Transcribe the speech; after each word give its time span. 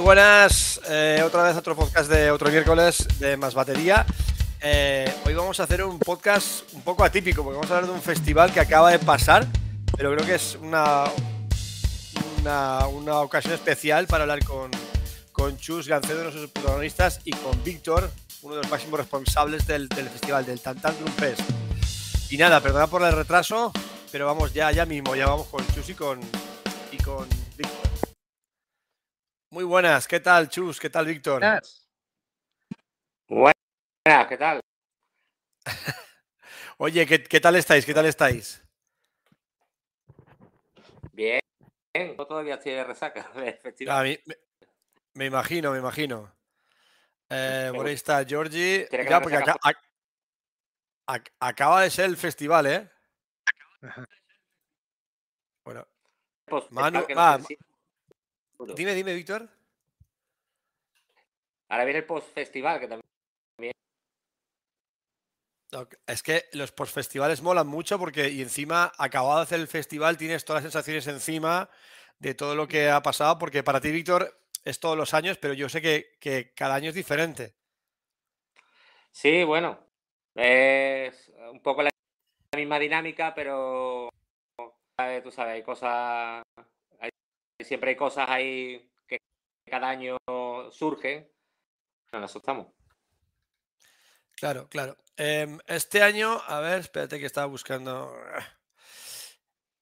Muy 0.00 0.06
buenas, 0.06 0.80
eh, 0.88 1.22
otra 1.22 1.42
vez 1.42 1.54
otro 1.58 1.76
podcast 1.76 2.10
de 2.10 2.30
otro 2.30 2.48
miércoles 2.48 3.06
de 3.18 3.36
Más 3.36 3.52
Batería. 3.52 4.06
Eh, 4.62 5.14
hoy 5.26 5.34
vamos 5.34 5.60
a 5.60 5.64
hacer 5.64 5.84
un 5.84 5.98
podcast 5.98 6.62
un 6.72 6.80
poco 6.80 7.04
atípico, 7.04 7.44
porque 7.44 7.56
vamos 7.56 7.70
a 7.70 7.74
hablar 7.74 7.90
de 7.90 7.96
un 7.96 8.00
festival 8.00 8.50
que 8.50 8.60
acaba 8.60 8.90
de 8.90 8.98
pasar, 8.98 9.46
pero 9.94 10.14
creo 10.14 10.26
que 10.26 10.36
es 10.36 10.56
una, 10.62 11.04
una, 12.38 12.86
una 12.86 13.18
ocasión 13.18 13.52
especial 13.52 14.06
para 14.06 14.22
hablar 14.22 14.42
con, 14.42 14.70
con 15.32 15.58
Chus 15.58 15.86
Gancedo, 15.86 16.22
uno 16.22 16.30
de 16.30 16.38
sus 16.38 16.50
protagonistas, 16.50 17.20
y 17.24 17.32
con 17.32 17.62
Víctor, 17.62 18.10
uno 18.40 18.54
de 18.54 18.62
los 18.62 18.70
máximos 18.70 19.00
responsables 19.00 19.66
del, 19.66 19.86
del 19.90 20.08
festival, 20.08 20.46
del 20.46 20.62
Tantan 20.62 20.98
Drum 20.98 21.12
Fest. 21.12 21.42
Y 22.30 22.38
nada, 22.38 22.60
perdona 22.60 22.86
por 22.86 23.02
el 23.02 23.12
retraso, 23.12 23.70
pero 24.10 24.24
vamos 24.24 24.54
ya, 24.54 24.72
ya 24.72 24.86
mismo, 24.86 25.14
ya 25.14 25.26
vamos 25.26 25.48
con 25.48 25.62
Chus 25.74 25.90
y 25.90 25.94
con, 25.94 26.20
y 26.90 26.96
con. 26.96 27.39
Muy 29.52 29.64
buenas, 29.64 30.06
¿qué 30.06 30.20
tal 30.20 30.48
Chus? 30.48 30.78
¿Qué 30.78 30.88
tal 30.90 31.06
Víctor? 31.06 31.42
Buenas, 33.28 34.28
¿qué 34.28 34.36
tal? 34.36 34.60
Oye, 36.78 37.04
¿qué, 37.04 37.22
¿qué 37.24 37.40
tal 37.40 37.56
estáis? 37.56 37.84
¿Qué 37.84 37.92
tal 37.92 38.06
estáis? 38.06 38.62
Bien, 41.12 41.40
yo 41.94 42.26
todavía 42.26 42.54
estoy 42.54 42.72
de 42.72 42.84
resaca 42.84 43.24
festival. 43.62 43.96
Ah, 43.98 44.02
me, 44.04 44.20
me- 44.26 44.38
me 45.14 45.26
imagino, 45.26 45.72
me 45.72 45.78
imagino. 45.78 46.32
Eh, 47.28 47.72
por 47.74 47.86
ahí 47.86 47.94
está 47.94 48.24
Georgie. 48.24 48.88
Ya, 49.08 49.20
porque 49.20 49.36
ac- 49.38 49.80
ac- 51.08 51.32
acaba 51.40 51.82
de 51.82 51.90
ser 51.90 52.04
el 52.04 52.16
festival, 52.16 52.66
¿eh? 52.66 52.88
Bueno, 55.64 55.86
Pues, 56.46 56.64
Manu- 56.70 57.04
dime, 58.74 58.94
dime, 58.94 59.14
Víctor. 59.14 59.48
Ahora 61.68 61.84
viene 61.84 62.00
el 62.00 62.06
post-festival, 62.06 62.80
que 62.80 62.88
también 62.88 63.00
No, 65.72 65.88
Es 66.06 66.22
que 66.22 66.46
los 66.52 66.72
postfestivales 66.72 67.42
molan 67.42 67.68
mucho 67.68 67.98
porque 67.98 68.28
y 68.28 68.42
encima, 68.42 68.92
acabado 68.98 69.36
de 69.36 69.42
hacer 69.44 69.60
el 69.60 69.68
festival, 69.68 70.16
tienes 70.16 70.44
todas 70.44 70.64
las 70.64 70.72
sensaciones 70.72 71.06
encima 71.06 71.70
de 72.18 72.34
todo 72.34 72.56
lo 72.56 72.66
que 72.66 72.90
ha 72.90 73.02
pasado, 73.02 73.38
porque 73.38 73.62
para 73.62 73.80
ti, 73.80 73.92
Víctor, 73.92 74.40
es 74.64 74.80
todos 74.80 74.96
los 74.96 75.14
años, 75.14 75.38
pero 75.38 75.54
yo 75.54 75.68
sé 75.68 75.80
que, 75.80 76.18
que 76.20 76.52
cada 76.54 76.74
año 76.74 76.88
es 76.88 76.94
diferente. 76.94 77.54
Sí, 79.12 79.44
bueno, 79.44 79.78
es 80.34 81.32
un 81.50 81.60
poco 81.62 81.82
la 81.82 81.90
misma 82.56 82.78
dinámica, 82.78 83.34
pero 83.34 84.08
eh, 84.98 85.20
tú 85.22 85.30
sabes, 85.30 85.54
hay 85.54 85.62
cosas, 85.62 86.42
siempre 87.64 87.90
hay 87.90 87.96
cosas 87.96 88.28
ahí 88.28 88.90
que 89.06 89.20
cada 89.66 89.88
año 89.88 90.16
surgen. 90.70 91.28
Eso 92.12 92.38
estamos. 92.38 92.68
Claro, 94.36 94.68
claro. 94.68 94.96
Em, 95.16 95.58
este 95.66 96.02
año, 96.02 96.40
a 96.46 96.60
ver, 96.60 96.80
espérate 96.80 97.18
que 97.20 97.26
estaba 97.26 97.46
buscando. 97.46 98.12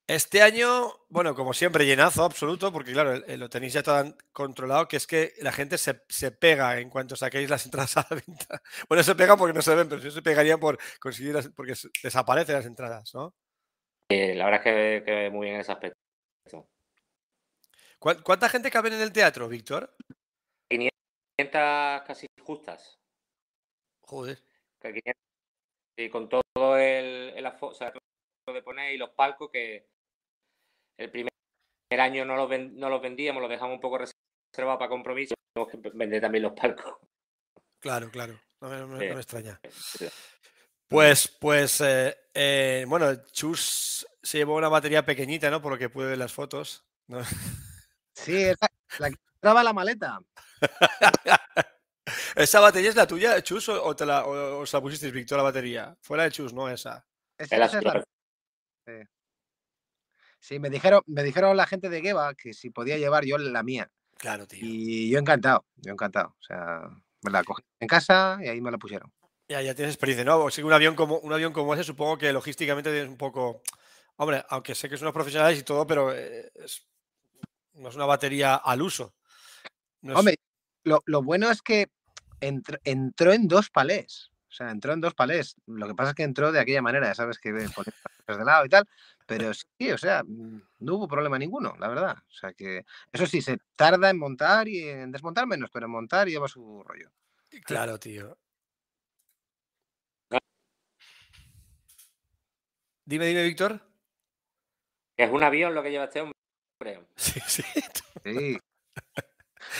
Este 0.05 0.41
año, 0.41 0.91
bueno, 1.07 1.35
como 1.35 1.53
siempre, 1.53 1.85
llenazo 1.85 2.23
absoluto, 2.23 2.73
porque 2.73 2.91
claro, 2.91 3.15
lo 3.15 3.49
tenéis 3.49 3.73
ya 3.73 3.83
todo 3.83 4.17
controlado, 4.33 4.87
que 4.87 4.97
es 4.97 5.05
que 5.05 5.33
la 5.39 5.51
gente 5.51 5.77
se, 5.77 6.01
se 6.09 6.31
pega 6.31 6.79
en 6.79 6.89
cuanto 6.89 7.15
saquéis 7.15 7.49
las 7.49 7.63
entradas 7.65 7.95
a 7.97 8.07
la 8.09 8.15
venta. 8.15 8.61
Bueno, 8.89 9.03
se 9.03 9.15
pega 9.15 9.37
porque 9.37 9.53
no 9.53 9.61
se 9.61 9.75
ven, 9.75 9.87
pero 9.87 10.01
sí 10.01 10.11
se 10.11 10.21
pegaría 10.21 10.57
por 10.57 10.77
conseguir 10.99 11.35
las, 11.35 11.47
porque 11.49 11.73
desaparecen 12.03 12.55
las 12.55 12.65
entradas, 12.65 13.13
¿no? 13.13 13.35
Eh, 14.09 14.33
la 14.33 14.45
verdad 14.45 14.61
es 14.65 15.03
que, 15.03 15.03
que 15.05 15.29
muy 15.29 15.45
bien 15.45 15.55
en 15.55 15.61
ese 15.61 15.71
aspecto. 15.71 15.99
¿Cuán- 17.99 18.21
¿Cuánta 18.23 18.49
gente 18.49 18.71
cabe 18.71 18.89
en 18.89 19.01
el 19.01 19.11
teatro, 19.11 19.47
Víctor? 19.47 19.95
500 20.69 22.03
casi 22.07 22.27
justas. 22.41 22.97
Joder. 24.01 24.39
que 24.81 24.93
500 24.93 25.13
y 25.97 26.09
con 26.09 26.29
todo 26.29 26.77
el, 26.77 27.33
el 27.35 27.45
afo- 27.45 27.69
o 27.69 27.73
sea, 27.73 27.91
lo 28.47 28.53
de 28.53 28.63
poner 28.63 28.93
y 28.93 28.97
los 28.97 29.09
palcos 29.11 29.49
que 29.51 29.87
el 30.97 31.11
primer 31.11 31.29
año 31.91 32.23
no 32.25 32.35
los, 32.37 32.49
ven- 32.49 32.77
no 32.77 32.89
los 32.89 33.01
vendíamos, 33.01 33.41
los 33.41 33.49
dejamos 33.49 33.75
un 33.75 33.81
poco 33.81 33.97
reservados 33.97 34.79
para 34.79 34.89
compromiso, 34.89 35.35
tenemos 35.53 35.71
que 35.71 35.89
vender 35.93 36.21
también 36.21 36.43
los 36.43 36.53
palcos. 36.53 36.95
Claro, 37.79 38.09
claro. 38.09 38.39
No 38.61 38.69
me, 38.69 38.77
no 38.77 38.87
me- 38.87 38.93
no 38.95 38.99
Sí. 39.01 39.07
me 39.13 39.21
extraña. 39.21 39.59
Pues, 40.87 41.27
pues, 41.27 41.81
eh, 41.81 42.15
eh, 42.33 42.85
bueno, 42.87 43.13
Chus 43.31 44.07
se 44.23 44.37
llevó 44.39 44.55
una 44.55 44.69
batería 44.69 45.05
pequeñita, 45.05 45.49
¿no? 45.51 45.61
Por 45.61 45.73
lo 45.73 45.77
que 45.77 45.89
pude 45.89 46.07
ver 46.07 46.17
las 46.17 46.33
fotos. 46.33 46.85
¿no? 47.07 47.19
Sí, 48.23 48.35
es 48.43 48.57
la, 48.61 48.67
la 48.99 49.09
que 49.09 49.17
entraba 49.35 49.61
en 49.61 49.65
la 49.65 49.73
maleta. 49.73 50.19
¿Esa 52.35 52.59
batería 52.59 52.89
es 52.89 52.95
la 52.95 53.05
tuya, 53.07 53.41
Chus, 53.43 53.69
o, 53.69 53.83
o 53.83 53.95
te 53.95 54.05
la, 54.05 54.25
o, 54.25 54.59
os 54.61 54.73
la 54.73 54.81
pusisteis, 54.81 55.13
Víctor, 55.13 55.37
la 55.37 55.43
batería? 55.43 55.95
Fuera 56.01 56.23
de 56.23 56.31
Chus, 56.31 56.53
no 56.53 56.67
esa. 56.69 57.05
Esa- 57.37 57.55
es 57.55 57.59
la- 57.83 57.91
azul. 57.91 58.03
Sí, 60.39 60.57
me 60.57 60.69
dijeron, 60.69 61.01
me 61.05 61.21
dijeron 61.23 61.55
la 61.57 61.67
gente 61.67 61.89
de 61.89 62.01
Geva 62.01 62.33
que 62.33 62.53
si 62.53 62.69
podía 62.69 62.97
llevar 62.97 63.25
yo 63.25 63.37
la 63.37 63.61
mía. 63.61 63.91
Claro, 64.17 64.47
tío. 64.47 64.59
Y 64.63 65.09
yo 65.09 65.19
encantado, 65.19 65.65
yo 65.75 65.91
encantado. 65.91 66.29
O 66.39 66.43
sea, 66.43 66.81
me 67.21 67.31
la 67.31 67.43
cogí 67.43 67.61
en 67.79 67.87
casa 67.87 68.39
y 68.41 68.47
ahí 68.47 68.61
me 68.61 68.71
la 68.71 68.77
pusieron. 68.77 69.11
Ya, 69.49 69.61
ya 69.61 69.75
tienes 69.75 69.93
experiencia, 69.95 70.23
¿no? 70.23 70.39
O 70.39 70.49
sea, 70.51 70.65
un 70.65 70.73
avión 70.73 70.95
como 70.95 71.17
un 71.19 71.33
avión 71.33 71.51
como 71.51 71.73
ese, 71.73 71.83
supongo 71.83 72.17
que 72.17 72.31
logísticamente 72.31 72.89
tienes 72.91 73.09
un 73.09 73.17
poco. 73.17 73.61
Hombre, 74.15 74.43
aunque 74.49 74.75
sé 74.75 74.87
que 74.89 74.95
son 74.97 75.05
unos 75.05 75.13
profesionales 75.13 75.59
y 75.59 75.63
todo, 75.63 75.85
pero 75.85 76.13
eh, 76.13 76.51
es- 76.55 76.87
no 77.73 77.89
es 77.89 77.95
una 77.95 78.05
batería 78.05 78.55
al 78.55 78.81
uso. 78.81 79.15
No 80.01 80.13
es- 80.13 80.19
Hombre, 80.19 80.35
lo, 80.83 81.01
lo 81.05 81.21
bueno 81.23 81.49
es 81.51 81.61
que 81.61 81.87
entr- 82.41 82.79
entró 82.83 83.31
en 83.33 83.47
dos 83.47 83.69
palés. 83.69 84.31
O 84.47 84.51
sea, 84.51 84.71
entró 84.71 84.93
en 84.93 85.01
dos 85.01 85.13
palés. 85.13 85.55
Lo 85.67 85.87
que 85.87 85.93
pasa 85.93 86.09
es 86.09 86.15
que 86.15 86.23
entró 86.23 86.51
de 86.51 86.59
aquella 86.59 86.81
manera, 86.81 87.07
ya 87.07 87.13
sabes 87.13 87.37
que 87.37 87.51
pones 87.51 87.75
las 87.75 87.85
cosas 88.25 88.37
de 88.39 88.45
lado 88.45 88.65
y 88.65 88.69
tal. 88.69 88.87
Pero 89.27 89.51
sí, 89.79 89.91
o 89.91 89.97
sea, 89.97 90.23
no 90.25 90.95
hubo 90.95 91.07
problema 91.07 91.37
ninguno, 91.37 91.75
la 91.79 91.87
verdad. 91.87 92.17
O 92.17 92.33
sea 92.33 92.53
que, 92.53 92.83
eso 93.11 93.25
sí, 93.27 93.41
se 93.41 93.57
tarda 93.75 94.09
en 94.09 94.17
montar 94.17 94.67
y 94.67 94.87
en 94.89 95.11
desmontar 95.11 95.45
menos, 95.45 95.69
pero 95.71 95.85
en 95.85 95.91
montar 95.91 96.27
lleva 96.27 96.47
su 96.47 96.83
rollo. 96.83 97.11
Claro, 97.63 97.99
tío. 97.99 98.37
Dime, 103.05 103.25
dime, 103.25 103.43
Víctor. 103.43 103.81
Que 105.17 105.23
es 105.25 105.31
un 105.31 105.43
avión 105.43 105.73
lo 105.73 105.81
que 105.83 105.91
lleva 105.91 106.05
este 106.05 106.21
hombre. 106.21 106.38
Sí, 107.15 107.39
sí. 107.47 107.63
Sí. 108.23 108.57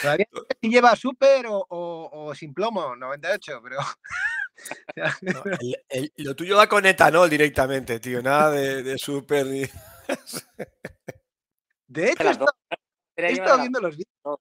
Todavía 0.02 0.28
no 0.32 0.42
sé 0.42 0.58
si 0.62 0.70
lleva 0.70 0.96
súper 0.96 1.48
o, 1.48 1.66
o- 1.70 2.10
o 2.28 2.36
sin 2.36 2.54
plomo, 2.54 2.96
98, 2.96 3.62
pero. 3.64 3.78
No, 5.22 5.42
el- 5.62 5.82
el- 5.88 6.12
lo 6.18 6.36
tuyo 6.36 6.58
va 6.58 6.68
con 6.68 6.86
etanol 6.86 7.30
directamente, 7.30 8.00
tío. 8.02 8.22
Nada 8.22 8.52
de, 8.52 8.84
de 8.84 8.98
súper 8.98 9.46
ni. 9.46 9.62
De 11.88 12.12
hecho, 12.12 12.24
he 12.24 12.32
estado, 12.32 12.54
he 13.16 13.62
viendo 13.62 13.80
los 13.80 13.96
vídeos. 13.98 14.40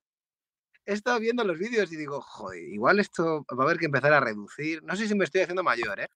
He 0.84 0.92
estado 0.92 1.20
viendo 1.20 1.44
los 1.44 1.58
vídeos 1.58 1.92
y 1.92 1.96
digo, 1.96 2.20
joder, 2.20 2.62
igual 2.62 2.98
esto 2.98 3.44
va 3.56 3.62
a 3.62 3.66
haber 3.66 3.78
que 3.78 3.86
empezar 3.86 4.12
a 4.12 4.20
reducir. 4.20 4.82
No 4.82 4.96
sé 4.96 5.06
si 5.06 5.14
me 5.14 5.24
estoy 5.24 5.42
haciendo 5.42 5.62
mayor, 5.62 6.00
¿eh? 6.00 6.08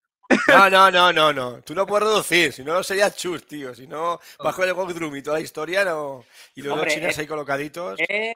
No, 0.49 0.71
no, 0.71 0.91
no, 0.91 1.13
no, 1.13 1.33
no. 1.33 1.63
Tú 1.63 1.75
no 1.75 1.87
puedes 1.87 2.09
reducir. 2.09 2.53
Si 2.53 2.65
no, 2.65 2.83
sería 2.83 3.11
chus, 3.11 3.47
tío. 3.47 3.75
Si 3.75 3.87
no, 3.87 4.19
bajo 4.39 4.65
el 4.65 4.73
Walk 4.73 4.91
Drum 4.93 5.15
y 5.17 5.23
toda 5.23 5.37
la 5.39 5.43
historia, 5.45 5.85
no. 5.85 6.25
Y 6.55 6.61
los 6.63 6.71
dos 6.71 6.79
Hombre, 6.79 6.95
chinos 6.95 7.11
es- 7.11 7.19
ahí 7.19 7.27
colocaditos. 7.27 7.99
Es, 8.09 8.35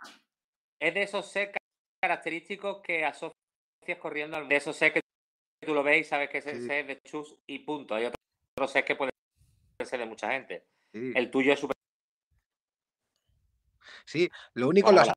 es 0.81 0.95
de 0.95 1.03
esos 1.03 1.27
set 1.31 1.57
característicos 2.03 2.81
que 2.83 3.05
asocias 3.05 3.33
corriendo 4.01 4.37
al 4.37 4.49
de 4.49 4.57
esos 4.57 4.77
set 4.77 4.93
que 4.95 5.01
tú 5.67 5.73
lo 5.75 5.83
ves 5.83 6.01
y 6.01 6.05
sabes 6.09 6.29
que 6.29 6.39
ese 6.39 6.55
Sí. 6.57 6.67
set 6.67 6.81
es 6.83 6.87
de 6.89 7.01
chus 7.03 7.35
y 7.47 7.61
punto. 7.61 7.95
Hay 7.95 8.05
otros 8.07 8.71
sets 8.71 8.87
que 8.87 8.95
pueden 8.97 9.11
ser 9.85 9.99
de 10.01 10.07
mucha 10.07 10.31
gente. 10.33 10.67
Sí, 10.93 11.13
El 11.15 11.31
tuyo 11.31 11.53
es 11.53 11.61
súper 11.61 11.77
sí, 14.05 14.31
lo 14.55 14.69
único 14.69 14.89
lo, 14.93 15.01
mola. 15.01 15.13
aso- 15.13 15.15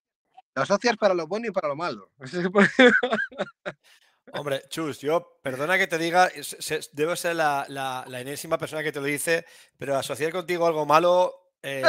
lo 0.55 0.61
asocias 0.63 0.97
para 0.97 1.13
lo 1.13 1.27
bueno 1.27 1.47
y 1.47 1.51
para 1.51 1.67
lo 1.67 1.75
malo. 1.75 2.11
Hombre, 4.33 4.63
Chus, 4.69 4.99
yo, 4.99 5.39
perdona 5.43 5.77
que 5.77 5.87
te 5.87 5.97
diga, 5.97 6.29
se- 6.41 6.81
debo 6.93 7.15
ser 7.15 7.35
la, 7.35 7.65
la- 7.69 8.03
la 8.07 8.21
enésima 8.21 8.57
persona 8.57 8.83
que 8.83 8.91
te 8.91 8.99
lo 8.99 9.05
dice, 9.05 9.45
pero 9.77 9.97
asociar 9.97 10.31
contigo 10.31 10.65
algo 10.67 10.85
malo 10.85 11.33
eh, 11.63 11.83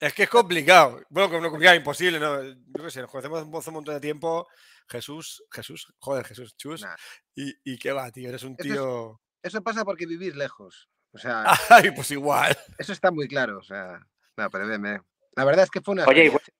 es 0.00 0.14
que 0.14 0.24
es 0.24 0.30
complicado. 0.30 1.02
Bueno, 1.10 1.28
como 1.28 1.40
no 1.42 1.50
complicado, 1.50 1.76
imposible, 1.76 2.18
¿no? 2.20 2.42
Yo 2.42 2.84
qué 2.84 2.90
sé, 2.90 3.00
nos 3.02 3.10
conocemos 3.10 3.40
hace 3.60 3.70
un 3.70 3.74
montón 3.74 3.94
de 3.94 4.00
tiempo. 4.00 4.46
Jesús, 4.88 5.42
Jesús, 5.50 5.92
joder, 5.98 6.24
Jesús, 6.24 6.56
Chus. 6.56 6.82
Nah, 6.82 6.94
Y, 7.34 7.52
y 7.64 7.78
qué 7.78 7.92
va, 7.92 8.10
tío, 8.10 8.28
eres 8.28 8.42
un 8.44 8.54
Eso 8.58 8.68
es- 8.68 8.72
tío. 8.74 9.20
Eso 9.42 9.62
pasa 9.62 9.84
porque 9.84 10.06
vivís 10.06 10.34
lejos. 10.34 10.88
O 11.12 11.18
sea, 11.18 11.44
Ay, 11.70 11.90
pues 11.92 12.10
igual. 12.10 12.56
eso 12.78 12.92
está 12.92 13.10
muy 13.10 13.28
claro. 13.28 13.58
O 13.58 13.62
sea, 13.62 13.98
no, 14.36 14.50
pero 14.50 14.66
bien, 14.68 14.82
bien. 14.82 15.02
La 15.34 15.44
verdad 15.44 15.64
es 15.64 15.70
que 15.70 15.80
fue 15.80 15.92
una. 15.92 16.04
Oye, 16.04 16.24
y 16.24 16.26
experiencia. 16.28 16.54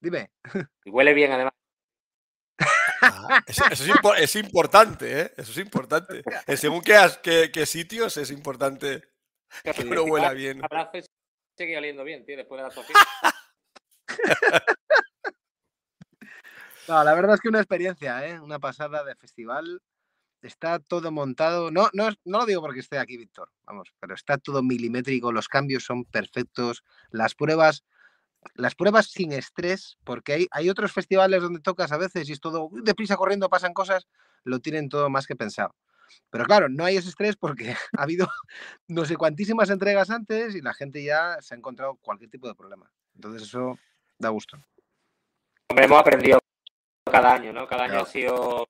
Dime. 0.00 0.30
Y 0.84 0.90
huele 0.90 1.14
bien, 1.14 1.30
además. 1.32 1.52
Ah, 3.02 3.42
eso, 3.46 3.64
eso 3.70 3.84
es, 3.84 3.90
impo- 3.90 4.16
es 4.16 4.36
importante, 4.36 5.20
¿eh? 5.22 5.32
Eso 5.36 5.50
es 5.52 5.58
importante. 5.58 6.22
En 6.46 6.56
según 6.56 6.80
qué, 6.82 6.94
as- 6.94 7.18
qué- 7.18 7.50
qué 7.52 7.66
sitios 7.66 8.16
es 8.16 8.30
importante 8.30 9.02
que 9.62 9.82
uno 9.84 10.04
huela 10.04 10.32
bien. 10.32 10.64
Abrazo 10.64 10.98
y 10.98 11.02
sigue 11.58 11.76
oliendo 11.76 12.04
bien, 12.04 12.24
tío, 12.24 12.36
después 12.36 12.62
de 12.62 12.68
la. 12.68 12.74
No, 16.88 17.04
la 17.04 17.14
verdad 17.14 17.34
es 17.34 17.40
que 17.40 17.48
una 17.48 17.60
experiencia, 17.60 18.26
¿eh? 18.26 18.40
una 18.40 18.58
pasada 18.58 19.04
de 19.04 19.14
festival. 19.14 19.80
Está 20.42 20.80
todo 20.80 21.12
montado. 21.12 21.70
No, 21.70 21.88
no, 21.92 22.08
no 22.24 22.38
lo 22.38 22.46
digo 22.46 22.60
porque 22.60 22.80
esté 22.80 22.98
aquí 22.98 23.16
Víctor, 23.16 23.52
vamos, 23.64 23.94
pero 24.00 24.14
está 24.14 24.36
todo 24.38 24.60
milimétrico, 24.62 25.30
los 25.30 25.46
cambios 25.48 25.84
son 25.84 26.04
perfectos, 26.04 26.82
las 27.10 27.36
pruebas, 27.36 27.84
las 28.54 28.74
pruebas 28.74 29.06
sin 29.06 29.32
estrés, 29.32 29.98
porque 30.04 30.32
hay, 30.32 30.46
hay 30.50 30.70
otros 30.70 30.92
festivales 30.92 31.42
donde 31.42 31.60
tocas 31.60 31.92
a 31.92 31.96
veces 31.96 32.28
y 32.28 32.32
es 32.32 32.40
todo 32.40 32.68
deprisa 32.72 33.16
corriendo, 33.16 33.48
pasan 33.48 33.72
cosas, 33.72 34.06
lo 34.44 34.60
tienen 34.60 34.88
todo 34.88 35.08
más 35.10 35.26
que 35.26 35.36
pensado. 35.36 35.74
Pero 36.30 36.44
claro, 36.44 36.68
no 36.68 36.84
hay 36.84 36.96
ese 36.96 37.08
estrés 37.08 37.36
porque 37.36 37.74
ha 37.98 38.02
habido 38.02 38.28
no 38.88 39.04
sé 39.04 39.16
cuantísimas 39.16 39.70
entregas 39.70 40.10
antes 40.10 40.54
y 40.54 40.60
la 40.60 40.74
gente 40.74 41.02
ya 41.02 41.36
se 41.40 41.54
ha 41.54 41.58
encontrado 41.58 41.96
cualquier 41.96 42.30
tipo 42.30 42.48
de 42.48 42.54
problema. 42.54 42.90
Entonces 43.14 43.42
eso 43.42 43.78
da 44.18 44.28
gusto. 44.28 44.56
Hombre, 45.68 45.86
hemos 45.86 46.00
aprendido 46.00 46.38
cada 47.10 47.34
año, 47.34 47.52
¿no? 47.52 47.66
Cada 47.66 47.84
año 47.84 48.00
ha 48.00 48.06
sido... 48.06 48.66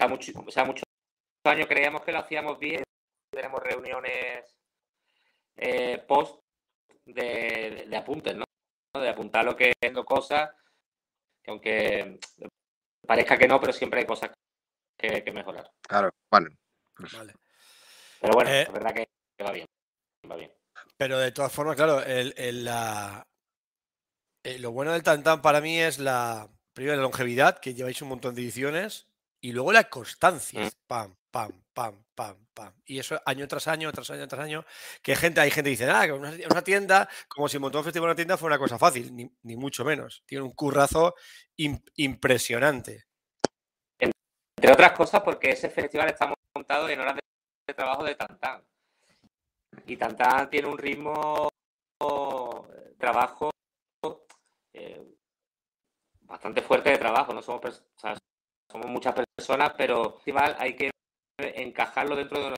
O 0.00 0.50
sea, 0.50 0.64
muchos 0.64 0.84
años 1.44 1.66
creíamos 1.66 2.02
que 2.02 2.12
lo 2.12 2.18
hacíamos 2.18 2.58
bien. 2.58 2.84
Tenemos 3.30 3.60
reuniones 3.60 4.56
eh, 5.56 6.04
post 6.06 6.40
de, 7.14 7.96
apuntes, 7.96 8.36
¿no? 8.36 8.44
De 8.94 9.08
apuntar 9.08 9.44
lo 9.44 9.56
que 9.56 9.72
es 9.80 9.92
cosas, 10.04 10.50
que 11.42 11.50
aunque 11.50 12.18
parezca 13.06 13.38
que 13.38 13.48
no, 13.48 13.60
pero 13.60 13.72
siempre 13.72 14.00
hay 14.00 14.06
cosas 14.06 14.30
que, 14.96 15.22
mejorar. 15.32 15.70
Claro, 15.82 16.10
vale. 16.30 16.50
Pues 16.94 17.12
pero 18.20 18.32
bueno, 18.34 18.50
eh, 18.50 18.62
es 18.62 18.72
verdad 18.72 18.94
que, 18.94 19.08
va 19.44 19.52
bien. 19.52 19.66
Va 20.30 20.36
bien. 20.36 20.52
Pero 20.96 21.18
de 21.18 21.30
todas 21.30 21.52
formas, 21.52 21.76
claro, 21.76 22.02
el, 22.02 22.64
la, 22.64 23.24
eh, 24.42 24.58
lo 24.58 24.72
bueno 24.72 24.92
del 24.92 25.02
Tantan 25.04 25.40
para 25.40 25.60
mí 25.60 25.78
es 25.78 25.98
la 25.98 26.48
primera 26.72 26.96
la 26.96 27.02
longevidad, 27.02 27.58
que 27.58 27.74
lleváis 27.74 28.02
un 28.02 28.08
montón 28.08 28.34
de 28.34 28.42
ediciones, 28.42 29.06
y 29.40 29.52
luego 29.52 29.72
la 29.72 29.88
constancia. 29.88 30.64
Mm. 30.64 30.70
Pam, 30.86 31.16
pam, 31.30 31.52
pam, 31.72 32.04
Y 32.84 32.98
eso 32.98 33.20
año 33.24 33.46
tras 33.46 33.68
año, 33.68 33.92
tras 33.92 34.10
año, 34.10 34.26
tras 34.26 34.42
año, 34.42 34.64
que 35.02 35.14
gente, 35.14 35.40
hay 35.40 35.50
gente 35.50 35.68
que 35.68 35.76
dice, 35.76 35.90
ah, 35.90 36.06
que 36.06 36.12
una, 36.12 36.62
tienda, 36.62 37.08
como 37.28 37.48
si 37.48 37.58
montar 37.58 37.80
un 37.80 37.84
festival 37.84 38.06
en 38.06 38.10
una 38.10 38.16
tienda 38.16 38.36
fuera 38.36 38.56
una 38.56 38.62
cosa 38.62 38.78
fácil, 38.78 39.14
ni, 39.14 39.56
mucho 39.56 39.84
menos. 39.84 40.22
Tiene 40.26 40.44
un 40.44 40.52
currazo 40.52 41.14
impresionante. 41.96 43.06
Entre 43.98 44.72
otras 44.72 44.92
cosas, 44.92 45.22
porque 45.22 45.50
ese 45.50 45.70
festival 45.70 46.08
está 46.08 46.32
montado 46.54 46.88
en 46.88 47.00
horas 47.00 47.16
de 47.66 47.74
trabajo 47.74 48.04
de 48.04 48.14
Tantan. 48.14 48.64
Y 49.86 49.96
Tantan 49.96 50.50
tiene 50.50 50.68
un 50.68 50.78
ritmo 50.78 51.48
trabajo 52.98 53.50
eh, 54.72 55.04
bastante 56.22 56.62
fuerte 56.62 56.90
de 56.90 56.98
trabajo. 56.98 57.32
No 57.32 57.42
somos, 57.42 57.84
somos 58.70 58.86
muchas 58.86 59.14
personas, 59.14 59.72
pero 59.76 60.14
festival 60.14 60.56
hay 60.58 60.74
que 60.74 60.90
encajarlo 61.38 62.16
dentro 62.16 62.42
de 62.42 62.56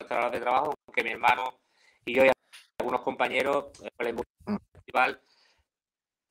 nuestra 0.00 0.18
hora 0.18 0.30
de 0.30 0.40
trabajo, 0.40 0.74
porque 0.84 1.04
mi 1.04 1.10
hermano 1.10 1.60
y 2.04 2.14
yo 2.14 2.24
y 2.24 2.30
algunos 2.78 3.02
compañeros, 3.02 3.66
el 3.98 4.16
festival, 4.72 5.20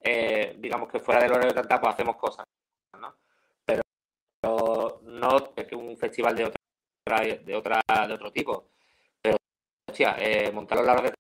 eh, 0.01 0.55
digamos 0.59 0.89
que 0.89 0.99
fuera 0.99 1.21
del 1.21 1.31
horario 1.31 1.49
de 1.49 1.55
Tantan, 1.55 1.79
pues 1.79 1.93
hacemos 1.93 2.15
cosas, 2.17 2.45
¿no? 2.99 3.15
no 5.21 5.53
es 5.55 5.67
que 5.67 5.75
un 5.75 5.97
festival 5.97 6.35
de 6.35 6.45
otra, 6.45 7.21
de 7.23 7.55
otra, 7.55 7.81
de 8.07 8.13
otro 8.13 8.31
tipo. 8.31 8.69
Pero, 9.21 9.37
hostia, 9.87 10.15
eh, 10.19 10.51
montarlo 10.51 10.83
a 10.83 10.87
la 10.87 10.93
hora 10.93 11.01
de 11.03 11.13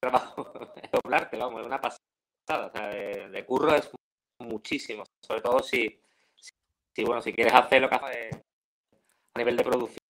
trabajo 0.00 0.52
es 0.82 0.90
doblarte, 0.90 1.36
vamos, 1.36 1.60
es 1.60 1.66
una 1.66 1.80
pasada. 1.80 2.00
O 2.46 2.70
sea, 2.70 2.88
de, 2.88 3.44
curro 3.46 3.74
es 3.74 3.90
muchísimo. 4.40 5.04
Sobre 5.20 5.40
todo 5.40 5.60
si, 5.60 5.98
si, 6.92 7.04
bueno, 7.04 7.22
si 7.22 7.32
quieres 7.32 7.54
hacer 7.54 7.80
lo 7.80 7.88
que 7.88 7.94
haces 7.94 8.36
a 9.34 9.38
nivel 9.38 9.56
de 9.56 9.64
producción, 9.64 10.03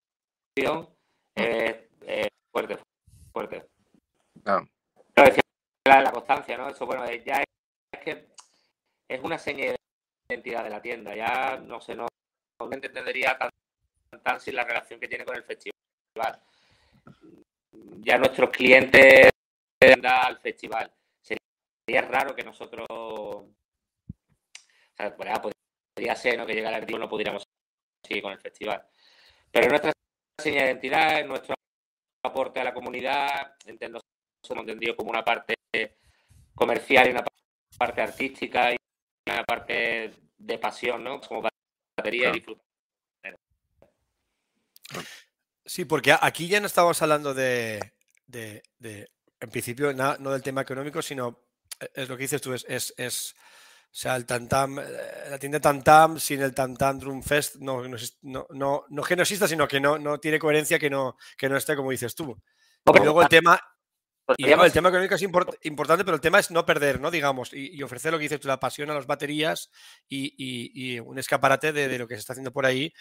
es 0.56 2.28
fuerte, 2.52 2.78
fuerte. 3.32 3.66
Pero 4.42 5.26
decía 5.28 5.42
la, 5.86 6.02
la, 6.02 6.12
constancia, 6.12 6.56
¿no? 6.56 6.68
Eso, 6.68 6.86
bueno, 6.86 7.04
ya 7.10 7.36
es, 7.38 7.44
es 7.92 8.00
que 8.00 8.28
es 9.08 9.22
una 9.22 9.38
seña 9.38 9.72
de 9.72 9.76
identidad 10.28 10.64
de 10.64 10.70
la 10.70 10.82
tienda. 10.82 11.14
Ya, 11.14 11.56
no 11.56 11.80
sé, 11.80 11.94
no, 11.94 12.06
entendería 12.70 13.36
tan, 13.36 13.50
tan 14.22 14.40
sin 14.40 14.56
la 14.56 14.64
relación 14.64 15.00
que 15.00 15.08
tiene 15.08 15.24
con 15.24 15.36
el 15.36 15.44
festival. 15.44 15.74
Ya 18.00 18.18
nuestros 18.18 18.50
clientes 18.50 19.30
al 20.02 20.38
festival. 20.38 20.90
Sería 21.20 22.02
raro 22.02 22.34
que 22.34 22.42
nosotros, 22.42 22.86
o 22.88 23.48
sea, 24.96 25.14
podría 25.14 26.16
ser 26.16 26.38
¿no? 26.38 26.46
que 26.46 26.54
llegara 26.54 26.78
el 26.78 26.86
día 26.86 26.98
no 26.98 27.08
pudiéramos 27.08 27.42
seguir 28.02 28.22
con 28.22 28.32
el 28.32 28.40
festival. 28.40 28.86
Pero 29.50 29.68
nuestra 29.68 29.92
señal 30.38 30.64
de 30.64 30.70
identidad, 30.70 31.24
nuestro 31.26 31.54
aporte 32.22 32.60
a 32.60 32.64
la 32.64 32.74
comunidad, 32.74 33.54
entiendo, 33.66 34.00
somos 34.42 34.62
entendido 34.62 34.96
como 34.96 35.10
una 35.10 35.24
parte 35.24 35.54
comercial 36.54 37.08
y 37.08 37.10
una 37.10 37.24
parte 37.78 38.02
artística 38.02 38.72
y 38.72 38.76
una 39.26 39.44
parte 39.44 40.12
de 40.36 40.58
pasión, 40.58 41.04
¿no? 41.04 41.20
Como 41.20 41.48
Sí, 45.66 45.84
porque 45.86 46.14
aquí 46.20 46.46
ya 46.46 46.60
no 46.60 46.66
estamos 46.66 47.00
hablando 47.00 47.32
de, 47.32 47.92
en 48.30 49.50
principio, 49.50 49.92
no 49.92 50.30
del 50.30 50.42
tema 50.42 50.60
económico, 50.62 51.00
sino 51.00 51.44
e, 51.80 51.90
es 51.94 52.08
lo 52.08 52.16
que 52.16 52.22
dices 52.22 52.42
tú, 52.42 52.52
es, 52.52 52.94
es, 52.96 53.34
o 53.94 53.96
sea, 53.96 54.16
el 54.16 54.26
Tantam, 54.26 54.80
eh, 54.80 54.84
la 55.30 55.38
tienda 55.38 55.60
Tantam 55.60 56.18
sin 56.18 56.42
el 56.42 56.52
Tantam 56.52 56.98
Drum 56.98 57.22
Fest, 57.22 57.56
no, 57.60 57.86
no, 57.86 57.96
no, 58.50 58.84
no, 58.88 59.02
que 59.04 59.14
no 59.14 59.22
exista, 59.22 59.46
sino 59.46 59.68
que 59.68 59.80
no, 59.80 60.00
no 60.00 60.18
tiene 60.18 60.40
coherencia 60.40 60.80
que 60.80 60.90
no, 60.90 61.16
que 61.38 61.48
no 61.48 61.56
esté 61.56 61.76
como 61.76 61.92
dices 61.92 62.12
tú. 62.16 62.36
y 62.92 62.98
luego 62.98 63.22
el 63.22 63.28
tema, 63.28 63.60
pues 64.26 64.36
y 64.40 64.50
el 64.50 64.72
tema 64.72 64.88
económico 64.88 65.14
es 65.14 65.22
importante, 65.22 66.04
pero 66.04 66.16
el 66.16 66.20
tema 66.20 66.40
es 66.40 66.50
no 66.50 66.66
perder, 66.66 67.00
¿no? 67.00 67.12
Digamos, 67.12 67.52
y, 67.52 67.80
ofrecer 67.84 68.10
lo 68.10 68.18
que 68.18 68.24
dices 68.24 68.40
tú, 68.40 68.48
la 68.48 68.58
pasión 68.58 68.90
a 68.90 68.94
las 68.94 69.06
baterías 69.06 69.70
y, 70.08 70.98
un 70.98 71.16
escaparate 71.20 71.72
de, 71.72 71.96
lo 71.96 72.08
que 72.08 72.14
se 72.14 72.20
está 72.20 72.32
haciendo 72.32 72.52
por 72.52 72.66
ahí. 72.66 72.92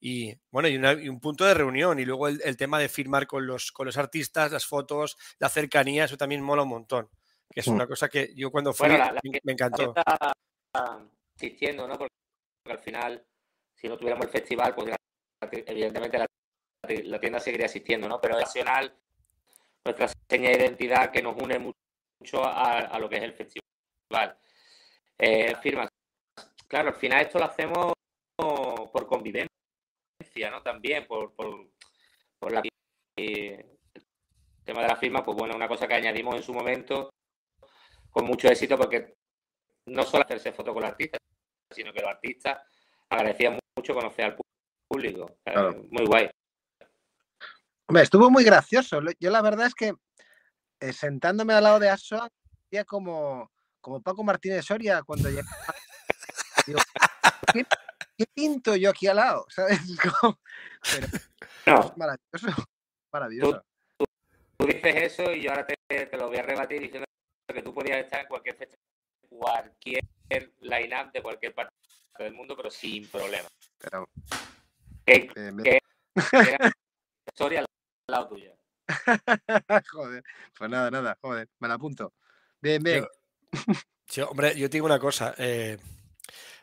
Y 0.00 0.34
bueno, 0.50 0.66
y, 0.68 1.08
un 1.08 1.20
punto 1.20 1.44
de 1.44 1.54
reunión. 1.54 2.00
Y 2.00 2.04
luego 2.04 2.26
el, 2.26 2.56
tema 2.56 2.80
de 2.80 2.88
firmar 2.88 3.28
con 3.28 3.46
los, 3.46 3.70
con 3.70 3.86
los 3.86 3.96
artistas, 3.98 4.50
las 4.50 4.66
fotos, 4.66 5.16
la 5.38 5.48
cercanía, 5.48 6.06
eso 6.06 6.16
también 6.16 6.42
mola 6.42 6.62
un 6.62 6.70
montón. 6.70 7.08
Que 7.52 7.60
es 7.60 7.68
mm. 7.68 7.74
una 7.74 7.86
cosa 7.86 8.08
que 8.08 8.32
yo 8.34 8.50
cuando 8.50 8.72
fui 8.72 8.88
me, 8.88 9.52
encantó. 9.52 9.94
Está 9.96 11.04
existiendo, 11.34 11.88
¿no? 11.88 11.98
Porque 11.98 12.14
al 12.66 12.78
final, 12.78 13.24
si 13.74 13.88
no 13.88 13.96
tuviéramos 13.96 14.26
el 14.26 14.32
festival, 14.32 14.74
pues 14.74 14.94
evidentemente 15.40 16.18
la, 16.18 16.26
la 17.04 17.20
tienda 17.20 17.40
seguiría 17.40 17.66
existiendo, 17.66 18.08
¿no? 18.08 18.20
Pero 18.20 18.38
nacional 18.38 18.94
nuestra 19.84 20.08
seña 20.28 20.50
de 20.50 20.56
identidad 20.56 21.10
que 21.10 21.22
nos 21.22 21.36
une 21.40 21.58
mucho 21.58 22.44
a, 22.44 22.98
lo 22.98 23.08
que 23.08 23.16
es 23.16 23.22
el 23.22 23.32
festival. 23.32 24.38
Eh, 25.18 25.54
firmas. 25.56 25.88
Claro, 26.68 26.88
al 26.88 26.94
final 26.94 27.22
esto 27.22 27.38
lo 27.38 27.46
hacemos 27.46 27.92
por 28.36 29.06
convivencia, 29.06 29.48
¿no? 30.50 30.62
También, 30.62 31.06
por, 31.06 31.34
por, 31.34 31.68
por 32.38 32.52
la... 32.52 32.62
el 33.16 33.66
tema 34.64 34.82
de 34.82 34.88
la 34.88 34.96
firma, 34.96 35.24
pues 35.24 35.36
bueno, 35.36 35.56
una 35.56 35.68
cosa 35.68 35.86
que 35.86 35.94
añadimos 35.94 36.36
en 36.36 36.42
su 36.42 36.54
momento 36.54 37.10
con 38.10 38.24
mucho 38.24 38.48
éxito 38.48 38.76
porque 38.76 39.14
no 39.86 40.02
solo 40.02 40.24
hacerse 40.24 40.52
foto 40.52 40.72
con 40.72 40.82
el 40.84 40.90
artista, 40.90 41.18
sino 41.70 41.92
que 41.92 42.00
los 42.00 42.10
artistas 42.10 42.58
agradecían 43.08 43.58
mucho 43.76 43.94
conocer 43.94 44.24
al 44.26 44.36
público. 44.88 45.38
Muy 45.90 46.06
guay. 46.06 46.30
Hombre, 47.86 48.04
estuvo 48.04 48.30
muy 48.30 48.44
gracioso. 48.44 49.00
Yo 49.18 49.30
la 49.30 49.42
verdad 49.42 49.66
es 49.66 49.74
que 49.74 49.94
eh, 50.80 50.92
sentándome 50.92 51.54
al 51.54 51.64
lado 51.64 51.78
de 51.78 51.90
Aso, 51.90 52.28
hacía 52.66 52.84
como, 52.84 53.50
como 53.80 54.00
Paco 54.00 54.22
Martínez 54.22 54.64
Soria 54.64 55.02
cuando 55.02 55.28
llegaba. 55.28 55.74
¿qué, 58.16 58.26
pinto 58.32 58.76
yo 58.76 58.90
aquí 58.90 59.06
al 59.06 59.16
lado? 59.16 59.46
¿Sabes? 59.48 59.80
no. 61.66 61.94
maravilloso. 61.96 62.64
Maravilloso. 63.12 63.62
Tú, 63.96 64.66
dices 64.66 64.94
eso 64.96 65.32
y 65.32 65.42
yo 65.42 65.50
ahora 65.50 65.66
te, 65.66 66.16
lo 66.16 66.28
voy 66.28 66.38
a 66.38 66.42
rebatir 66.42 66.80
diciendo 66.80 67.06
que 67.52 67.62
tú 67.62 67.72
podías 67.74 67.98
estar 67.98 68.20
en 68.20 68.26
cualquier 68.26 68.56
fecha, 68.56 68.76
cualquier 69.28 70.04
line-up 70.60 71.12
de 71.12 71.22
cualquier 71.22 71.54
parte 71.54 71.74
del 72.18 72.34
mundo, 72.34 72.56
pero 72.56 72.70
sin 72.70 73.08
problema. 73.08 73.48
Pero, 73.78 74.08
que, 75.04 75.80
historia 77.26 77.64
lado 78.06 78.28
tuya. 78.28 78.54
joder, 79.92 80.24
pues 80.56 80.70
nada, 80.70 80.90
nada, 80.90 81.16
joder, 81.20 81.48
me 81.58 81.68
la 81.68 81.74
apunto. 81.74 82.12
Bien, 82.60 82.82
bien. 82.82 83.06
Yo, 84.12 84.28
hombre, 84.28 84.56
yo 84.56 84.68
te 84.68 84.76
digo 84.76 84.86
una 84.86 84.98
cosa. 84.98 85.36
Eh, 85.38 85.78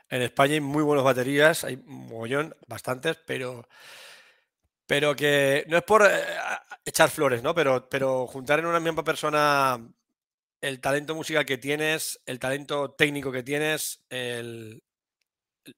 en 0.09 0.21
España 0.21 0.55
hay 0.55 0.59
muy 0.59 0.83
buenas 0.83 1.05
baterías, 1.05 1.63
hay 1.63 1.75
un 1.75 2.07
mogollón, 2.09 2.53
bastantes, 2.67 3.17
pero, 3.25 3.65
pero 4.85 5.15
que 5.15 5.63
no 5.69 5.77
es 5.77 5.83
por 5.83 6.05
eh, 6.05 6.25
echar 6.83 7.09
flores, 7.09 7.41
¿no? 7.41 7.55
Pero, 7.55 7.87
pero 7.89 8.27
juntar 8.27 8.59
en 8.59 8.65
una 8.65 8.81
misma 8.81 9.01
persona 9.01 9.79
el 10.61 10.81
talento 10.81 11.15
musical 11.15 11.45
que 11.45 11.57
tienes, 11.57 12.21
el 12.25 12.39
talento 12.39 12.91
técnico 12.91 13.31
que 13.31 13.43
tienes, 13.43 14.05
el, 14.09 14.83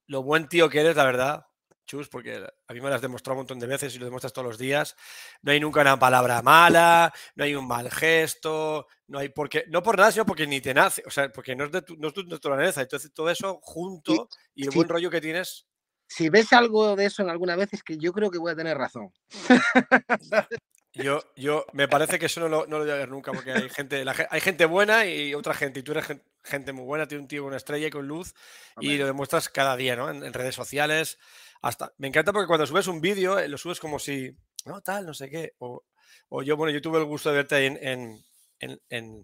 lo 0.07 0.23
buen 0.23 0.47
tío 0.47 0.69
que 0.69 0.81
eres, 0.81 0.95
la 0.95 1.05
verdad, 1.05 1.45
Chus, 1.85 2.07
porque 2.07 2.35
a 2.35 2.73
mí 2.73 2.81
me 2.81 2.89
lo 2.89 2.95
has 2.95 3.01
demostrado 3.01 3.33
un 3.33 3.39
montón 3.39 3.57
de 3.57 3.65
veces 3.65 3.95
y 3.95 3.97
lo 3.97 4.05
demuestras 4.05 4.31
todos 4.31 4.47
los 4.47 4.57
días. 4.59 4.95
No 5.41 5.51
hay 5.51 5.59
nunca 5.59 5.81
una 5.81 5.97
palabra 5.97 6.43
mala, 6.43 7.11
no 7.35 7.43
hay 7.43 7.55
un 7.55 7.67
mal 7.67 7.89
gesto, 7.89 8.85
no 9.07 9.17
hay 9.17 9.29
porque, 9.29 9.65
no 9.69 9.81
por 9.81 9.97
nada, 9.97 10.11
sino 10.11 10.23
porque 10.23 10.45
ni 10.45 10.61
te 10.61 10.71
nace, 10.71 11.01
o 11.07 11.09
sea, 11.09 11.31
porque 11.31 11.55
no 11.55 11.65
es 11.65 11.71
de 11.71 11.81
tu, 11.81 11.95
no 11.97 12.09
es 12.09 12.13
de 12.13 12.23
tu 12.23 12.29
naturaleza. 12.29 12.81
Entonces, 12.81 13.11
todo 13.11 13.31
eso 13.31 13.59
junto 13.63 14.29
y 14.53 14.65
el 14.65 14.71
sí. 14.71 14.77
buen 14.77 14.87
rollo 14.87 15.09
que 15.09 15.19
tienes. 15.19 15.65
Si 16.07 16.29
ves 16.29 16.53
algo 16.53 16.95
de 16.95 17.05
eso 17.05 17.23
en 17.23 17.29
alguna 17.29 17.55
vez, 17.55 17.73
es 17.73 17.81
que 17.81 17.97
yo 17.97 18.13
creo 18.13 18.29
que 18.29 18.37
voy 18.37 18.51
a 18.51 18.55
tener 18.55 18.77
razón. 18.77 19.11
Yo, 20.93 21.21
yo, 21.35 21.65
me 21.71 21.87
parece 21.87 22.17
que 22.17 22.25
eso 22.25 22.39
no 22.41 22.49
lo, 22.49 22.65
no 22.65 22.79
lo 22.79 22.83
voy 22.83 22.91
a 22.91 22.95
ver 22.95 23.09
nunca, 23.09 23.31
porque 23.31 23.51
hay 23.51 23.69
gente, 23.69 24.03
la 24.03 24.15
hay 24.31 24.41
gente 24.41 24.65
buena 24.65 25.05
y 25.05 25.33
otra 25.35 25.53
gente, 25.53 25.79
y 25.79 25.83
tú 25.83 25.91
eres 25.91 26.05
gen- 26.07 26.23
gente 26.43 26.73
muy 26.73 26.83
buena, 26.85 27.07
tienes 27.07 27.23
un 27.23 27.27
tío 27.27 27.41
con 27.43 27.49
una 27.49 27.57
estrella 27.57 27.87
y 27.87 27.91
con 27.91 28.07
luz, 28.07 28.33
y 28.79 28.97
lo 28.97 29.05
demuestras 29.05 29.49
cada 29.49 29.75
día, 29.77 29.95
¿no? 29.95 30.09
En, 30.09 30.23
en 30.23 30.33
redes 30.33 30.55
sociales, 30.55 31.19
hasta. 31.61 31.93
Me 31.97 32.07
encanta 32.07 32.33
porque 32.33 32.47
cuando 32.47 32.65
subes 32.65 32.87
un 32.87 33.01
vídeo, 33.01 33.37
eh, 33.37 33.47
lo 33.47 33.57
subes 33.57 33.79
como 33.79 33.99
si, 33.99 34.35
no, 34.65 34.81
tal, 34.81 35.05
no 35.05 35.13
sé 35.13 35.29
qué. 35.29 35.53
O, 35.59 35.83
o 36.29 36.41
yo, 36.43 36.57
bueno, 36.57 36.73
yo 36.73 36.81
tuve 36.81 36.97
el 36.97 37.05
gusto 37.05 37.29
de 37.29 37.35
verte 37.35 37.55
ahí 37.55 37.65
en, 37.67 37.77
en, 37.81 38.25
en, 38.59 38.81
en- 38.89 39.23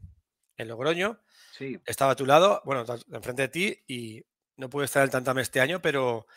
en 0.57 0.67
Logroño, 0.67 1.19
Sí, 1.51 1.79
estaba 1.85 2.11
a 2.11 2.15
tu 2.15 2.25
lado, 2.25 2.61
bueno, 2.65 2.85
enfrente 3.11 3.43
de 3.43 3.47
ti, 3.49 3.83
y 3.87 4.23
no 4.57 4.69
pude 4.69 4.85
estar 4.85 5.01
en 5.01 5.05
el 5.05 5.11
Tantame 5.11 5.41
este 5.41 5.61
año, 5.61 5.81
pero, 5.81 6.27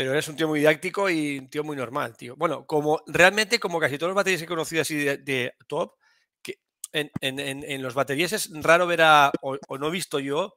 pero 0.00 0.12
eres 0.12 0.28
un 0.28 0.36
tío 0.36 0.48
muy 0.48 0.60
didáctico 0.60 1.10
y 1.10 1.40
un 1.40 1.50
tío 1.50 1.62
muy 1.62 1.76
normal, 1.76 2.16
tío. 2.16 2.34
Bueno, 2.34 2.64
como 2.64 3.02
realmente, 3.06 3.60
como 3.60 3.78
casi 3.78 3.98
todos 3.98 4.08
los 4.08 4.16
baterías 4.16 4.40
he 4.40 4.46
conocido 4.46 4.80
así 4.80 4.96
de, 4.96 5.52
top, 5.68 5.92
que 6.40 6.60
en, 6.90 7.82
los 7.82 7.92
baterías 7.92 8.32
es 8.32 8.48
raro 8.62 8.86
ver 8.86 9.02
a, 9.02 9.30
o, 9.42 9.58
no 9.76 9.88
he 9.88 9.90
visto 9.90 10.18
yo, 10.18 10.54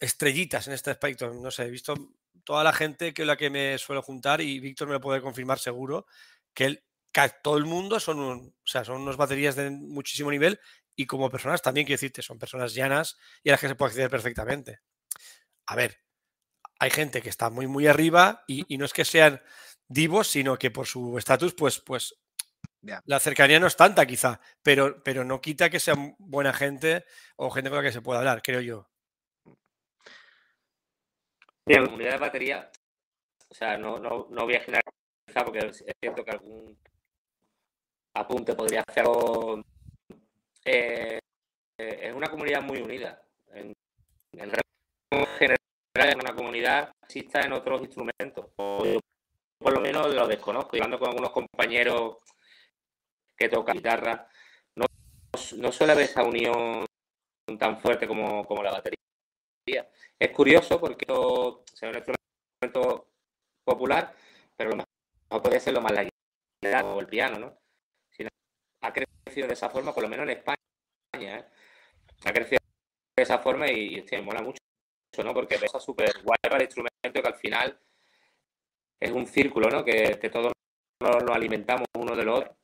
estrellitas 0.00 0.66
en 0.66 0.72
este 0.72 0.90
aspecto. 0.90 1.32
No 1.32 1.52
sé, 1.52 1.66
he 1.66 1.70
visto 1.70 1.94
toda 2.42 2.64
la 2.64 2.72
gente 2.72 3.14
que 3.14 3.24
la 3.24 3.36
que 3.36 3.48
me 3.48 3.78
suelo 3.78 4.02
juntar 4.02 4.40
y 4.40 4.58
Víctor 4.58 4.88
me 4.88 4.98
puede 4.98 5.22
confirmar 5.22 5.60
seguro, 5.60 6.06
que 6.52 6.82
todo 7.44 7.58
el 7.58 7.64
mundo 7.64 8.00
son, 8.00 8.18
un- 8.18 8.48
o 8.48 8.66
sea, 8.66 8.84
son 8.84 9.02
unos 9.02 9.16
baterías 9.16 9.54
de 9.54 9.70
muchísimo 9.70 10.32
nivel 10.32 10.58
y 10.96 11.06
como 11.06 11.30
personas 11.30 11.62
también, 11.62 11.86
quiero 11.86 11.98
decirte, 11.98 12.22
son 12.22 12.40
personas 12.40 12.74
llanas 12.74 13.18
y 13.44 13.50
a 13.50 13.52
las 13.52 13.60
que 13.60 13.68
se 13.68 13.76
puede 13.76 13.90
acceder 13.90 14.10
perfectamente. 14.10 14.80
A 15.66 15.76
ver, 15.76 15.96
hay 16.78 16.90
gente 16.90 17.22
que 17.22 17.28
está 17.28 17.50
muy, 17.50 17.66
muy 17.66 17.86
arriba 17.86 18.44
y, 18.46 18.64
y 18.72 18.78
no 18.78 18.84
es 18.84 18.92
que 18.92 19.04
sean 19.04 19.42
divos, 19.88 20.28
sino 20.28 20.58
que 20.58 20.70
por 20.70 20.86
su 20.86 21.18
estatus, 21.18 21.54
pues, 21.54 21.80
pues 21.80 22.14
la 23.04 23.20
cercanía 23.20 23.58
no 23.58 23.66
es 23.66 23.76
tanta 23.76 24.06
quizá, 24.06 24.40
pero, 24.62 25.02
pero 25.02 25.24
no 25.24 25.40
quita 25.40 25.68
que 25.68 25.80
sean 25.80 26.14
buena 26.18 26.52
gente 26.52 27.04
o 27.36 27.50
gente 27.50 27.70
con 27.70 27.78
la 27.78 27.84
que 27.84 27.92
se 27.92 28.02
pueda 28.02 28.20
hablar, 28.20 28.40
creo 28.42 28.60
yo. 28.60 28.88
Sí, 31.66 31.74
la 31.74 31.84
comunidad 31.84 32.12
de 32.12 32.18
batería, 32.18 32.70
o 33.48 33.54
sea, 33.54 33.76
no, 33.76 33.98
no, 33.98 34.28
no 34.30 34.44
voy 34.44 34.54
a 34.54 34.60
generalizar 34.60 35.44
porque 35.44 35.58
es 35.58 35.82
es 35.82 35.94
cierto 36.00 36.24
que 36.24 36.30
algún 36.30 36.78
apunte 38.14 38.54
podría 38.54 38.82
hacerlo. 38.86 39.62
Eh, 40.64 41.18
eh, 41.78 41.98
es 42.02 42.14
una 42.14 42.30
comunidad 42.30 42.62
muy 42.62 42.78
unida. 42.78 43.22
En, 43.52 43.74
en 44.32 45.26
general, 45.38 45.58
es 46.06 46.14
una 46.14 46.34
comunidad 46.34 46.92
exista 47.02 47.40
en 47.40 47.52
otros 47.52 47.80
instrumentos. 47.82 48.46
O 48.56 48.84
por 49.58 49.72
lo 49.72 49.80
menos 49.80 50.14
lo 50.14 50.26
desconozco. 50.26 50.76
Y 50.76 50.80
hablando 50.80 50.98
con 50.98 51.08
algunos 51.08 51.30
compañeros 51.30 52.18
que 53.36 53.48
tocan 53.48 53.76
guitarra, 53.76 54.28
no, 54.76 55.72
suele 55.72 55.92
haber 55.92 56.04
esa 56.04 56.24
unión 56.24 56.86
tan 57.58 57.78
fuerte 57.78 58.06
como, 58.06 58.44
la 58.62 58.72
batería. 58.72 59.90
Es 60.18 60.30
curioso 60.30 60.80
porque 60.80 61.04
esto 61.06 61.64
es 61.74 61.82
un 61.82 61.94
instrumento 61.94 63.08
popular, 63.64 64.14
pero 64.56 64.70
lo 64.70 64.76
mejor 64.76 65.42
puede 65.42 65.60
ser 65.60 65.74
lo 65.74 65.80
más 65.80 65.92
la 65.92 66.04
guitarra 66.04 66.88
o 66.88 67.00
el 67.00 67.06
piano, 67.06 67.38
¿no? 67.38 67.58
Si 68.10 68.26
ha 68.82 68.92
crecido 68.92 69.46
de 69.46 69.54
esa 69.54 69.70
forma, 69.70 69.92
por 69.92 70.02
lo 70.02 70.08
menos 70.08 70.24
en 70.24 70.36
España, 70.38 70.58
¿eh? 71.14 71.44
Ha 72.24 72.32
crecido 72.32 72.58
de 73.16 73.22
esa 73.22 73.38
forma 73.38 73.70
y, 73.70 73.98
y, 73.98 74.04
me 74.12 74.22
mola 74.22 74.42
mucho, 74.42 74.58
¿no? 75.16 75.34
Porque 75.34 75.56
es 75.56 75.82
súper 75.82 76.12
guay 76.22 76.38
para 76.42 76.56
el 76.56 76.62
instrumento 76.62 77.22
que 77.22 77.28
al 77.28 77.34
final 77.34 77.80
es 79.00 79.10
un 79.10 79.26
círculo, 79.26 79.68
¿no? 79.68 79.84
Que, 79.84 80.18
que 80.20 80.30
todos 80.30 80.52
nos, 81.00 81.22
nos 81.24 81.36
alimentamos 81.36 81.86
uno 81.94 82.14
del 82.14 82.28
otro. 82.28 82.56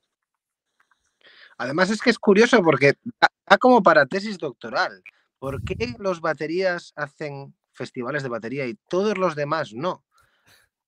Además 1.57 1.91
es 1.91 2.01
que 2.01 2.11
es 2.11 2.19
curioso 2.19 2.63
porque 2.63 2.95
da, 3.21 3.59
como 3.59 3.83
para 3.83 4.07
tesis 4.07 4.39
doctoral. 4.39 5.03
¿Por 5.39 5.63
qué 5.63 5.95
los 5.99 6.21
baterías 6.21 6.93
hacen 6.97 7.55
festivales 7.73 8.23
de 8.23 8.29
batería 8.29 8.67
y 8.67 8.75
todos 8.89 9.19
los 9.19 9.35
demás 9.35 9.73
no? 9.73 10.05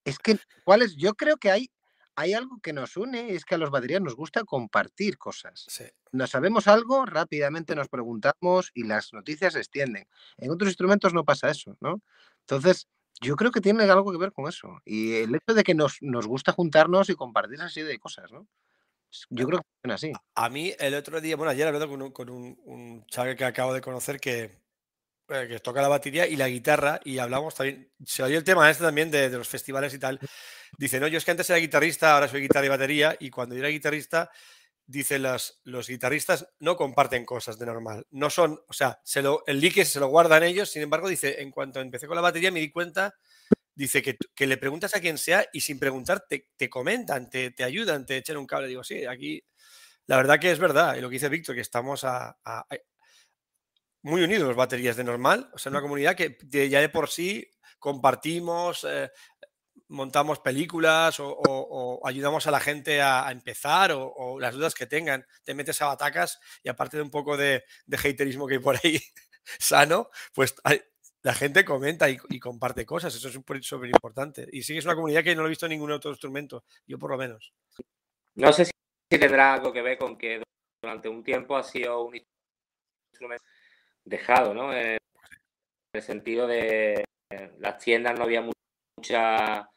Es 0.03 0.19
que, 0.19 0.37
¿cuál 0.63 0.81
es? 0.81 0.95
Yo 0.95 1.13
creo 1.13 1.37
que 1.37 1.51
hay, 1.51 1.69
hay 2.17 2.33
algo 2.33 2.59
que 2.61 2.73
nos 2.73 2.97
une 2.97 3.29
y 3.31 3.35
es 3.35 3.45
que 3.45 3.55
a 3.55 3.57
los 3.59 3.69
baterías 3.69 4.01
nos 4.01 4.15
gusta 4.15 4.43
compartir 4.43 5.19
cosas. 5.19 5.65
Sí. 5.67 5.85
Nos 6.11 6.31
sabemos 6.31 6.67
algo, 6.67 7.05
rápidamente 7.05 7.75
nos 7.75 7.89
preguntamos 7.89 8.71
y 8.73 8.85
las 8.85 9.13
noticias 9.13 9.53
se 9.53 9.59
extienden. 9.59 10.07
En 10.37 10.49
otros 10.49 10.69
instrumentos 10.69 11.13
no 11.13 11.23
pasa 11.23 11.51
eso, 11.51 11.77
¿no? 11.79 12.01
Entonces, 12.41 12.87
yo 13.21 13.35
creo 13.35 13.51
que 13.51 13.61
tiene 13.61 13.83
algo 13.83 14.11
que 14.11 14.17
ver 14.17 14.31
con 14.31 14.49
eso. 14.49 14.81
Y 14.83 15.13
el 15.17 15.35
hecho 15.35 15.53
de 15.53 15.63
que 15.63 15.75
nos, 15.75 15.97
nos 16.01 16.25
gusta 16.25 16.53
juntarnos 16.53 17.09
y 17.09 17.15
compartir 17.15 17.61
así 17.61 17.83
de 17.83 17.99
cosas, 17.99 18.31
¿no? 18.31 18.47
Yo 19.29 19.45
creo 19.45 19.59
que 19.59 19.67
funciona 19.81 19.95
así. 19.95 20.11
A 20.35 20.49
mí 20.49 20.73
el 20.79 20.95
otro 20.95 21.21
día, 21.21 21.35
bueno, 21.35 21.51
ayer 21.51 21.67
hablando 21.67 21.87
con 21.87 22.01
un, 22.01 22.11
con 22.11 22.29
un, 22.29 22.59
un 22.65 23.05
chaval 23.05 23.35
que 23.35 23.45
acabo 23.45 23.73
de 23.73 23.81
conocer 23.81 24.19
que, 24.19 24.59
eh, 25.29 25.47
que 25.47 25.59
toca 25.59 25.81
la 25.81 25.87
batería 25.89 26.27
y 26.27 26.35
la 26.37 26.47
guitarra 26.47 26.99
y 27.03 27.17
hablamos 27.19 27.55
también, 27.55 27.91
se 28.05 28.23
oye 28.23 28.37
el 28.37 28.43
tema 28.43 28.69
este 28.69 28.83
también 28.83 29.11
de, 29.11 29.29
de 29.29 29.37
los 29.37 29.47
festivales 29.47 29.93
y 29.93 29.99
tal. 29.99 30.19
Dice, 30.77 30.99
no, 30.99 31.07
yo 31.07 31.17
es 31.17 31.25
que 31.25 31.31
antes 31.31 31.49
era 31.49 31.59
guitarrista, 31.59 32.13
ahora 32.13 32.27
soy 32.27 32.41
guitarra 32.41 32.65
y 32.65 32.69
batería 32.69 33.15
y 33.19 33.29
cuando 33.29 33.55
yo 33.55 33.59
era 33.59 33.69
guitarrista, 33.69 34.29
dice, 34.85 35.19
los, 35.19 35.61
los 35.63 35.87
guitarristas 35.87 36.47
no 36.59 36.75
comparten 36.75 37.25
cosas 37.25 37.59
de 37.59 37.65
normal. 37.65 38.07
No 38.11 38.29
son, 38.29 38.59
o 38.67 38.73
sea, 38.73 38.99
se 39.03 39.21
lo, 39.21 39.43
el 39.47 39.59
lique 39.59 39.85
se 39.85 39.99
lo 39.99 40.07
guardan 40.07 40.43
ellos, 40.43 40.69
sin 40.71 40.81
embargo, 40.81 41.07
dice, 41.07 41.41
en 41.41 41.51
cuanto 41.51 41.79
empecé 41.79 42.07
con 42.07 42.15
la 42.15 42.21
batería 42.21 42.51
me 42.51 42.59
di 42.59 42.71
cuenta 42.71 43.15
dice 43.77 44.01
que, 44.01 44.17
que, 44.33 44.47
le 44.47 44.57
preguntas 44.57 44.95
a 44.95 44.99
quien 44.99 45.19
sea 45.19 45.45
y 45.53 45.61
sin 45.61 45.77
preguntar 45.77 46.25
te, 46.27 46.47
te 46.57 46.67
comentan, 46.67 47.29
te, 47.29 47.51
te, 47.51 47.63
ayudan, 47.63 48.07
te 48.07 48.17
echan 48.17 48.37
un 48.37 48.47
cable. 48.47 48.67
Digo, 48.67 48.83
sí, 48.83 49.05
aquí 49.05 49.43
la 50.07 50.17
verdad 50.17 50.39
que 50.39 50.51
es 50.51 50.57
verdad. 50.57 50.95
Y 50.95 51.01
lo 51.01 51.09
que 51.09 51.13
dice 51.13 51.29
Víctor, 51.29 51.53
que 51.53 51.61
estamos 51.61 52.03
a, 52.03 52.29
a, 52.43 52.59
a, 52.59 52.65
muy 54.01 54.23
unidos 54.23 54.47
los 54.47 54.57
baterías 54.57 54.95
de 54.95 55.03
normal. 55.03 55.49
O 55.53 55.59
sea, 55.59 55.69
una 55.69 55.81
comunidad 55.81 56.15
que 56.15 56.37
de, 56.41 56.69
ya 56.69 56.81
de 56.81 56.89
por 56.89 57.09
sí 57.09 57.47
compartimos, 57.77 58.83
eh, 58.89 59.11
montamos 59.87 60.39
películas 60.39 61.19
o, 61.19 61.29
o, 61.29 61.43
o, 62.01 62.07
ayudamos 62.07 62.47
a 62.47 62.51
la 62.51 62.59
gente 62.59 63.01
a, 63.01 63.27
a 63.27 63.31
empezar 63.31 63.91
o, 63.91 64.07
o, 64.07 64.39
las 64.39 64.53
dudas 64.53 64.73
que 64.73 64.85
tengan. 64.85 65.25
Te 65.43 65.53
metes 65.53 65.81
a 65.81 65.87
batacas 65.87 66.39
y 66.63 66.69
aparte 66.69 66.97
de 66.97 67.03
un 67.03 67.11
poco 67.11 67.37
de, 67.37 67.63
de 67.85 67.97
haterismo 67.97 68.47
que 68.47 68.55
hay 68.55 68.59
por 68.59 68.75
ahí 68.83 68.99
sano, 69.59 70.09
pues 70.33 70.55
hay, 70.63 70.81
la 71.23 71.33
gente 71.33 71.65
comenta 71.65 72.09
y, 72.09 72.17
y, 72.29 72.39
comparte 72.39 72.85
cosas, 72.85 73.13
eso 73.15 73.27
es 73.27 73.33
súper 73.33 73.89
importante. 73.89 74.47
Y 74.51 74.63
sí 74.63 74.73
que 74.73 74.79
es 74.79 74.85
una 74.85 74.95
comunidad 74.95 75.23
que 75.23 75.35
no 75.35 75.41
lo 75.41 75.47
he 75.47 75.49
visto 75.49 75.65
en 75.65 75.71
ningún 75.71 75.91
otro 75.91 76.11
instrumento, 76.11 76.63
yo 76.85 76.97
por 76.97 77.11
lo 77.11 77.17
menos. 77.17 77.53
No 78.35 78.53
sé 78.53 78.65
si 78.65 78.71
tendrá 79.09 79.55
algo 79.55 79.73
que 79.73 79.81
ver 79.81 79.97
con 79.97 80.17
que 80.17 80.41
durante 80.81 81.09
un 81.09 81.23
tiempo 81.23 81.57
ha 81.57 81.63
sido 81.63 82.03
un 82.03 82.15
instrumento 83.11 83.43
dejado, 84.05 84.53
¿no? 84.53 84.73
En 84.73 84.97
el 85.93 86.01
sentido 86.01 86.47
de 86.47 87.03
las 87.59 87.77
tiendas 87.79 88.17
no 88.17 88.23
había 88.23 88.41
mucha... 88.97 89.69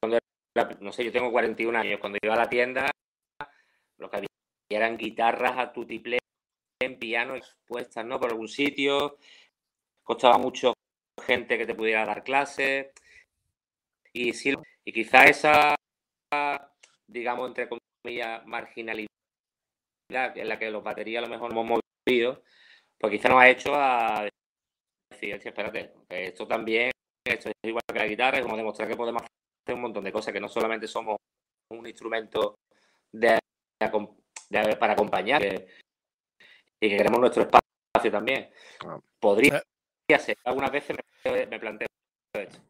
Cuando 0.00 0.18
era, 0.56 0.76
no 0.80 0.92
sé, 0.92 1.04
yo 1.04 1.12
tengo 1.12 1.32
41 1.32 1.78
años, 1.78 2.00
cuando 2.00 2.18
iba 2.22 2.34
a 2.34 2.38
la 2.38 2.48
tienda 2.48 2.90
lo 3.98 4.10
que 4.10 4.16
había 4.16 4.28
eran 4.70 4.96
guitarras 4.96 5.58
a 5.58 5.72
tutiplén, 5.72 6.18
piano 6.98 7.36
expuestas, 7.36 8.04
¿no? 8.04 8.18
Por 8.18 8.30
algún 8.30 8.48
sitio, 8.48 9.18
costaba 10.02 10.38
mucho 10.38 10.74
gente 11.24 11.56
que 11.56 11.66
te 11.66 11.74
pudiera 11.74 12.04
dar 12.04 12.22
clases 12.24 12.92
y 14.12 14.32
sí, 14.32 14.54
y 14.84 14.92
quizá 14.92 15.24
esa 15.24 15.74
digamos 17.06 17.48
entre 17.48 17.68
comillas 17.68 18.44
marginalidad 18.46 19.06
en 20.10 20.48
la 20.48 20.58
que 20.58 20.70
los 20.70 20.82
baterías 20.82 21.22
a 21.22 21.26
lo 21.26 21.32
mejor 21.32 21.52
hemos 21.52 21.80
movido 22.06 22.42
pues 22.98 23.12
quizá 23.12 23.28
nos 23.28 23.40
ha 23.40 23.48
hecho 23.48 23.74
a 23.74 24.28
decir 25.10 25.40
espérate 25.42 25.94
esto 26.08 26.46
también 26.46 26.90
esto 27.24 27.48
es 27.48 27.54
igual 27.62 27.82
que 27.86 27.98
la 27.98 28.06
guitarra 28.06 28.38
es 28.38 28.44
como 28.44 28.56
demostrar 28.56 28.88
que 28.88 28.96
podemos 28.96 29.22
hacer 29.22 29.74
un 29.74 29.80
montón 29.80 30.04
de 30.04 30.12
cosas 30.12 30.32
que 30.32 30.40
no 30.40 30.48
solamente 30.48 30.86
somos 30.86 31.16
un 31.70 31.86
instrumento 31.86 32.58
de, 33.12 33.38
de 33.80 34.76
para 34.76 34.92
acompañar 34.92 35.40
que, 35.40 35.66
y 36.80 36.88
que 36.90 36.96
queremos 36.96 37.20
nuestro 37.20 37.42
espacio 37.42 38.10
también. 38.10 38.50
Podría 39.18 39.62
ser 40.18 40.36
algunas 40.44 40.70
veces 40.70 40.96
me, 41.24 41.46
me 41.46 41.58
planteo 41.58 41.88
esto. 42.34 42.60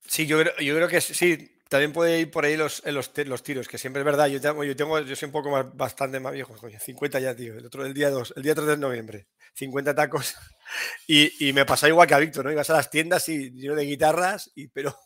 Sí, 0.00 0.26
yo 0.26 0.40
creo, 0.40 0.56
yo 0.58 0.74
creo 0.74 0.88
que 0.88 1.00
sí, 1.00 1.59
también 1.70 1.92
puede 1.92 2.18
ir 2.18 2.32
por 2.32 2.44
ahí 2.44 2.56
los, 2.56 2.84
los, 2.84 3.12
los 3.16 3.42
tiros, 3.44 3.68
que 3.68 3.78
siempre 3.78 4.00
es 4.00 4.04
verdad. 4.04 4.26
Yo 4.26 4.40
tengo, 4.40 4.64
yo 4.64 4.74
tengo, 4.74 4.98
yo 4.98 5.14
soy 5.14 5.26
un 5.26 5.32
poco 5.32 5.50
más, 5.50 5.66
bastante 5.76 6.18
más 6.18 6.32
viejo, 6.32 6.56
coño, 6.56 6.80
50 6.80 7.20
ya, 7.20 7.36
tío. 7.36 7.56
El 7.56 7.64
otro, 7.64 7.86
el 7.86 7.94
día 7.94 8.10
2, 8.10 8.34
el 8.36 8.42
día 8.42 8.56
3 8.56 8.66
de 8.66 8.76
noviembre, 8.76 9.28
50 9.54 9.94
tacos. 9.94 10.34
Y, 11.08 11.48
y 11.48 11.52
me 11.52 11.66
pasó 11.66 11.88
igual 11.88 12.06
que 12.06 12.14
a 12.14 12.18
Víctor, 12.18 12.44
¿no? 12.44 12.52
Ibas 12.52 12.70
a 12.70 12.74
las 12.74 12.90
tiendas 12.90 13.28
y 13.28 13.60
yo 13.60 13.74
de 13.74 13.82
guitarras, 13.82 14.52
y, 14.54 14.68
pero 14.68 14.96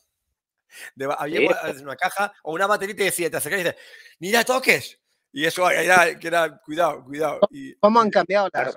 había 1.18 1.40
una 1.80 1.96
caja 1.96 2.34
o 2.42 2.52
una 2.52 2.66
batería 2.66 2.92
y 2.92 2.96
te 2.98 3.04
decía, 3.04 3.30
te 3.30 3.38
acercas 3.38 3.60
y 3.60 3.64
dices, 3.64 3.80
mira, 4.18 4.44
toques. 4.44 5.00
Y 5.32 5.46
eso 5.46 5.70
era, 5.70 6.18
que 6.18 6.26
era, 6.26 6.58
cuidado, 6.58 7.02
cuidado. 7.02 7.40
Y, 7.50 7.74
¿Cómo 7.76 7.98
han 7.98 8.10
cambiado 8.10 8.50
las, 8.52 8.74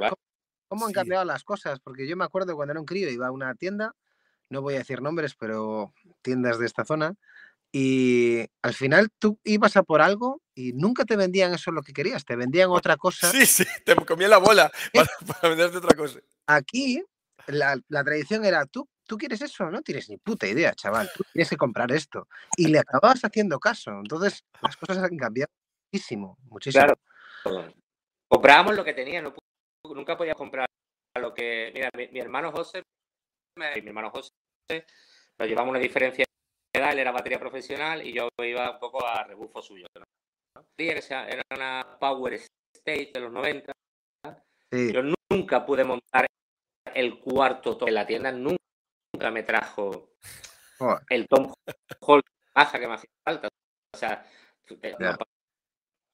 ¿cómo, 0.70 0.86
han 0.86 0.94
cambiado 0.94 1.26
las 1.26 1.44
cosas? 1.44 1.82
Porque 1.82 2.08
yo 2.08 2.16
me 2.16 2.24
acuerdo 2.24 2.56
cuando 2.56 2.72
era 2.72 2.80
un 2.80 2.86
crío, 2.86 3.10
iba 3.10 3.28
a 3.28 3.32
una 3.32 3.54
tienda, 3.56 3.94
no 4.48 4.62
voy 4.62 4.76
a 4.76 4.80
decir 4.80 5.02
nombres, 5.02 5.36
pero 5.36 5.94
tiendas 6.22 6.58
de 6.58 6.68
esta 6.68 6.86
zona, 6.86 7.16
y 7.72 8.46
al 8.62 8.74
final 8.74 9.10
tú 9.20 9.40
ibas 9.44 9.76
a 9.78 9.84
por 9.84 10.02
algo 10.02 10.42
y 10.56 10.74
nunca 10.74 11.06
te 11.06 11.16
vendían 11.16 11.54
eso 11.54 11.72
lo 11.72 11.84
que 11.84 11.94
querías, 11.94 12.26
te 12.26 12.36
vendían 12.36 12.70
otra 12.70 12.98
cosa. 12.98 13.30
Sí, 13.32 13.46
sí, 13.46 13.66
te 13.84 13.96
comían 13.96 14.32
la 14.32 14.38
bola 14.38 14.72
para, 15.28 15.50
venderte 15.50 15.78
otra 15.78 15.96
cosa. 15.96 16.20
Aquí 16.48 17.04
la, 17.48 17.80
la, 17.90 18.04
tradición 18.04 18.46
era 18.46 18.66
tú, 18.66 18.88
tú 19.06 19.18
quieres 19.18 19.42
eso, 19.42 19.70
no 19.70 19.82
tienes 19.82 20.10
ni 20.10 20.18
puta 20.18 20.48
idea, 20.48 20.74
chaval, 20.74 21.10
tú 21.16 21.24
tienes 21.34 21.50
que 21.50 21.58
comprar 21.58 21.92
esto. 21.92 22.28
Y 22.56 22.68
le 22.68 22.80
acababas 22.80 23.24
haciendo 23.24 23.60
caso. 23.60 23.92
Entonces 23.92 24.44
las 24.62 24.78
cosas 24.78 25.00
han 25.00 25.18
cambiado 25.18 25.52
muchísimo, 25.92 26.38
muchísimo. 26.44 26.86
Claro. 26.86 27.74
Comprábamos 28.28 28.76
lo 28.76 28.84
que 28.84 28.94
tenía, 28.94 29.22
nunca 29.84 30.18
podía 30.18 30.36
comprar 30.36 30.68
lo 31.16 31.34
que. 31.34 31.72
Mira, 31.74 31.90
mi, 31.94 32.20
hermano 32.20 32.52
José, 32.52 32.84
mi 33.56 33.88
hermano 33.88 34.10
José, 34.12 34.32
nos 35.38 35.48
llevamos 35.48 35.72
una 35.72 35.80
diferencia 35.80 36.26
él 36.78 37.00
era 37.00 37.12
batería 37.12 37.40
profesional 37.40 38.06
y 38.06 38.14
yo 38.14 38.30
iba 38.44 38.72
un 38.72 38.80
poco 38.80 39.06
a 39.06 39.24
rebufo 39.24 39.62
suyo. 39.62 39.88
Era 40.78 41.44
una 41.52 41.98
Power 42.00 42.34
State 42.34 43.12
de 43.14 43.20
los 43.20 43.32
90. 43.32 43.74
Yo 44.72 45.02
nunca 45.30 45.66
pude 45.66 45.84
montar 45.84 46.28
el 46.94 47.20
cuarto 47.20 47.78
en 47.88 47.94
la 47.94 48.06
tienda, 48.06 48.32
nunca 48.32 49.32
me 49.32 49.44
trajo 49.44 50.16
el 51.10 51.28
Tom 51.28 51.54
Hall 52.02 52.22
que 52.72 52.88
me 52.88 52.94
hacía 52.94 53.10
falta. 53.24 53.50
O 53.94 53.98
sea, 53.98 54.26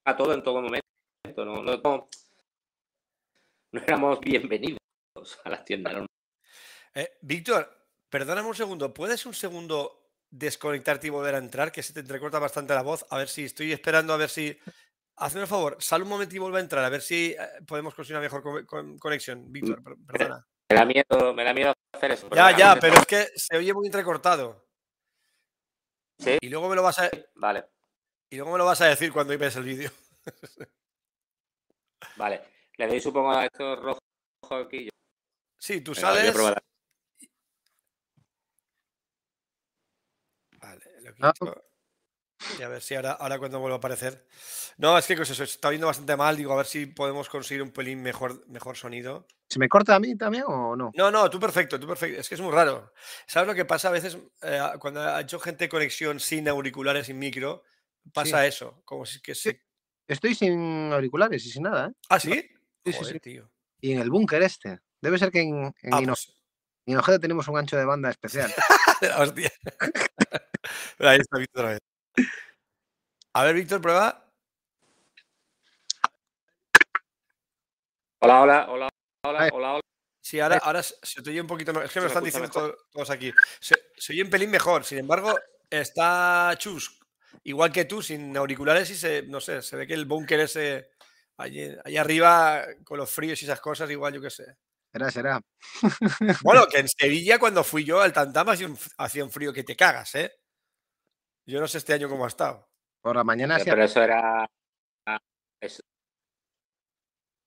a 0.06 0.18
todo 0.18 0.34
en 0.34 0.44
todo 0.44 0.62
momento. 0.62 0.84
No, 1.46 1.64
no, 1.64 2.10
éramos 3.72 4.20
bienvenidos 4.20 4.80
a 5.44 5.50
las 5.50 5.66
tiendas. 5.66 6.06
Eh, 6.94 7.18
Víctor, 7.22 7.88
perdóname 8.10 8.48
un 8.48 8.56
segundo. 8.56 8.94
¿Puedes 8.94 9.26
un 9.26 9.34
segundo 9.34 10.03
desconectarte 10.34 11.08
y 11.08 11.10
volver 11.12 11.36
a 11.36 11.38
entrar, 11.38 11.72
que 11.72 11.84
se 11.84 11.94
te 11.94 12.00
entrecorta 12.00 12.40
bastante 12.40 12.74
la 12.74 12.82
voz. 12.82 13.06
A 13.10 13.18
ver 13.18 13.30
si 13.30 13.46
estoy 13.46 13.72
esperando, 13.72 14.14
a 14.14 14.18
ver 14.18 14.30
si. 14.30 14.58
Hazme 15.16 15.42
un 15.42 15.48
favor, 15.48 15.78
sal 15.80 16.02
un 16.02 16.10
momento 16.10 16.36
y 16.36 16.40
vuelve 16.40 16.58
a 16.58 16.62
entrar, 16.62 16.84
a 16.84 16.90
ver 16.90 17.02
si 17.02 17.36
eh, 17.38 17.38
podemos 17.68 17.94
conseguir 17.94 18.18
una 18.18 18.24
mejor 18.24 18.66
conexión. 18.98 19.52
Víctor, 19.52 19.84
perdona. 20.08 20.44
Me 20.68 20.76
da 20.76 20.86
miedo, 20.86 21.34
me 21.36 21.44
da 21.44 21.54
miedo 21.54 21.74
hacer 21.94 22.12
eso. 22.12 22.28
Ya, 22.32 22.58
ya, 22.58 22.78
pero 22.82 22.96
es 22.96 23.06
que 23.06 23.28
se 23.36 23.58
oye 23.58 23.74
muy 23.76 23.86
entrecortado. 23.86 24.66
Sí. 26.18 26.38
Y 26.42 26.50
luego 26.50 26.68
me 26.68 26.76
lo 26.76 26.82
vas 26.82 26.98
a. 26.98 27.12
Vale. 27.36 27.66
Y 28.32 28.38
luego 28.38 28.54
me 28.54 28.58
lo 28.58 28.66
vas 28.66 28.82
a 28.82 28.88
decir 28.88 29.14
cuando 29.14 29.38
ves 29.38 29.56
el 29.56 29.64
vídeo. 29.66 29.92
vale. 32.18 32.42
Le 32.78 32.88
doy, 32.88 33.00
supongo, 33.00 33.32
a 33.34 33.46
esto 33.46 33.76
rojo 33.76 34.00
aquí. 34.66 34.90
Sí, 35.60 35.82
tú 35.82 35.94
sales. 35.94 36.34
Ah. 41.22 41.34
Y 42.60 42.64
a 42.64 42.68
ver 42.68 42.82
si 42.82 42.96
ahora, 42.96 43.14
ahora 43.14 43.40
cuando 43.40 43.60
vuelva 43.60 43.76
a 43.76 43.78
aparecer. 43.78 44.28
No, 44.78 44.98
es 44.98 45.06
que 45.06 45.16
pues 45.16 45.30
eso, 45.30 45.44
está 45.44 45.70
viendo 45.70 45.88
bastante 45.88 46.16
mal. 46.16 46.36
Digo, 46.36 46.54
a 46.54 46.58
ver 46.58 46.66
si 46.66 46.86
podemos 46.88 47.30
conseguir 47.30 47.64
un 47.64 47.72
pelín 47.72 48.02
mejor, 48.02 48.46
mejor 48.48 48.76
sonido. 48.76 49.28
¿Se 49.50 49.60
me 49.60 49.70
corta 49.70 49.96
a 49.96 50.00
mí 50.00 50.18
también 50.18 50.44
o 50.48 50.76
no? 50.76 50.92
No, 50.96 51.12
no, 51.12 51.30
tú 51.30 51.40
perfecto, 51.40 51.80
tú 51.80 51.88
perfecto. 51.88 52.20
Es 52.20 52.28
que 52.28 52.36
es 52.36 52.42
muy 52.42 52.52
raro. 52.52 52.92
¿Sabes 53.28 53.48
lo 53.48 53.56
que 53.56 53.66
pasa 53.66 53.90
a 53.90 53.92
veces 53.92 54.18
eh, 54.42 54.60
cuando 54.80 55.02
ha 55.02 55.22
hecho 55.22 55.40
gente 55.40 55.70
conexión 55.70 56.20
sin 56.20 56.48
auriculares, 56.48 57.08
sin 57.08 57.20
micro? 57.20 57.64
Pasa 58.14 58.46
eso. 58.46 58.82
Como 58.84 59.06
si 59.06 59.22
que 59.22 59.36
se... 59.36 59.62
Estoy 60.08 60.36
sin 60.36 60.92
auriculares 60.92 61.46
y 61.46 61.50
sin 61.50 61.64
nada, 61.64 61.88
¿eh? 61.88 61.94
¿Ah, 62.10 62.20
sí? 62.20 62.46
Sí, 62.86 62.94
sí, 62.94 63.20
Tío. 63.20 63.50
Y 63.80 63.94
en 63.94 64.00
el 64.00 64.10
búnker 64.10 64.42
este. 64.42 64.80
Debe 65.00 65.18
ser 65.18 65.32
que 65.32 65.42
en, 65.42 65.74
en, 65.82 65.94
ah, 65.94 66.02
pues 66.06 67.22
tenemos 67.22 67.48
un 67.48 67.58
ancho 67.58 67.78
de 67.78 67.86
banda 67.86 68.10
especial. 68.10 68.54
Hostia. 69.18 69.52
Ahí 71.00 71.20
está 71.20 71.38
Víctor 71.38 71.66
otra 71.66 71.72
vez. 71.74 71.80
A 73.34 73.44
ver, 73.44 73.56
Víctor, 73.56 73.82
prueba. 73.82 74.24
Hola, 78.20 78.42
hola, 78.42 78.68
hola, 78.70 78.90
hola, 79.26 79.50
hola, 79.52 79.82
Sí, 80.22 80.40
ahora, 80.40 80.58
ahora 80.64 80.82
se 80.82 81.22
te 81.22 81.30
oye 81.30 81.42
un 81.42 81.48
poquito 81.48 81.74
mejor. 81.74 81.86
Es 81.86 81.92
que 81.92 82.00
me, 82.00 82.08
están 82.08 82.24
diciendo 82.24 82.50
todos, 82.50 83.10
aquí. 83.10 83.34
Se, 83.60 83.76
oye 84.10 84.24
un 84.24 84.30
pelín 84.30 84.50
mejor. 84.50 84.86
Sin 84.86 85.00
embargo, 85.00 85.38
está 85.70 86.56
Chus, 86.58 87.00
igual 87.44 87.72
que 87.72 87.86
tú, 87.86 88.02
sin 88.02 88.36
auriculares 88.38 88.90
y 88.92 88.96
se, 88.96 89.24
no 89.24 89.42
sé, 89.42 89.62
se 89.62 89.76
ve 89.76 89.86
que 89.86 89.94
el 89.94 90.06
búnker 90.06 90.40
ese 90.40 90.92
allí, 91.38 91.76
arriba 91.98 92.66
con 92.86 92.98
los 92.98 93.10
fríos 93.10 93.42
y 93.42 93.46
esas 93.46 93.60
cosas, 93.60 93.90
igual 93.90 94.14
yo 94.14 94.22
qué 94.22 94.30
sé. 94.30 94.56
Será, 94.92 95.12
será. 95.12 95.42
Bueno, 96.44 96.68
que 96.68 96.78
en 96.80 96.88
Sevilla 96.88 97.40
cuando 97.40 97.64
fui 97.64 97.84
yo 97.84 98.00
al 98.00 98.14
Tantama 98.14 98.54
hacía 98.98 99.24
un 99.24 99.32
frío 99.32 99.52
que 99.52 99.64
te 99.64 99.76
cagas, 99.76 100.16
¿eh? 100.16 100.32
Yo 101.46 101.60
no 101.60 101.68
sé 101.68 101.78
este 101.78 101.94
año 101.94 102.10
cómo 102.10 102.26
ha 102.26 102.28
estado. 102.28 102.68
Por 103.02 103.16
la 103.16 103.24
mañana 103.24 103.60
sí. 103.60 103.66
Pero 103.70 103.84
eso 103.84 104.02
era. 104.02 104.50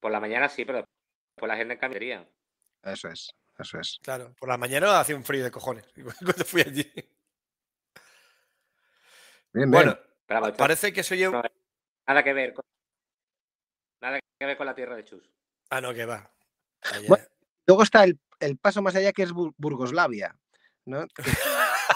Por 0.01 0.13
la 0.13 0.21
mañana 0.21 0.49
sí, 0.49 0.65
pero 0.65 0.85
por 1.35 1.49
la 1.49 1.57
gente 1.57 1.75
en 1.75 1.81
cambiaría. 1.81 2.29
Eso 2.83 3.09
es, 3.09 3.31
eso 3.59 3.81
es. 3.81 3.99
Claro, 4.03 4.35
por 4.39 4.49
la 4.49 4.59
mañana 4.59 5.01
hacía 5.01 5.17
un 5.17 5.25
frío 5.25 5.43
de 5.43 5.51
cojones 5.51 5.85
cuando 6.25 6.45
fui 6.45 6.61
allí. 6.63 6.93
Bien, 9.53 9.71
bueno, 9.71 9.99
parece 10.57 10.93
que 10.93 11.03
soy 11.03 11.21
yo. 11.21 11.33
nada 12.07 12.23
que 12.23 12.33
ver 12.33 12.53
con. 12.53 12.65
Nada 14.03 14.21
que 14.39 14.47
ver 14.47 14.57
con 14.57 14.67
la 14.67 14.75
tierra 14.75 14.97
de 14.97 15.05
Chus. 15.05 15.31
Ah, 15.71 15.81
no, 15.81 15.95
que 15.95 16.05
va. 16.05 16.31
luego 17.67 17.83
está 17.83 18.05
el, 18.05 18.21
el, 18.39 18.59
paso 18.59 18.83
más 18.83 18.95
allá 18.95 19.13
que 19.13 19.23
es 19.23 19.33
Burgoslavia. 19.33 20.39
¿no? 20.85 21.07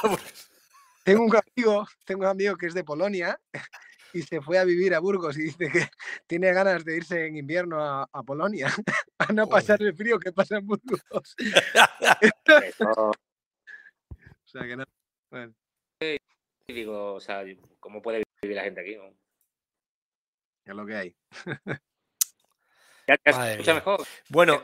Tengo 1.05 1.25
un 1.25 1.35
amigo, 1.35 1.87
tengo 2.05 2.23
un 2.23 2.29
amigo 2.29 2.57
que 2.57 2.67
es 2.67 2.75
de 2.75 2.85
Polonia 2.85 3.41
y 4.13 4.23
se 4.23 4.41
fue 4.41 4.59
a 4.59 4.65
vivir 4.65 4.95
a 4.95 5.01
Burgos 5.01 5.37
y 5.39 5.43
dice 5.45 5.71
que 5.71 5.89
tiene 6.27 6.53
ganas 6.53 6.85
de 6.85 6.97
irse 6.97 7.27
en 7.27 7.37
invierno 7.37 7.83
a, 7.83 8.23
Polonia 8.25 8.69
a 9.19 9.33
no 9.33 9.49
pasar 9.49 9.83
el 9.83 9.95
frío 9.95 10.19
que 10.19 10.33
pasa 10.33 10.59
en 10.59 10.67
Burgos. 10.67 11.01
o 11.11 11.23
sea 14.45 14.63
que 14.67 14.77
no. 14.77 14.85
Bueno. 15.31 15.55
digo, 16.67 17.15
o 17.15 17.21
sea, 17.21 17.45
¿cómo 17.79 18.03
puede 18.03 18.23
vivir 18.43 18.57
la 18.57 18.65
gente 18.65 18.81
aquí? 18.81 18.97
Es 20.65 20.75
lo 20.75 20.85
que 20.87 20.97
hay. 20.97 21.17
¿Ya, 23.07 23.17
te 23.17 23.31
escucha 23.31 23.75
mejor? 23.75 24.07
Bueno, 24.29 24.63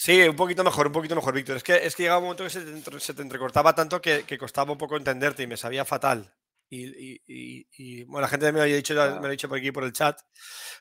Sí, 0.00 0.22
un 0.22 0.36
poquito 0.36 0.62
mejor, 0.62 0.86
un 0.86 0.92
poquito 0.92 1.16
mejor, 1.16 1.34
Víctor. 1.34 1.56
Es 1.56 1.64
que, 1.64 1.74
es 1.74 1.96
que 1.96 2.04
llegaba 2.04 2.20
un 2.20 2.26
momento 2.26 2.44
que 2.44 2.50
se 2.50 3.14
te, 3.14 3.22
entrecortaba 3.22 3.74
tanto 3.74 4.00
que, 4.00 4.38
costaba 4.38 4.70
un 4.70 4.78
poco 4.78 4.96
entenderte 4.96 5.42
y 5.42 5.48
me 5.48 5.56
sabía 5.56 5.84
fatal. 5.84 6.32
Y, 6.70 8.04
bueno, 8.04 8.22
la 8.22 8.28
gente 8.28 8.52
me 8.52 8.58
lo, 8.58 8.62
había 8.62 8.76
dicho, 8.76 8.94
me 8.94 9.20
lo 9.20 9.26
ha 9.26 9.30
dicho 9.30 9.48
por 9.48 9.58
aquí 9.58 9.72
por 9.72 9.82
el 9.82 9.92
chat, 9.92 10.20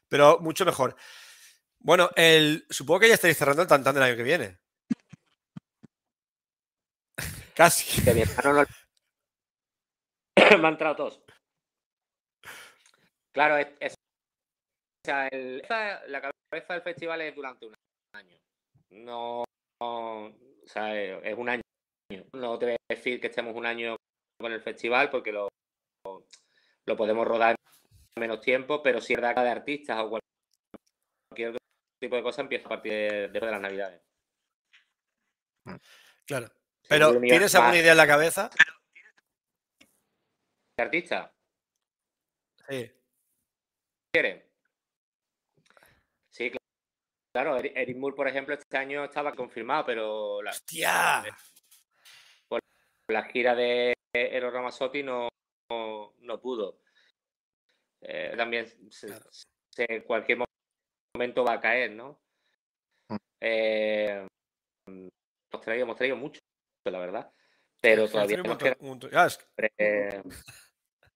pero 0.07 0.37
mucho 0.39 0.65
mejor. 0.65 0.95
Bueno, 1.79 2.11
el, 2.15 2.67
supongo 2.69 2.99
que 3.01 3.07
ya 3.07 3.15
estáis 3.15 3.37
cerrando 3.37 3.63
el 3.63 3.67
tantán 3.67 3.95
del 3.95 4.03
año 4.03 4.15
que 4.15 4.23
viene. 4.23 4.59
Casi. 7.55 8.03
Que 8.03 8.13
bien, 8.13 8.29
no, 8.43 8.53
me 10.59 10.67
han 10.67 10.73
entrado 10.73 10.95
todos. 10.95 11.23
Claro, 13.31 13.57
es, 13.79 13.93
o 13.93 15.05
sea, 15.05 15.27
la 16.07 16.21
cabeza 16.21 16.73
del 16.73 16.83
festival 16.83 17.21
es 17.21 17.35
durante 17.35 17.65
un 17.65 17.73
año 18.13 18.37
no, 18.91 19.43
o 19.81 20.33
sea, 20.65 20.99
es 20.99 21.37
un 21.37 21.49
año. 21.49 21.61
No 22.33 22.57
te 22.57 22.65
voy 22.65 22.75
a 22.75 22.95
decir 22.95 23.19
que 23.19 23.27
estemos 23.27 23.55
un 23.55 23.65
año 23.65 23.95
con 24.39 24.51
el 24.51 24.61
festival 24.61 25.09
porque 25.09 25.31
lo, 25.31 25.49
lo 26.85 26.95
podemos 26.95 27.27
rodar 27.27 27.55
en 28.15 28.21
menos 28.21 28.41
tiempo, 28.41 28.81
pero 28.81 29.01
si 29.01 29.13
es 29.13 29.19
verdad 29.19 29.35
que 29.35 29.41
de 29.41 29.49
artistas 29.49 29.99
o 29.99 30.19
cualquier 31.29 31.57
tipo 32.01 32.15
de 32.15 32.23
cosa 32.23 32.41
empieza 32.41 32.65
a 32.65 32.69
partir 32.69 32.91
de, 32.91 33.27
de 33.27 33.39
las 33.39 33.61
navidades. 33.61 34.01
Claro. 36.25 36.47
Pero, 36.87 37.19
¿tienes 37.19 37.53
alguna 37.55 37.77
idea 37.77 37.91
en 37.91 37.97
la 37.97 38.07
cabeza? 38.07 38.49
¿De 40.77 40.83
artista? 40.83 41.33
Sí. 42.69 42.91
¿Quiere? 44.13 44.46
Claro, 47.37 47.55
Eric 47.55 47.97
Moore, 47.97 48.15
por 48.15 48.27
ejemplo, 48.27 48.55
este 48.55 48.77
año 48.77 49.03
estaba 49.03 49.31
confirmado, 49.31 49.85
pero 49.85 50.41
la, 50.41 50.49
¡Hostia! 50.49 51.23
Por 52.47 52.59
la 53.09 53.25
gira 53.25 53.53
de 53.53 53.93
Eros 54.11 54.51
Ramazzotti 54.51 55.03
no, 55.03 55.29
no 55.69 56.41
pudo. 56.41 56.81
Eh, 58.01 58.33
también 58.35 58.65
en 59.77 60.01
cualquier 60.01 60.39
momento 61.13 61.43
va 61.43 61.53
a 61.53 61.59
caer, 61.59 61.91
¿no? 61.91 62.19
Mm. 63.09 63.15
Eh, 63.39 64.27
hemos, 64.87 65.61
traído, 65.61 65.83
hemos 65.83 65.95
traído 65.95 66.15
mucho, 66.15 66.39
la 66.85 66.97
verdad. 66.97 67.31
Pero 67.79 68.09
todavía 68.09 68.37
no 68.37 68.57
queda... 68.57 68.75
Eh, 69.77 70.23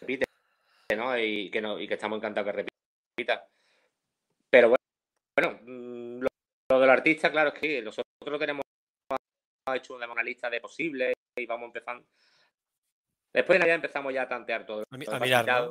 repite, 0.00 0.26
¿no? 0.94 1.18
Y 1.18 1.50
que, 1.50 1.62
no, 1.62 1.80
y 1.80 1.88
que 1.88 1.94
estamos 1.94 2.18
encantados 2.18 2.52
que 2.52 2.66
repita. 3.16 3.48
Bueno, 5.36 5.58
mm, 5.62 6.20
lo, 6.20 6.28
lo 6.70 6.80
del 6.80 6.90
artista, 6.90 7.30
claro, 7.30 7.52
es 7.52 7.60
que 7.60 7.82
nosotros 7.82 8.38
tenemos 8.38 8.62
hecho 9.74 9.94
una 9.94 10.22
lista 10.22 10.50
de 10.50 10.60
posibles 10.60 11.14
y 11.38 11.46
vamos 11.46 11.66
empezando. 11.66 12.04
Después 13.32 13.54
de 13.54 13.60
Navidad 13.60 13.76
empezamos 13.76 14.12
ya 14.12 14.22
a 14.22 14.28
tantear 14.28 14.66
todo. 14.66 14.84
A, 14.90 14.96
mirar, 14.96 15.70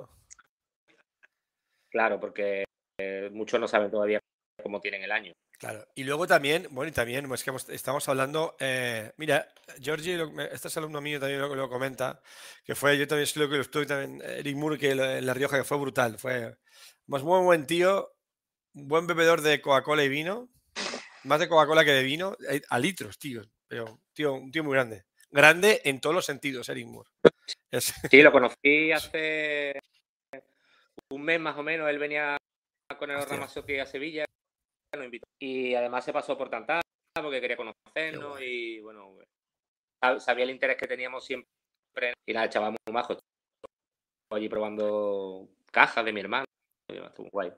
Claro, 1.90 2.20
porque 2.20 2.64
eh, 3.00 3.30
muchos 3.32 3.60
no 3.60 3.68
saben 3.68 3.92
todavía 3.92 4.20
cómo 4.64 4.80
tienen 4.80 5.04
el 5.04 5.12
año. 5.12 5.34
Claro, 5.60 5.86
y 5.94 6.04
luego 6.04 6.26
también, 6.26 6.68
bueno, 6.72 6.90
y 6.90 6.94
también, 6.94 7.32
es 7.32 7.44
que 7.44 7.52
estamos 7.70 8.08
hablando, 8.10 8.56
eh, 8.60 9.12
mira, 9.18 9.48
Georgie, 9.80 10.18
este 10.52 10.70
es 10.70 10.78
alumno 10.78 11.02
mío 11.02 11.20
también 11.20 11.40
lo, 11.40 11.54
lo 11.54 11.70
comenta, 11.70 12.20
que 12.64 12.74
fue, 12.74 12.98
yo 12.98 13.08
también 13.08 13.30
creo 13.32 13.48
que 13.48 13.58
lo 13.58 13.62
estoy 13.62 13.86
también, 13.86 14.24
Eric 14.24 14.56
Moore, 14.56 14.80
que 14.80 14.92
en 14.92 15.26
La 15.26 15.36
Rioja, 15.36 15.58
que 15.58 15.64
fue 15.64 15.78
brutal, 15.78 16.18
fue 16.18 16.58
más 17.06 17.22
muy 17.22 17.44
buen 17.44 17.68
tío, 17.68 18.12
buen 18.74 19.08
bebedor 19.08 19.42
de 19.42 19.62
Coca-Cola 19.62 20.04
y 20.04 20.10
vino, 20.10 20.50
más 21.24 21.40
de 21.40 21.48
Coca-Cola 21.48 21.86
que 21.86 21.92
de 21.92 22.04
vino, 22.04 22.36
eh, 22.50 22.62
a 22.70 22.80
litros, 22.80 23.18
tío, 23.18 23.44
pero 23.68 24.00
tío, 24.14 24.34
un 24.34 24.52
tío 24.52 24.64
muy 24.64 24.74
grande. 24.74 25.06
Grande 25.30 25.82
en 25.86 26.02
todos 26.02 26.16
los 26.16 26.26
sentidos, 26.26 26.68
Eric 26.70 26.88
Moore. 26.88 27.10
Sí, 28.10 28.22
lo 28.22 28.34
conocí 28.34 28.92
hace 28.92 29.80
un 31.10 31.22
mes 31.22 31.40
más 31.40 31.58
o 31.58 31.64
menos. 31.64 31.90
Él 31.90 32.00
venía 32.00 32.38
con 32.98 33.12
el 33.12 33.22
Ramazotti 33.22 33.80
a 33.80 33.86
Sevilla. 33.86 34.26
Y 35.40 35.74
además 35.74 36.04
se 36.04 36.12
pasó 36.12 36.38
por 36.38 36.50
Tantá 36.50 36.82
porque 37.14 37.40
quería 37.40 37.58
conocernos 37.58 38.42
y 38.42 38.80
bueno, 38.82 39.18
sabía 40.20 40.44
el 40.44 40.52
interés 40.52 40.78
que 40.78 40.88
teníamos 40.88 41.26
siempre. 41.26 42.14
Y 42.26 42.34
nada, 42.34 42.46
el 42.46 42.52
chaval 42.52 42.76
muy 42.86 42.94
majo. 42.94 43.18
Allí 44.32 44.50
probando 44.50 45.50
cajas 45.72 46.06
de 46.06 46.14
mi 46.14 46.22
hermano. 46.22 46.46
Estuvo 46.90 47.30
guay. 47.32 47.52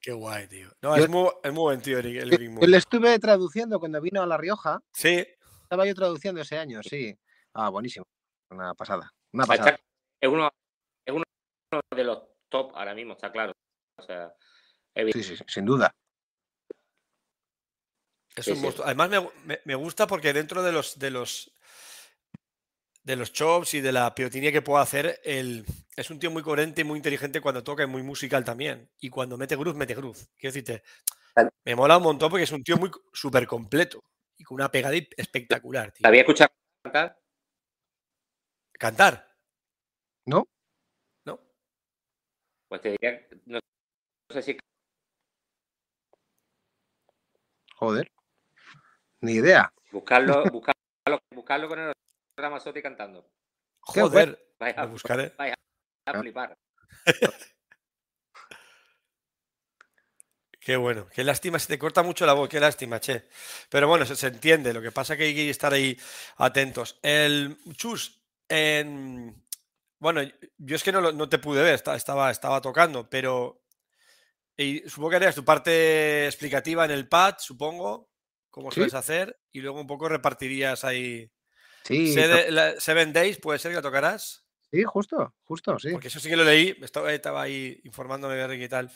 Qué 0.00 0.12
guay, 0.12 0.46
tío. 0.48 0.70
No, 0.80 0.96
es, 0.96 1.08
muy, 1.08 1.28
es, 1.42 1.52
muy, 1.52 1.62
buen 1.62 1.82
tío 1.82 1.98
el, 1.98 2.16
el 2.16 2.58
Yo 2.60 2.66
le 2.66 2.76
estuve 2.78 3.18
traduciendo 3.18 3.78
cuando 3.78 4.00
vino 4.00 4.22
a 4.22 4.26
La 4.26 4.38
Rioja. 4.38 4.82
Sí. 4.92 5.26
Estaba 5.62 5.86
yo 5.86 5.94
traduciendo 5.94 6.40
ese 6.40 6.58
año, 6.58 6.82
sí. 6.82 7.14
Ah, 7.52 7.68
buenísimo. 7.68 8.06
Una 8.50 8.74
pasada. 8.74 9.12
Una 9.32 9.44
pasada. 9.44 9.78
Es 10.20 10.28
uno, 10.28 10.50
es 11.04 11.14
uno 11.14 11.24
de 11.94 12.04
los 12.04 12.22
top 12.48 12.74
ahora 12.74 12.94
mismo, 12.94 13.12
está 13.12 13.30
claro. 13.30 13.52
O 13.98 14.02
sea, 14.02 14.34
sí, 15.12 15.22
sí, 15.22 15.36
sin 15.46 15.66
duda. 15.66 15.94
Es 18.34 18.48
un 18.48 18.56
sí. 18.56 18.82
Además 18.84 19.10
me, 19.44 19.60
me, 19.64 19.74
gusta 19.74 20.06
porque 20.06 20.32
dentro 20.32 20.62
de 20.62 20.72
los 20.72 20.98
de 20.98 21.10
los 21.10 21.52
de 23.02 23.16
los 23.16 23.32
chops 23.32 23.74
y 23.74 23.80
de 23.80 23.92
la 23.92 24.14
pirotinía 24.14 24.52
que 24.52 24.62
puede 24.62 24.82
hacer, 24.82 25.20
el, 25.24 25.64
es 25.96 26.10
un 26.10 26.18
tío 26.18 26.30
muy 26.30 26.42
coherente 26.42 26.82
y 26.82 26.84
muy 26.84 26.98
inteligente 26.98 27.40
cuando 27.40 27.64
toca 27.64 27.84
y 27.84 27.86
muy 27.86 28.02
musical 28.02 28.44
también. 28.44 28.90
Y 29.00 29.08
cuando 29.08 29.36
mete 29.36 29.56
groove, 29.56 29.76
mete 29.76 29.94
groove. 29.94 30.18
Quiero 30.36 30.52
decirte, 30.52 30.82
me 31.64 31.74
mola 31.74 31.96
un 31.96 32.02
montón 32.02 32.30
porque 32.30 32.44
es 32.44 32.52
un 32.52 32.62
tío 32.62 32.76
muy 32.76 32.90
súper 33.12 33.46
completo 33.46 34.02
y 34.36 34.44
con 34.44 34.56
una 34.56 34.70
pegada 34.70 34.96
espectacular. 35.16 35.92
Tío. 35.92 36.02
¿La 36.02 36.08
había 36.08 36.20
escuchado 36.22 36.50
cantar? 36.82 37.18
¿Cantar? 38.72 39.36
¿No? 40.26 40.48
¿No? 41.24 41.40
Pues 42.68 42.80
te 42.80 42.90
diría, 42.90 43.26
no, 43.46 43.60
sé 44.30 44.42
si... 44.42 44.56
Joder. 47.76 48.12
Ni 49.22 49.32
idea. 49.32 49.72
Buscarlo, 49.90 50.44
buscarlo, 50.50 51.20
buscarlo 51.34 51.68
con 51.68 51.78
el 51.78 51.92
Ramazotti 52.40 52.82
cantando. 52.82 53.30
Joder, 53.80 54.38
vaya, 54.58 54.84
buscaré. 54.86 55.34
Vaya 55.36 55.54
a 56.06 56.20
flipar. 56.20 56.58
Qué 60.62 60.76
bueno, 60.76 61.08
qué 61.08 61.24
lástima, 61.24 61.58
se 61.58 61.68
te 61.68 61.78
corta 61.78 62.02
mucho 62.02 62.26
la 62.26 62.34
voz, 62.34 62.46
qué 62.46 62.60
lástima, 62.60 63.00
che. 63.00 63.24
Pero 63.70 63.88
bueno, 63.88 64.04
se, 64.04 64.14
se 64.14 64.26
entiende, 64.26 64.74
lo 64.74 64.82
que 64.82 64.92
pasa 64.92 65.14
es 65.14 65.18
que 65.18 65.24
hay 65.24 65.34
que 65.34 65.48
estar 65.48 65.72
ahí 65.72 65.98
atentos. 66.36 67.00
El 67.02 67.56
Chus, 67.72 68.22
en, 68.46 69.42
bueno, 69.98 70.20
yo 70.58 70.76
es 70.76 70.82
que 70.82 70.92
no, 70.92 71.12
no 71.12 71.28
te 71.30 71.38
pude 71.38 71.62
ver, 71.62 71.74
estaba, 71.74 72.30
estaba 72.30 72.60
tocando, 72.60 73.08
pero 73.08 73.64
y 74.54 74.80
supongo 74.80 75.10
que 75.10 75.16
harías 75.16 75.34
tu 75.34 75.44
parte 75.44 76.26
explicativa 76.26 76.84
en 76.84 76.90
el 76.90 77.08
pad, 77.08 77.36
supongo, 77.38 78.10
cómo 78.50 78.70
¿Sí? 78.70 78.76
sueles 78.76 78.92
hacer, 78.92 79.40
y 79.52 79.60
luego 79.60 79.80
un 79.80 79.86
poco 79.86 80.10
repartirías 80.10 80.84
ahí 80.84 81.32
Sí. 81.84 82.14
Seven 82.78 83.12
Days, 83.12 83.38
¿puede 83.38 83.58
ser 83.58 83.72
que 83.72 83.76
lo 83.76 83.82
tocarás? 83.82 84.44
Sí, 84.70 84.84
justo, 84.84 85.34
justo, 85.44 85.78
sí. 85.78 85.90
Porque 85.90 86.08
eso 86.08 86.20
sí 86.20 86.28
que 86.28 86.36
lo 86.36 86.44
leí, 86.44 86.76
estaba, 86.80 87.12
estaba 87.12 87.42
ahí 87.42 87.80
informándome 87.84 88.36
de 88.36 88.64
y 88.64 88.68
tal. 88.68 88.90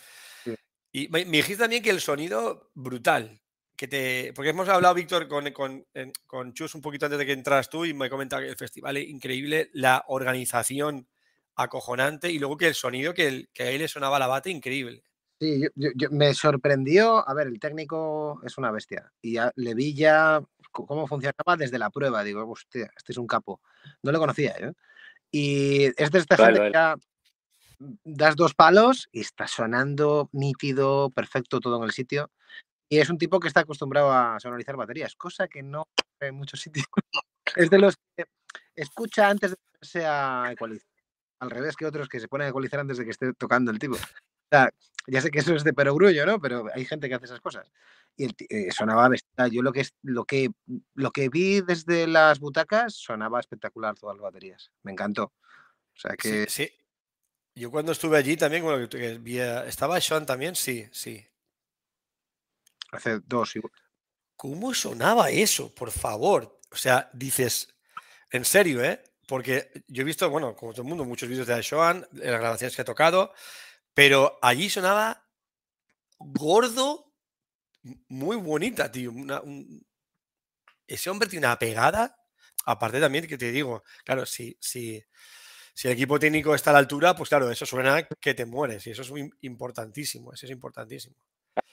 Sí. 0.44 0.54
Y 0.92 1.08
me, 1.08 1.24
me, 1.24 1.38
dijiste 1.38 1.62
también 1.62 1.82
que 1.82 1.90
el 1.90 2.00
sonido 2.00 2.70
brutal. 2.74 3.40
Que 3.76 3.88
te, 3.88 4.32
porque 4.34 4.50
hemos 4.50 4.68
hablado, 4.68 4.94
Víctor, 4.94 5.26
con, 5.26 5.50
con, 5.50 5.84
con, 6.28 6.54
Chus 6.54 6.76
un 6.76 6.80
poquito 6.80 7.06
antes 7.06 7.18
de 7.18 7.26
que 7.26 7.32
entras 7.32 7.68
tú 7.68 7.84
y 7.84 7.92
me 7.92 8.08
comenta 8.08 8.38
que 8.38 8.48
el 8.48 8.56
festival 8.56 8.98
es 8.98 9.08
increíble, 9.08 9.70
la 9.72 10.04
organización 10.06 11.08
acojonante 11.56 12.30
y 12.30 12.38
luego 12.38 12.56
que 12.56 12.68
el 12.68 12.74
sonido 12.74 13.12
que, 13.12 13.26
el, 13.26 13.48
que 13.52 13.64
a 13.64 13.70
él 13.70 13.80
le 13.80 13.88
sonaba 13.88 14.20
la 14.20 14.28
bata 14.28 14.48
increíble. 14.48 15.02
Sí, 15.40 15.60
yo, 15.60 15.68
yo, 15.74 15.90
yo, 15.96 16.10
me 16.10 16.32
sorprendió, 16.34 17.28
a 17.28 17.34
ver, 17.34 17.48
el 17.48 17.58
técnico 17.58 18.40
es 18.44 18.56
una 18.56 18.70
bestia 18.70 19.10
y 19.20 19.32
ya, 19.34 19.50
le 19.56 19.74
vi 19.74 19.92
ya 19.92 20.40
cómo 20.74 21.06
funcionaba 21.06 21.56
desde 21.56 21.78
la 21.78 21.90
prueba. 21.90 22.24
Digo, 22.24 22.48
hostia, 22.50 22.90
este 22.96 23.12
es 23.12 23.18
un 23.18 23.26
capo. 23.26 23.60
No 24.02 24.12
lo 24.12 24.18
conocía, 24.18 24.54
¿eh? 24.58 24.72
Y 25.30 25.84
es 26.00 26.10
de 26.10 26.18
esta 26.18 26.36
vale, 26.36 26.58
gente 26.58 26.66
que 26.68 26.72
ya 26.72 26.96
das 28.04 28.36
dos 28.36 28.54
palos 28.54 29.08
y 29.12 29.20
está 29.20 29.46
sonando 29.48 30.28
nítido, 30.32 31.10
perfecto 31.10 31.60
todo 31.60 31.78
en 31.78 31.84
el 31.84 31.92
sitio. 31.92 32.30
Y 32.88 32.98
es 32.98 33.10
un 33.10 33.18
tipo 33.18 33.40
que 33.40 33.48
está 33.48 33.60
acostumbrado 33.60 34.12
a 34.12 34.38
sonorizar 34.38 34.76
baterías, 34.76 35.16
cosa 35.16 35.48
que 35.48 35.62
no 35.62 35.88
en 36.20 36.34
muchos 36.34 36.60
sitios. 36.62 36.86
es 37.56 37.70
de 37.70 37.78
los 37.78 37.96
que 38.16 38.26
escucha 38.76 39.28
antes 39.28 39.50
de 39.52 39.56
que 39.56 39.86
sea 39.86 40.50
ecualizar. 40.50 40.88
Al 41.40 41.50
revés 41.50 41.76
que 41.76 41.86
otros 41.86 42.08
que 42.08 42.20
se 42.20 42.28
ponen 42.28 42.46
a 42.46 42.50
ecualizar 42.50 42.80
antes 42.80 42.98
de 42.98 43.04
que 43.04 43.10
esté 43.10 43.32
tocando 43.34 43.70
el 43.70 43.78
tipo. 43.78 43.96
Sea, 44.50 44.70
ya 45.06 45.20
sé 45.20 45.30
que 45.30 45.40
eso 45.40 45.54
es 45.54 45.64
de 45.64 45.72
perogrullo, 45.72 46.24
¿no? 46.26 46.40
Pero 46.40 46.66
hay 46.74 46.84
gente 46.84 47.08
que 47.08 47.14
hace 47.14 47.26
esas 47.26 47.40
cosas. 47.40 47.70
Y 48.16 48.24
el, 48.24 48.34
eh, 48.48 48.70
sonaba 48.70 49.08
bestial. 49.08 49.50
Yo 49.50 49.62
lo 49.62 49.72
que, 49.72 49.86
lo, 50.02 50.24
que, 50.24 50.50
lo 50.94 51.10
que 51.10 51.28
vi 51.28 51.60
desde 51.60 52.06
las 52.06 52.38
butacas 52.38 52.94
sonaba 52.94 53.40
espectacular 53.40 53.94
todas 53.94 54.16
las 54.16 54.22
baterías. 54.22 54.70
Me 54.82 54.92
encantó. 54.92 55.24
O 55.24 56.00
sea 56.00 56.16
que. 56.16 56.46
Sí, 56.46 56.66
sí. 56.66 56.72
Yo 57.56 57.70
cuando 57.70 57.92
estuve 57.92 58.18
allí 58.18 58.36
también, 58.36 58.64
bueno, 58.64 58.88
que 58.88 59.18
vi, 59.18 59.38
estaba 59.38 60.00
Sean 60.00 60.26
también, 60.26 60.56
sí, 60.56 60.88
sí. 60.90 61.24
Hace 62.90 63.20
dos. 63.24 63.54
¿Cómo 64.36 64.74
sonaba 64.74 65.30
eso? 65.30 65.72
Por 65.72 65.92
favor. 65.92 66.60
O 66.70 66.76
sea, 66.76 67.10
dices, 67.12 67.68
en 68.30 68.44
serio, 68.44 68.82
¿eh? 68.82 69.00
Porque 69.28 69.84
yo 69.86 70.02
he 70.02 70.04
visto, 70.04 70.28
bueno, 70.28 70.54
como 70.56 70.72
todo 70.72 70.82
el 70.82 70.88
mundo, 70.88 71.04
muchos 71.04 71.28
vídeos 71.28 71.46
de 71.46 71.62
Sean, 71.62 72.06
las 72.12 72.40
grabaciones 72.40 72.74
que 72.74 72.82
ha 72.82 72.84
tocado, 72.84 73.32
pero 73.94 74.38
allí 74.42 74.68
sonaba 74.68 75.24
gordo, 76.18 77.12
muy 78.08 78.36
bonita, 78.36 78.90
tío. 78.90 79.12
Una, 79.12 79.40
un... 79.40 79.86
Ese 80.86 81.10
hombre 81.10 81.28
tiene 81.28 81.46
una 81.46 81.58
pegada. 81.58 82.16
Aparte 82.66 83.00
también 83.00 83.26
que 83.26 83.38
te 83.38 83.52
digo, 83.52 83.84
claro, 84.04 84.24
si, 84.26 84.56
si, 84.60 85.02
si 85.74 85.88
el 85.88 85.94
equipo 85.94 86.18
técnico 86.18 86.54
está 86.54 86.70
a 86.70 86.72
la 86.74 86.78
altura, 86.78 87.14
pues 87.14 87.28
claro, 87.28 87.50
eso 87.50 87.66
suena 87.66 88.06
que 88.20 88.34
te 88.34 88.46
mueres. 88.46 88.86
Y 88.86 88.90
eso 88.90 89.02
es 89.02 89.10
muy 89.10 89.30
importantísimo. 89.42 90.32
Eso 90.32 90.46
es 90.46 90.52
importantísimo. 90.52 91.16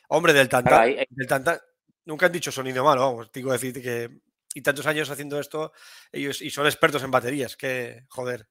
Hombre, 0.10 0.34
del 0.34 0.50
tanta, 0.50 0.84
del 0.86 1.28
tanta, 1.28 1.62
nunca 2.06 2.26
han 2.26 2.32
dicho 2.32 2.52
sonido 2.52 2.84
malo, 2.84 3.02
vamos. 3.02 3.32
Digo 3.32 3.52
decir 3.52 3.82
que. 3.82 4.10
Y 4.54 4.62
tantos 4.62 4.86
años 4.86 5.10
haciendo 5.10 5.40
esto, 5.40 5.72
ellos 6.12 6.42
y 6.42 6.50
son 6.50 6.66
expertos 6.66 7.02
en 7.04 7.12
baterías, 7.12 7.56
que 7.56 8.04
joder. 8.10 8.50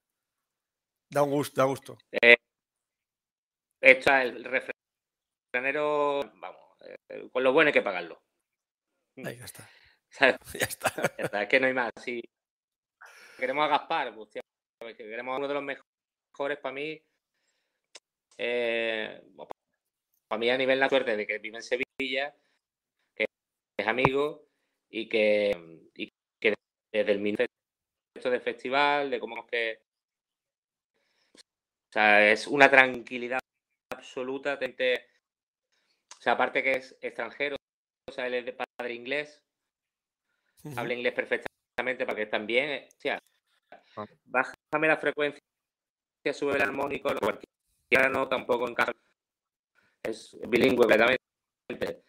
Da 1.10 1.22
un 1.22 1.30
gusto, 1.30 1.60
da 1.60 1.66
gusto. 1.66 1.98
Eh, 2.10 2.36
Está 3.80 4.22
el 4.22 4.44
refrenero, 4.44 6.20
vamos, 6.34 6.76
eh, 6.82 7.28
con 7.32 7.42
lo 7.42 7.52
bueno 7.52 7.68
hay 7.68 7.72
que 7.72 7.82
pagarlo. 7.82 8.22
Ahí 9.24 9.38
ya 9.38 9.44
está. 9.44 9.68
Ya 10.58 10.66
está. 10.66 10.92
ya 11.18 11.24
está. 11.24 11.42
Es 11.42 11.48
que 11.48 11.60
no 11.60 11.66
hay 11.66 11.74
más. 11.74 11.92
Si 12.02 12.22
queremos 13.38 13.64
a 13.64 13.68
Gaspar, 13.68 14.14
pues, 14.14 14.30
tío, 14.30 14.42
queremos 14.96 15.34
a 15.34 15.38
uno 15.38 15.48
de 15.48 15.54
los 15.54 15.62
mejores 15.62 16.58
para 16.58 16.74
mí. 16.74 17.00
Eh, 18.36 19.22
para 20.28 20.38
mí 20.38 20.50
a 20.50 20.56
nivel 20.58 20.76
de 20.76 20.80
la 20.80 20.88
suerte 20.88 21.16
de 21.16 21.26
que 21.26 21.38
vive 21.38 21.56
en 21.56 21.62
Sevilla, 21.62 22.34
que 23.14 23.26
es 23.78 23.86
amigo 23.86 24.46
y 24.88 25.08
que, 25.08 25.50
y 25.94 26.08
que 26.40 26.54
desde 26.92 27.12
el 27.12 27.20
minuto 27.20 27.44
de 28.24 28.40
festival, 28.40 29.10
de 29.10 29.20
cómo 29.20 29.38
es 29.40 29.50
que 29.50 29.82
O 31.36 31.92
sea, 31.92 32.30
es 32.30 32.46
una 32.46 32.70
tranquilidad 32.70 33.39
absoluta. 34.10 34.58
O 34.58 36.22
sea, 36.22 36.32
aparte 36.32 36.62
que 36.62 36.72
es 36.72 36.96
extranjero, 37.00 37.56
o 38.08 38.12
sea, 38.12 38.26
él 38.26 38.34
es 38.34 38.44
de 38.44 38.52
padre 38.52 38.94
inglés, 38.94 39.42
habla 40.76 40.94
inglés 40.94 41.14
perfectamente 41.14 42.04
para 42.04 42.16
que 42.16 42.26
también, 42.26 42.88
o 42.88 43.00
sea, 43.00 43.18
ah. 43.70 44.06
bájame 44.24 44.88
la 44.88 44.96
frecuencia, 44.96 45.40
sube 46.32 46.56
el 46.56 46.62
armónico, 46.62 47.10
cualquiera 47.18 48.08
no 48.10 48.28
tampoco 48.28 48.68
encaja. 48.68 48.92
Es 50.02 50.36
bilingüe 50.48 50.86
completamente. 50.86 52.02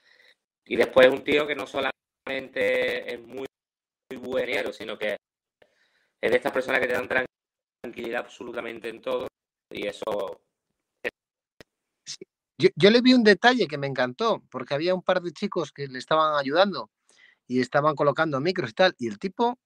Y 0.65 0.75
después 0.75 1.07
un 1.09 1.23
tío 1.23 1.45
que 1.45 1.55
no 1.55 1.67
solamente 1.67 3.13
es 3.13 3.19
muy, 3.21 3.45
muy 4.09 4.19
buenero, 4.19 4.73
sino 4.73 4.97
que 4.97 5.17
es 6.21 6.31
de 6.31 6.37
estas 6.37 6.51
personas 6.51 6.79
que 6.79 6.87
te 6.87 6.93
dan 6.93 7.09
tranquilidad 7.81 8.21
absolutamente 8.21 8.89
en 8.89 9.01
todo. 9.01 9.27
Y 9.69 9.87
eso. 9.87 10.41
Yo, 12.61 12.69
yo, 12.75 12.89
le 12.91 13.01
vi 13.01 13.13
un 13.13 13.23
detalle 13.23 13.67
que 13.67 13.77
me 13.77 13.87
encantó, 13.87 14.43
porque 14.51 14.73
había 14.73 14.93
un 14.93 15.01
par 15.01 15.21
de 15.21 15.31
chicos 15.31 15.71
que 15.71 15.87
le 15.87 15.97
estaban 15.97 16.37
ayudando 16.37 16.91
y 17.47 17.59
estaban 17.59 17.95
colocando 17.95 18.39
micros 18.39 18.69
y 18.69 18.73
tal, 18.73 18.95
y 18.99 19.07
el 19.07 19.17
tipo 19.17 19.59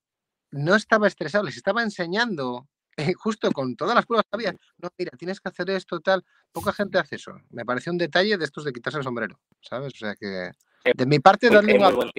no 0.52 0.76
estaba 0.76 1.08
estresado, 1.08 1.44
les 1.44 1.58
estaba 1.58 1.84
enseñando 1.84 2.68
eh, 2.98 3.14
justo 3.14 3.52
con 3.52 3.76
todas 3.76 3.96
las 3.96 4.06
pruebas 4.06 4.26
que 4.26 4.36
había. 4.36 4.56
No, 4.78 4.90
mira, 4.98 5.12
tienes 5.18 5.42
que 5.42 5.50
hacer 5.50 5.70
esto, 5.70 6.00
tal. 6.00 6.24
Poca 6.52 6.72
gente 6.72 6.98
hace 6.98 7.18
eso. 7.18 7.34
Me 7.50 7.66
pareció 7.66 7.92
un 7.92 7.98
detalle 7.98 8.38
de 8.38 8.46
estos 8.46 8.64
de 8.64 8.72
quitarse 8.72 9.00
el 9.00 9.04
sombrero, 9.04 9.38
¿sabes? 9.62 9.94
O 9.94 9.98
sea 9.98 10.16
que 10.16 10.52
de 10.94 11.06
mi 11.06 11.20
parte, 11.20 11.50
darle 11.50 11.76
un, 11.76 11.84
abrazo, 11.84 12.12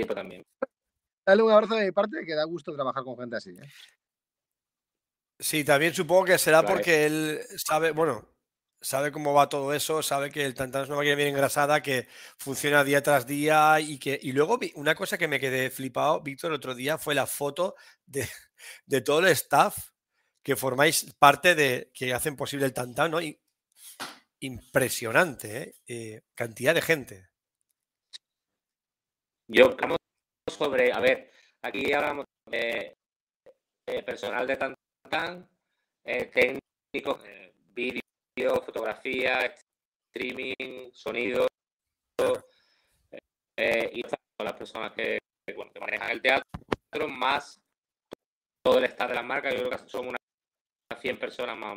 darle 1.24 1.42
un 1.42 1.50
abrazo 1.52 1.74
de 1.76 1.86
mi 1.86 1.92
parte 1.92 2.24
que 2.26 2.34
da 2.34 2.44
gusto 2.44 2.74
trabajar 2.74 3.04
con 3.04 3.16
gente 3.16 3.36
así. 3.36 3.50
¿eh? 3.50 3.68
Sí, 5.38 5.64
también 5.64 5.94
supongo 5.94 6.24
que 6.24 6.38
será 6.38 6.64
porque 6.64 7.06
él 7.06 7.40
sabe, 7.56 7.92
bueno, 7.92 8.28
sabe 8.86 9.10
cómo 9.10 9.34
va 9.34 9.48
todo 9.48 9.74
eso, 9.74 10.00
sabe 10.00 10.30
que 10.30 10.44
el 10.44 10.54
Tantan 10.54 10.84
es 10.84 10.88
una 10.88 10.98
máquina 10.98 11.16
bien 11.16 11.30
engrasada, 11.30 11.82
que 11.82 12.06
funciona 12.38 12.84
día 12.84 13.02
tras 13.02 13.26
día 13.26 13.80
y 13.80 13.98
que. 13.98 14.18
Y 14.22 14.30
luego 14.30 14.60
una 14.76 14.94
cosa 14.94 15.18
que 15.18 15.26
me 15.26 15.40
quedé 15.40 15.70
flipado, 15.70 16.20
Víctor, 16.20 16.52
el 16.52 16.56
otro 16.56 16.74
día 16.74 16.96
fue 16.96 17.14
la 17.14 17.26
foto 17.26 17.74
de, 18.06 18.28
todo 19.00 19.18
el 19.20 19.26
staff 19.28 19.90
que 20.40 20.54
formáis 20.54 21.12
parte 21.18 21.56
de. 21.56 21.90
que 21.92 22.14
hacen 22.14 22.36
posible 22.36 22.66
el 22.66 22.72
Tantan, 22.72 23.10
¿no? 23.10 23.20
Y, 23.20 23.40
impresionante, 24.38 25.62
¿eh? 25.62 25.74
¿eh? 25.88 26.22
Cantidad 26.34 26.74
de 26.74 26.82
gente. 26.82 27.28
Yo, 29.48 29.64
hablamos 29.72 29.98
sobre. 30.48 30.92
A 30.92 31.00
ver, 31.00 31.32
aquí 31.62 31.92
hablamos 31.92 32.24
de, 32.48 32.96
personal 34.04 34.46
de 34.46 34.56
Tantan, 34.56 35.48
eh, 36.04 36.26
técnicos, 36.26 37.24
eh, 37.24 37.52
vídeo 38.36 38.60
fotografía, 38.62 39.54
streaming, 40.12 40.90
sonido, 40.92 41.46
eh, 43.56 43.90
y 43.94 44.02
las 44.42 44.52
personas 44.52 44.92
que, 44.92 45.18
manejan 45.80 46.10
el 46.10 46.20
teatro, 46.20 47.08
más 47.08 47.60
todo 48.62 48.78
el 48.78 48.84
staff 48.84 49.08
de 49.08 49.14
la 49.14 49.22
marca, 49.22 49.50
yo 49.50 49.68
creo 49.68 49.70
que 49.70 49.88
son 49.88 50.08
unas 50.08 50.20
100 51.00 51.18
personas 51.18 51.56
más. 51.56 51.76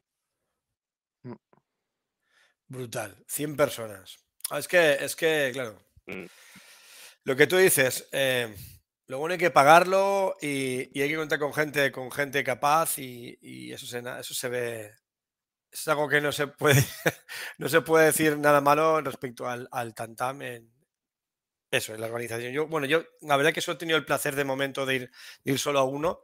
Brutal, 2.68 3.24
100 3.28 3.56
personas. 3.56 4.18
Ah, 4.50 4.60
es 4.60 4.68
que, 4.68 4.94
es 4.94 5.16
que, 5.16 5.52
claro. 5.54 5.80
Mm. 6.08 6.26
Lo 7.24 7.36
que 7.36 7.48
tú 7.48 7.58
dices, 7.58 8.08
eh, 8.12 8.56
lo 9.08 9.20
bueno 9.20 9.34
hay 9.34 9.40
que 9.40 9.52
pagarlo 9.52 10.36
y, 10.42 11.00
hay 11.00 11.10
que 11.10 11.16
contar 11.16 11.40
con 11.40 11.54
gente, 11.54 11.92
con 11.92 12.12
gente 12.12 12.44
capaz 12.44 12.98
y, 12.98 13.72
eso, 13.72 13.86
se, 13.86 14.00
eso 14.00 14.34
se 14.34 14.50
ve 14.50 14.99
es 15.72 15.88
algo 15.88 16.08
que 16.08 16.22
no 16.22 16.32
se 16.32 16.48
puede, 16.48 16.84
no 17.58 17.70
se 17.70 17.82
puede 17.82 18.08
decir 18.08 18.38
nada 18.38 18.62
malo 18.62 19.02
respecto 19.02 19.48
al, 19.48 19.68
al 19.72 19.94
Tantam 19.94 20.42
eso, 21.72 21.94
en 21.94 22.02
la 22.02 22.08
organización. 22.08 22.52
Yo, 22.52 22.68
bueno, 22.68 22.88
yo 22.88 23.04
la 23.22 23.38
verdad 23.38 23.54
que 23.54 23.62
solo 23.62 23.76
he 23.76 23.80
tenido 23.80 23.98
el 23.98 24.06
placer 24.06 24.36
de 24.36 24.44
momento 24.44 24.86
de 24.86 24.96
ir, 24.96 25.12
ir 25.44 25.60
solo 25.60 25.80
a 25.80 25.84
uno, 25.84 26.24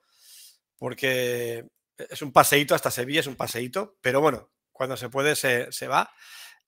porque 0.78 1.66
es 1.98 2.22
un 2.22 2.32
paseíto 2.32 2.76
hasta 2.76 2.92
Sevilla, 2.92 3.20
es 3.20 3.28
un 3.28 3.36
paseíto, 3.36 3.98
pero 4.02 4.22
bueno, 4.22 4.52
cuando 4.72 4.98
se 4.98 5.10
puede 5.10 5.36
se, 5.36 5.72
se 5.72 5.88
va. 5.88 6.12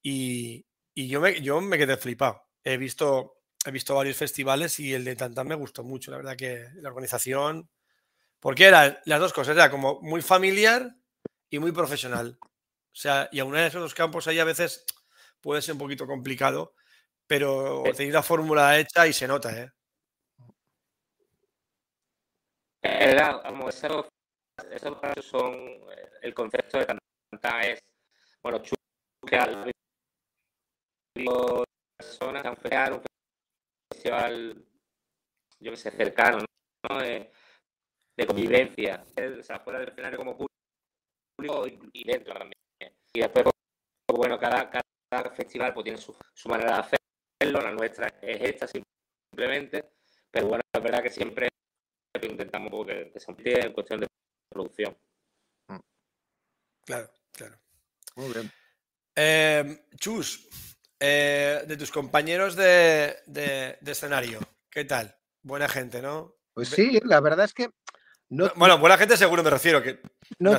Y, 0.01 0.65
y, 0.93 1.07
yo, 1.07 1.19
me, 1.19 1.41
yo 1.41 1.59
me 1.59 1.77
quedé 1.77 1.97
flipado. 1.97 2.43
He 2.63 2.77
visto, 2.77 3.39
he 3.65 3.71
visto 3.71 3.95
varios 3.95 4.17
festivales 4.17 4.79
y 4.79 4.93
el 4.93 5.03
de 5.03 5.15
Tantam 5.15 5.47
me 5.47 5.55
gustó 5.55 5.83
mucho, 5.83 6.11
la 6.11 6.17
verdad 6.17 6.37
que 6.37 6.67
la 6.75 6.89
organización, 6.89 7.69
porque 8.39 8.65
era 8.65 9.01
las 9.05 9.19
dos 9.19 9.33
cosas, 9.33 9.55
era 9.55 9.71
como 9.71 9.99
muy 10.01 10.21
familiar 10.21 10.95
y 11.49 11.59
muy 11.59 11.71
profesional. 11.71 12.37
O 12.97 12.99
sea, 12.99 13.29
y 13.31 13.39
aún 13.39 13.55
en 13.55 13.65
esos 13.65 13.79
dos 13.79 13.93
campos 13.93 14.25
ahí 14.25 14.39
a 14.39 14.43
veces 14.43 14.83
puede 15.39 15.61
ser 15.61 15.73
un 15.73 15.79
poquito 15.79 16.07
complicado, 16.07 16.73
pero 17.27 17.85
eh 17.85 17.93
tenéis 17.93 18.15
la 18.15 18.23
fórmula 18.23 18.75
hecha 18.79 19.05
y 19.05 19.13
se 19.13 19.27
nota, 19.27 19.55
¿eh? 19.55 19.71
Era, 22.81 23.43
como 23.43 23.69
esos, 23.69 24.07
esos 24.71 24.99
casos 24.99 25.25
son, 25.25 25.53
eh, 25.53 26.09
el 26.23 26.33
concepto 26.33 26.79
de 26.79 26.87
tanta 26.87 27.61
es, 27.61 27.79
bueno, 28.41 28.63
que 29.27 29.35
al 29.35 29.71
personas 31.99 32.45
a 32.47 32.55
crear 32.55 32.93
un 32.93 33.03
festival, 33.93 34.65
yo 35.59 35.71
que 35.71 35.77
sé, 35.77 35.91
cercano, 35.91 36.39
¿no? 36.89 36.97
De, 36.97 37.31
de 38.17 38.25
convivencia, 38.25 39.05
o 39.39 39.43
sea, 39.43 39.59
fuera 39.59 39.81
del 39.81 39.89
escenario 39.89 40.17
como 40.17 40.35
público 40.35 41.67
y 41.93 42.03
dentro 42.03 42.33
también. 42.33 42.66
Y 43.17 43.19
después, 43.19 43.45
pues, 44.05 44.15
bueno, 44.15 44.37
cada, 44.37 44.69
cada 44.69 45.31
festival 45.31 45.73
pues, 45.73 45.85
tiene 45.85 45.97
su, 45.97 46.15
su, 46.35 46.49
manera 46.49 46.73
de 46.75 46.97
hacerlo, 47.39 47.61
la 47.61 47.71
nuestra 47.71 48.09
es 48.21 48.41
esta 48.41 48.67
simplemente, 48.67 49.89
pero 50.29 50.49
bueno, 50.49 50.61
es 50.71 50.83
verdad 50.83 51.01
que 51.01 51.09
siempre 51.09 51.49
intentamos 52.21 52.85
que, 52.85 53.09
que 53.11 53.19
se 53.19 53.31
amplíe 53.31 53.59
en 53.59 53.73
cuestión 53.73 54.01
de 54.01 54.07
producción. 54.47 54.95
Mm. 55.67 55.79
Claro, 56.85 57.09
claro. 57.31 57.57
Muy 58.17 58.33
bien. 58.33 58.51
Eh, 59.15 59.87
Chus, 59.95 60.47
eh, 60.99 61.63
de 61.67 61.75
tus 61.75 61.89
compañeros 61.89 62.55
de, 62.55 63.17
de, 63.25 63.79
de, 63.81 63.91
escenario, 63.91 64.41
¿qué 64.69 64.85
tal? 64.85 65.17
Buena 65.41 65.67
gente, 65.67 66.03
¿no? 66.03 66.35
Pues 66.53 66.69
sí, 66.69 66.99
la 67.03 67.19
verdad 67.19 67.45
es 67.45 67.53
que. 67.55 67.71
No, 68.29 68.51
bueno, 68.55 68.77
buena 68.77 68.97
gente 68.97 69.15
seguro 69.15 69.43
me 69.43 69.49
refiero, 69.49 69.81
que 69.81 70.01
no 70.39 70.51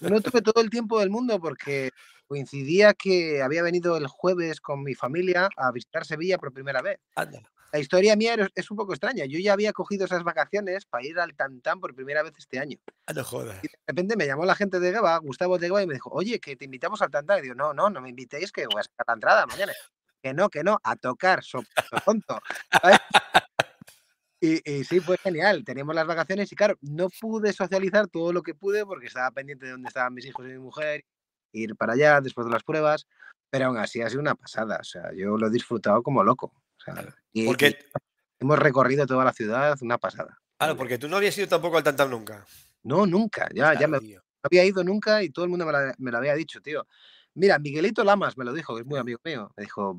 no 0.00 0.20
tuve 0.20 0.42
todo 0.42 0.60
el 0.60 0.70
tiempo 0.70 0.98
del 0.98 1.10
mundo 1.10 1.38
porque 1.40 1.90
coincidía 2.26 2.94
que 2.94 3.42
había 3.42 3.62
venido 3.62 3.96
el 3.96 4.06
jueves 4.06 4.60
con 4.60 4.82
mi 4.82 4.94
familia 4.94 5.48
a 5.56 5.70
visitar 5.70 6.04
Sevilla 6.04 6.38
por 6.38 6.52
primera 6.52 6.82
vez. 6.82 6.98
La 7.72 7.80
historia 7.80 8.14
mía 8.14 8.36
es 8.54 8.70
un 8.70 8.76
poco 8.76 8.92
extraña. 8.92 9.24
Yo 9.24 9.38
ya 9.40 9.52
había 9.52 9.72
cogido 9.72 10.04
esas 10.04 10.22
vacaciones 10.22 10.84
para 10.86 11.04
ir 11.04 11.18
al 11.18 11.34
Tantán 11.34 11.80
por 11.80 11.92
primera 11.92 12.22
vez 12.22 12.32
este 12.38 12.60
año. 12.60 12.78
Ah, 13.06 13.12
no 13.12 13.24
jodas. 13.24 13.58
Y 13.64 13.66
de 13.66 13.78
repente 13.88 14.16
me 14.16 14.26
llamó 14.26 14.44
la 14.44 14.54
gente 14.54 14.78
de 14.78 14.92
Gaba, 14.92 15.18
Gustavo 15.18 15.58
de 15.58 15.66
Gaba, 15.66 15.82
y 15.82 15.86
me 15.88 15.94
dijo, 15.94 16.08
oye, 16.10 16.38
que 16.38 16.54
te 16.54 16.66
invitamos 16.66 17.02
al 17.02 17.10
Tantán. 17.10 17.40
Y 17.40 17.42
digo, 17.42 17.56
no, 17.56 17.74
no, 17.74 17.90
no 17.90 18.00
me 18.00 18.10
invitéis, 18.10 18.52
que 18.52 18.66
voy 18.66 18.80
a 18.80 18.84
sacar 18.84 19.06
la 19.08 19.14
entrada 19.14 19.46
mañana. 19.46 19.72
Que 20.22 20.32
no, 20.32 20.48
que 20.50 20.62
no, 20.62 20.78
a 20.84 20.94
tocar, 20.94 21.42
so, 21.42 21.64
tonto. 22.04 22.40
Y, 24.44 24.84
sí, 24.84 25.00
fue 25.00 25.16
genial. 25.16 25.64
Teníamos 25.64 25.94
las 25.94 26.06
vacaciones 26.06 26.52
y 26.52 26.56
claro, 26.56 26.76
no 26.82 27.08
pude 27.08 27.52
socializar 27.54 28.08
todo 28.08 28.30
lo 28.30 28.42
que 28.42 28.54
pude 28.54 28.84
porque 28.84 29.06
estaba 29.06 29.30
pendiente 29.30 29.64
de 29.64 29.72
dónde 29.72 29.88
estaban 29.88 30.12
mis 30.12 30.26
hijos 30.26 30.44
y 30.44 30.48
mi 30.50 30.58
mujer, 30.58 31.04
ir 31.52 31.74
para 31.76 31.94
allá 31.94 32.20
después 32.20 32.46
de 32.46 32.52
las 32.52 32.62
pruebas, 32.62 33.06
pero 33.48 33.66
aún 33.66 33.78
así 33.78 34.02
ha 34.02 34.10
sido 34.10 34.20
una 34.20 34.34
pasada. 34.34 34.78
O 34.80 34.84
sea, 34.84 35.12
yo 35.14 35.38
lo 35.38 35.46
he 35.46 35.50
disfrutado 35.50 36.02
como 36.02 36.22
loco. 36.22 36.52
O 36.76 36.80
sea, 36.84 37.14
porque 37.46 37.78
hemos 38.38 38.58
recorrido 38.58 39.06
toda 39.06 39.24
la 39.24 39.32
ciudad, 39.32 39.78
una 39.80 39.96
pasada. 39.96 40.38
Claro, 40.58 40.76
porque 40.76 40.98
tú 40.98 41.08
no 41.08 41.16
habías 41.16 41.38
ido 41.38 41.48
tampoco 41.48 41.78
al 41.78 41.84
Tantam 41.84 42.10
nunca. 42.10 42.44
No, 42.82 43.06
nunca. 43.06 43.48
Ya, 43.54 43.72
ya 43.78 43.88
me, 43.88 43.98
no 43.98 44.20
había 44.42 44.64
ido 44.66 44.84
nunca 44.84 45.22
y 45.22 45.30
todo 45.30 45.46
el 45.46 45.50
mundo 45.50 45.64
me, 45.64 46.10
lo 46.10 46.18
había 46.18 46.34
dicho, 46.34 46.60
tío. 46.60 46.86
Mira, 47.32 47.58
Miguelito 47.58 48.04
Lamas 48.04 48.36
me 48.36 48.44
lo 48.44 48.52
dijo, 48.52 48.74
que 48.74 48.82
es 48.82 48.86
muy 48.86 48.98
amigo 48.98 49.18
mío. 49.24 49.50
Me 49.56 49.64
dijo, 49.64 49.98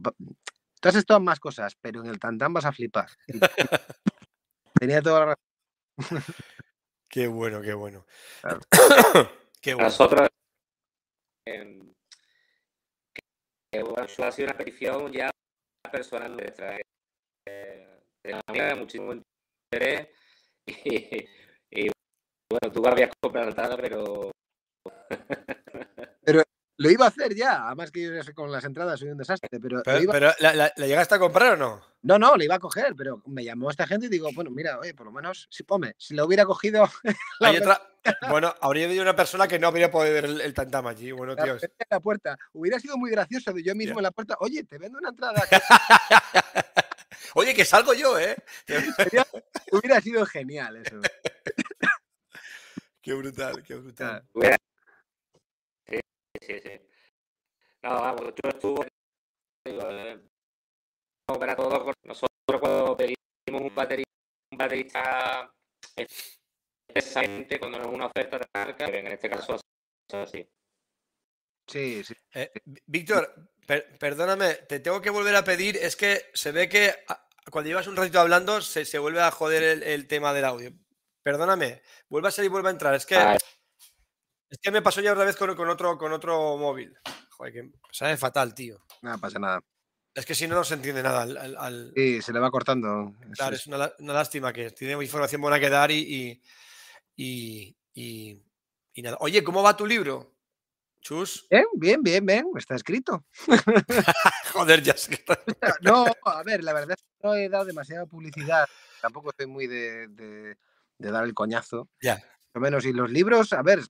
tú 0.79 0.89
has 0.89 0.95
estado 0.95 1.17
en 1.17 1.23
más 1.23 1.39
cosas, 1.39 1.75
pero 1.81 2.01
en 2.01 2.11
el 2.11 2.19
Tantam 2.19 2.53
vas 2.53 2.65
a 2.65 2.71
flipar. 2.71 3.09
Tenía 4.79 5.01
toda 5.01 5.19
la 5.19 5.25
razón. 5.25 6.35
Qué 7.09 7.27
bueno, 7.27 7.61
qué 7.61 7.73
bueno. 7.73 8.05
qué 9.61 9.73
bueno. 9.73 9.87
Nosotros, 9.87 10.27
eh, 11.47 11.79
que, 13.13 13.83
bueno, 13.83 14.03
ha 14.03 14.31
sido 14.31 14.47
una 14.49 14.57
petición 14.57 15.11
ya 15.11 15.31
personal 15.91 16.35
nuestra. 16.35 16.77
Eh, 17.47 18.01
de 18.23 18.75
muchísimo 18.75 19.13
interés 19.13 20.09
y, 20.65 21.25
y, 21.69 21.89
bueno, 22.49 22.73
tú 22.73 22.85
habías 22.87 23.11
comprado 23.21 23.49
entrada, 23.49 23.77
pero... 23.77 24.31
pero 26.77 26.87
lo 26.87 26.91
iba 26.91 27.05
a 27.05 27.09
hacer 27.09 27.35
ya, 27.35 27.67
además 27.67 27.91
que 27.91 28.03
yo 28.03 28.33
con 28.33 28.51
las 28.51 28.63
entradas 28.63 28.99
soy 28.99 29.09
un 29.09 29.17
desastre, 29.17 29.59
pero... 29.59 29.81
Pero, 29.83 30.31
¿la, 30.39 30.73
llegaste 30.75 31.15
a 31.15 31.19
comprar 31.19 31.53
o 31.53 31.57
no? 31.57 31.81
No, 32.01 32.19
no, 32.19 32.35
le 32.35 32.45
iba 32.45 32.55
a 32.55 32.59
coger, 32.59 32.93
pero 32.95 33.21
me 33.25 33.43
llamó 33.43 33.71
esta 33.71 33.87
gente 33.87 34.07
y 34.07 34.09
digo, 34.09 34.29
bueno, 34.33 34.51
mira, 34.51 34.77
oye, 34.79 34.93
por 34.93 35.05
lo 35.05 35.11
menos, 35.11 35.47
si, 35.49 35.63
hombre, 35.67 35.95
si 35.97 36.13
lo 36.13 36.25
hubiera 36.25 36.45
cogido. 36.45 36.87
Hay 37.39 37.57
otra, 37.57 37.81
bueno, 38.29 38.53
habría 38.61 38.85
habido 38.85 39.01
una 39.01 39.15
persona 39.15 39.47
que 39.47 39.57
no 39.57 39.67
habría 39.67 39.89
podido 39.89 40.13
ver 40.13 40.25
el, 40.25 40.41
el 40.41 40.53
tantam 40.53 40.85
allí. 40.87 41.11
Bueno, 41.11 41.33
la, 41.33 41.43
tíos. 41.43 41.65
la 41.89 41.99
puerta. 41.99 42.37
Hubiera 42.53 42.79
sido 42.79 42.97
muy 42.97 43.09
gracioso 43.09 43.51
de 43.53 43.63
yo 43.63 43.73
mismo 43.73 43.99
en 43.99 44.03
la 44.03 44.11
puerta, 44.11 44.35
oye, 44.39 44.63
te 44.63 44.77
vendo 44.77 44.99
una 44.99 45.09
entrada. 45.09 45.41
Oye, 47.33 47.53
que 47.53 47.65
salgo 47.65 47.93
yo, 47.93 48.17
¿eh? 48.17 48.35
Sería- 48.65 49.27
hubiera 49.71 49.99
sido 50.01 50.25
genial 50.25 50.77
eso. 50.77 50.99
Qué 53.01 53.13
brutal, 53.13 53.61
qué 53.61 53.75
brutal. 53.75 54.23
Sí, 56.45 56.59
sí. 56.59 56.71
No, 57.83 57.89
vamos, 58.01 58.21
yo 58.43 58.49
estuve. 58.49 58.87
Digo, 59.65 59.81
eh, 59.89 60.19
no, 61.27 61.39
para 61.39 61.55
todo, 61.55 61.83
con- 61.85 61.93
nosotros 62.03 62.59
cuando 62.59 62.95
pedimos 62.97 63.15
un 63.61 63.73
baterista, 63.75 64.11
un 64.51 64.57
baterista 64.57 65.51
cuando 67.59 67.79
nos 67.79 67.87
una 67.87 68.05
oferta 68.07 68.37
de 68.37 68.45
marca, 68.53 68.85
que 68.85 68.99
en 68.99 69.07
este 69.07 69.29
caso 69.29 69.55
es 69.55 70.13
así. 70.13 70.47
Sí, 71.67 72.03
sí. 72.03 72.13
Eh, 72.33 72.51
Ví- 72.65 72.81
Víctor, 72.85 73.49
per- 73.65 73.97
perdóname, 73.97 74.53
te 74.53 74.79
tengo 74.79 75.01
que 75.01 75.09
volver 75.09 75.35
a 75.35 75.43
pedir. 75.43 75.77
Es 75.77 75.95
que 75.95 76.29
se 76.33 76.51
ve 76.51 76.69
que 76.69 76.93
a- 77.07 77.27
cuando 77.51 77.69
llevas 77.69 77.87
un 77.87 77.95
ratito 77.95 78.19
hablando 78.19 78.61
se, 78.61 78.85
se 78.85 78.99
vuelve 78.99 79.21
a 79.21 79.31
joder 79.31 79.63
el, 79.63 79.83
el 79.83 80.07
tema 80.07 80.33
del 80.33 80.45
audio. 80.45 80.71
Perdóname, 81.23 81.81
vuelve 82.07 82.27
a 82.27 82.31
salir 82.31 82.49
y 82.49 82.51
vuelve 82.51 82.69
a 82.69 82.71
entrar. 82.73 82.93
Es 82.93 83.05
que, 83.07 83.15
Ah, 83.15 83.37
es 84.55 84.61
que 84.61 84.71
me 84.71 84.81
pasó 84.81 85.01
ya 85.01 85.11
otra 85.11 85.25
vez 85.25 85.35
con, 85.35 85.53
con 85.55 85.69
otro, 85.69 85.97
con 85.97 86.11
otro 86.13 86.57
móvil. 86.57 86.97
Joder, 87.31 87.53
que 87.53 87.69
sabe 87.91 88.15
fatal, 88.17 88.53
tío. 88.55 88.79
No 89.01 89.17
pasa 89.19 89.37
nada. 89.39 89.61
Es 90.13 90.25
que 90.25 90.33
si 90.33 90.47
no, 90.47 90.55
no 90.55 90.63
se 90.63 90.75
entiende 90.75 91.03
nada. 91.03 91.23
al- 91.23 91.37
al- 91.37 91.57
al- 91.57 91.93
Sí, 91.95 92.21
se 92.21 92.31
le 92.31 92.39
va 92.39 92.49
cortando. 92.49 93.13
Claro, 93.33 93.55
es. 93.55 93.61
es 93.61 93.67
una, 93.67 93.77
lá- 93.77 93.93
una 93.99 94.13
lástima 94.13 94.53
que 94.53 94.71
tiene 94.71 94.93
información 95.03 95.41
buena 95.41 95.59
que 95.59 95.69
dar 95.69 95.91
y, 95.91 96.41
y, 97.17 97.75
y- 97.93 98.41
y- 98.93 99.01
nada. 99.01 99.17
Oye, 99.19 99.43
¿cómo 99.43 99.61
va 99.61 99.75
tu 99.75 99.85
libro? 99.85 100.31
Chus. 101.01 101.45
Bien, 101.49 101.65
bien, 101.73 102.01
bien, 102.01 102.25
bien, 102.25 102.45
está 102.57 102.75
escrito. 102.75 103.25
Joder, 104.53 104.81
ya 104.81 104.95
sé 104.95 105.17
que- 105.17 105.25
No, 105.81 106.05
a 106.23 106.43
ver, 106.43 106.63
la 106.63 106.71
verdad 106.73 106.91
es 106.97 107.03
que 107.03 107.27
no 107.27 107.35
he 107.35 107.49
dado 107.49 107.65
demasiada 107.65 108.05
publicidad. 108.05 108.65
Tampoco 109.01 109.31
estoy 109.31 109.47
muy 109.47 109.67
de, 109.67 110.07
de- 110.07 110.57
de 110.97 111.11
dar 111.11 111.25
el 111.25 111.33
coñazo. 111.33 111.89
Ya. 112.01 112.23
Lo 112.53 112.61
menos. 112.61 112.85
Y 112.85 112.93
los 112.93 113.11
libros, 113.11 113.51
a 113.51 113.61
ver, 113.61 113.81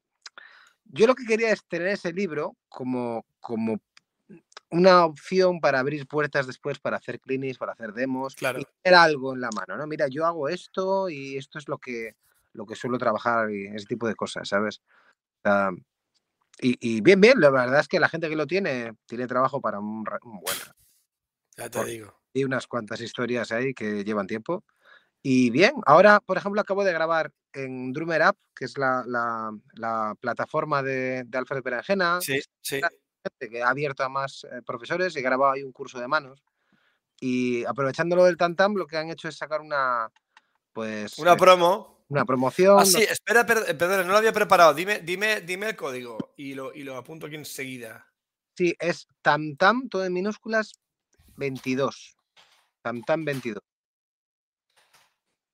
yo 0.85 1.07
lo 1.07 1.15
que 1.15 1.25
quería 1.25 1.51
es 1.51 1.65
tener 1.65 1.87
ese 1.87 2.13
libro 2.13 2.55
como, 2.69 3.25
como 3.39 3.79
una 4.69 5.05
opción 5.05 5.59
para 5.59 5.79
abrir 5.79 6.07
puertas 6.07 6.47
después, 6.47 6.79
para 6.79 6.97
hacer 6.97 7.19
clinics, 7.19 7.57
para 7.57 7.73
hacer 7.73 7.93
demos. 7.93 8.35
Claro. 8.35 8.59
Y 8.59 8.65
tener 8.81 8.97
algo 8.97 9.33
en 9.33 9.41
la 9.41 9.49
mano, 9.51 9.77
¿no? 9.77 9.87
Mira, 9.87 10.07
yo 10.07 10.25
hago 10.25 10.49
esto 10.49 11.09
y 11.09 11.37
esto 11.37 11.59
es 11.59 11.67
lo 11.67 11.77
que, 11.77 12.15
lo 12.53 12.65
que 12.65 12.75
suelo 12.75 12.97
trabajar 12.97 13.51
y 13.51 13.67
ese 13.67 13.85
tipo 13.85 14.07
de 14.07 14.15
cosas, 14.15 14.47
¿sabes? 14.47 14.81
Sea, 15.43 15.71
y, 16.61 16.77
y 16.79 17.01
bien, 17.01 17.19
bien, 17.19 17.39
la 17.39 17.49
verdad 17.49 17.79
es 17.79 17.87
que 17.87 17.99
la 17.99 18.09
gente 18.09 18.29
que 18.29 18.35
lo 18.35 18.47
tiene, 18.47 18.93
tiene 19.05 19.27
trabajo 19.27 19.59
para 19.59 19.79
un, 19.79 20.03
buen 20.03 20.59
rato. 20.59 20.85
Ya 21.57 21.69
te 21.69 21.79
Por- 21.79 21.87
digo. 21.87 22.19
Y 22.33 22.43
unas 22.43 22.67
cuantas 22.67 22.99
historias 22.99 23.51
ahí 23.51 23.73
que 23.73 24.03
llevan 24.03 24.27
tiempo. 24.27 24.63
Y 25.21 25.49
bien, 25.51 25.73
ahora, 25.85 26.19
por 26.19 26.37
ejemplo, 26.37 26.61
acabo 26.61 26.83
de 26.83 26.93
grabar 26.93 27.31
en 27.55 27.91
Drummer 27.93 28.21
App, 28.21 28.37
que 28.55 28.65
es 28.65 28.77
la, 28.77 29.03
la- 29.07 29.51
la 29.73 30.15
plataforma 30.19 30.83
de, 30.83 31.23
de 31.25 31.37
Alfred 31.37 31.63
Berenjena, 31.63 32.19
Sí, 32.21 32.39
sí. 32.61 32.81
que 33.39 33.63
ha 33.63 33.69
abierto 33.69 34.03
a 34.03 34.09
más 34.09 34.43
eh, 34.45 34.61
profesores 34.65 35.15
y 35.15 35.19
he 35.19 35.21
grabado 35.23 35.53
ahí 35.53 35.63
un 35.63 35.71
curso 35.71 35.99
de 35.99 36.07
manos. 36.07 36.43
Y 37.19 37.63
aprovechando 37.65 38.15
lo 38.15 38.25
del 38.25 38.37
Tantam, 38.37 38.75
lo 38.75 38.85
que 38.85 38.97
han 38.97 39.09
hecho 39.09 39.27
es 39.29 39.37
sacar 39.37 39.61
una, 39.61 40.11
pues, 40.73 41.17
Una 41.17 41.33
eh, 41.33 41.37
promo. 41.37 42.05
una 42.09 42.25
promoción. 42.25 42.77
Ah, 42.79 42.85
sí, 42.85 43.01
espera, 43.03 43.45
per- 43.45 43.63
eh, 43.67 43.73
perdón, 43.73 44.05
no 44.05 44.11
lo 44.11 44.17
había 44.19 44.33
preparado. 44.33 44.73
Dime, 44.73 44.99
dime, 44.99 45.41
dime 45.41 45.69
el 45.69 45.75
código 45.75 46.33
y 46.37 46.53
lo, 46.53 46.73
y 46.73 46.83
lo 46.83 46.97
apunto 46.97 47.25
aquí 47.27 47.35
enseguida. 47.35 48.05
Sí, 48.57 48.75
es 48.79 49.07
Tamtam, 49.21 49.87
todo 49.89 50.05
en 50.05 50.13
minúsculas, 50.13 50.73
22. 51.37 52.15
Tamtam 52.81 53.25
22. 53.25 53.63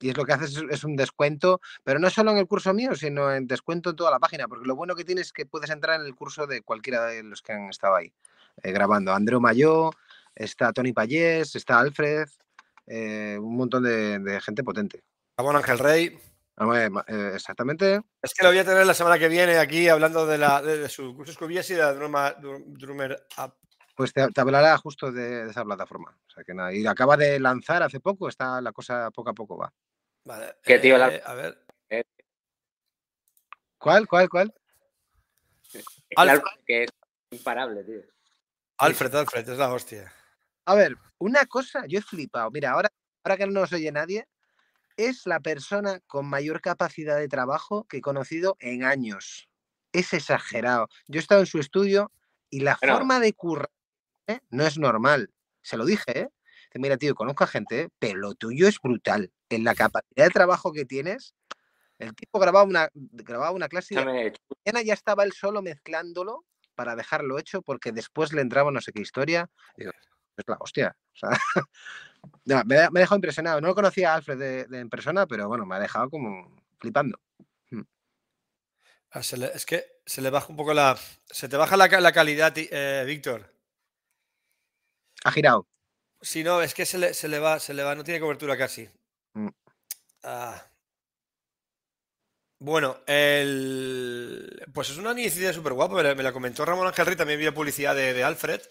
Y 0.01 0.09
es 0.09 0.17
lo 0.17 0.25
que 0.25 0.33
haces 0.33 0.61
es, 0.69 0.83
un 0.83 0.95
descuento, 0.95 1.61
pero 1.83 1.99
no 1.99 2.09
solo 2.09 2.31
en 2.31 2.37
el 2.37 2.47
curso 2.47 2.73
mío, 2.73 2.95
sino 2.95 3.31
en 3.33 3.47
descuento 3.47 3.91
en 3.91 3.95
toda 3.95 4.11
la 4.11 4.19
página, 4.19 4.47
porque 4.47 4.67
lo 4.67 4.75
bueno 4.75 4.95
que 4.95 5.05
tienes 5.05 5.27
es 5.27 5.33
que 5.33 5.45
puedes 5.45 5.69
entrar 5.69 5.99
en 5.99 6.05
el 6.05 6.15
curso 6.15 6.47
de 6.47 6.61
cualquiera 6.61 7.05
de 7.05 7.23
los 7.23 7.41
que 7.41 7.53
han 7.53 7.69
estado 7.69 7.95
ahí 7.95 8.11
eh, 8.63 8.71
grabando. 8.71 9.13
Andreu 9.13 9.39
Mayó, 9.39 9.91
está 10.35 10.73
Tony 10.73 10.91
Payés, 10.91 11.55
está 11.55 11.79
Alfred, 11.79 12.27
eh, 12.87 13.37
un 13.39 13.55
montón 13.55 13.83
de, 13.83 14.19
de 14.19 14.41
gente 14.41 14.63
potente. 14.63 15.03
Ramón 15.37 15.55
Ángel 15.55 15.79
Rey. 15.79 16.19
Eh, 17.07 17.31
exactamente. 17.33 18.01
Es 18.21 18.33
que 18.33 18.43
lo 18.43 18.49
voy 18.49 18.59
a 18.59 18.65
tener 18.65 18.85
la 18.85 18.93
semana 18.93 19.17
que 19.17 19.29
viene 19.29 19.57
aquí 19.57 19.87
hablando 19.89 20.27
de, 20.27 20.37
la, 20.37 20.61
de, 20.61 20.77
de 20.77 20.89
su 20.89 21.15
curso 21.15 21.33
Scoobies 21.33 21.69
y 21.71 21.73
de 21.73 21.79
la 21.79 21.93
Drummer, 21.93 22.35
Drummer 22.39 23.27
App. 23.37 23.55
Pues 23.95 24.13
te, 24.13 24.27
te 24.27 24.41
hablará 24.41 24.77
justo 24.77 25.11
de, 25.11 25.45
de 25.45 25.51
esa 25.51 25.63
plataforma. 25.63 26.15
O 26.27 26.29
sea 26.31 26.43
que 26.43 26.53
nada, 26.53 26.73
y 26.73 26.85
acaba 26.85 27.17
de 27.17 27.39
lanzar 27.39 27.81
hace 27.83 27.99
poco, 27.99 28.27
está 28.27 28.61
la 28.61 28.71
cosa 28.71 29.09
poco 29.11 29.31
a 29.31 29.33
poco 29.33 29.57
va. 29.57 29.73
Vale. 30.23 30.55
¿Qué 30.63 30.79
tío, 30.79 30.97
la- 30.97 31.13
eh, 31.13 31.21
a 31.25 31.33
ver. 31.33 31.57
¿Cuál, 33.77 34.07
cuál, 34.07 34.29
cuál? 34.29 34.53
Alfa. 36.15 36.33
Alfa, 36.33 36.49
que 36.65 36.83
es 36.83 36.89
imparable, 37.31 37.83
tío. 37.83 38.01
Alfred, 38.77 39.15
Alfred, 39.15 39.49
es 39.49 39.57
la 39.57 39.73
hostia. 39.73 40.13
A 40.65 40.75
ver, 40.75 40.95
una 41.17 41.45
cosa, 41.45 41.85
yo 41.87 41.99
he 41.99 42.01
flipado. 42.03 42.51
Mira, 42.51 42.71
ahora, 42.71 42.89
ahora 43.23 43.37
que 43.37 43.47
no 43.47 43.53
nos 43.61 43.73
oye 43.73 43.91
nadie, 43.91 44.27
es 44.97 45.25
la 45.25 45.39
persona 45.39 45.99
con 46.01 46.27
mayor 46.27 46.61
capacidad 46.61 47.17
de 47.17 47.27
trabajo 47.27 47.85
que 47.85 47.97
he 47.97 48.01
conocido 48.01 48.55
en 48.59 48.83
años. 48.83 49.49
Es 49.93 50.13
exagerado. 50.13 50.87
Yo 51.07 51.19
he 51.19 51.21
estado 51.21 51.41
en 51.41 51.47
su 51.47 51.59
estudio 51.59 52.11
y 52.49 52.59
la 52.61 52.77
Bueno. 52.79 52.95
forma 52.97 53.19
de 53.19 53.33
currar 53.33 53.71
¿eh? 54.27 54.39
no 54.51 54.65
es 54.65 54.77
normal. 54.77 55.33
Se 55.63 55.77
lo 55.77 55.85
dije, 55.85 56.19
¿eh? 56.19 56.29
Dice, 56.71 56.79
Mira, 56.79 56.97
tío, 56.97 57.13
conozco 57.15 57.43
a 57.43 57.47
gente, 57.47 57.89
pero 57.99 58.17
lo 58.19 58.33
tuyo 58.33 58.67
es 58.67 58.79
brutal. 58.81 59.31
En 59.49 59.63
la 59.65 59.75
capacidad 59.75 60.23
de 60.25 60.29
trabajo 60.29 60.71
que 60.71 60.85
tienes, 60.85 61.35
el 61.99 62.15
tipo 62.15 62.39
grababa 62.39 62.63
una, 62.65 62.89
grababa 62.93 63.51
una 63.51 63.67
clase 63.67 63.93
y 63.93 63.97
de 63.97 64.03
Escúchame, 64.03 64.33
mañana 64.65 64.81
ya 64.85 64.93
estaba 64.93 65.23
él 65.23 65.33
solo 65.33 65.61
mezclándolo 65.61 66.45
para 66.75 66.95
dejarlo 66.95 67.37
hecho 67.37 67.61
porque 67.61 67.91
después 67.91 68.31
le 68.33 68.41
entraba 68.41 68.71
no 68.71 68.79
sé 68.81 68.91
qué 68.93 69.01
historia. 69.01 69.49
Y 69.75 69.81
digo, 69.81 69.91
es 70.37 70.45
la 70.47 70.57
hostia. 70.59 70.95
o 71.13 71.15
sea, 71.17 71.29
no, 72.45 72.63
me, 72.65 72.79
ha- 72.79 72.89
me 72.89 72.99
ha 72.99 73.01
dejado 73.01 73.17
impresionado. 73.17 73.59
No 73.61 73.67
lo 73.67 73.75
conocía 73.75 74.13
a 74.13 74.15
Alfred 74.15 74.37
de, 74.39 74.65
de 74.65 74.79
en 74.79 74.89
persona, 74.89 75.27
pero 75.27 75.47
bueno, 75.49 75.65
me 75.65 75.75
ha 75.75 75.79
dejado 75.79 76.09
como 76.09 76.55
flipando. 76.79 77.19
Ah, 79.13 79.23
se 79.23 79.35
le- 79.35 79.51
es 79.53 79.65
que 79.65 79.83
se 80.05 80.21
le 80.21 80.29
baja 80.29 80.47
un 80.47 80.55
poco 80.55 80.73
la. 80.73 80.97
Se 81.29 81.49
te 81.49 81.57
baja 81.57 81.75
la, 81.75 81.87
la 81.87 82.11
calidad, 82.13 82.53
eh, 82.55 83.03
Víctor. 83.05 83.53
Ha 85.25 85.31
girado. 85.31 85.67
Si 86.21 86.43
no, 86.43 86.61
es 86.61 86.73
que 86.73 86.85
se 86.85 86.97
le, 86.97 87.13
se 87.13 87.27
le 87.27 87.39
va, 87.39 87.59
se 87.59 87.73
le 87.73 87.83
va, 87.83 87.95
no 87.95 88.03
tiene 88.03 88.19
cobertura 88.19 88.57
casi. 88.57 88.87
Mm. 89.33 89.47
Ah. 90.23 90.67
Bueno, 92.59 92.99
el... 93.07 94.63
pues 94.73 94.91
es 94.91 94.97
una 94.97 95.13
iniciativa 95.13 95.51
súper 95.51 95.73
guapa, 95.73 95.95
me, 95.95 96.03
la- 96.03 96.13
me 96.15 96.21
la 96.23 96.31
comentó 96.31 96.63
Ramón 96.63 96.85
Ángel 96.87 97.07
Rey, 97.07 97.15
también 97.15 97.39
vía 97.39 97.53
publicidad 97.53 97.95
de, 97.95 98.13
de 98.13 98.23
Alfred. 98.23 98.61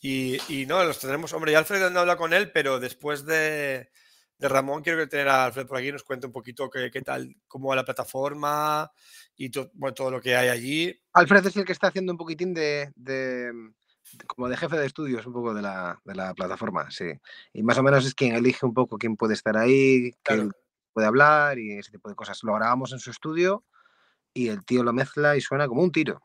Y, 0.00 0.38
y 0.52 0.66
no, 0.66 0.82
los 0.84 0.98
tendremos, 0.98 1.32
hombre, 1.34 1.52
y 1.52 1.54
Alfred 1.54 1.90
no 1.90 2.00
habla 2.00 2.16
con 2.16 2.32
él, 2.32 2.50
pero 2.52 2.80
después 2.80 3.24
de, 3.26 3.90
de 4.38 4.48
Ramón 4.48 4.82
quiero 4.82 4.98
que 4.98 5.06
tener 5.06 5.28
a 5.28 5.44
Alfred 5.44 5.66
por 5.66 5.76
aquí 5.78 5.88
y 5.88 5.92
nos 5.92 6.04
cuente 6.04 6.26
un 6.26 6.32
poquito 6.32 6.68
qué, 6.70 6.90
qué 6.90 7.02
tal, 7.02 7.34
cómo 7.46 7.68
va 7.68 7.76
la 7.76 7.84
plataforma 7.84 8.90
y 9.36 9.50
to- 9.50 9.70
bueno, 9.74 9.94
todo 9.94 10.10
lo 10.10 10.20
que 10.22 10.36
hay 10.36 10.48
allí. 10.48 11.00
Alfred 11.12 11.46
es 11.46 11.56
el 11.56 11.64
que 11.66 11.72
está 11.72 11.88
haciendo 11.88 12.12
un 12.12 12.18
poquitín 12.18 12.54
de- 12.54 12.92
como 14.26 14.48
de 14.48 14.56
jefe 14.56 14.76
de 14.76 14.86
estudios, 14.86 15.26
un 15.26 15.32
poco 15.32 15.54
de 15.54 15.62
la, 15.62 16.00
de 16.04 16.14
la 16.14 16.34
plataforma, 16.34 16.90
sí. 16.90 17.06
Y 17.52 17.62
más 17.62 17.78
o 17.78 17.82
menos 17.82 18.04
es 18.06 18.14
quien 18.14 18.34
elige 18.34 18.64
un 18.66 18.74
poco 18.74 18.98
quién 18.98 19.16
puede 19.16 19.34
estar 19.34 19.56
ahí, 19.56 20.12
Claro. 20.22 20.42
quién 20.42 20.52
puede 20.92 21.06
hablar 21.06 21.58
y 21.58 21.72
ese 21.78 21.90
tipo 21.90 22.08
de 22.08 22.14
cosas. 22.14 22.38
Lo 22.44 22.54
grabamos 22.54 22.92
en 22.92 22.98
su 23.00 23.10
estudio 23.10 23.64
y 24.32 24.48
el 24.48 24.64
tío 24.64 24.82
lo 24.84 24.92
mezcla 24.92 25.36
y 25.36 25.40
suena 25.40 25.66
como 25.68 25.82
un 25.82 25.90
tiro. 25.92 26.22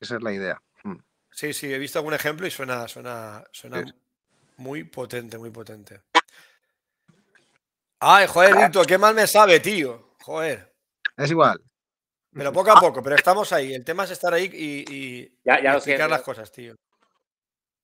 Esa 0.00 0.16
es 0.16 0.22
la 0.22 0.32
idea. 0.32 0.60
Mm. 0.84 0.96
Sí, 1.30 1.52
sí, 1.52 1.72
he 1.72 1.78
visto 1.78 1.98
algún 1.98 2.14
ejemplo 2.14 2.46
y 2.46 2.50
suena, 2.50 2.88
suena, 2.88 3.44
suena 3.52 3.84
Sí. 3.84 3.92
muy 4.56 4.84
potente, 4.84 5.38
muy 5.38 5.50
potente. 5.50 6.02
Ay, 8.00 8.26
joder, 8.26 8.56
Víctor, 8.56 8.86
qué 8.86 8.98
mal 8.98 9.14
me 9.14 9.26
sabe, 9.26 9.60
tío. 9.60 10.14
Joder. 10.22 10.74
Es 11.16 11.30
igual. 11.30 11.60
Pero 12.32 12.52
poco 12.52 12.70
a 12.72 12.80
poco, 12.80 13.02
pero 13.02 13.16
estamos 13.16 13.52
ahí. 13.52 13.74
El 13.74 13.84
tema 13.84 14.04
es 14.04 14.10
estar 14.12 14.32
ahí 14.32 14.48
y, 14.52 14.94
y- 14.94 15.38
Ya- 15.44 15.60
y 15.60 15.64
ya 15.64 15.72
lo 15.72 15.76
explicar 15.78 15.84
siento. 15.84 16.08
las 16.08 16.22
cosas, 16.22 16.50
tío. 16.52 16.76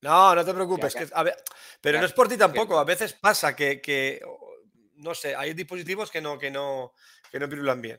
No, 0.06 0.36
no 0.36 0.44
te 0.44 0.54
preocupes. 0.54 0.94
Que, 0.94 1.08
a 1.12 1.22
ver, 1.24 1.34
pero 1.80 1.98
no 1.98 2.06
es 2.06 2.12
por 2.12 2.28
ti 2.28 2.36
tampoco. 2.36 2.78
A 2.78 2.84
veces 2.84 3.12
pasa 3.14 3.56
que, 3.56 3.80
que, 3.80 4.20
no 4.94 5.16
sé, 5.16 5.34
hay 5.34 5.52
dispositivos 5.52 6.12
que 6.12 6.20
no, 6.20 6.38
que 6.38 6.48
no, 6.48 6.92
que 7.28 7.40
no 7.40 7.48
pirulan 7.48 7.82
bien. 7.82 7.98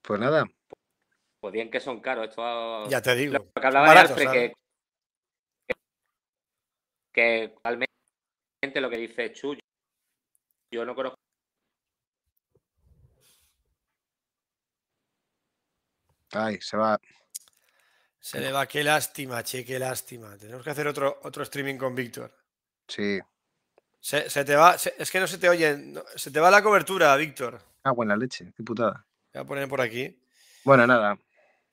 Pues 0.00 0.18
nada. 0.18 0.46
Pues 1.40 1.52
bien 1.52 1.70
que 1.70 1.78
son 1.78 2.00
caros. 2.00 2.30
Esto, 2.30 2.88
Ya 2.88 3.02
te 3.02 3.14
digo. 3.14 3.34
Lo 3.34 3.52
que 3.52 3.66
hablaba 3.66 3.86
Baratos, 3.88 4.16
de 4.16 4.22
Alfred, 4.22 4.32
que, 4.32 4.54
que, 7.12 7.44
efectivamente 7.44 8.80
lo 8.80 8.88
que 8.88 8.96
dice 8.96 9.30
Chu. 9.34 9.58
Yo 10.70 10.86
no 10.86 10.94
conozco. 10.94 11.18
Ay, 16.32 16.58
se 16.62 16.78
va. 16.78 16.98
Se 18.24 18.40
le 18.40 18.50
va, 18.52 18.66
qué 18.66 18.82
lástima, 18.82 19.42
che, 19.44 19.66
qué 19.66 19.78
lástima. 19.78 20.34
Tenemos 20.38 20.64
que 20.64 20.70
hacer 20.70 20.86
otro, 20.88 21.20
otro 21.24 21.42
streaming 21.42 21.76
con 21.76 21.94
Víctor. 21.94 22.34
Sí. 22.88 23.20
Se, 24.00 24.30
se 24.30 24.46
te 24.46 24.56
va, 24.56 24.78
se- 24.78 24.94
es 24.96 25.10
que 25.10 25.20
no 25.20 25.26
se 25.26 25.36
te 25.36 25.46
oye, 25.46 25.76
no- 25.76 26.02
se 26.16 26.30
te 26.30 26.40
va 26.40 26.50
la 26.50 26.62
cobertura, 26.62 27.14
Víctor. 27.16 27.60
Ah, 27.82 27.90
buena 27.90 28.16
leche, 28.16 28.50
qué 28.56 28.62
putada. 28.62 29.04
Voy 29.34 29.42
a 29.42 29.44
poner 29.44 29.68
por 29.68 29.82
aquí. 29.82 30.18
Bueno, 30.64 30.86
nada. 30.86 31.18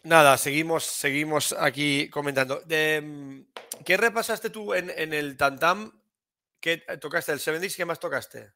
Nada, 0.03 0.37
seguimos, 0.37 0.83
seguimos 0.83 1.53
aquí 1.53 2.09
comentando. 2.09 2.59
De, 2.65 2.99
mm, 3.01 3.83
¿Qué 3.85 3.95
repasaste 3.95 4.49
tú 4.49 4.73
en, 4.73 4.89
en 4.89 5.13
el 5.13 5.37
Tantam? 5.37 6.01
¿Qué 6.59 6.79
tocaste? 6.99 7.31
¿El 7.31 7.39
Seven 7.39 7.61
Days? 7.61 7.77
¿Qué 7.77 7.85
más 7.85 7.97
tocaste? 7.99 8.51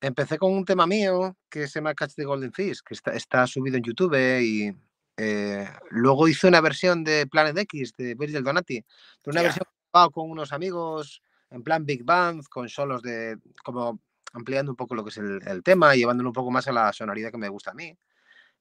Empecé 0.00 0.38
con 0.38 0.54
un 0.54 0.64
tema 0.64 0.86
mío 0.86 1.36
que 1.50 1.68
se 1.68 1.80
llama 1.80 1.94
Catch 1.94 2.14
the 2.14 2.24
Golden 2.24 2.50
Fish, 2.54 2.80
que 2.82 2.94
está, 2.94 3.12
está 3.12 3.46
subido 3.46 3.76
en 3.76 3.82
YouTube 3.82 4.16
y 4.40 4.74
eh, 5.22 5.68
luego 5.90 6.28
hice 6.28 6.48
una 6.48 6.60
versión 6.62 7.04
de 7.04 7.26
Planet 7.26 7.58
X 7.58 7.92
de 7.96 8.14
Virgil 8.14 8.42
Donati, 8.42 8.82
pero 9.22 9.32
una 9.32 9.42
Ya. 9.42 9.48
versión 9.48 9.66
con 10.12 10.30
unos 10.30 10.52
amigos 10.52 11.20
en 11.50 11.62
plan 11.62 11.84
Big 11.84 12.04
Band, 12.04 12.44
con 12.48 12.68
solos 12.68 13.02
de 13.02 13.36
como 13.64 14.00
ampliando 14.32 14.72
un 14.72 14.76
poco 14.76 14.94
lo 14.94 15.02
que 15.02 15.10
es 15.10 15.18
el, 15.18 15.40
el 15.46 15.62
tema 15.62 15.94
y 15.94 15.98
llevándolo 15.98 16.28
un 16.30 16.32
poco 16.34 16.50
más 16.50 16.68
a 16.68 16.72
la 16.72 16.92
sonoridad 16.92 17.30
que 17.32 17.38
me 17.38 17.48
gusta 17.48 17.72
a 17.72 17.74
mí. 17.74 17.96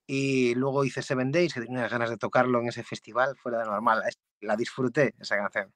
Y 0.07 0.55
luego 0.55 0.84
hice 0.84 1.03
Seven 1.03 1.32
Days, 1.32 1.53
que 1.53 1.62
tenía 1.62 1.88
ganas 1.88 2.10
de 2.10 2.18
tocarlo 2.18 2.60
en 2.60 2.68
ese 2.68 2.84
festival, 2.84 3.38
fuera 3.38 3.60
de 3.60 3.66
normal. 3.66 4.01
La 4.41 4.55
disfruté, 4.55 5.14
esa 5.20 5.38
canción. 5.38 5.72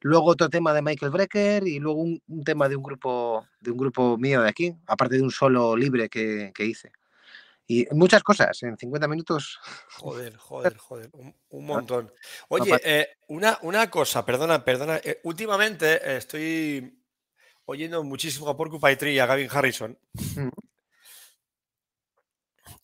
Luego 0.00 0.26
otro 0.26 0.48
tema 0.48 0.72
de 0.72 0.82
Michael 0.82 1.10
Brecker 1.10 1.66
y 1.66 1.80
luego 1.80 2.00
un, 2.02 2.22
un 2.28 2.44
tema 2.44 2.68
de 2.68 2.76
un 2.76 2.84
grupo 2.84 3.44
de 3.58 3.72
un 3.72 3.76
grupo 3.78 4.16
mío 4.16 4.42
de 4.42 4.48
aquí, 4.48 4.76
aparte 4.86 5.16
de 5.16 5.22
un 5.22 5.32
solo 5.32 5.76
libre 5.76 6.08
que, 6.08 6.52
que 6.54 6.64
hice. 6.66 6.92
Y 7.66 7.86
muchas 7.92 8.22
cosas, 8.22 8.62
en 8.62 8.76
50 8.76 9.08
minutos. 9.08 9.58
Joder, 9.96 10.36
joder, 10.36 10.76
joder, 10.78 11.08
un, 11.12 11.34
un 11.50 11.64
montón. 11.66 12.12
Oye, 12.48 12.78
eh, 12.84 13.08
una, 13.28 13.58
una 13.62 13.90
cosa, 13.90 14.24
perdona, 14.24 14.64
perdona. 14.64 14.98
eh, 15.02 15.20
últimamente 15.24 16.16
estoy 16.16 17.00
oyendo 17.66 18.04
muchísimo 18.04 18.48
a 18.50 18.56
Porcupine 18.56 18.96
Tree 18.96 19.14
y 19.14 19.18
a 19.18 19.26
Gavin 19.26 19.48
Harrison. 19.50 19.98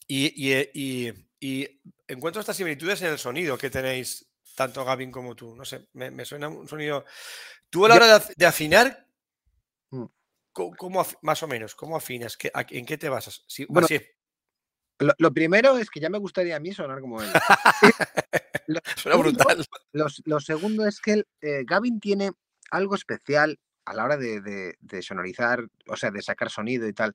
Y, 0.07 0.49
y, 0.49 0.53
eh, 0.53 0.71
y- 0.75 1.13
y 1.41 1.81
encuentro 2.09 2.41
estas 2.41 2.57
similitudes 2.57 3.01
en 3.03 3.09
el 3.09 3.19
sonido 3.19 3.57
que 3.57 3.71
tenéis, 3.71 4.27
tanto 4.55 4.85
Gavin 4.85 5.11
como 5.11 5.35
tú. 5.37 5.55
No 5.55 5.65
sé, 5.65 5.89
me, 5.93 6.11
me 6.11 6.25
suena 6.25 6.49
un 6.49 6.67
sonido. 6.69 7.05
Tú 7.71 7.85
a 7.85 7.89
la 7.89 7.95
hora 7.97 8.07
de, 8.07 8.15
af- 8.25 8.35
de 8.37 8.47
afinar, 8.47 9.07
Mm. 9.93 10.05
¿cómo, 10.53 11.05
más 11.23 11.43
o 11.43 11.49
menos? 11.49 11.75
¿Cómo 11.75 11.97
afinas? 11.97 12.37
¿Qué- 12.37 12.51
a- 12.55 12.65
¿En 12.71 12.87
qué 12.87 12.97
te 12.99 13.09
basas? 13.09 13.45
Bueno, 13.69 13.87
así, 13.87 14.01
Lo, 15.01 15.13
lo 15.19 15.33
primero 15.33 15.77
es 15.79 15.91
que 15.91 15.99
ya 16.01 16.11
me 16.11 16.19
gustaría 16.19 16.57
a 16.57 16.61
mí 16.61 16.73
sonar 16.73 17.01
como 17.01 17.21
él. 17.23 17.29
Lo 18.67 18.81
suena 18.97 19.17
brutal. 19.19 19.65
Lo, 19.93 20.07
lo 20.27 20.41
segundo 20.41 20.87
es 20.87 21.01
que 21.01 21.25
eh, 21.41 21.65
Gavin 21.67 21.99
tiene 21.99 22.31
algo 22.71 22.95
especial 22.95 23.59
a 23.85 23.95
la 23.95 24.05
hora 24.05 24.17
de, 24.17 24.41
de- 24.41 24.77
de 24.79 25.03
sonorizar, 25.03 25.67
o 25.89 25.97
sea, 25.97 26.11
de 26.13 26.23
sacar 26.23 26.51
sonido 26.51 26.87
y 26.87 26.93
tal. 26.93 27.13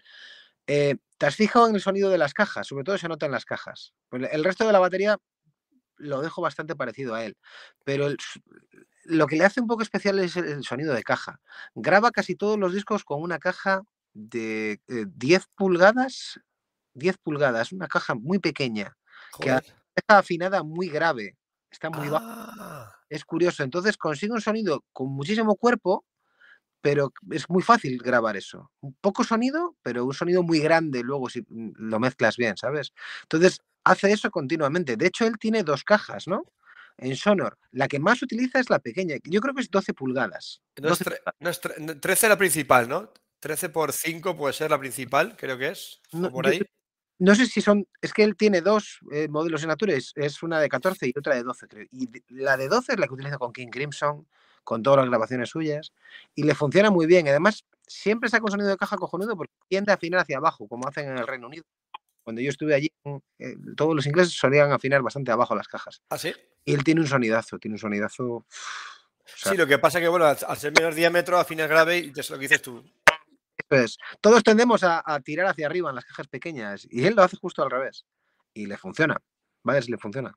Eh, 0.68 0.98
¿Te 1.18 1.28
has 1.28 1.36
fijado 1.36 1.68
en 1.70 1.76
el 1.76 1.82
sonido 1.82 2.10
de 2.10 2.18
las 2.18 2.34
cajas? 2.34 2.68
Sobre 2.68 2.84
todo 2.84 2.98
se 2.98 3.08
nota 3.08 3.26
en 3.26 3.32
las 3.32 3.46
cajas. 3.46 3.94
Pues 4.10 4.28
el 4.32 4.44
resto 4.44 4.66
de 4.66 4.74
la 4.74 4.80
batería 4.80 5.18
lo 5.98 6.22
dejo 6.22 6.42
bastante 6.42 6.76
parecido 6.76 7.16
a 7.16 7.24
él, 7.24 7.38
pero 7.86 8.08
el 8.08 8.18
lo 9.06 9.28
que 9.28 9.36
le 9.38 9.46
hace 9.46 9.62
un 9.62 9.68
poco 9.68 9.84
especial 9.84 10.18
es 10.20 10.36
el, 10.36 10.46
el 10.46 10.64
sonido 10.64 10.94
de 10.94 11.04
caja. 11.04 11.40
Graba 11.76 12.12
casi 12.12 12.36
todos 12.36 12.58
los 12.60 12.74
discos 12.74 13.06
con 13.06 13.22
una 13.22 13.38
caja 13.40 13.84
de 14.14 14.82
eh, 14.88 15.06
10 15.08 15.46
pulgadas, 15.56 16.40
10 16.96 17.18
pulgadas, 17.20 17.72
una 17.72 17.88
caja 17.88 18.16
muy 18.16 18.40
pequeña, 18.40 18.98
que 19.40 19.50
está 19.96 20.18
afinada 20.18 20.64
muy 20.64 20.90
grave, 20.90 21.38
está 21.70 21.90
muy 21.90 22.08
baja 22.10 22.26
Ah, 22.58 22.96
es 23.10 23.24
curioso. 23.24 23.64
Entonces 23.64 23.98
consigue 23.98 24.34
un 24.34 24.42
sonido 24.42 24.84
con 24.92 25.10
muchísimo 25.12 25.56
cuerpo, 25.56 26.06
pero 26.82 27.12
es 27.32 27.50
muy 27.50 27.62
fácil 27.62 27.98
grabar 28.00 28.38
eso. 28.38 28.72
Un 28.82 28.96
poco 29.02 29.24
sonido, 29.24 29.76
pero 29.84 30.06
un 30.06 30.14
sonido 30.14 30.42
muy 30.44 30.60
grande 30.60 31.04
luego 31.04 31.30
si 31.30 31.46
lo 31.50 32.00
mezclas 32.00 32.38
bien, 32.38 32.58
¿sabes? 32.58 32.94
Entonces 33.24 33.60
hace 33.84 34.12
eso 34.12 34.32
continuamente. 34.32 34.96
De 34.98 35.08
hecho, 35.08 35.26
él 35.26 35.38
tiene 35.40 35.64
dos 35.64 35.84
cajas, 35.84 36.28
¿no? 36.28 36.44
En 36.98 37.16
Sonor. 37.18 37.58
La 37.72 37.88
que 37.88 38.00
más 38.00 38.22
utiliza 38.22 38.60
es 38.60 38.70
la 38.70 38.80
pequeña. 38.80 39.16
Yo 39.24 39.42
creo 39.42 39.54
que 39.54 39.62
es 39.62 39.70
12 39.70 39.94
pulgadas. 39.94 40.62
no 40.82 40.90
es 40.94 41.00
12 41.00 41.04
tre- 41.12 41.34
no 41.40 41.50
es 41.50 41.62
no- 41.80 42.00
13 42.00 42.30
la 42.30 42.38
principal, 42.38 42.88
¿no? 42.88 43.12
13 43.42 43.70
por 43.70 43.92
5 43.92 44.36
puede 44.38 44.54
ser 44.54 44.72
la 44.72 44.80
principal, 44.80 45.36
creo 45.38 45.58
que 45.58 45.70
es. 45.70 46.02
No, 46.14 46.32
por 46.32 46.48
ahí. 46.48 46.62
No 47.18 47.34
sé 47.34 47.46
si 47.46 47.62
son, 47.62 47.88
es 48.02 48.12
que 48.14 48.24
él 48.24 48.36
tiene 48.36 48.62
dos 48.62 49.00
eh, 49.12 49.28
modelos 49.30 49.64
en 49.64 49.70
Nature, 49.70 49.96
es, 49.96 50.12
es 50.16 50.44
una 50.44 50.60
de 50.60 50.68
14 50.70 51.08
y 51.08 51.14
otra 51.18 51.34
de 51.36 51.44
12, 51.44 51.68
creo. 51.68 51.88
Y 51.92 52.08
de- 52.08 52.24
la 52.30 52.58
de 52.58 52.68
12 52.68 52.94
es 52.94 53.00
la 53.00 53.08
que 53.08 53.14
utiliza 53.14 53.38
con 53.38 53.54
King 53.54 53.70
Crimson, 53.70 54.28
con 54.64 54.84
todas 54.84 54.98
las 55.00 55.08
grabaciones 55.10 55.50
suyas, 55.50 55.94
y 56.34 56.44
le 56.44 56.56
funciona 56.56 56.90
muy 56.92 57.06
bien. 57.06 57.28
Además, 57.28 57.64
siempre 57.88 58.30
saca 58.30 58.44
un 58.44 58.52
sonido 58.52 58.70
de 58.70 58.78
caja 58.78 58.98
cojonudo 58.98 59.38
porque 59.38 59.54
tiende 59.70 59.92
a 59.92 59.96
afinar 59.96 60.20
hacia 60.22 60.38
abajo, 60.38 60.68
como 60.68 60.88
hacen 60.88 61.08
en 61.10 61.18
el 61.18 61.28
Reino 61.28 61.48
Unido. 61.48 61.64
Cuando 62.24 62.42
yo 62.42 62.50
estuve 62.50 62.74
allí, 62.76 62.92
mm, 63.04 63.16
eh, 63.40 63.56
todos 63.78 63.96
los 63.96 64.06
ingleses 64.08 64.34
solían 64.34 64.72
afinar 64.72 65.02
bastante 65.02 65.32
abajo 65.32 65.56
las 65.56 65.68
cajas. 65.68 66.02
¿Ah, 66.10 66.18
sí? 66.18 66.34
Y 66.66 66.74
él 66.74 66.84
tiene 66.84 67.00
un 67.02 67.08
sonidazo, 67.08 67.60
tiene 67.60 67.76
un 67.76 67.80
sonidazo. 67.80 68.26
o 68.28 68.46
sea, 69.38 69.52
Sí, 69.52 69.58
lo 69.58 69.68
que 69.68 69.78
pasa 69.78 70.00
que, 70.02 70.08
bueno, 70.08 70.26
al, 70.26 70.38
al 70.48 70.58
ser 70.58 70.74
menor 70.74 70.96
diámetro 70.96 71.38
afinas 71.38 71.70
grave 71.70 72.00
y 72.00 72.12
es 72.20 72.30
lo 72.30 72.38
que 72.38 72.42
dices 72.42 72.62
tú. 72.64 72.84
Pues 73.68 73.98
todos 74.22 74.44
tendemos 74.44 74.84
a, 74.84 75.02
a 75.06 75.20
tirar 75.22 75.48
hacia 75.48 75.66
arriba 75.68 75.90
en 75.90 75.96
las 75.96 76.06
cajas 76.06 76.28
pequeñas 76.28 76.88
y 76.90 77.06
él 77.06 77.16
lo 77.16 77.24
hace 77.24 77.38
justo 77.38 77.64
al 77.64 77.72
revés. 77.72 78.06
Y 78.54 78.68
le 78.68 78.78
funciona. 78.78 79.18
Vaya 79.64 79.82
si 79.82 79.92
le 79.92 79.98
funciona. 79.98 80.34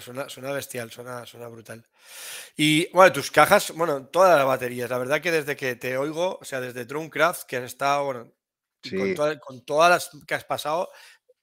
Suena, 0.00 0.28
suena 0.28 0.52
bestial, 0.52 0.90
suena, 0.90 1.24
suena 1.24 1.48
brutal. 1.48 1.86
Y 2.54 2.90
bueno, 2.92 3.12
tus 3.12 3.30
cajas, 3.30 3.72
bueno, 3.74 4.06
todas 4.08 4.36
las 4.36 4.46
baterías. 4.46 4.90
La 4.90 4.98
verdad 4.98 5.22
que 5.22 5.32
desde 5.32 5.56
que 5.56 5.74
te 5.76 5.96
oigo, 5.96 6.38
o 6.38 6.44
sea, 6.44 6.60
desde 6.60 6.84
Drumcraft, 6.84 7.44
que 7.44 7.56
has 7.56 7.64
estado, 7.64 8.04
bueno, 8.04 8.24
con, 8.24 8.90
Sí. 8.90 9.14
toda- 9.14 9.38
con 9.38 9.64
todas 9.64 9.90
las 9.90 10.22
que 10.26 10.34
has 10.34 10.44
pasado, 10.44 10.90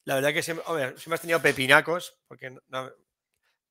la 0.06 0.16
verdad 0.16 0.34
que 0.34 0.44
siempre, 0.44 0.64
hombre, 0.68 0.90
siempre 0.98 1.16
has 1.16 1.22
tenido 1.22 1.42
pepinacos, 1.42 2.20
porque 2.28 2.52
no- 2.68 2.92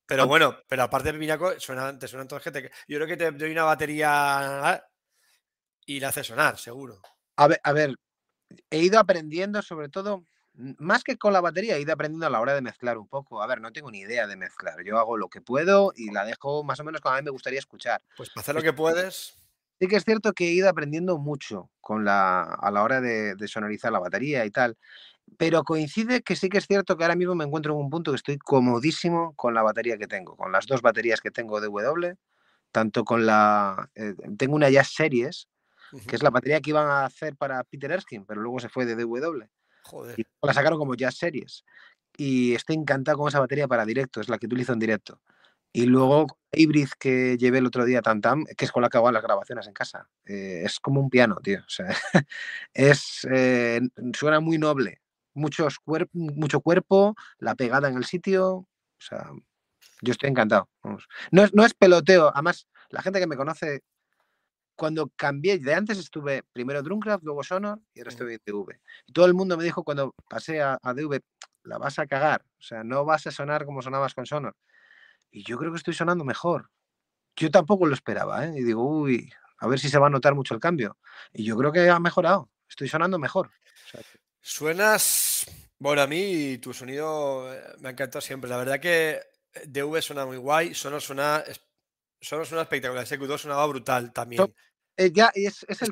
pero 0.05 0.23
Ah. 0.23 0.25
bueno, 0.25 0.57
pero 0.67 0.83
aparte 0.83 1.07
de 1.09 1.13
pepinacos, 1.13 1.63
suenan, 1.63 1.97
te 1.97 2.07
suenan 2.09 2.27
todas 2.27 2.43
gente. 2.43 2.69
Yo 2.87 2.97
creo 2.97 3.07
que 3.07 3.15
te 3.17 3.31
doy 3.31 3.51
una 3.51 3.63
batería 3.63 4.83
y 5.85 5.99
la 5.99 6.09
hace 6.09 6.23
sonar, 6.23 6.57
seguro. 6.57 7.01
A 7.35 7.47
ver, 7.47 7.59
a 7.63 7.73
ver, 7.73 7.95
he 8.69 8.79
ido 8.79 8.99
aprendiendo 8.99 9.61
sobre 9.61 9.89
todo, 9.89 10.25
más 10.53 11.03
que 11.03 11.17
con 11.17 11.33
la 11.33 11.41
batería, 11.41 11.75
he 11.75 11.81
ido 11.81 11.93
aprendiendo 11.93 12.27
a 12.27 12.29
la 12.29 12.39
hora 12.39 12.53
de 12.53 12.61
mezclar 12.61 12.97
un 12.97 13.07
poco. 13.07 13.41
A 13.41 13.47
ver, 13.47 13.61
no 13.61 13.71
tengo 13.71 13.89
ni 13.91 13.99
idea 13.99 14.27
de 14.27 14.35
mezclar. 14.35 14.83
Yo 14.85 14.99
hago 14.99 15.17
lo 15.17 15.29
que 15.29 15.41
puedo 15.41 15.91
y 15.95 16.11
la 16.11 16.25
dejo 16.25 16.63
más 16.63 16.79
o 16.79 16.83
menos 16.83 17.01
como 17.01 17.15
a 17.15 17.17
mí 17.17 17.25
me 17.25 17.31
gustaría 17.31 17.59
escuchar. 17.59 18.01
Pues 18.15 18.29
para 18.29 18.41
hacer 18.41 18.55
lo 18.55 18.61
que 18.61 18.73
puedes, 18.73 19.35
Sí 19.79 19.87
que 19.87 19.95
es 19.95 20.05
cierto 20.05 20.33
que 20.33 20.47
he 20.47 20.51
ido 20.53 20.69
aprendiendo 20.69 21.17
mucho 21.17 21.69
con 21.81 22.05
la, 22.05 22.43
a 22.43 22.71
la 22.71 22.83
hora 22.83 23.01
de, 23.01 23.35
de 23.35 23.47
sonorizar 23.47 23.91
la 23.91 23.99
batería 23.99 24.45
y 24.45 24.51
tal, 24.51 24.77
pero 25.37 25.63
coincide 25.63 26.21
que 26.21 26.35
sí 26.35 26.49
que 26.49 26.59
es 26.59 26.67
cierto 26.67 26.95
que 26.95 27.03
ahora 27.03 27.15
mismo 27.15 27.35
me 27.35 27.43
encuentro 27.43 27.73
en 27.73 27.79
un 27.79 27.89
punto 27.89 28.11
que 28.11 28.17
estoy 28.17 28.37
comodísimo 28.37 29.33
con 29.35 29.53
la 29.53 29.63
batería 29.63 29.97
que 29.97 30.07
tengo, 30.07 30.37
con 30.37 30.51
las 30.51 30.67
dos 30.67 30.81
baterías 30.81 31.21
que 31.21 31.31
tengo 31.31 31.59
de 31.59 31.67
W, 31.67 32.15
tanto 32.71 33.03
con 33.03 33.25
la... 33.25 33.89
eh, 33.95 34.15
tengo 34.37 34.55
una 34.55 34.69
Jazz 34.69 34.93
Series, 34.93 35.47
que 36.07 36.15
es 36.15 36.23
la 36.23 36.29
batería 36.29 36.59
que 36.61 36.71
iban 36.71 36.87
a 36.87 37.05
hacer 37.05 37.35
para 37.35 37.63
Peter 37.63 37.91
Erskine, 37.91 38.25
pero 38.27 38.41
luego 38.41 38.59
se 38.59 38.69
fue 38.69 38.85
de 38.85 38.95
DW. 38.95 39.43
joder. 39.83 40.19
Y 40.19 40.25
la 40.41 40.53
sacaron 40.53 40.79
como 40.79 40.95
Jazz 40.95 41.15
Series. 41.17 41.63
Y 42.17 42.53
estoy 42.55 42.75
encantado 42.75 43.17
con 43.17 43.27
esa 43.27 43.39
batería 43.39 43.67
para 43.67 43.85
directo, 43.85 44.21
es 44.21 44.29
la 44.29 44.37
que 44.37 44.45
utilizo 44.45 44.73
en 44.73 44.79
directo. 44.79 45.21
Y 45.75 45.87
luego 45.87 46.27
Hybrid 46.51 46.89
que 46.99 47.35
llevé 47.37 47.57
el 47.57 47.65
otro 47.65 47.83
día 47.83 47.99
a 47.99 48.01
Tantam, 48.03 48.45
que 48.55 48.65
es 48.65 48.71
con 48.71 48.83
la 48.83 48.89
que 48.89 48.97
hago 48.97 49.11
las 49.11 49.23
grabaciones 49.23 49.65
en 49.65 49.73
casa. 49.73 50.07
Eh, 50.23 50.61
es 50.63 50.79
como 50.79 51.01
un 51.01 51.09
piano, 51.09 51.37
tío. 51.41 51.61
O 51.61 51.69
sea, 51.69 51.87
es, 52.73 53.27
eh, 53.31 53.81
suena 54.15 54.39
muy 54.39 54.57
noble. 54.59 55.01
Muchos 55.33 55.79
cuer- 55.83 56.09
mucho 56.13 56.61
cuerpo, 56.61 57.15
la 57.39 57.55
pegada 57.55 57.89
en 57.89 57.97
el 57.97 58.05
sitio. 58.05 58.45
O 58.53 58.67
sea, 58.99 59.31
yo 60.01 60.11
estoy 60.11 60.29
encantado. 60.29 60.69
vamos. 60.83 61.07
No, 61.31 61.43
es, 61.43 61.53
no 61.55 61.65
es 61.65 61.73
peloteo. 61.73 62.29
Además, 62.31 62.67
la 62.89 63.01
gente 63.01 63.19
que 63.19 63.25
me 63.27 63.35
conoce, 63.35 63.81
cuando 64.75 65.11
cambié, 65.15 65.59
de 65.59 65.73
antes 65.73 65.97
estuve 65.97 66.43
primero 66.51 66.81
Drumcraft, 66.81 67.23
luego 67.23 67.43
Sonor 67.43 67.79
y 67.93 67.99
ahora 67.99 68.11
estoy 68.11 68.33
en 68.33 68.41
DV. 68.45 68.79
Y 69.05 69.13
todo 69.13 69.25
el 69.25 69.33
mundo 69.33 69.57
me 69.57 69.63
dijo 69.63 69.83
cuando 69.83 70.13
pasé 70.29 70.61
a, 70.61 70.77
a 70.81 70.93
DV, 70.93 71.21
la 71.63 71.77
vas 71.77 71.99
a 71.99 72.07
cagar. 72.07 72.43
O 72.59 72.61
sea, 72.61 72.83
no 72.83 73.05
vas 73.05 73.27
a 73.27 73.31
sonar 73.31 73.65
como 73.65 73.81
sonabas 73.81 74.13
con 74.13 74.25
Sonor. 74.25 74.55
Y 75.31 75.43
yo 75.43 75.57
creo 75.57 75.71
que 75.71 75.77
estoy 75.77 75.93
sonando 75.93 76.23
mejor. 76.23 76.69
Yo 77.35 77.49
tampoco 77.49 77.85
lo 77.85 77.93
esperaba, 77.93 78.45
¿eh? 78.45 78.53
Y 78.55 78.63
digo, 78.63 78.85
uy, 78.85 79.31
a 79.57 79.67
ver 79.67 79.79
si 79.79 79.89
se 79.89 79.97
va 79.97 80.07
a 80.07 80.09
notar 80.11 80.35
mucho 80.35 80.53
el 80.53 80.59
cambio. 80.59 80.97
Y 81.31 81.43
yo 81.43 81.57
creo 81.57 81.71
que 81.71 81.89
ha 81.89 81.99
mejorado. 81.99 82.49
Estoy 82.69 82.87
sonando 82.87 83.17
mejor. 83.17 83.47
O 83.47 83.89
sea, 83.89 84.01
que- 84.01 84.19
Suenas. 84.41 85.45
Bueno, 85.79 86.01
a 86.01 86.07
mí 86.07 86.57
tu 86.59 86.73
sonido 86.73 87.51
eh, 87.53 87.61
me 87.79 87.89
ha 87.89 87.91
encantado 87.91 88.21
siempre. 88.21 88.49
La 88.49 88.57
verdad 88.57 88.79
que 88.79 89.21
eh, 89.53 89.63
DV 89.67 90.01
suena 90.01 90.25
muy 90.25 90.37
guay, 90.37 90.73
Sonos 90.73 91.03
suena, 91.05 91.43
es- 92.23 92.27
Sonos 92.27 92.47
suena 92.47 92.63
espectacular. 92.63 93.03
Ese 93.03 93.19
Q2 93.19 93.37
sonaba 93.37 93.65
brutal 93.67 94.11
también. 94.11 94.53
Eh, 94.95 95.11
ya 95.11 95.31
es, 95.33 95.65
es 95.67 95.81
el 95.81 95.91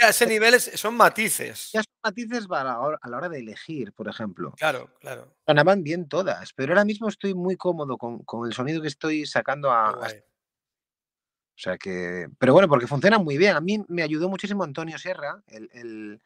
a 0.00 0.08
ese 0.10 0.26
nivel 0.26 0.52
es- 0.54 0.70
son 0.78 0.94
matices. 0.96 1.70
ya 1.72 1.82
son 1.82 1.94
matices 2.02 2.46
para 2.46 2.64
la 2.64 2.80
hora- 2.80 2.98
a 3.00 3.08
la 3.08 3.16
hora 3.16 3.28
de 3.30 3.38
elegir, 3.38 3.92
por 3.94 4.06
ejemplo. 4.06 4.52
Claro, 4.58 4.90
claro. 5.00 5.34
Sonaban 5.46 5.82
bien 5.82 6.08
todas, 6.08 6.52
pero 6.52 6.72
ahora 6.72 6.84
mismo 6.84 7.08
estoy 7.08 7.32
muy 7.32 7.56
cómodo 7.56 7.96
con, 7.96 8.18
con 8.24 8.46
el 8.46 8.52
sonido 8.52 8.82
que 8.82 8.88
estoy 8.88 9.24
sacando 9.26 9.70
a. 9.70 9.92
O 9.92 11.56
sea 11.56 11.78
que. 11.78 12.28
Pero 12.38 12.52
bueno, 12.52 12.68
porque 12.68 12.86
funciona 12.86 13.18
muy 13.18 13.38
bien. 13.38 13.56
A 13.56 13.60
mí 13.60 13.82
me 13.88 14.02
ayudó 14.02 14.28
muchísimo 14.28 14.64
Antonio 14.64 14.98
Sierra, 14.98 15.42
el, 15.46 15.70
el, 15.72 16.22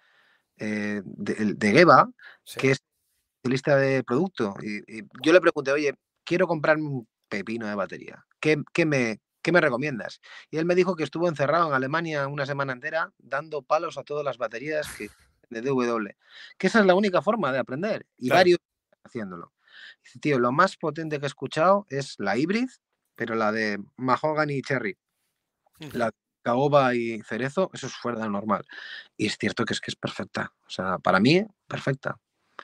eh, 0.57 1.03
de, 1.05 1.55
de 1.55 1.71
Geva, 1.73 2.11
Sí. 2.43 2.59
que 2.59 2.71
es 2.73 2.79
lista 3.45 3.77
de 3.77 4.03
producto. 4.03 4.55
Y, 4.61 4.79
y 5.01 5.05
yo 5.23 5.33
le 5.33 5.41
pregunté, 5.41 5.71
oye, 5.71 5.95
quiero 6.25 6.47
comprarme 6.49 6.85
un 6.89 7.09
pepino 7.29 7.67
de 7.69 7.75
batería. 7.75 8.25
¿Qué, 8.41 8.61
qué 8.73 8.87
me, 8.87 9.21
¿Qué 9.43 9.53
me 9.53 9.61
recomiendas? 9.61 10.21
Y 10.51 10.59
él 10.59 10.65
me 10.65 10.75
dijo 10.75 10.97
que 10.97 11.05
estuvo 11.05 11.29
encerrado 11.29 11.69
en 11.69 11.75
Alemania 11.75 12.27
una 12.27 12.47
semana 12.47 12.73
entera 12.73 13.13
dando 13.19 13.63
palos 13.63 13.99
a 13.99 14.03
todas 14.03 14.25
las 14.25 14.39
baterías 14.39 14.89
que, 14.97 15.11
de 15.51 15.61
DW. 15.63 16.09
Que 16.59 16.67
esa 16.67 16.81
es 16.81 16.87
la 16.87 16.95
única 16.95 17.23
forma 17.23 17.53
de 17.53 17.59
aprender. 17.59 18.07
Y 18.17 18.29
Claro. 18.29 18.39
varios 18.41 18.59
haciéndolo. 19.05 19.53
Dice, 20.05 20.19
tío, 20.19 20.39
lo 20.39 20.53
más 20.53 20.77
potente 20.77 21.19
que 21.19 21.27
he 21.27 21.29
escuchado 21.29 21.87
es 21.89 22.17
la 22.19 22.37
híbrid, 22.37 22.69
pero 23.15 23.35
la 23.35 23.53
de 23.53 23.83
Mahogany 23.97 24.55
y 24.55 24.63
Cherry 24.63 24.99
la 25.93 26.11
caoba 26.43 26.95
y 26.95 27.23
cerezo, 27.23 27.71
eso 27.73 27.87
es 27.87 27.95
fuera 27.95 28.21
de 28.21 28.29
normal. 28.29 28.65
Y 29.17 29.27
es 29.27 29.37
cierto 29.39 29.65
que 29.65 29.75
es 29.75 29.81
que 29.81 29.91
es 29.91 29.97
perfecta. 29.97 30.53
O 30.67 30.71
sea, 30.71 30.99
para 30.99 31.21
mí, 31.21 31.45
perfecta. 31.67 32.19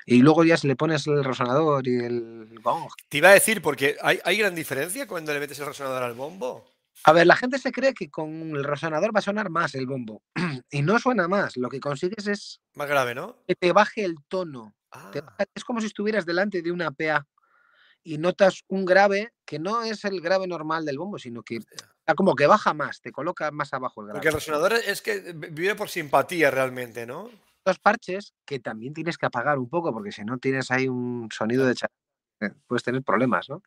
Y 0.07 0.19
luego 0.23 0.45
ya 0.45 0.57
si 0.57 0.67
le 0.69 0.77
pones 0.77 1.07
el 1.07 1.23
resonador 1.25 1.87
y 1.87 1.97
el 1.97 2.59
gong. 2.63 2.89
Te 3.09 3.19
iba 3.19 3.29
a 3.31 3.35
decir, 3.35 3.63
porque 3.63 3.97
hay, 4.03 4.19
hay 4.25 4.37
gran 4.37 4.55
diferencia 4.55 5.07
cuando 5.07 5.33
le 5.33 5.41
metes 5.41 5.59
el 5.61 5.67
resonador 5.67 6.03
al 6.03 6.15
bombo. 6.15 6.65
A 7.05 7.13
ver, 7.13 7.27
la 7.27 7.37
gente 7.37 7.59
se 7.59 7.73
cree 7.73 7.93
que 7.93 8.09
con 8.11 8.31
el 8.57 8.65
resonador 8.65 9.15
va 9.15 9.19
a 9.19 9.23
sonar 9.23 9.51
más 9.51 9.75
el 9.75 9.87
bombo. 9.87 10.23
y 10.71 10.83
no 10.83 10.99
suena 10.99 11.29
más. 11.29 11.57
Lo 11.57 11.69
que 11.69 11.81
consigues 11.81 12.27
es 12.27 12.61
Más 12.75 12.89
grave, 12.89 13.15
¿no? 13.15 13.37
que 13.47 13.55
te 13.55 13.73
baje 13.73 14.05
el 14.05 14.17
tono. 14.29 14.75
Ah, 14.93 15.11
baja- 15.15 15.47
Es 15.55 15.65
como 15.65 15.81
si 15.81 15.87
estuvieras 15.89 16.25
delante 16.25 16.63
de 16.63 16.71
una 16.73 16.91
PA 16.91 17.27
y 18.03 18.19
notas 18.19 18.63
un 18.69 18.85
grave 18.85 19.33
que 19.47 19.59
no 19.59 19.83
es 19.83 20.05
el 20.05 20.21
grave 20.21 20.47
normal 20.47 20.85
del 20.85 20.99
bombo, 20.99 21.19
sino 21.19 21.43
que 21.43 21.57
está 21.57 22.15
como 22.15 22.35
que 22.37 22.47
baja 22.47 22.75
más, 22.75 23.01
te 23.01 23.11
coloca 23.13 23.51
más 23.51 23.73
abajo 23.73 24.03
el 24.03 24.09
grave. 24.09 24.19
porque 24.19 24.29
el 24.29 24.35
resonador 24.35 24.73
es 24.75 25.01
que 25.03 25.33
vive 25.35 25.75
por 25.75 25.89
simpatía 25.89 26.51
realmente, 26.51 27.07
¿no? 27.07 27.31
Los 27.65 27.79
parches 27.79 28.35
que 28.45 28.61
también 28.61 28.93
tienes 28.93 29.17
que 29.17 29.27
apagar 29.27 29.59
un 29.59 29.69
poco, 29.69 29.93
porque 29.93 30.13
si 30.13 30.25
no 30.25 30.39
tienes 30.39 30.71
ahí 30.71 30.87
un 30.89 31.29
sonido 31.33 31.65
de 31.67 31.75
eh, 32.41 32.51
puedes 32.67 32.83
tener 32.83 33.03
problemas, 33.03 33.49
¿no? 33.49 33.63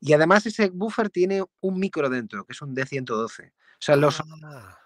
Y 0.00 0.12
además 0.12 0.44
ese 0.46 0.68
buffer 0.70 1.08
tiene 1.08 1.42
un 1.60 1.78
micro 1.78 2.10
dentro, 2.10 2.44
que 2.44 2.52
es 2.52 2.60
un 2.60 2.74
D112. 2.74 3.48
O 3.50 3.52
sea, 3.78 3.96
los, 3.96 4.20
Ah, 4.20 4.78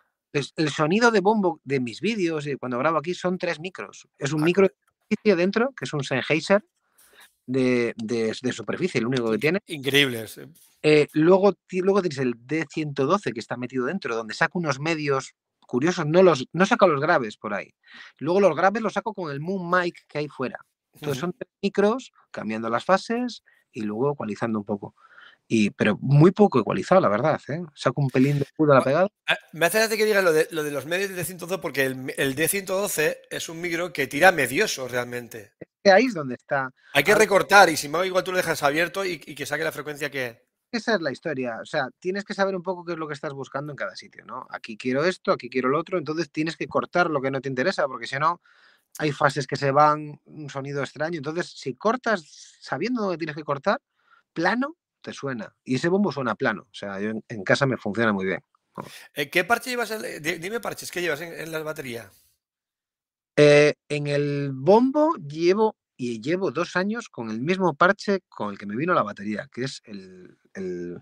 el 0.56 0.70
sonido 0.70 1.10
de 1.10 1.20
bombo 1.20 1.60
de 1.64 1.80
mis 1.80 2.00
vídeos 2.00 2.46
y 2.46 2.56
cuando 2.56 2.78
grabo 2.78 2.98
aquí 2.98 3.14
son 3.14 3.36
tres 3.38 3.58
micros. 3.58 4.06
Es 4.18 4.32
un 4.32 4.42
Ah, 4.42 4.44
micro 4.46 4.68
de 5.24 5.36
dentro, 5.36 5.72
que 5.76 5.84
es 5.84 5.92
un 5.92 6.04
Sennheiser 6.04 6.64
de, 7.46 7.92
de- 7.96 8.34
de 8.40 8.52
superficie, 8.52 8.98
el 8.98 9.06
único 9.06 9.30
que 9.30 9.38
tiene. 9.38 9.60
increíbles. 9.66 10.40
Eh, 10.82 11.08
luego, 11.12 11.54
luego 11.70 12.00
tienes 12.02 12.18
el 12.18 12.34
D112 12.34 13.32
que 13.32 13.40
está 13.40 13.56
metido 13.56 13.86
dentro, 13.86 14.16
donde 14.16 14.34
saco 14.34 14.58
unos 14.58 14.80
medios 14.80 15.34
curiosos, 15.72 16.04
no, 16.04 16.22
los, 16.22 16.46
no 16.52 16.66
saco 16.66 16.86
los 16.86 17.00
graves 17.00 17.38
por 17.38 17.54
ahí. 17.54 17.72
Luego 18.18 18.40
los 18.40 18.54
graves 18.54 18.82
los 18.82 18.92
saco 18.92 19.14
con 19.14 19.32
el 19.32 19.40
Moon 19.40 19.70
Mic 19.70 20.04
que 20.06 20.18
hay 20.18 20.28
fuera. 20.28 20.58
Entonces 20.92 21.18
son 21.18 21.32
tres 21.32 21.50
micros, 21.62 22.12
cambiando 22.30 22.68
las 22.68 22.84
fases 22.84 23.42
y 23.72 23.80
luego 23.80 24.12
ecualizando 24.12 24.58
un 24.58 24.66
poco. 24.66 24.94
Y, 25.48 25.70
pero 25.70 25.96
muy 26.02 26.30
poco 26.30 26.60
ecualizado, 26.60 27.00
la 27.00 27.08
verdad. 27.08 27.40
¿eh? 27.48 27.62
Saco 27.74 28.02
un 28.02 28.10
pelín 28.10 28.36
de 28.36 28.44
escudo 28.44 28.72
a 28.72 28.74
la 28.76 28.84
pegada. 28.84 29.08
Ah, 29.26 29.38
Me 29.54 29.64
hace 29.64 29.78
gracia 29.78 29.96
que 29.96 30.04
digas 30.04 30.22
lo 30.22 30.34
de, 30.34 30.46
lo 30.50 30.62
de 30.62 30.72
los 30.72 30.84
medios 30.84 31.08
de 31.08 31.24
D112 31.24 31.58
porque 31.58 31.86
el, 31.86 32.12
el 32.18 32.36
D112 32.36 33.16
es 33.30 33.48
un 33.48 33.62
micro 33.62 33.94
que 33.94 34.06
tira 34.06 34.30
medioso 34.30 34.86
realmente. 34.88 35.52
Que 35.82 35.90
ahí 35.90 36.04
es 36.04 36.12
donde 36.14 36.34
está. 36.34 36.70
Hay 36.92 37.02
que 37.02 37.14
recortar 37.14 37.70
y 37.70 37.78
si 37.78 37.88
no, 37.88 38.04
igual 38.04 38.24
tú 38.24 38.32
lo 38.32 38.36
dejas 38.36 38.62
abierto 38.62 39.06
y, 39.06 39.22
y 39.24 39.34
que 39.34 39.46
saque 39.46 39.64
la 39.64 39.72
frecuencia 39.72 40.10
que... 40.10 40.51
Esa 40.72 40.94
es 40.94 41.02
la 41.02 41.12
historia. 41.12 41.58
O 41.60 41.66
sea, 41.66 41.90
tienes 42.00 42.24
que 42.24 42.32
saber 42.32 42.56
un 42.56 42.62
poco 42.62 42.84
qué 42.84 42.94
es 42.94 42.98
lo 42.98 43.06
que 43.06 43.12
estás 43.14 43.34
buscando 43.34 43.72
en 43.72 43.76
cada 43.76 43.94
sitio, 43.94 44.24
¿no? 44.24 44.46
Aquí 44.48 44.78
quiero 44.78 45.04
esto, 45.04 45.30
aquí 45.30 45.50
quiero 45.50 45.68
lo 45.68 45.78
otro. 45.78 45.98
Entonces 45.98 46.30
tienes 46.32 46.56
que 46.56 46.66
cortar 46.66 47.10
lo 47.10 47.20
que 47.20 47.30
no 47.30 47.42
te 47.42 47.50
interesa, 47.50 47.86
porque 47.86 48.06
si 48.06 48.16
no, 48.18 48.40
hay 48.98 49.12
fases 49.12 49.46
que 49.46 49.56
se 49.56 49.70
van, 49.70 50.20
un 50.24 50.48
sonido 50.48 50.82
extraño. 50.82 51.18
Entonces, 51.18 51.46
si 51.50 51.74
cortas 51.74 52.24
sabiendo 52.60 53.02
dónde 53.02 53.18
tienes 53.18 53.36
que 53.36 53.44
cortar, 53.44 53.82
plano, 54.32 54.76
te 55.02 55.12
suena. 55.12 55.54
Y 55.62 55.74
ese 55.74 55.88
bombo 55.88 56.10
suena 56.10 56.36
plano. 56.36 56.62
O 56.62 56.74
sea, 56.74 56.98
yo 57.00 57.10
en, 57.10 57.22
en 57.28 57.44
casa 57.44 57.66
me 57.66 57.76
funciona 57.76 58.14
muy 58.14 58.24
bien. 58.24 58.42
Eh, 59.14 59.28
¿Qué 59.28 59.44
parche 59.44 59.68
llevas? 59.68 59.90
en- 59.90 60.22
di- 60.22 60.38
dime 60.38 60.58
parches, 60.60 60.90
¿qué 60.90 61.02
llevas 61.02 61.20
en, 61.20 61.34
en 61.38 61.52
la 61.52 61.62
batería? 61.62 62.10
Eh, 63.36 63.74
en 63.88 64.06
el 64.06 64.52
bombo 64.54 65.16
llevo 65.16 65.76
y 66.04 66.20
llevo 66.20 66.50
dos 66.50 66.74
años 66.74 67.08
con 67.08 67.30
el 67.30 67.40
mismo 67.40 67.74
parche 67.74 68.22
con 68.28 68.50
el 68.50 68.58
que 68.58 68.66
me 68.66 68.74
vino 68.74 68.92
la 68.92 69.04
batería, 69.04 69.48
que 69.52 69.62
es 69.64 69.80
el, 69.84 70.36
el- 70.54 71.00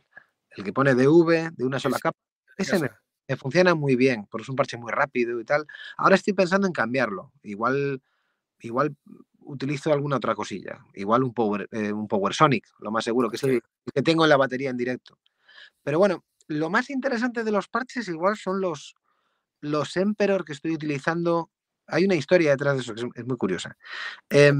el 0.50 0.64
que 0.64 0.72
pone 0.74 0.94
DV 0.94 1.52
de 1.52 1.64
una 1.64 1.78
sola 1.78 1.96
sí, 1.96 2.02
capa. 2.02 2.18
Ese 2.58 2.78
me, 2.80 3.36
funciona 3.36 3.74
muy 3.74 3.96
bien, 3.96 4.26
porque 4.30 4.42
es 4.42 4.48
un 4.50 4.56
parche 4.56 4.76
muy 4.76 4.92
rápido 4.92 5.40
y 5.40 5.44
tal. 5.44 5.64
Ahora 5.96 6.16
estoy 6.16 6.34
pensando 6.34 6.66
en 6.66 6.72
cambiarlo. 6.74 7.32
Igual, 7.42 8.02
igual 8.60 8.94
utilizo 9.38 9.90
alguna 9.92 10.16
otra 10.16 10.34
cosilla. 10.34 10.84
Igual 10.92 11.22
un 11.22 11.32
Power, 11.32 11.66
eh, 11.70 11.92
un 11.92 12.06
Power 12.06 12.34
Sonic, 12.34 12.66
lo 12.80 12.90
más 12.90 13.04
seguro, 13.04 13.30
que 13.30 13.36
es 13.36 13.42
el, 13.44 13.50
Hostia. 13.56 13.70
el 13.86 13.92
que 13.94 14.02
tengo 14.02 14.24
en 14.24 14.28
la 14.30 14.36
batería 14.36 14.68
en 14.68 14.76
directo. 14.76 15.18
Pero 15.82 15.98
bueno, 15.98 16.24
lo 16.48 16.68
más 16.68 16.90
interesante 16.90 17.42
de 17.42 17.52
los 17.52 17.68
parches 17.68 18.06
igual 18.08 18.36
son 18.36 18.60
los, 18.60 18.96
los 19.60 19.96
Emperor 19.96 20.44
que 20.44 20.52
estoy 20.52 20.72
utilizando. 20.74 21.50
Hay 21.90 22.04
una 22.04 22.14
historia 22.14 22.50
detrás 22.50 22.74
de 22.74 22.80
eso 22.82 22.94
que 22.94 23.20
es, 23.20 23.26
muy 23.26 23.36
curiosa. 23.36 23.76
Em, 24.28 24.58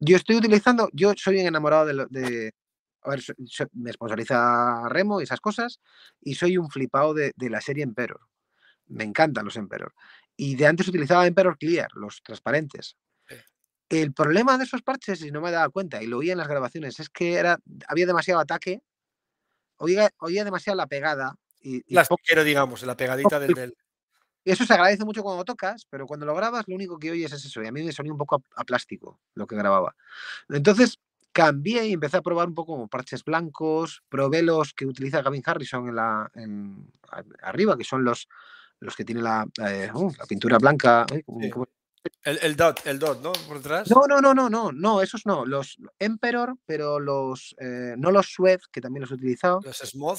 yo 0.00 0.16
estoy 0.16 0.36
utilizando, 0.36 0.88
yo 0.92 1.12
soy 1.16 1.40
un 1.40 1.46
enamorado 1.46 1.86
de, 1.86 2.06
de- 2.10 2.54
a 3.02 3.10
ver, 3.10 3.20
so- 3.22 3.34
so- 3.46 3.66
me 3.72 3.92
sponsoriza 3.92 4.88
Remo 4.88 5.20
y 5.20 5.24
esas 5.24 5.40
cosas, 5.40 5.80
y 6.20 6.34
soy 6.34 6.56
un 6.58 6.70
flipado 6.70 7.14
de, 7.14 7.32
de 7.36 7.50
la 7.50 7.60
serie 7.60 7.82
Emperor. 7.84 8.20
Me 8.86 9.04
encantan 9.04 9.44
los 9.44 9.56
Emperor. 9.56 9.92
Y 10.36 10.56
de 10.56 10.66
antes 10.66 10.88
utilizaba 10.88 11.26
Emperor 11.26 11.56
Clear, 11.58 11.88
los 11.94 12.22
transparentes. 12.22 12.96
Sí. 13.28 13.36
El 13.88 14.12
problema 14.12 14.56
de 14.58 14.64
esos 14.64 14.82
parches, 14.82 15.22
y 15.22 15.30
no 15.30 15.40
me 15.40 15.50
daba 15.50 15.68
cuenta, 15.68 16.02
y 16.02 16.06
lo 16.06 16.18
oía 16.18 16.32
en 16.32 16.38
las 16.38 16.48
grabaciones, 16.48 16.98
es 17.00 17.08
que 17.10 17.34
era, 17.34 17.58
había 17.88 18.06
demasiado 18.06 18.40
ataque, 18.40 18.82
oía, 19.76 20.10
oía 20.18 20.44
demasiado 20.44 20.76
la 20.76 20.86
pegada, 20.86 21.36
y, 21.60 21.76
y 21.76 21.80
poco- 21.80 22.16
Plastiquero, 22.16 22.44
digamos, 22.44 22.82
la 22.82 22.96
pegadita 22.96 23.38
del... 23.38 23.74
eso 24.44 24.64
se 24.64 24.72
agradece 24.74 25.04
mucho 25.04 25.22
cuando 25.22 25.44
tocas, 25.44 25.86
pero 25.88 26.06
cuando 26.06 26.26
lo 26.26 26.34
grabas 26.34 26.64
lo 26.66 26.74
único 26.74 26.98
que 26.98 27.10
oyes 27.10 27.32
es 27.32 27.44
eso. 27.44 27.62
Y 27.62 27.66
a 27.66 27.72
mí 27.72 27.82
me 27.82 27.92
sonía 27.92 28.12
un 28.12 28.18
poco 28.18 28.36
a, 28.36 28.60
a 28.60 28.64
plástico 28.64 29.20
lo 29.34 29.46
que 29.46 29.56
grababa. 29.56 29.94
Entonces 30.48 30.98
cambié 31.32 31.86
y 31.86 31.92
empecé 31.94 32.18
a 32.18 32.22
probar 32.22 32.48
un 32.48 32.54
poco 32.54 32.72
como 32.74 32.88
parches 32.88 33.24
blancos, 33.24 34.02
probé 34.08 34.42
los 34.42 34.74
que 34.74 34.84
utiliza 34.86 35.22
Gavin 35.22 35.42
Harrison 35.46 35.88
en 35.88 35.96
la, 35.96 36.30
en- 36.34 36.92
arriba, 37.42 37.76
que 37.78 37.84
son 37.84 38.04
los, 38.04 38.28
los 38.80 38.94
que 38.96 39.04
tienen 39.04 39.24
la, 39.24 39.46
eh, 39.66 39.90
uh, 39.94 40.12
la 40.18 40.26
pintura 40.26 40.58
blanca. 40.58 41.06
ay, 41.10 41.22
¿cómo- 41.22 41.40
Sí. 41.40 42.10
El, 42.24 42.38
el 42.42 42.56
dot, 42.56 42.84
el 42.84 42.98
dot, 42.98 43.22
¿no? 43.22 43.30
Por 43.46 43.58
detrás. 43.58 43.88
No, 43.88 44.08
no, 44.08 44.20
no, 44.20 44.34
no, 44.34 44.50
no, 44.50 44.72
no, 44.72 45.00
esos 45.02 45.24
no. 45.24 45.46
Los 45.46 45.78
Emperor, 46.00 46.56
pero 46.66 46.98
los, 46.98 47.54
eh, 47.60 47.94
no 47.96 48.10
los 48.10 48.26
Suez, 48.26 48.66
que 48.72 48.80
también 48.80 49.02
los 49.02 49.12
he 49.12 49.14
utilizado. 49.14 49.60
Los 49.64 49.78
Smooth. 49.78 50.18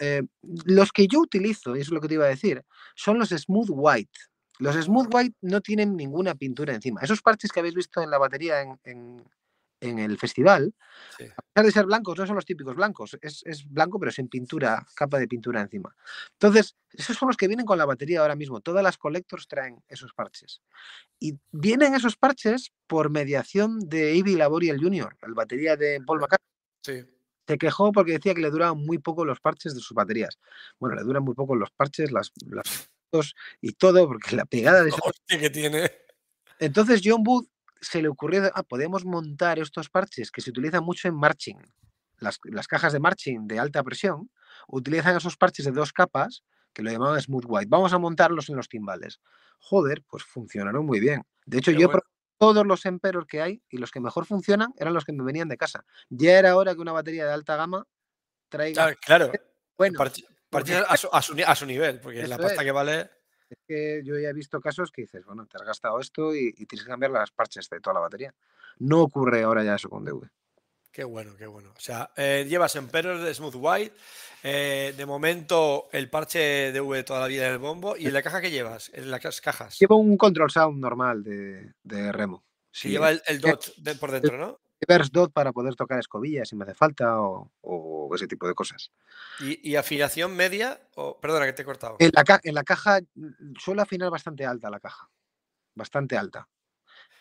Eh, 0.00 0.22
los 0.64 0.92
que 0.92 1.06
yo 1.06 1.20
utilizo, 1.20 1.76
y 1.76 1.80
eso 1.80 1.88
es 1.90 1.94
lo 1.94 2.00
que 2.00 2.08
te 2.08 2.14
iba 2.14 2.24
a 2.24 2.28
decir, 2.28 2.62
son 2.94 3.18
los 3.18 3.28
Smooth 3.30 3.68
White. 3.70 4.18
Los 4.58 4.74
Smooth 4.76 5.08
White 5.12 5.36
no 5.42 5.60
tienen 5.60 5.96
ninguna 5.96 6.34
pintura 6.34 6.74
encima. 6.74 7.00
Esos 7.02 7.20
parches 7.22 7.52
que 7.52 7.60
habéis 7.60 7.74
visto 7.74 8.00
en 8.02 8.10
la 8.10 8.18
batería 8.18 8.62
en, 8.62 8.78
en- 8.84 9.24
en 9.82 9.98
el 9.98 10.16
festival, 10.16 10.74
Sí. 11.18 11.24
a 11.24 11.42
pesar 11.52 11.66
de 11.66 11.70
ser 11.72 11.84
blancos, 11.84 12.18
no 12.18 12.26
son 12.26 12.34
los 12.36 12.46
típicos 12.46 12.74
blancos. 12.74 13.18
Es, 13.20 13.42
es 13.44 13.68
blanco, 13.70 14.00
pero 14.00 14.10
sin 14.10 14.26
pintura, 14.28 14.86
capa 14.94 15.18
de 15.18 15.28
pintura 15.28 15.60
encima. 15.60 15.94
Entonces, 16.32 16.74
esos 16.92 17.14
son 17.14 17.28
los 17.28 17.36
que 17.36 17.46
vienen 17.46 17.66
con 17.66 17.76
la 17.76 17.84
batería 17.84 18.20
ahora 18.22 18.36
mismo. 18.36 18.62
Todas 18.62 18.82
las 18.82 18.96
collectors 18.96 19.46
traen 19.46 19.84
esos 19.86 20.14
parches. 20.14 20.62
Y 21.20 21.38
vienen 21.52 21.94
esos 21.94 22.16
parches 22.16 22.72
por 22.86 23.10
mediación 23.10 23.78
de 23.80 24.14
Ivy 24.14 24.36
Laboriel 24.36 24.80
Jr., 24.80 25.14
el 25.22 25.34
batería 25.34 25.76
de 25.76 26.00
Paul 26.06 26.20
McCartney 26.20 26.46
Sí. 26.82 27.04
Se 27.46 27.58
quejó 27.58 27.92
porque 27.92 28.12
decía 28.12 28.34
que 28.34 28.40
le 28.40 28.50
duraban 28.50 28.78
muy 28.78 28.98
poco 28.98 29.24
los 29.24 29.40
parches 29.40 29.74
de 29.74 29.80
sus 29.80 29.94
baterías. 29.94 30.38
Bueno, 30.78 30.96
le 30.96 31.02
duran 31.02 31.22
muy 31.22 31.34
poco 31.34 31.54
los 31.54 31.70
parches, 31.70 32.10
las, 32.10 32.32
las 32.46 32.68
fotos 32.68 33.34
y 33.60 33.72
todo, 33.72 34.06
porque 34.06 34.36
la 34.36 34.44
pegada 34.46 34.82
de... 34.82 34.90
Hostia, 34.90 35.38
que 35.38 35.50
tiene. 35.50 35.90
Entonces 36.58 37.00
John 37.04 37.22
Booth 37.22 37.48
se 37.80 38.02
le 38.02 38.08
ocurrió, 38.08 38.50
ah, 38.54 38.62
podemos 38.62 39.04
montar 39.04 39.58
estos 39.58 39.88
parches 39.88 40.30
que 40.30 40.40
se 40.40 40.50
utilizan 40.50 40.82
mucho 40.82 41.08
en 41.08 41.14
marching. 41.14 41.58
Las, 42.18 42.38
las 42.44 42.66
cajas 42.66 42.92
de 42.92 43.00
marching 43.00 43.46
de 43.46 43.58
alta 43.58 43.82
presión 43.82 44.30
utilizan 44.68 45.16
esos 45.16 45.36
parches 45.36 45.66
de 45.66 45.72
dos 45.72 45.92
capas 45.92 46.42
que 46.72 46.82
lo 46.82 46.90
llamaban 46.90 47.20
smooth 47.20 47.44
white. 47.46 47.68
Vamos 47.68 47.92
a 47.92 47.98
montarlos 47.98 48.48
en 48.48 48.56
los 48.56 48.68
timbales. 48.68 49.20
Joder, 49.58 50.02
pues 50.08 50.24
funcionaron 50.24 50.84
muy 50.84 51.00
bien. 51.00 51.22
De 51.44 51.58
hecho, 51.58 51.70
yo 51.70 51.88
bueno. 51.88 52.00
Todos 52.38 52.66
los 52.66 52.84
Emperor 52.86 53.26
que 53.26 53.40
hay 53.42 53.62
y 53.70 53.78
los 53.78 53.90
que 53.90 54.00
mejor 54.00 54.26
funcionan 54.26 54.72
eran 54.76 54.94
los 54.94 55.04
que 55.04 55.12
me 55.12 55.24
venían 55.24 55.48
de 55.48 55.56
casa. 55.56 55.84
Ya 56.08 56.38
era 56.38 56.56
hora 56.56 56.74
que 56.74 56.80
una 56.80 56.92
batería 56.92 57.24
de 57.26 57.32
alta 57.32 57.56
gama 57.56 57.86
traiga 58.48 58.94
Claro, 58.96 59.30
claro. 59.30 59.32
bueno. 59.76 59.98
Parches 60.50 60.76
a, 60.88 60.96
su, 60.96 61.08
a 61.12 61.20
su 61.22 61.34
ni- 61.34 61.42
a 61.42 61.54
su 61.54 61.66
nivel, 61.66 62.00
porque 62.00 62.26
la 62.26 62.36
Eso 62.36 62.42
pasta 62.42 62.60
es. 62.62 62.64
que 62.64 62.72
vale. 62.72 63.10
Es 63.50 63.58
que 63.66 64.02
yo 64.04 64.18
ya 64.18 64.28
he 64.28 64.32
visto 64.32 64.60
casos 64.60 64.90
que 64.90 65.02
dices, 65.02 65.24
bueno, 65.24 65.46
te 65.46 65.56
has 65.56 65.62
gastado 65.64 65.98
esto 66.00 66.34
y, 66.34 66.54
y 66.56 66.66
tienes 66.66 66.84
que 66.84 66.90
cambiar 66.90 67.10
las 67.12 67.30
parches 67.30 67.68
de 67.68 67.80
toda 67.80 67.94
la 67.94 68.00
batería. 68.00 68.34
No 68.78 69.02
ocurre 69.02 69.42
ahora 69.42 69.62
ya 69.64 69.74
eso 69.74 69.88
con 69.88 70.04
DV. 70.04 70.28
Qué 70.96 71.04
bueno, 71.04 71.36
qué 71.36 71.46
bueno. 71.46 71.74
O 71.76 71.78
sea, 71.80 72.10
eh, 72.16 72.46
llevas 72.48 72.74
Emperor 72.74 73.20
de 73.20 73.34
Smooth 73.34 73.56
White. 73.56 73.94
eh, 74.42 74.94
de 74.96 75.04
momento, 75.04 75.90
el 75.92 76.08
parche 76.08 76.72
de 76.72 76.80
V 76.80 77.02
toda 77.02 77.20
la 77.20 77.26
vida 77.26 77.46
en 77.48 77.52
el 77.52 77.58
bombo. 77.58 77.98
¿Y 77.98 78.06
en 78.06 78.14
la 78.14 78.22
caja 78.22 78.40
que 78.40 78.50
llevas? 78.50 78.90
En 78.94 79.10
las 79.10 79.42
cajas. 79.42 79.78
Llevo 79.78 79.96
un 79.96 80.16
control 80.16 80.50
sound 80.50 80.80
normal 80.80 81.22
de, 81.22 81.74
de 81.82 82.12
Remo. 82.12 82.46
Sí, 82.70 82.88
lleva 82.88 83.10
el, 83.10 83.20
el 83.26 83.42
dot 83.42 83.76
de- 83.76 83.94
por 83.96 84.10
dentro, 84.10 84.38
¿no? 84.38 84.58
Reverse 84.80 85.10
dot 85.12 85.34
para 85.34 85.52
poder 85.52 85.74
tocar 85.74 85.98
escobillas 85.98 86.48
si 86.48 86.56
me 86.56 86.64
hace 86.64 86.72
falta 86.74 87.20
o, 87.20 87.52
o 87.60 88.14
ese 88.14 88.26
tipo 88.26 88.48
de 88.48 88.54
cosas. 88.54 88.90
¿Y, 89.40 89.68
y 89.72 89.76
afinación 89.76 90.34
media? 90.34 90.80
O, 90.94 91.20
perdona, 91.20 91.44
que 91.44 91.52
te 91.52 91.60
he 91.60 91.64
cortado. 91.66 91.96
En 91.98 92.10
la, 92.14 92.24
ca- 92.24 92.40
en 92.42 92.54
la 92.54 92.64
caja 92.64 93.00
suelo 93.58 93.82
afinar 93.82 94.08
bastante 94.08 94.46
alta 94.46 94.70
la 94.70 94.80
caja. 94.80 95.10
Bastante 95.74 96.16
alta. 96.16 96.48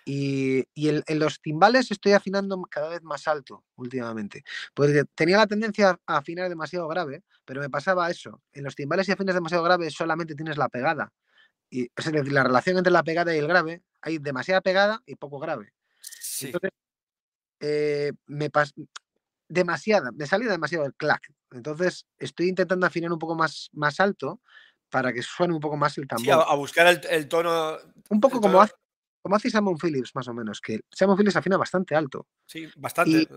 Y, 0.07 0.63
y 0.75 0.89
en, 0.89 1.03
en 1.07 1.17
los 1.19 1.41
timbales 1.41 1.89
estoy 1.89 2.13
afinando 2.13 2.61
cada 2.69 2.89
vez 2.89 3.01
más 3.01 3.27
alto 3.27 3.65
últimamente. 3.75 4.43
Porque 4.75 5.03
tenía 5.15 5.37
la 5.37 5.47
tendencia 5.47 5.99
a 6.05 6.17
afinar 6.17 6.47
demasiado 6.47 6.87
grave, 6.87 7.23
pero 7.43 7.59
me 7.59 7.71
pasaba 7.71 8.09
eso. 8.11 8.43
En 8.53 8.63
los 8.63 8.75
timbales 8.75 9.07
si 9.07 9.11
afinas 9.11 9.33
demasiado 9.33 9.63
grave 9.63 9.89
solamente 9.89 10.35
tienes 10.35 10.57
la 10.57 10.69
pegada. 10.69 11.11
Y, 11.71 11.89
es 11.95 12.05
decir, 12.05 12.31
la 12.31 12.43
relación 12.43 12.77
entre 12.77 12.93
la 12.93 13.03
pegada 13.03 13.35
y 13.35 13.39
el 13.39 13.47
grave, 13.47 13.81
hay 14.01 14.19
demasiada 14.19 14.61
pegada 14.61 15.01
y 15.07 15.15
poco 15.15 15.39
grave. 15.39 15.73
Sí. 15.99 16.47
Entonces, 16.47 16.71
eh, 17.59 18.11
me 18.27 18.51
pas 18.51 18.73
demasiada, 19.49 20.11
me 20.11 20.27
salía 20.27 20.51
demasiado 20.51 20.85
el 20.85 20.93
clack. 20.93 21.33
Entonces, 21.51 22.05
estoy 22.19 22.49
intentando 22.49 22.85
afinar 22.85 23.11
un 23.11 23.19
poco 23.19 23.35
más, 23.35 23.69
más 23.73 23.99
alto 23.99 24.39
para 24.89 25.11
que 25.11 25.23
suene 25.23 25.53
un 25.53 25.59
poco 25.59 25.77
más 25.77 25.97
el 25.97 26.07
tambor. 26.07 26.25
Sí, 26.25 26.29
a, 26.31 26.35
a 26.35 26.55
buscar 26.55 26.85
el, 26.87 27.01
el 27.09 27.27
tono. 27.27 27.77
un 28.09 28.19
poco 28.21 28.39
como 28.39 28.53
tono- 28.53 28.61
hace, 28.61 28.73
como 29.25 29.37
hace 29.37 29.49
Simon 29.49 29.75
Phillips, 29.79 30.13
más 30.13 30.27
o 30.27 30.35
menos, 30.35 30.61
que 30.61 30.81
Simon 30.91 31.17
Phillips 31.17 31.35
afina 31.35 31.57
bastante 31.57 31.95
alto 31.95 32.27
Sí, 32.45 32.69
bastante. 32.75 33.27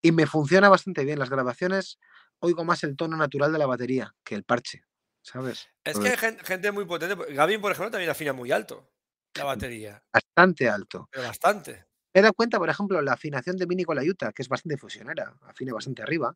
y 0.00 0.10
me 0.10 0.24
funciona 0.26 0.70
bastante 0.70 1.04
bien. 1.04 1.18
Las 1.18 1.28
grabaciones 1.28 1.98
oigo 2.38 2.64
más 2.64 2.82
el 2.84 2.96
tono 2.96 3.18
natural 3.18 3.52
de 3.52 3.58
la 3.58 3.66
batería 3.66 4.14
que 4.24 4.34
el 4.34 4.44
parche, 4.44 4.84
¿sabes? 5.20 5.68
Es 5.84 5.98
que 5.98 6.08
hay 6.08 6.16
gen- 6.16 6.38
gente 6.38 6.72
muy 6.72 6.86
potente. 6.86 7.34
Gavin, 7.34 7.60
por 7.60 7.70
ejemplo, 7.70 7.90
también 7.90 8.08
afina 8.10 8.32
muy 8.32 8.50
alto 8.50 8.90
la 9.34 9.44
batería. 9.44 10.02
Bastante 10.10 10.70
alto. 10.70 11.06
Pero 11.12 11.24
bastante. 11.24 11.84
Me 12.14 12.20
he 12.20 12.22
dado 12.22 12.32
cuenta, 12.32 12.56
por 12.56 12.70
ejemplo, 12.70 13.02
la 13.02 13.12
afinación 13.12 13.58
de 13.58 13.66
Mini 13.66 13.84
con 13.84 13.96
la 13.96 14.02
Utah, 14.04 14.32
que 14.32 14.40
es 14.40 14.48
bastante 14.48 14.78
fusionera, 14.78 15.36
afina 15.42 15.74
bastante 15.74 16.00
arriba. 16.00 16.34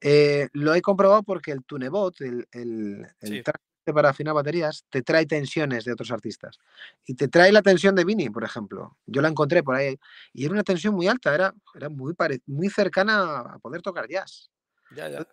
eh, 0.00 0.48
lo 0.54 0.74
he 0.74 0.82
comprobado 0.82 1.22
porque 1.22 1.52
el 1.52 1.64
Tunebot, 1.64 2.20
el, 2.22 2.48
el, 2.50 3.06
el 3.20 3.28
Sí. 3.28 3.40
traje 3.44 3.62
para 3.92 4.10
afinar 4.10 4.34
baterías, 4.34 4.84
te 4.90 5.02
trae 5.02 5.26
tensiones 5.26 5.84
de 5.84 5.92
otros 5.92 6.10
artistas. 6.10 6.58
Y 7.06 7.14
te 7.14 7.28
trae 7.28 7.50
la 7.50 7.62
tensión 7.62 7.94
de 7.94 8.04
Vini, 8.04 8.30
por 8.30 8.44
ejemplo. 8.44 8.98
Yo 9.06 9.22
la 9.22 9.28
encontré 9.28 9.62
por 9.62 9.74
ahí 9.74 9.98
y 10.32 10.44
era 10.44 10.52
una 10.52 10.62
tensión 10.62 10.94
muy 10.94 11.08
alta, 11.08 11.34
era, 11.34 11.52
era 11.74 11.88
muy, 11.88 12.14
muy 12.46 12.68
cercana 12.68 13.40
a 13.40 13.58
poder 13.58 13.82
tocar 13.82 14.06
jazz. 14.08 14.50
Ya, 14.94 15.08
ya. 15.08 15.26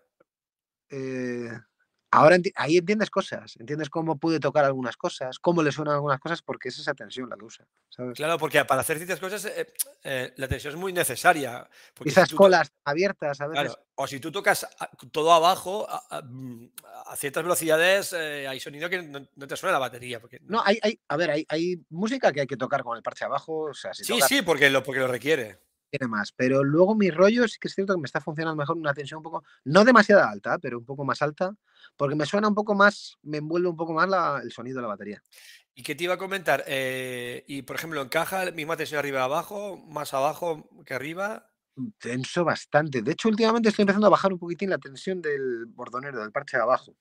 Eh, 0.90 1.52
ahora 2.12 2.38
enti- 2.38 2.52
ahí 2.56 2.78
entiendes 2.78 3.10
cosas, 3.10 3.56
entiendes 3.60 3.90
cómo 3.90 4.18
puede 4.18 4.40
tocar 4.40 4.66
algunas 4.66 4.98
cosas, 4.98 5.40
cómo 5.40 5.62
le 5.64 5.72
suenan 5.72 5.96
algunas 5.96 6.20
cosas, 6.20 6.42
porque 6.42 6.70
es 6.70 6.80
esa 6.80 6.94
tensión 6.94 7.30
la 7.30 7.38
que 7.38 7.46
usa. 7.46 7.68
¿sabes? 7.90 8.16
Claro, 8.16 8.38
porque 8.38 8.64
para 8.66 8.82
hacer 8.82 8.98
ciertas 8.98 9.20
cosas 9.20 9.46
eh, 9.46 9.68
eh, 10.04 10.34
la 10.38 10.48
tensión 10.48 10.74
es 10.74 10.80
muy 10.80 10.94
necesaria. 10.94 11.70
Porque 11.94 12.10
si 12.12 12.14
Esas 12.20 12.30
to- 12.30 12.36
colas 12.36 12.72
abiertas 12.84 13.40
a 13.42 13.48
veces. 13.48 13.64
Claro, 13.66 13.86
o 13.96 14.08
si 14.08 14.20
tú 14.20 14.32
tocas 14.32 14.68
todo 15.12 15.34
abajo, 15.34 15.88
a, 15.90 16.18
a- 16.18 16.22
mm, 16.22 16.72
a 17.08 17.16
ciertas 17.16 17.44
velocidades, 17.44 18.14
eh, 18.14 18.48
hay 18.48 18.60
sonido 18.60 18.90
que 18.90 19.02
no, 19.04 19.28
no 19.36 19.48
te 19.48 19.56
suena 19.56 19.74
la 19.74 19.80
batería. 19.80 20.20
Porque 20.20 20.40
No, 20.44 20.62
hay, 20.66 20.80
hay, 20.82 21.00
a 21.08 21.18
ver, 21.18 21.32
hay, 21.32 21.46
hay 21.50 21.86
música 21.90 22.32
que 22.32 22.42
hay 22.42 22.48
que 22.48 22.58
tocar 22.58 22.84
con 22.84 22.98
el 22.98 23.04
parche 23.04 23.26
abajo, 23.26 23.70
o 23.70 23.74
sea, 23.74 23.94
si 23.94 24.04
sí, 24.04 24.14
tocas 24.14 24.28
sí, 24.30 24.42
porque 24.42 24.70
lo, 24.70 24.82
porque 24.84 25.00
lo 25.02 25.08
requiere. 25.08 25.60
Tiene 25.90 26.08
más, 26.08 26.32
pero 26.32 26.64
luego 26.64 26.96
mi 26.96 27.10
rollo 27.12 27.48
sí 27.48 27.58
que 27.60 27.68
es 27.68 27.76
cierto 27.76 27.94
que 27.96 28.02
me 28.02 28.06
está 28.06 28.22
funcionando 28.22 28.56
mejor 28.56 28.78
una 28.78 28.94
tensión 28.94 29.18
un 29.18 29.24
poco, 29.24 29.44
no 29.66 29.84
demasiado 29.84 30.24
alta, 30.24 30.58
pero 30.60 30.78
un 30.80 30.86
poco 30.86 31.04
más 31.06 31.22
alta, 31.22 31.54
porque 31.98 32.16
me 32.16 32.26
suena 32.26 32.48
un 32.48 32.56
poco 32.56 32.76
más, 32.76 33.18
me 33.24 33.38
envuelve 33.38 33.68
un 33.70 33.76
poco 33.78 33.94
más 33.94 34.08
la- 34.10 34.40
el 34.44 34.52
sonido 34.52 34.78
de 34.78 34.82
la 34.84 34.88
batería. 34.88 35.22
¿Y 35.76 35.84
qué 35.84 35.96
te 35.96 36.04
iba 36.04 36.16
a 36.16 36.18
comentar? 36.18 36.64
Eh, 36.68 37.44
y 37.48 37.62
por 37.62 37.76
ejemplo, 37.78 38.02
encaja 38.02 38.52
misma 38.52 38.76
tensión 38.78 39.00
arriba 39.00 39.24
abajo, 39.24 39.78
más 39.88 40.14
abajo 40.14 40.70
que 40.86 40.94
arriba. 40.94 41.50
Tenso 42.00 42.44
bastante. 42.44 43.02
De 43.02 43.14
hecho, 43.14 43.30
últimamente 43.30 43.70
estoy 43.70 43.84
empezando 43.84 44.08
a 44.08 44.10
bajar 44.10 44.34
un 44.34 44.40
poquitín 44.40 44.70
la 44.70 44.78
tensión 44.78 45.22
del 45.22 45.66
bordonero, 45.68 46.20
del 46.20 46.32
parche 46.34 46.58
de 46.58 46.64
abajo. 46.64 46.96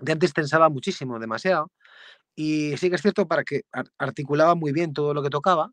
De 0.00 0.12
antes 0.12 0.32
tensaba 0.32 0.70
muchísimo, 0.70 1.18
demasiado. 1.18 1.70
Y 2.34 2.74
sí 2.78 2.88
que 2.88 2.96
es 2.96 3.02
cierto 3.02 3.28
para 3.28 3.44
que 3.44 3.64
ar- 3.72 3.90
articulaba 3.98 4.54
muy 4.54 4.72
bien 4.72 4.94
todo 4.94 5.12
lo 5.12 5.22
que 5.22 5.28
tocaba, 5.28 5.70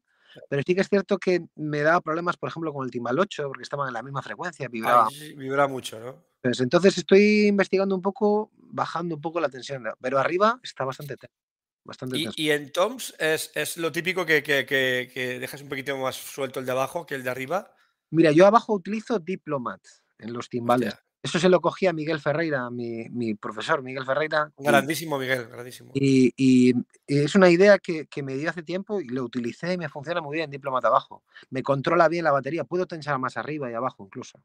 pero 0.49 0.61
sí 0.65 0.75
que 0.75 0.81
es 0.81 0.89
cierto 0.89 1.17
que 1.17 1.45
me 1.55 1.81
daba 1.81 2.01
problemas, 2.01 2.37
por 2.37 2.49
ejemplo, 2.49 2.73
con 2.73 2.85
el 2.85 2.91
timbal 2.91 3.19
8, 3.19 3.47
porque 3.47 3.63
estaban 3.63 3.87
en 3.87 3.93
la 3.93 4.03
misma 4.03 4.21
frecuencia, 4.21 4.67
vibraba 4.67 5.07
Ay, 5.11 5.33
vibra 5.33 5.67
mucho, 5.67 5.99
¿no? 5.99 6.23
Pues 6.41 6.59
entonces 6.61 6.97
estoy 6.97 7.47
investigando 7.47 7.95
un 7.95 8.01
poco, 8.01 8.51
bajando 8.57 9.15
un 9.15 9.21
poco 9.21 9.39
la 9.39 9.49
tensión, 9.49 9.83
pero 9.99 10.19
arriba 10.19 10.59
está 10.63 10.85
bastante 10.85 11.17
tenso. 11.17 11.35
Bastante 11.83 12.17
Y, 12.35 12.51
en 12.51 12.71
toms 12.73 13.15
es, 13.17 13.49
es 13.55 13.77
lo 13.77 13.91
típico 13.93 14.25
que, 14.25 14.43
que- 14.43 14.65
que- 14.65 15.09
que 15.13 15.39
dejas 15.39 15.61
un 15.61 15.69
poquito 15.69 15.95
más 15.97 16.15
suelto 16.17 16.59
el 16.59 16.65
de 16.65 16.73
abajo 16.73 17.05
que 17.05 17.15
el 17.15 17.23
de 17.23 17.29
arriba. 17.29 17.73
Mira, 18.09 18.31
yo 18.31 18.45
abajo 18.45 18.73
utilizo 18.73 19.19
Diplomat 19.19 19.81
en 20.19 20.33
los 20.33 20.49
timbales. 20.49 20.93
Hostia, 20.93 21.06
Eso 21.27 21.39
se 21.39 21.49
lo 21.49 21.59
cogí 21.59 21.87
a 21.87 21.91
Miguel 21.93 22.21
Ferreira, 22.21 22.69
mi, 22.69 23.09
mi 23.09 23.35
profesor 23.35 23.83
Miguel 23.83 24.05
Ferreira. 24.05 24.49
y- 24.57 24.63
grandísimo, 24.63 25.19
Miguel, 25.19 25.45
grandísimo. 25.49 25.91
Y, 25.93 26.31
y- 26.37 26.73
es 27.05 27.35
una 27.35 27.49
idea 27.49 27.79
que, 27.79 28.07
que 28.07 28.23
me 28.23 28.35
dio 28.37 28.49
hace 28.49 28.63
tiempo 28.63 29.01
y 29.01 29.09
lo 29.09 29.23
utilicé 29.25 29.73
y 29.73 29.77
me 29.77 29.89
funciona 29.89 30.21
muy 30.21 30.37
bien 30.37 30.49
Diplomat 30.49 30.85
abajo. 30.85 31.23
Me 31.49 31.63
controla 31.63 32.07
bien 32.07 32.23
la 32.23 32.31
batería, 32.31 32.63
puedo 32.63 32.85
tensar 32.87 33.19
más 33.19 33.35
arriba 33.35 33.69
y 33.69 33.73
abajo 33.73 34.05
incluso. 34.05 34.41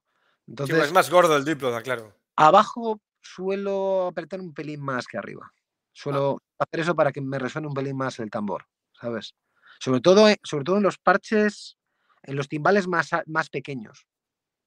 Entonces, 0.48 0.76
es 0.76 0.92
más 0.92 1.08
gordo 1.08 1.36
el 1.36 1.44
diploma, 1.44 1.80
claro. 1.82 2.16
abajo 2.34 3.00
suelo 3.20 4.08
apretar 4.08 4.40
un 4.40 4.52
pelín 4.52 4.80
más 4.80 5.06
que 5.06 5.18
arriba. 5.18 5.52
Ah. 5.54 5.60
Suelo 5.92 6.42
hacer 6.58 6.80
eso 6.80 6.96
para 6.96 7.12
que 7.12 7.20
me 7.20 7.38
resuene 7.38 7.68
un 7.68 7.74
pelín 7.74 7.96
más 7.96 8.18
el 8.18 8.28
tambor, 8.28 8.66
¿sabes? 9.00 9.36
Sobre 9.78 10.00
todo, 10.00 10.28
en- 10.28 10.36
sobre 10.42 10.64
todo 10.64 10.78
en 10.78 10.82
los 10.82 10.98
parches, 10.98 11.76
en 12.24 12.34
los 12.34 12.48
timbales 12.48 12.88
más, 12.88 13.10
más 13.26 13.50
pequeños, 13.50 14.08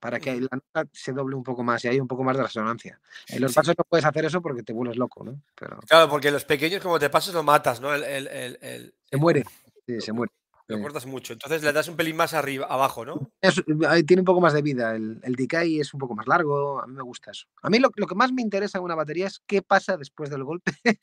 para 0.06 0.20
que 0.20 0.40
la 0.40 0.48
nota 0.52 0.88
se 0.94 1.12
doble 1.14 1.36
un 1.36 1.44
poco 1.44 1.64
más 1.64 1.84
y 1.84 1.88
haya 1.88 2.00
un 2.02 2.08
poco 2.08 2.24
más 2.24 2.38
de 2.38 2.44
resonancia. 2.44 3.00
En 3.28 3.42
los 3.42 3.52
Sí. 3.52 3.56
parches 3.56 3.76
no 3.76 3.84
puedes 3.90 4.06
hacer 4.06 4.24
eso 4.26 4.40
porque 4.40 4.62
te 4.62 4.72
vuelves 4.72 4.98
loco, 4.98 5.24
¿no? 5.24 5.42
Pero 5.60 5.80
Claro, 5.88 6.08
porque 6.10 6.30
los 6.30 6.46
pequeños, 6.46 6.82
como 6.84 7.00
te 7.00 7.10
pasas, 7.10 7.34
lo 7.34 7.42
matas, 7.42 7.82
¿no? 7.82 7.92
El, 7.94 8.04
el- 8.04 8.28
el- 8.28 8.60
el- 8.62 8.94
se 9.10 9.18
muere, 9.18 9.44
sí, 9.88 10.00
se 10.02 10.14
muere. 10.14 10.32
Lo 10.68 10.82
cortas 10.82 11.06
mucho. 11.06 11.34
Entonces 11.34 11.64
le 11.64 11.72
das 11.74 11.88
un 11.88 11.96
pelín 11.96 12.16
más 12.16 12.34
arriba, 12.34 12.66
abajo, 12.70 13.06
¿no? 13.06 13.32
Es- 13.42 13.62
tiene 14.08 14.22
un 14.22 14.26
poco 14.26 14.42
más 14.42 14.54
de 14.54 14.62
vida, 14.62 14.96
el, 14.96 15.20
el 15.24 15.36
decay 15.36 15.80
es 15.80 15.94
un 15.94 16.00
poco 16.00 16.16
más 16.16 16.28
largo, 16.28 16.82
a 16.82 16.88
mí 16.88 16.94
me 16.96 17.04
gusta 17.04 17.32
eso. 17.32 17.46
A 17.62 17.70
mí 17.70 17.80
lo, 17.80 17.90
lo 17.96 18.08
que 18.08 18.16
más 18.16 18.32
me 18.32 18.42
interesa 18.42 18.80
en 18.80 18.84
una 18.84 18.96
batería 18.96 19.28
es 19.28 19.42
qué 19.46 19.62
pasa 19.62 19.98
después 19.98 20.30
del 20.30 20.44
golpe. 20.44 20.72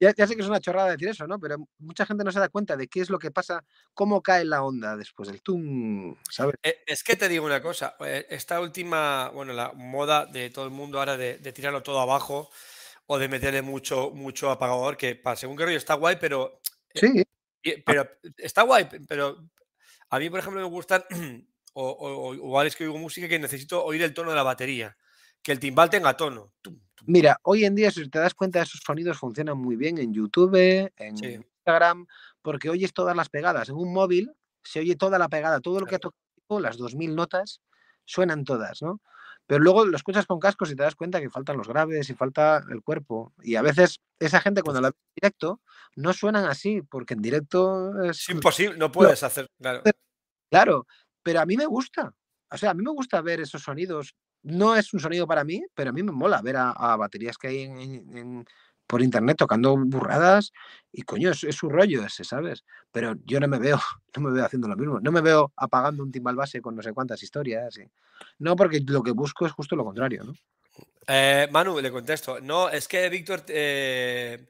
ya, 0.00 0.12
ya 0.14 0.26
sé 0.26 0.34
que 0.36 0.42
es 0.42 0.48
una 0.48 0.60
chorrada 0.60 0.90
decir 0.90 1.08
eso, 1.08 1.26
¿no? 1.26 1.38
Pero 1.40 1.56
mucha 1.78 2.04
gente 2.06 2.24
no 2.24 2.32
se 2.32 2.40
da 2.40 2.48
cuenta 2.48 2.76
de 2.76 2.88
qué 2.88 3.00
es 3.00 3.10
lo 3.10 3.18
que 3.18 3.30
pasa, 3.30 3.64
cómo 3.94 4.22
cae 4.22 4.44
la 4.44 4.62
onda 4.62 4.96
después 4.96 5.28
del 5.28 5.42
tum, 5.42 6.14
¿sabes? 6.30 6.56
Eh, 6.62 6.76
Es 6.86 7.02
que 7.02 7.16
te 7.16 7.28
digo 7.28 7.46
una 7.46 7.62
cosa, 7.62 7.96
eh, 8.00 8.26
esta 8.30 8.60
última, 8.60 9.30
bueno, 9.30 9.52
la 9.52 9.72
moda 9.72 10.26
de 10.26 10.50
todo 10.50 10.64
el 10.66 10.70
mundo 10.72 10.98
ahora 10.98 11.16
de, 11.16 11.38
de 11.38 11.52
tirarlo 11.52 11.82
todo 11.82 12.00
abajo 12.00 12.50
o 13.06 13.18
de 13.18 13.28
meterle 13.28 13.62
mucho, 13.62 14.10
mucho 14.10 14.50
apagador, 14.50 14.96
que 14.96 15.14
para 15.16 15.36
según 15.36 15.56
qué 15.56 15.64
rollo 15.64 15.76
está 15.78 15.94
guay, 15.94 16.16
pero, 16.20 16.60
eh, 16.94 17.00
Sí, 17.00 17.24
y- 17.70 17.82
pero 17.82 18.08
está 18.36 18.62
guay, 18.62 18.88
pe- 18.88 19.00
pero 19.08 19.48
a 20.10 20.18
mí, 20.18 20.30
por 20.30 20.38
ejemplo, 20.40 20.60
me 20.60 20.68
gustan, 20.68 21.02
o, 21.74 21.90
o, 21.90 22.34
igual 22.34 22.66
es 22.66 22.76
que 22.76 22.84
oigo 22.84 22.98
música 22.98 23.28
que 23.28 23.38
necesito 23.38 23.84
oír 23.84 24.02
el 24.02 24.14
tono 24.14 24.30
de 24.30 24.36
la 24.36 24.42
batería, 24.42 24.96
que 25.42 25.52
el 25.52 25.60
timbal 25.60 25.90
tenga 25.90 26.16
tono. 26.16 26.52
Tum, 26.62 26.78
tum. 26.94 27.06
mira, 27.08 27.38
hoy 27.42 27.64
en 27.64 27.74
día 27.74 27.90
si 27.90 28.08
te 28.08 28.18
das 28.18 28.34
cuenta 28.34 28.62
esos 28.62 28.80
sonidos 28.84 29.18
funcionan 29.18 29.58
muy 29.58 29.76
bien 29.76 29.98
en 29.98 30.12
YouTube, 30.12 30.56
en 30.96 31.16
Sí. 31.16 31.34
Instagram, 31.34 32.06
porque 32.42 32.70
oyes 32.70 32.92
todas 32.92 33.16
las 33.16 33.28
pegadas. 33.28 33.68
En 33.68 33.74
un 33.76 33.92
móvil 33.92 34.32
se 34.62 34.80
oye 34.80 34.96
toda 34.96 35.18
la 35.18 35.28
pegada, 35.28 35.60
todo 35.60 35.80
lo 35.80 35.86
que 35.86 35.96
ha 35.96 35.98
tocado, 35.98 36.60
las 36.60 36.76
2000 36.76 37.14
notas, 37.14 37.60
suenan 38.04 38.44
todas, 38.44 38.82
¿no? 38.82 39.00
Pero 39.46 39.60
luego 39.62 39.84
lo 39.86 39.96
escuchas 39.96 40.26
con 40.26 40.40
cascos 40.40 40.70
y 40.70 40.76
te 40.76 40.82
das 40.82 40.94
cuenta 40.96 41.20
que 41.20 41.30
faltan 41.30 41.56
los 41.56 41.68
graves 41.68 42.10
y 42.10 42.14
falta 42.14 42.62
el 42.68 42.82
cuerpo. 42.82 43.32
Y 43.42 43.54
a 43.54 43.62
veces 43.62 44.00
esa 44.18 44.40
gente 44.40 44.62
cuando 44.62 44.80
la 44.80 44.88
ve 44.90 44.96
en 44.96 45.14
directo 45.22 45.60
no 45.94 46.12
suenan 46.12 46.46
así, 46.46 46.82
porque 46.82 47.14
en 47.14 47.22
directo 47.22 48.02
es... 48.02 48.18
Es 48.22 48.28
imposible, 48.30 48.76
no 48.76 48.90
puedes 48.90 49.22
hacer, 49.22 49.46
claro. 49.60 49.82
Claro, 50.50 50.86
pero 51.22 51.40
a 51.40 51.46
mí 51.46 51.56
me 51.56 51.66
gusta. 51.66 52.12
O 52.50 52.56
sea, 52.56 52.70
a 52.70 52.74
mí 52.74 52.82
me 52.82 52.90
gusta 52.90 53.20
ver 53.20 53.40
esos 53.40 53.62
sonidos. 53.62 54.14
No 54.42 54.76
es 54.76 54.92
un 54.94 55.00
sonido 55.00 55.26
para 55.26 55.44
mí, 55.44 55.64
pero 55.74 55.90
a 55.90 55.92
mí 55.92 56.02
me 56.02 56.12
mola 56.12 56.40
ver 56.42 56.56
a, 56.56 56.70
a 56.70 56.96
baterías 56.96 57.36
que 57.36 57.48
hay 57.48 57.62
en, 57.62 57.78
en- 57.80 58.16
en- 58.18 58.46
por 58.86 59.02
internet 59.02 59.36
tocando 59.36 59.76
burradas 59.76 60.52
y 60.92 61.02
coño, 61.02 61.30
es, 61.32 61.42
es 61.42 61.56
su 61.56 61.68
rollo 61.68 62.04
ese, 62.06 62.22
¿sabes? 62.22 62.64
Pero 62.92 63.14
yo 63.24 63.40
no 63.40 63.48
me 63.48 63.58
veo, 63.58 63.80
no 64.16 64.22
me 64.22 64.32
veo 64.32 64.44
haciendo 64.44 64.68
lo 64.68 64.76
mismo. 64.76 65.00
No 65.00 65.10
me 65.10 65.20
veo 65.20 65.52
apagando 65.56 66.04
un 66.04 66.12
timbal 66.12 66.36
base 66.36 66.60
con 66.60 66.76
no 66.76 66.82
sé 66.82 66.92
cuántas 66.92 67.20
historias. 67.22 67.76
y- 67.78 67.90
No, 68.38 68.56
porque 68.56 68.80
lo 68.86 69.02
que 69.02 69.12
busco 69.12 69.46
es 69.46 69.52
justo 69.52 69.76
lo 69.76 69.84
contrario, 69.84 70.24
¿no? 70.24 70.34
Eh, 71.06 71.48
Manu, 71.50 71.80
le 71.80 71.90
contesto. 71.90 72.40
No, 72.40 72.68
es 72.68 72.88
que 72.88 73.08
Víctor, 73.08 73.44
eh, 73.48 74.48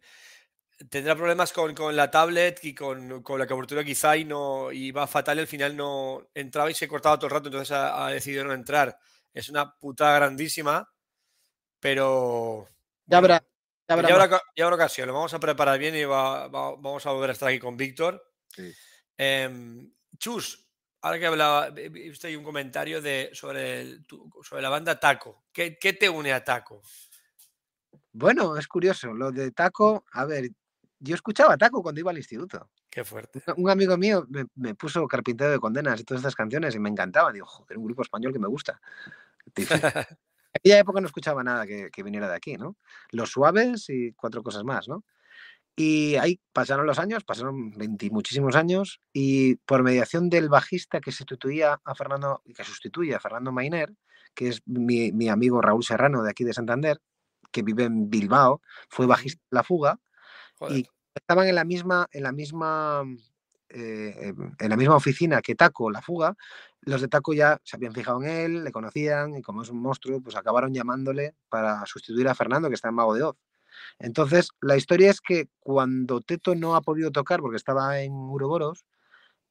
tendrá 0.88 1.14
problemas 1.14 1.52
con, 1.52 1.74
con 1.74 1.94
la 1.94 2.10
tablet 2.10 2.64
y 2.64 2.74
con, 2.74 3.22
con, 3.22 3.38
la 3.38 3.46
cobertura 3.46 3.84
quizá 3.84 4.16
y 4.16 4.24
no 4.24 4.72
iba 4.72 5.06
fatal 5.06 5.38
y 5.38 5.40
al 5.40 5.46
final 5.46 5.76
no 5.76 6.28
entraba 6.34 6.70
y 6.70 6.74
se 6.74 6.88
cortaba 6.88 7.18
todo 7.18 7.26
el 7.26 7.32
rato, 7.32 7.48
entonces 7.48 7.72
ha, 7.72 8.06
ha 8.06 8.10
decidido 8.10 8.44
no 8.44 8.52
entrar. 8.52 8.98
Es 9.32 9.48
una 9.48 9.74
puta 9.76 10.14
grandísima, 10.14 10.88
pero... 11.78 12.68
Ya 13.06 13.18
habrá, 13.18 13.44
ya 13.88 13.94
habrá, 13.94 14.08
ya 14.08 14.14
habrá, 14.14 14.42
ya 14.56 14.64
habrá 14.64 14.76
ocasión, 14.76 15.06
lo 15.06 15.14
vamos 15.14 15.34
a 15.34 15.40
preparar 15.40 15.78
bien 15.78 15.94
y 15.94 16.04
va, 16.04 16.48
va, 16.48 16.70
vamos 16.70 17.06
a 17.06 17.12
volver 17.12 17.30
a 17.30 17.32
estar 17.34 17.48
aquí 17.48 17.58
con 17.58 17.76
Víctor. 17.76 18.32
Sí. 18.48 18.72
Eh, 19.18 19.86
Chus, 20.18 20.65
ahora 21.06 21.18
que 21.20 21.26
hablaba, 21.26 21.70
visto 21.70 22.26
ahí 22.26 22.34
un 22.34 22.42
comentario 22.42 23.00
de, 23.00 23.30
sobre, 23.32 23.80
el, 23.80 24.06
sobre 24.42 24.60
la 24.60 24.68
banda 24.68 24.98
Taco. 24.98 25.44
¿Qué, 25.52 25.78
¿Qué 25.78 25.92
te 25.92 26.08
une 26.08 26.32
a 26.32 26.42
Taco? 26.42 26.82
Bueno, 28.12 28.56
es 28.56 28.66
curioso. 28.66 29.14
Lo 29.14 29.30
de 29.30 29.52
Taco, 29.52 30.04
a 30.10 30.24
ver, 30.24 30.50
yo 30.98 31.14
escuchaba 31.14 31.56
Taco 31.56 31.80
cuando 31.80 32.00
iba 32.00 32.10
al 32.10 32.16
instituto. 32.16 32.70
Qué 32.90 33.04
fuerte. 33.04 33.40
Un 33.56 33.70
amigo 33.70 33.96
mío 33.96 34.26
me, 34.28 34.46
me, 34.56 34.74
puso 34.74 35.06
Carpintero 35.06 35.52
de 35.52 35.60
Condenas 35.60 36.00
y 36.00 36.04
todas 36.04 36.22
estas 36.22 36.34
canciones 36.34 36.74
y 36.74 36.80
me 36.80 36.88
encantaban. 36.88 37.32
Digo, 37.32 37.46
joder, 37.46 37.78
un 37.78 37.84
grupo 37.84 38.02
español 38.02 38.32
que 38.32 38.40
me 38.40 38.48
gusta. 38.48 38.80
En 40.56 40.60
aquella 40.60 40.78
época 40.78 41.02
no 41.02 41.06
escuchaba 41.06 41.44
nada 41.44 41.66
que, 41.66 41.90
que, 41.90 42.02
viniera 42.02 42.30
de 42.30 42.34
aquí, 42.34 42.56
¿no? 42.56 42.76
Los 43.10 43.30
suaves 43.30 43.90
y 43.90 44.12
cuatro 44.12 44.42
cosas 44.42 44.64
más, 44.64 44.88
¿no? 44.88 45.04
Y 45.78 46.16
ahí 46.16 46.40
pasaron 46.54 46.86
los 46.86 46.98
años, 46.98 47.22
pasaron 47.24 47.70
20 47.72 48.08
muchísimos 48.10 48.56
años, 48.56 49.00
y 49.12 49.56
por 49.56 49.82
mediación 49.82 50.30
del 50.30 50.48
bajista 50.48 51.00
que 51.00 51.12
sustituía 51.12 51.80
a 51.84 51.94
Fernando, 51.94 52.42
que 52.54 52.64
sustituye 52.64 53.14
a 53.14 53.20
Fernando 53.20 53.52
Mainer, 53.52 53.92
que 54.34 54.48
es 54.48 54.62
mi, 54.64 55.12
mi 55.12 55.28
amigo 55.28 55.60
Raúl 55.60 55.84
Serrano 55.84 56.22
de 56.22 56.30
aquí 56.30 56.44
de 56.44 56.54
Santander, 56.54 56.98
que 57.52 57.62
vive 57.62 57.84
en 57.84 58.08
Bilbao, 58.08 58.62
fue 58.88 59.06
bajista 59.06 59.40
de 59.50 59.54
La 59.54 59.62
Fuga, 59.62 60.00
Joder. 60.58 60.78
y 60.78 60.88
estaban 61.14 61.46
en 61.46 61.54
la 61.54 61.64
misma, 61.64 62.06
en 62.10 62.22
la 62.22 62.32
misma, 62.32 63.02
eh, 63.68 64.32
en 64.58 64.68
la 64.70 64.76
misma 64.76 64.96
oficina 64.96 65.42
que 65.42 65.54
Taco, 65.54 65.90
La 65.90 66.00
Fuga, 66.00 66.36
los 66.80 67.00
de 67.02 67.08
Taco 67.08 67.34
ya 67.34 67.60
se 67.64 67.76
habían 67.76 67.92
fijado 67.92 68.22
en 68.22 68.28
él, 68.28 68.64
le 68.64 68.72
conocían, 68.72 69.36
y 69.36 69.42
como 69.42 69.62
es 69.62 69.68
un 69.68 69.80
monstruo, 69.80 70.22
pues 70.22 70.36
acabaron 70.36 70.72
llamándole 70.72 71.34
para 71.48 71.84
sustituir 71.84 72.28
a 72.28 72.34
Fernando, 72.34 72.68
que 72.68 72.76
está 72.76 72.88
en 72.88 72.94
Mago 72.94 73.14
de 73.14 73.24
Oz. 73.24 73.36
Entonces, 73.98 74.50
la 74.60 74.76
historia 74.76 75.10
es 75.10 75.20
que 75.20 75.48
cuando 75.60 76.20
Teto 76.20 76.54
no 76.54 76.76
ha 76.76 76.80
podido 76.80 77.10
tocar 77.10 77.40
porque 77.40 77.56
estaba 77.56 78.00
en 78.00 78.12
Uroboros, 78.12 78.84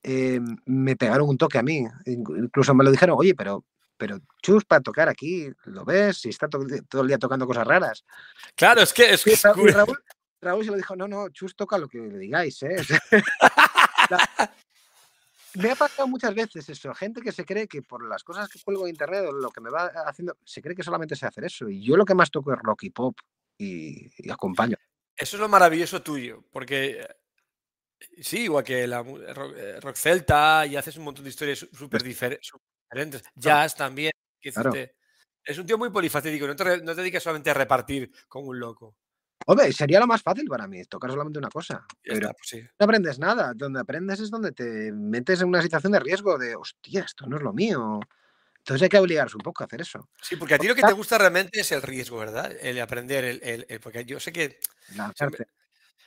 eh, 0.04 0.40
me 0.66 0.96
pegaron 0.96 1.30
un 1.30 1.38
toque 1.38 1.58
a 1.58 1.64
mí. 1.64 1.86
Incluso 2.06 2.74
me 2.74 2.84
lo 2.84 2.92
dijeron, 2.92 3.16
oye, 3.18 3.34
pero, 3.36 3.66
pero 3.98 4.20
Chus, 4.42 4.66
para 4.66 4.82
tocar 4.82 5.10
aquí, 5.10 5.50
¿lo 5.66 5.84
ves? 5.84 6.18
Si 6.18 6.30
está 6.30 6.48
to 6.48 6.60
todo 6.88 7.02
el 7.02 7.08
día 7.08 7.18
tocando 7.18 7.48
cosas 7.48 7.66
raras. 7.66 8.06
Claro, 8.56 8.82
es 8.82 8.94
que... 8.94 9.14
Es 9.14 9.24
que... 9.24 9.32
Y 9.32 9.68
Raúl, 9.68 10.04
Raúl, 10.42 10.64
se 10.64 10.72
lo 10.72 10.78
dijo, 10.78 10.96
no, 10.96 11.08
no, 11.08 11.30
Chus 11.30 11.56
toca 11.56 11.78
lo 11.78 11.88
que 11.88 11.98
le 11.98 12.20
digáis, 12.20 12.62
¿eh? 12.64 12.76
la... 14.10 14.52
Me 15.56 15.72
ha 15.72 15.76
pasado 15.76 16.08
muchas 16.08 16.36
veces 16.36 16.68
eso, 16.68 16.94
gente 16.94 17.22
que 17.22 17.32
se 17.32 17.46
cree 17.46 17.68
que 17.68 17.82
por 17.82 18.06
las 18.06 18.24
cosas 18.24 18.50
que 18.50 18.60
cuelgo 18.60 18.84
en 18.84 18.90
internet 18.90 19.24
o 19.28 19.32
lo 19.32 19.50
que 19.52 19.62
me 19.62 19.70
va 19.70 19.86
haciendo, 20.06 20.36
se 20.44 20.62
cree 20.62 20.76
que 20.76 20.84
solamente 20.84 21.16
sé 21.16 21.26
hacer 21.26 21.46
eso. 21.46 21.70
Y 21.70 21.82
yo 21.82 21.96
lo 21.96 22.04
que 22.04 22.14
más 22.14 22.30
toco 22.30 22.52
es 22.52 22.60
rock 22.60 22.84
y 22.84 22.90
pop, 22.90 23.18
y, 23.58 24.12
y, 24.18 24.30
acompaño. 24.30 24.78
Eso 25.16 25.38
es 25.38 25.40
lo 25.40 25.48
maravilloso 25.48 26.02
tuyo, 26.02 26.44
porque 26.52 27.08
sí, 28.20 28.44
igual 28.44 28.64
que 28.64 28.88
la 28.88 29.02
rock, 29.02 29.56
rock 29.82 29.96
celta 29.96 30.66
y 30.66 30.76
haces 30.76 30.98
un 30.98 31.06
montón 31.06 31.24
de 31.24 31.30
historias 31.30 31.68
súper 31.72 32.04
diferentes, 32.04 33.24
jazz 33.36 33.76
también. 33.76 34.12
Claro. 34.42 34.72
Es 35.44 35.58
un 35.58 35.66
tío 35.66 35.78
muy 35.78 35.90
polifacético, 35.90 36.48
no 36.48 36.56
te, 36.56 36.82
no 36.82 36.96
te 36.96 37.02
dedicas 37.02 37.24
solamente 37.24 37.50
a 37.50 37.54
repartir 37.54 38.12
como 38.28 38.50
un 38.50 38.60
loco. 38.60 38.96
Hombre, 39.48 39.72
sería 39.72 40.00
lo 40.00 40.08
más 40.08 40.24
fácil 40.24 40.48
para 40.48 40.68
mí, 40.68 40.84
tocar 40.86 41.12
solamente 41.12 41.38
una 41.38 41.50
cosa. 41.50 41.86
Pero 42.02 42.16
está, 42.16 42.34
pues 42.34 42.50
sí. 42.50 42.62
no 42.62 42.84
aprendes 42.84 43.20
nada. 43.20 43.54
Donde 43.56 43.80
aprendes 43.80 44.20
es 44.20 44.32
donde 44.32 44.52
te 44.54 44.92
metes 44.92 45.42
en 45.42 45.50
una 45.50 45.62
situación 45.62 45.92
de 45.92 46.00
riesgo 46.00 46.38
de, 46.38 46.56
hostia, 46.56 47.02
esto 47.02 47.28
no 47.28 47.38
es 47.38 47.44
lo 47.44 47.54
mío. 47.54 48.00
Entonces 48.66 48.82
hay 48.82 48.90
que 48.90 48.98
obligarse 48.98 49.38
un 49.38 49.44
poco 49.44 49.64
a 49.64 49.68
hacer 49.68 49.82
eso. 49.82 50.10
Sí, 50.24 50.38
porque 50.38 50.56
a 50.56 50.58
ti 50.58 50.68
lo 50.68 50.74
que 50.74 50.82
te 50.82 50.92
gusta 50.92 51.20
realmente 51.20 51.60
es 51.60 51.72
el 51.72 51.84
riesgo, 51.84 52.18
¿verdad? 52.18 52.52
El 52.60 52.82
aprender, 52.82 53.24
el, 53.24 53.40
el, 53.44 53.64
el 53.70 53.80
porque 53.80 54.04
yo 54.06 54.20
sé 54.20 54.34
que 54.34 54.60
siempre, 55.16 55.46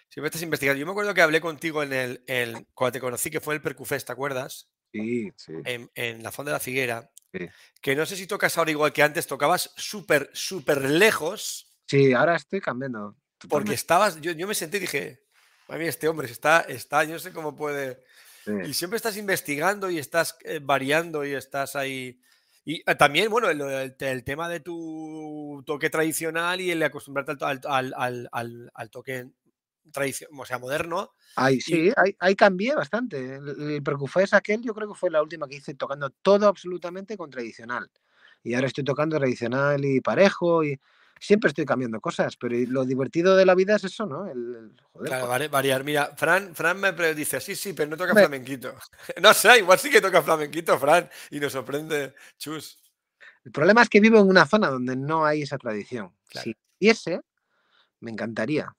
siempre, 0.09 0.27
estás 0.27 0.43
investigando. 0.43 0.81
Yo 0.81 0.85
me 0.85 0.91
acuerdo 0.91 1.15
que 1.15 1.23
hablé 1.23 1.41
contigo 1.41 1.85
en 1.85 1.93
el, 1.93 2.25
el 2.27 2.67
cuando 2.75 2.95
te 2.95 3.01
conocí, 3.01 3.31
que 3.31 3.41
fue 3.41 3.55
el 3.55 3.63
Percufest, 3.63 4.09
¿te 4.09 4.13
acuerdas? 4.13 4.69
Sí, 4.91 5.31
sí. 5.37 5.53
En, 5.67 5.89
en 5.95 6.21
la 6.25 6.33
Fonda 6.33 6.51
de 6.51 6.57
la 6.57 6.61
Figuera. 6.61 7.09
Sí. 7.33 7.49
Que 7.81 7.95
no 7.95 8.05
sé 8.05 8.17
si 8.17 8.27
tocas 8.27 8.59
ahora 8.59 8.73
igual 8.73 8.93
que 8.93 9.05
antes, 9.05 9.29
tocabas 9.29 9.71
súper, 9.77 10.29
súper 10.33 10.83
lejos. 10.83 11.79
Sí, 11.87 12.13
ahora 12.13 12.35
estoy 12.35 12.61
cambiando. 12.61 13.15
Totalmente. 13.39 13.49
Porque 13.49 13.75
estabas, 13.75 14.21
yo, 14.21 14.33
yo 14.33 14.49
me 14.49 14.57
senté 14.57 14.79
y 14.79 14.81
dije, 14.81 15.23
a 15.69 15.77
mí 15.77 15.87
este 15.87 16.09
hombre 16.09 16.29
está, 16.29 16.63
está, 16.63 17.05
yo 17.05 17.13
no 17.13 17.19
sé 17.21 17.31
cómo 17.31 17.55
puede. 17.55 18.03
Sí. 18.45 18.51
Y 18.65 18.75
siempre 18.75 18.97
estás 18.97 19.17
investigando 19.17 19.89
y 19.91 20.01
estás 20.01 20.37
eh, 20.45 20.59
variando 20.61 21.25
y 21.25 21.35
estás 21.35 21.77
ahí. 21.77 22.21
Y 22.69 22.83
eh, 22.85 22.95
también, 22.97 23.31
bueno, 23.31 23.49
el, 23.49 23.63
el, 23.63 23.97
el, 23.99 24.25
tema 24.25 24.47
de 24.47 24.61
tu 24.61 25.63
toque 25.65 25.89
tradicional 25.89 26.61
y 26.61 26.71
el 26.71 26.83
acostumbrarte 26.83 27.33
al, 27.43 27.61
al, 27.65 27.95
al, 27.97 28.29
al, 28.31 28.71
al 28.75 28.91
toque 28.91 29.31
tradicional, 29.91 30.39
o 30.39 30.45
sea, 30.45 30.59
moderno. 30.59 31.15
Ahí 31.37 31.63
sí, 31.63 31.87
y... 31.87 31.93
ahí, 31.97 32.15
ahí, 32.19 32.37
cambié 32.37 32.75
bastante. 32.75 33.37
El, 33.37 33.73
el 33.73 33.83
Percufés 33.83 34.35
aquel 34.35 34.61
yo 34.61 34.75
creo 34.75 34.87
que 34.87 34.99
fue 34.99 35.09
la 35.11 35.23
última 35.23 35.49
que 35.49 35.57
hice 35.57 35.73
tocando 35.73 36.11
todo 36.11 36.47
absolutamente 36.47 37.17
con 37.17 37.31
tradicional. 37.31 37.91
Y 38.43 38.53
ahora 38.53 38.67
estoy 38.67 38.85
tocando 38.85 39.17
tradicional 39.17 39.83
y 39.87 40.03
parejo 40.03 40.63
y 40.63 40.79
siempre 41.21 41.49
estoy 41.49 41.65
cambiando 41.65 42.01
cosas, 42.01 42.37
pero 42.37 42.57
lo 42.69 42.85
divertido 42.85 43.37
de 43.37 43.47
la 43.47 43.55
vida 43.55 43.77
es 43.77 43.85
eso, 43.85 44.07
¿no? 44.07 44.27
El, 44.27 44.55
el 44.55 44.81
joder, 44.93 45.09
claro, 45.09 45.49
variar. 45.49 45.85
Mira, 45.85 46.15
Fran, 46.17 46.55
Fran 46.55 46.79
me 46.81 46.93
dice, 47.15 47.41
sí, 47.41 47.55
sí, 47.55 47.73
pero 47.73 47.91
no 47.91 47.97
toca 47.97 48.15
me... 48.15 48.21
flamenquito. 48.23 48.75
no 49.23 49.35
sé, 49.35 49.59
igual 49.59 49.79
sí 49.79 49.91
que 49.91 50.01
toca 50.01 50.23
flamenquito, 50.23 50.79
Fran, 50.79 51.09
y 51.31 51.41
nos 51.41 51.53
sorprende, 51.53 52.15
chus. 52.37 52.79
El 53.45 53.53
problema 53.53 53.83
es 53.83 53.89
que 53.89 54.01
vivo 54.01 54.19
en 54.19 54.29
una 54.29 54.47
zona 54.47 54.69
donde 54.69 54.97
no 54.97 55.25
hay 55.25 55.43
esa 55.43 55.59
tradición. 55.59 56.13
Claro. 56.29 56.45
Si 56.45 56.57
hubiese, 56.79 57.21
me 58.01 58.11
encantaría. 58.11 58.75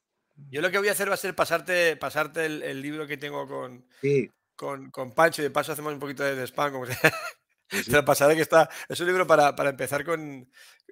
Yo 0.50 0.62
lo 0.62 0.72
que 0.72 0.78
voy 0.78 0.88
a 0.88 0.94
hacer 0.94 1.10
va 1.10 1.16
a 1.16 1.18
ser 1.18 1.36
pasarte, 1.36 1.98
pasarte 1.98 2.46
el, 2.46 2.64
el 2.64 2.82
libro 2.82 3.06
que 3.08 3.18
tengo 3.18 3.48
con, 3.48 3.86
sí. 4.02 4.30
con, 4.56 4.90
con, 4.92 5.12
Pancho 5.12 5.42
y 5.42 5.46
de 5.46 5.52
paso 5.52 5.72
hacemos 5.72 5.94
un 5.94 6.00
poquito 6.00 6.24
de, 6.24 6.44
spam. 6.48 6.72
Como 6.72 6.86
se... 6.86 6.94
sí, 7.70 7.84
sí. 7.84 7.92
Te 7.92 7.98
lo 7.98 8.06
pasaré 8.06 8.36
que 8.36 8.42
está. 8.42 8.70
Es 8.88 9.00
un 9.00 9.08
libro 9.08 9.28
para, 9.28 9.56
para 9.56 9.72
empezar 9.72 10.06
con. 10.06 10.50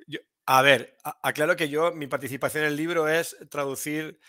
Yo, 0.08 0.20
a 0.48 0.62
ver, 0.62 0.98
aclaro 1.22 1.58
que 1.58 1.68
yo, 1.68 1.92
mi 1.92 2.08
participación 2.08 2.64
en 2.64 2.70
el 2.72 2.78
libro 2.78 3.10
es 3.10 3.36
traducir 3.50 4.20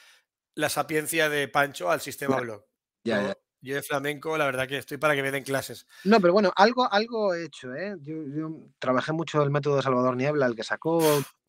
la 0.57 0.69
sapiencia 0.69 1.29
de 1.29 1.47
Pancho 1.47 1.91
al 1.91 2.01
sistema 2.01 2.37
ya. 2.37 2.41
blog. 2.41 2.65
Ya, 3.05 3.23
yo, 3.23 3.29
ya. 3.29 3.37
yo, 3.61 3.75
de 3.77 3.83
flamenco, 3.83 4.37
la 4.37 4.45
verdad 4.45 4.67
que 4.67 4.79
estoy 4.79 4.99
para 4.99 5.15
que 5.15 5.23
me 5.23 5.31
den 5.31 5.45
clases. 5.45 5.87
No, 6.03 6.21
pero 6.21 6.33
bueno, 6.33 6.53
algo, 6.57 6.93
algo 6.93 7.35
he 7.35 7.45
hecho, 7.45 7.73
¿eh? 7.73 7.95
Yo, 8.03 8.17
yo 8.35 8.51
trabajé 8.81 9.13
mucho 9.13 9.41
el 9.45 9.51
método 9.51 9.77
de 9.77 9.83
Salvador 9.83 10.17
Niebla, 10.17 10.47
el 10.47 10.57
que 10.57 10.65
sacó, 10.65 11.01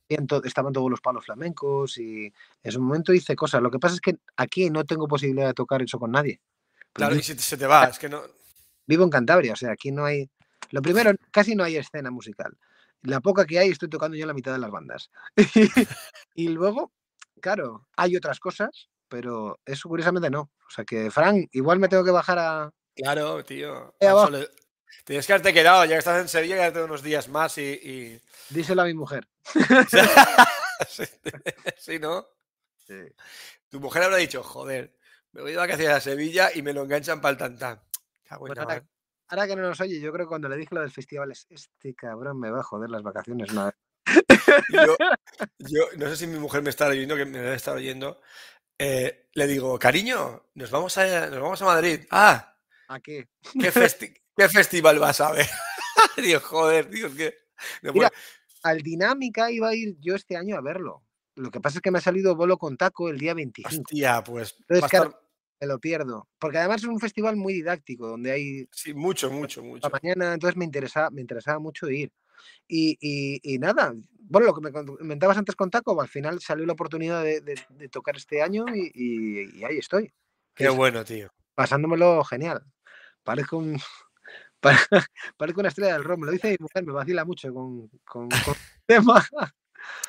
estaban 0.07 0.71
todos 0.71 0.91
los 0.91 1.01
palos 1.01 1.25
flamencos 1.25 1.97
y 1.97 2.31
en 2.61 2.71
su 2.71 2.79
momento 2.79 3.11
hice 3.11 3.35
cosas. 3.35 3.63
Lo 3.63 3.71
que 3.71 3.79
pasa 3.79 3.95
es 3.95 4.01
que 4.01 4.17
aquí 4.37 4.69
no 4.69 4.83
tengo 4.85 5.07
posibilidad 5.07 5.47
de 5.47 5.53
tocar 5.55 5.81
eso 5.81 5.97
con 5.97 6.11
nadie. 6.11 6.39
Claro, 6.93 7.15
y 7.15 7.23
si 7.23 7.35
se 7.39 7.57
te 7.57 7.65
va, 7.65 7.85
es 7.85 7.97
que 7.97 8.07
no. 8.07 8.21
Vivo 8.85 9.03
en 9.03 9.09
Cantabria, 9.09 9.53
o 9.53 9.55
sea, 9.55 9.71
aquí 9.71 9.91
no 9.91 10.05
hay. 10.05 10.29
Lo 10.69 10.83
primero, 10.83 11.11
casi 11.31 11.55
no 11.55 11.63
hay 11.63 11.77
escena 11.77 12.11
musical. 12.11 12.55
La 13.01 13.21
poca 13.21 13.45
que 13.45 13.59
hay, 13.59 13.69
estoy 13.69 13.89
tocando 13.89 14.17
yo 14.17 14.25
la 14.25 14.33
mitad 14.33 14.51
de 14.51 14.59
las 14.59 14.71
bandas. 14.71 15.09
y 16.35 16.49
luego, 16.49 16.91
claro, 17.41 17.87
hay 17.95 18.15
otras 18.15 18.39
cosas, 18.39 18.89
pero 19.07 19.59
eso 19.65 19.87
curiosamente 19.87 20.29
no. 20.29 20.41
O 20.41 20.69
sea 20.69 20.85
que, 20.85 21.09
Fran, 21.09 21.47
igual 21.51 21.79
me 21.79 21.87
tengo 21.87 22.03
que 22.03 22.11
bajar 22.11 22.39
a. 22.39 22.71
Claro, 22.95 23.43
tío. 23.43 23.95
Sole... 23.99 24.49
Tienes 25.03 25.25
que 25.25 25.33
haberte 25.33 25.53
quedado, 25.53 25.85
ya 25.85 25.91
que 25.91 25.99
estás 25.99 26.21
en 26.21 26.27
Sevilla, 26.27 26.55
quédate 26.55 26.83
unos 26.83 27.03
días 27.03 27.29
más 27.29 27.57
y. 27.57 27.61
y... 27.61 28.21
Díselo 28.49 28.81
a 28.81 28.85
mi 28.85 28.93
mujer. 28.93 29.27
sí, 31.77 31.99
¿no? 31.99 32.27
Sí. 32.87 32.95
Tu 33.69 33.79
mujer 33.79 34.03
habrá 34.03 34.17
dicho, 34.17 34.43
joder, 34.43 34.95
me 35.31 35.41
voy 35.41 35.51
de 35.51 35.57
vacaciones 35.57 35.95
a 35.95 36.01
Sevilla 36.01 36.49
y 36.53 36.61
me 36.61 36.73
lo 36.73 36.83
enganchan 36.83 37.21
para 37.21 37.31
el 37.31 37.37
tantán. 37.37 37.81
Ahora, 38.29 38.83
ahora, 39.29 39.47
que 39.47 39.55
no 39.55 39.61
nos 39.61 39.79
oye, 39.81 39.99
yo 39.99 40.11
creo 40.11 40.25
que 40.25 40.29
cuando 40.29 40.49
le 40.49 40.57
dije 40.57 40.75
lo 40.75 40.81
del 40.81 40.91
festival 40.91 41.31
es, 41.31 41.45
este 41.49 41.93
cabrón 41.95 42.39
me 42.39 42.51
va 42.51 42.59
a 42.59 42.63
joder 42.63 42.89
las 42.89 43.03
vacaciones. 43.03 43.53
No. 43.53 43.71
yo, 44.73 44.97
yo, 45.59 45.83
no 45.97 46.09
sé 46.09 46.17
si 46.17 46.27
mi 46.27 46.39
mujer 46.39 46.61
me 46.61 46.69
está 46.69 46.87
oyendo, 46.87 47.15
que 47.15 47.25
me 47.25 47.39
debe 47.39 47.55
estar 47.55 47.75
oyendo. 47.75 48.21
Eh, 48.77 49.29
le 49.33 49.47
digo, 49.47 49.77
cariño, 49.77 50.49
nos 50.55 50.71
vamos 50.71 50.97
a, 50.97 51.27
nos 51.27 51.39
vamos 51.39 51.61
a 51.61 51.65
Madrid. 51.65 52.01
Ah, 52.11 52.55
¿a 52.87 52.99
qué? 52.99 53.27
¿Qué, 53.59 53.71
festi 53.71 54.13
¿qué 54.35 54.49
festival 54.49 54.99
vas 54.99 55.21
a 55.21 55.31
ver? 55.31 55.47
digo, 56.17 56.39
joder, 56.39 56.89
tío, 56.89 57.13
que. 57.13 57.37
No 57.81 57.93
Mira, 57.93 58.11
al 58.63 58.81
Dinámica 58.81 59.51
iba 59.51 59.69
a 59.69 59.75
ir 59.75 59.97
yo 59.99 60.15
este 60.15 60.37
año 60.37 60.57
a 60.57 60.61
verlo. 60.61 61.03
Lo 61.35 61.51
que 61.51 61.61
pasa 61.61 61.77
es 61.77 61.81
que 61.81 61.91
me 61.91 61.99
ha 61.99 62.01
salido 62.01 62.35
bolo 62.35 62.57
con 62.57 62.77
taco 62.77 63.09
el 63.09 63.17
día 63.17 63.33
25. 63.33 63.81
Hostia, 63.81 64.23
pues. 64.23 64.55
Entonces, 64.59 64.89
claro, 64.89 65.28
me 65.59 65.67
lo 65.67 65.79
pierdo. 65.79 66.27
Porque 66.39 66.57
además 66.57 66.81
es 66.81 66.87
un 66.87 66.99
festival 66.99 67.35
muy 67.35 67.53
didáctico, 67.53 68.07
donde 68.07 68.31
hay. 68.31 68.67
Sí, 68.71 68.93
mucho, 68.93 69.29
mucho, 69.31 69.61
mucho. 69.63 69.89
Mañana, 69.89 70.33
entonces 70.33 70.55
me 70.57 70.65
interesaba, 70.65 71.09
me 71.09 71.21
interesaba 71.21 71.59
mucho 71.59 71.89
ir. 71.89 72.11
Y, 72.67 72.97
y- 73.01 73.39
y 73.43 73.59
nada, 73.59 73.93
bueno, 74.21 74.47
lo 74.47 74.53
que 74.55 74.61
me 74.61 74.71
comentabas 74.71 75.37
antes 75.37 75.55
con 75.55 75.69
Taco, 75.69 75.99
al 76.01 76.07
final 76.07 76.39
salió 76.39 76.65
la 76.65 76.73
oportunidad 76.73 77.21
de, 77.23 77.41
de- 77.41 77.59
de 77.69 77.89
tocar 77.89 78.15
este 78.15 78.41
año 78.41 78.65
y, 78.73 79.61
ahí 79.65 79.77
estoy, 79.77 80.13
Qué 80.55 80.65
Es- 80.67 80.75
bueno, 80.75 81.03
tío. 81.03 81.29
pasándomelo 81.55 82.23
genial. 82.23 82.63
Parezco 83.23 83.57
un... 83.57 83.77
pa- 84.61 84.79
Parezco 85.37 85.59
una 85.59 85.69
estrella 85.69 85.93
del 85.93 86.03
rock, 86.05 86.19
me 86.19 86.25
lo 86.27 86.31
dice 86.31 86.51
mi 86.51 86.57
mujer, 86.61 86.85
me 86.85 86.93
vacila 86.93 87.25
mucho 87.25 87.53
con, 87.53 87.89
con, 88.05 88.29
con 88.29 88.29
el 88.55 88.85
tema. 88.85 89.27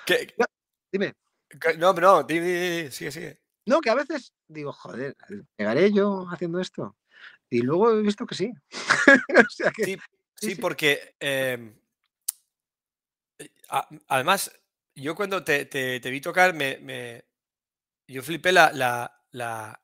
¿Qué- 0.07 0.33
Dime. 0.93 1.15
qué- 1.61 1.77
no, 1.79 1.93
no, 1.93 2.23
di, 2.23 2.39
di, 2.39 2.53
di, 2.53 2.83
di, 2.85 2.91
sigue, 2.93 3.11
sigue. 3.11 3.41
No, 3.71 3.81
que 3.81 3.89
a 3.91 3.95
veces 3.95 4.33
digo, 4.49 4.73
joder, 4.73 5.17
¿pegaré 5.57 5.93
yo 5.93 6.27
haciendo 6.31 6.59
esto? 6.61 6.97
Y 7.49 7.63
luego 7.63 7.93
he 7.93 8.03
visto 8.03 8.27
que 8.27 8.35
sí. 8.35 8.53
o 9.47 9.51
sea 9.51 9.71
que 9.71 9.85
Sí, 9.85 9.97
sí, 10.35 10.55
sí. 10.55 10.61
porque 10.61 11.15
em, 11.21 11.75
eh, 13.39 13.49
además, 14.09 14.51
yo 14.95 15.15
cuando 15.15 15.45
te, 15.45 15.67
te- 15.67 16.01
te 16.01 16.11
vi 16.11 16.21
tocar, 16.21 16.53
me, 16.55 16.79
me- 16.79 17.25
yo 18.09 18.23
flipé 18.23 18.51
la, 18.53 18.73
la, 18.73 19.23
la- 19.31 19.81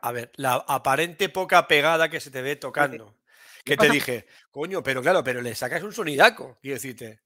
a 0.00 0.12
ver, 0.12 0.30
la 0.36 0.54
aparente 0.68 1.28
poca 1.28 1.66
pegada 1.66 2.08
que 2.08 2.20
se 2.20 2.30
te 2.30 2.40
ve 2.40 2.54
tocando. 2.56 3.18
Que 3.64 3.72
te 3.76 3.78
pasa- 3.78 3.92
dije, 3.92 4.26
coño, 4.52 4.82
pero 4.82 5.02
claro, 5.02 5.24
pero 5.24 5.42
le 5.42 5.54
sacas 5.56 5.82
un 5.82 5.92
sonidaco, 5.92 6.58
quiero 6.62 6.76
decirte. 6.76 7.20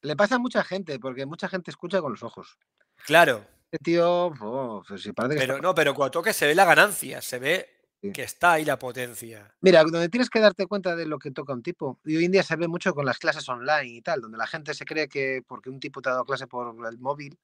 le 0.00 0.16
pasa 0.16 0.36
a 0.36 0.38
mucha 0.38 0.64
gente, 0.64 0.98
porque 0.98 1.26
mucha 1.26 1.48
gente 1.48 1.70
escucha 1.70 2.00
con 2.00 2.12
los 2.12 2.22
ojos. 2.22 2.58
Claro, 3.04 3.46
Este 3.70 3.84
tío, 3.84 4.26
oh, 4.40 4.82
pues 4.88 5.10
parece 5.14 5.34
que 5.34 5.40
pero 5.40 5.54
está- 5.56 5.62
no, 5.66 5.74
pero 5.74 5.94
cuando 5.94 6.10
toques 6.12 6.34
se 6.34 6.46
ve 6.46 6.54
la 6.54 6.64
ganancia, 6.64 7.20
se 7.20 7.38
ve 7.38 7.68
Sí. 8.00 8.12
que 8.12 8.22
está 8.22 8.52
ahí 8.52 8.64
la 8.64 8.78
potencia. 8.78 9.54
Mira, 9.60 9.82
donde 9.82 10.08
tienes 10.08 10.30
que 10.30 10.40
darte 10.40 10.66
cuenta 10.66 10.94
de 10.96 11.04
lo 11.04 11.18
que 11.18 11.32
toca 11.32 11.52
un 11.52 11.62
tipo, 11.62 12.00
y 12.04 12.16
hoy 12.16 12.24
en 12.24 12.32
día 12.32 12.42
se 12.44 12.56
ve 12.56 12.66
mucho 12.68 12.94
con 12.94 13.04
las 13.04 13.18
clases 13.18 13.46
online 13.48 13.88
y 13.96 14.00
tal, 14.02 14.20
donde 14.22 14.38
la 14.38 14.46
gente 14.46 14.72
se 14.72 14.84
cree 14.86 15.08
que 15.08 15.42
porque 15.46 15.68
un 15.68 15.80
tipo 15.80 16.00
te 16.00 16.08
ha 16.08 16.12
dado 16.12 16.24
clase 16.24 16.46
por 16.46 16.74
el 16.86 16.98
móvil, 16.98 17.36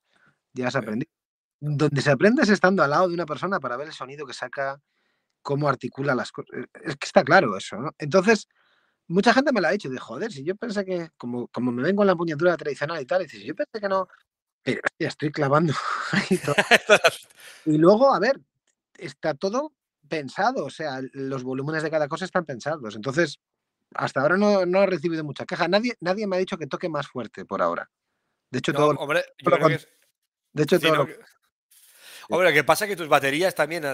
ya 0.55 0.69
has 0.69 0.75
Sí. 0.75 0.79
aprendido. 0.79 1.11
Donde 1.61 2.01
se 2.03 2.11
aprende 2.13 2.43
es 2.43 2.51
estando 2.51 2.83
al 2.85 2.91
lado 2.91 3.09
de 3.09 3.15
una 3.15 3.27
persona 3.27 3.61
para 3.61 3.77
ver 3.77 3.89
el 3.89 3.93
sonido 3.95 4.27
que 4.27 4.35
saca, 4.35 4.81
cómo 5.43 5.69
articula 5.69 6.15
las 6.15 6.33
cosas. 6.33 6.51
Es 6.85 6.97
que 6.97 7.07
está 7.07 7.25
claro 7.25 7.57
eso, 7.57 7.77
¿no? 7.77 7.91
Entonces, 7.99 8.49
mucha 9.09 9.35
gente 9.35 9.53
me 9.53 9.61
lo 9.61 9.69
ha 9.69 9.73
dicho, 9.73 9.91
de 9.91 9.99
joder, 9.99 10.33
si 10.33 10.45
yo 10.45 10.57
pensé 10.57 10.85
que, 10.85 11.11
como, 11.19 11.49
como 11.49 11.73
me 11.73 11.83
ven 11.83 11.97
con 11.97 12.07
la 12.07 12.17
puñetura 12.17 12.57
tradicional 12.57 13.01
y 13.03 13.07
tal, 13.07 13.23
y 13.23 13.25
dices, 13.27 13.43
yo 13.45 13.55
pensé 13.55 13.81
que 13.81 13.89
no, 13.89 14.09
pero 14.65 14.81
hostia, 14.85 15.09
estoy 15.09 15.31
clavando 15.31 15.73
ahí 16.13 16.39
todo. 16.39 16.55
Y 17.67 17.79
luego, 17.79 18.13
a 18.15 18.19
ver, 18.19 18.41
está 18.99 19.35
todo 19.35 19.73
pensado, 20.09 20.65
o 20.67 20.71
sea, 20.71 21.01
los 21.13 21.43
volúmenes 21.45 21.83
de 21.83 21.91
cada 21.91 22.09
cosa 22.09 22.25
están 22.27 22.45
pensados. 22.45 22.95
Entonces, 22.97 23.39
hasta 23.95 24.21
ahora 24.21 24.37
no, 24.37 24.67
no 24.67 24.83
he 24.83 24.87
recibido 24.87 25.25
mucha 25.25 25.47
queja. 25.47 25.67
Nadie, 25.69 25.97
nadie 26.01 26.27
me 26.27 26.37
ha 26.37 26.39
dicho 26.41 26.59
que 26.59 26.67
toque 26.67 26.89
más 26.91 27.07
fuerte 27.07 27.45
por 27.47 27.63
ahora. 27.63 27.89
De 28.51 28.59
hecho, 28.59 28.73
No, 28.73 28.79
todo, 28.81 28.91
hombre, 28.99 29.25
yo 29.39 29.51
que 29.69 29.75
es- 29.75 29.89
de 30.53 30.63
hecho, 30.65 30.77
Sí, 30.77 30.83
todo 30.83 30.93
¿no? 30.93 30.99
lo- 31.01 31.07
Que- 31.07 31.19
Hombre, 32.31 32.49
lo 32.51 32.55
que 32.55 32.65
pasa 32.65 32.85
es 32.87 32.91
que 32.91 32.97
tus 32.97 33.09
baterías 33.09 33.55
también, 33.55 33.85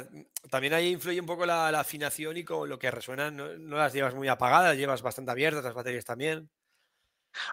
también 0.50 0.72
ahí 0.74 0.90
influye 0.90 1.20
un 1.20 1.26
poco 1.26 1.46
la, 1.46 1.70
la 1.72 1.80
afinación 1.80 2.36
y 2.36 2.44
con 2.44 2.68
lo 2.68 2.78
que 2.78 2.90
resuenan, 2.90 3.36
no, 3.36 3.56
no 3.58 3.76
las 3.76 3.92
llevas 3.92 4.14
muy 4.14 4.28
apagadas, 4.28 4.68
las 4.70 4.76
llevas 4.76 5.02
bastante 5.02 5.30
abiertas 5.32 5.64
las 5.64 5.74
baterías 5.74 6.04
también. 6.04 6.48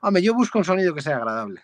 Hombre, 0.03 0.21
yo 0.21 0.33
busco 0.35 0.57
un 0.59 0.65
sonido 0.65 0.93
que 0.93 1.01
sea 1.01 1.17
agradable. 1.17 1.61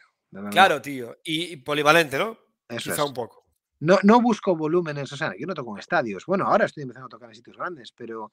Claro, 0.51 0.81
tío. 0.81 1.17
Y, 1.23 1.53
y 1.53 1.57
polivalente, 1.57 2.17
¿no? 2.17 2.37
Eso 2.67 2.91
Quizá 2.91 3.03
es. 3.03 3.07
un 3.09 3.13
poco. 3.13 3.45
No, 3.79 3.99
no 4.03 4.21
busco 4.21 4.55
volúmenes, 4.55 5.11
o 5.11 5.17
sea, 5.17 5.33
yo 5.37 5.45
no 5.45 5.53
toco 5.53 5.73
en 5.75 5.79
estadios. 5.79 6.25
Bueno, 6.25 6.45
ahora 6.45 6.65
estoy 6.65 6.83
empezando 6.83 7.07
a 7.07 7.09
tocar 7.09 7.29
en 7.29 7.35
sitios 7.35 7.57
grandes, 7.57 7.91
pero 7.91 8.31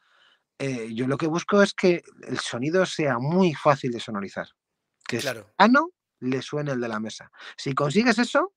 eh, 0.59 0.89
yo 0.95 1.07
lo 1.09 1.17
que 1.17 1.27
busco 1.27 1.61
es 1.63 1.75
que 1.75 2.03
el 2.29 2.39
sonido 2.39 2.87
sea 2.87 3.19
muy 3.19 3.53
fácil 3.55 3.91
de 3.91 4.01
sonorizar. 4.01 4.49
Que 5.07 5.17
es 5.17 5.23
Claro. 5.23 5.51
plano, 5.57 5.91
le 6.21 6.41
suene 6.43 6.71
el 6.73 6.81
de 6.81 6.89
la 6.89 7.01
mesa. 7.01 7.31
Si 7.57 7.75
consigues 7.75 8.19
eso, 8.19 8.55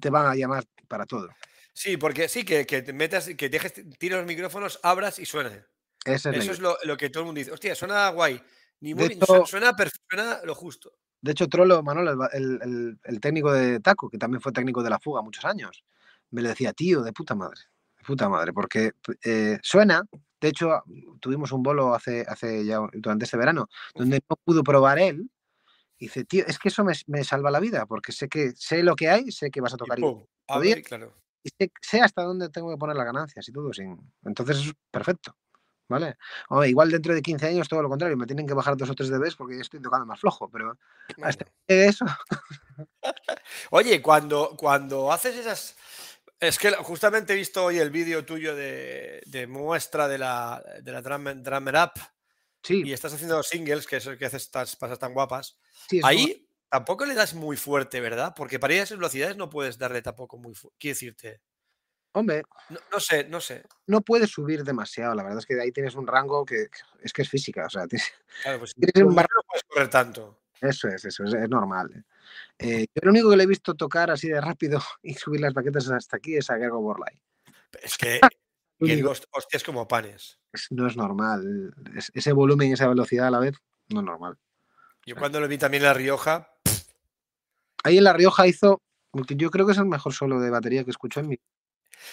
te 0.00 0.10
van 0.10 0.26
a 0.26 0.34
llamar 0.34 0.64
para 0.88 1.06
todo. 1.06 1.28
Sí, 1.72 1.96
porque 1.96 2.28
sí, 2.28 2.44
que, 2.44 2.66
que 2.66 2.82
te 2.82 2.92
metas, 2.92 3.30
que 3.36 3.48
dejes, 3.48 3.72
tires 3.98 4.18
los 4.18 4.26
micrófonos, 4.26 4.80
abras 4.82 5.18
y 5.20 5.24
suene. 5.26 5.64
Eso 6.04 6.30
es 6.30 6.58
lo, 6.58 6.76
lo 6.82 6.96
que 6.96 7.10
todo 7.10 7.22
el 7.22 7.26
mundo 7.26 7.38
dice. 7.38 7.52
Hostia, 7.52 7.74
suena 7.76 8.08
guay. 8.08 8.42
Ni 8.80 8.92
muy, 8.94 9.04
hecho- 9.04 9.46
suena, 9.46 9.72
suena 9.72 9.76
suena 10.10 10.40
lo 10.44 10.54
justo. 10.56 10.92
De 11.22 11.32
hecho, 11.32 11.48
Trollo 11.48 11.82
Manolo, 11.82 12.28
el, 12.32 12.98
el- 13.04 13.20
técnico 13.20 13.52
de 13.52 13.78
Taco, 13.80 14.10
que 14.10 14.18
también 14.18 14.40
fue 14.40 14.52
técnico 14.52 14.82
de 14.82 14.90
la 14.90 14.98
fuga 14.98 15.22
muchos 15.22 15.44
años, 15.44 15.84
me 16.30 16.42
lo 16.42 16.48
decía, 16.48 16.72
tío, 16.72 17.02
de 17.02 17.12
puta 17.12 17.34
madre, 17.36 17.60
de 17.96 18.04
puta 18.04 18.28
madre, 18.28 18.52
porque 18.52 18.92
eh, 19.24 19.58
suena. 19.62 20.02
De 20.40 20.48
hecho, 20.48 20.82
tuvimos 21.20 21.52
un 21.52 21.62
bolo 21.62 21.94
hace, 21.94 22.24
hace 22.26 22.64
ya 22.66 22.80
durante 22.94 23.24
este 23.24 23.36
verano, 23.36 23.68
donde 23.94 24.20
no 24.28 24.36
pudo 24.44 24.64
probar 24.64 24.98
él. 24.98 25.30
Y 25.98 26.06
dice, 26.06 26.24
tío, 26.24 26.44
es 26.46 26.58
que 26.58 26.68
eso 26.68 26.82
me, 26.82 26.94
me 27.06 27.22
salva 27.22 27.52
la 27.52 27.60
vida, 27.60 27.86
porque 27.86 28.10
sé 28.10 28.28
que 28.28 28.52
sé 28.56 28.82
lo 28.82 28.96
que 28.96 29.08
hay, 29.08 29.30
sé 29.30 29.50
que 29.52 29.60
vas 29.60 29.74
a 29.74 29.76
tocar 29.76 30.00
y 30.00 30.02
claro. 30.82 31.14
y 31.44 31.50
sé, 31.50 31.70
sé 31.80 32.00
hasta 32.00 32.24
dónde 32.24 32.48
tengo 32.48 32.70
que 32.70 32.76
poner 32.76 32.96
las 32.96 33.06
ganancias 33.06 33.48
y 33.48 33.52
todo. 33.52 33.72
Sin... 33.72 33.96
Entonces 34.24 34.58
es 34.58 34.72
perfecto. 34.90 35.36
¿Vale? 35.92 36.16
Hombre, 36.48 36.68
igual 36.70 36.90
dentro 36.90 37.14
de 37.14 37.22
15 37.22 37.46
años 37.48 37.68
todo 37.68 37.82
lo 37.82 37.88
contrario, 37.88 38.16
me 38.16 38.26
tienen 38.26 38.46
que 38.46 38.54
bajar 38.54 38.76
dos 38.76 38.90
o 38.90 38.94
tres 38.94 39.10
dBs 39.10 39.36
porque 39.36 39.60
estoy 39.60 39.80
tocando 39.80 40.06
más 40.06 40.20
flojo, 40.20 40.50
pero 40.50 40.78
hasta 41.20 41.44
Bueno. 41.44 41.52
que 41.68 41.84
eso, 41.86 42.04
Oye, 43.70 44.02
cuando, 44.02 44.54
cuando 44.56 45.12
haces 45.12 45.36
esas. 45.36 45.76
Es 46.40 46.58
que 46.58 46.72
justamente 46.72 47.32
he 47.32 47.36
visto 47.36 47.64
hoy 47.64 47.78
el 47.78 47.90
vídeo 47.90 48.24
tuyo 48.24 48.56
de, 48.56 49.22
de 49.26 49.46
muestra 49.46 50.08
de 50.08 50.18
la, 50.18 50.62
de 50.82 50.92
la 50.92 51.00
Drum, 51.02 51.42
Drummer 51.42 51.76
Up 51.76 51.92
sí, 52.62 52.82
y 52.82 52.92
estás 52.92 53.14
haciendo 53.14 53.42
singles, 53.42 53.86
que 53.86 53.96
es 53.98 54.06
el 54.06 54.18
que 54.18 54.26
haces 54.26 54.42
estas 54.44 54.76
pasas 54.76 54.98
tan 54.98 55.14
guapas. 55.14 55.58
sí, 55.88 56.00
Ahí 56.02 56.48
tampoco 56.70 57.06
le 57.06 57.14
das 57.14 57.34
muy 57.34 57.56
fuerte, 57.56 58.00
¿verdad? 58.00 58.34
Porque 58.36 58.58
para 58.58 58.74
ir 58.74 58.80
a 58.80 58.84
esas 58.84 58.98
velocidades 58.98 59.36
no 59.36 59.50
puedes 59.50 59.78
darle 59.78 60.02
tampoco 60.02 60.38
muy 60.38 60.54
fuerte. 60.54 60.76
Quiero 60.80 60.94
decirte. 60.94 61.42
Hombre, 62.12 62.42
No, 62.70 62.78
no 62.92 63.00
sé, 63.00 63.24
no 63.24 63.40
sé. 63.40 63.64
no 63.86 64.00
puedes 64.02 64.30
subir 64.30 64.64
demasiado. 64.64 65.14
La 65.14 65.22
verdad 65.22 65.38
es 65.38 65.46
que 65.46 65.60
ahí 65.60 65.72
tienes 65.72 65.94
un 65.94 66.06
rango 66.06 66.44
que 66.44 66.68
es 67.02 67.12
que 67.12 67.22
es 67.22 67.28
física. 67.28 67.66
O 67.66 67.70
sea, 67.70 67.86
tienes- 67.86 68.12
Claro, 68.42 68.58
pues 68.60 68.74
tienes 68.94 69.02
un 69.02 69.08
no 69.10 69.14
bar- 69.14 69.28
puedes 69.48 69.64
correr 69.64 69.88
tanto. 69.90 70.40
eso 70.60 70.88
es, 70.88 71.04
eso 71.04 71.24
es, 71.24 71.34
es 71.34 71.48
normal. 71.48 71.90
¿eh? 71.94 72.02
Eh, 72.58 72.86
yo 72.94 73.00
lo 73.02 73.10
único 73.10 73.30
que 73.30 73.36
le 73.36 73.42
he 73.44 73.46
visto 73.46 73.74
tocar 73.74 74.10
así 74.10 74.28
de 74.28 74.40
rápido 74.40 74.80
y 75.02 75.14
subir 75.14 75.40
las 75.40 75.52
baquetas 75.54 75.88
hasta 75.90 76.16
aquí 76.16 76.36
es 76.36 76.48
a 76.50 76.56
Gergo 76.58 76.80
Borlai. 76.80 77.18
Es 77.82 77.96
que, 77.98 78.20
hostias 79.32 79.62
como 79.64 79.86
panes. 79.88 80.38
es- 80.52 80.68
no 80.70 80.86
es 80.86 80.96
normal. 80.96 81.74
Es- 81.96 82.10
ese 82.14 82.32
volumen 82.32 82.68
y 82.70 82.72
esa 82.74 82.88
velocidad 82.88 83.26
a 83.28 83.30
la 83.30 83.38
vez, 83.40 83.56
no 83.88 84.00
es 84.00 84.06
normal. 84.06 84.38
Yo 85.04 85.16
cuando 85.16 85.40
lo 85.40 85.48
vi 85.48 85.58
también 85.58 85.82
en 85.82 85.88
La 85.88 85.94
Rioja, 85.94 86.48
Ahí 87.84 87.98
en 87.98 88.04
La 88.04 88.12
Rioja 88.12 88.46
hizo, 88.46 88.80
yo 89.12 89.50
creo 89.50 89.66
que 89.66 89.72
es 89.72 89.78
el 89.78 89.86
mejor 89.86 90.12
solo 90.12 90.38
de 90.40 90.50
batería 90.50 90.84
que 90.84 90.92
escucho 90.92 91.18
en 91.18 91.26
mi 91.28 91.40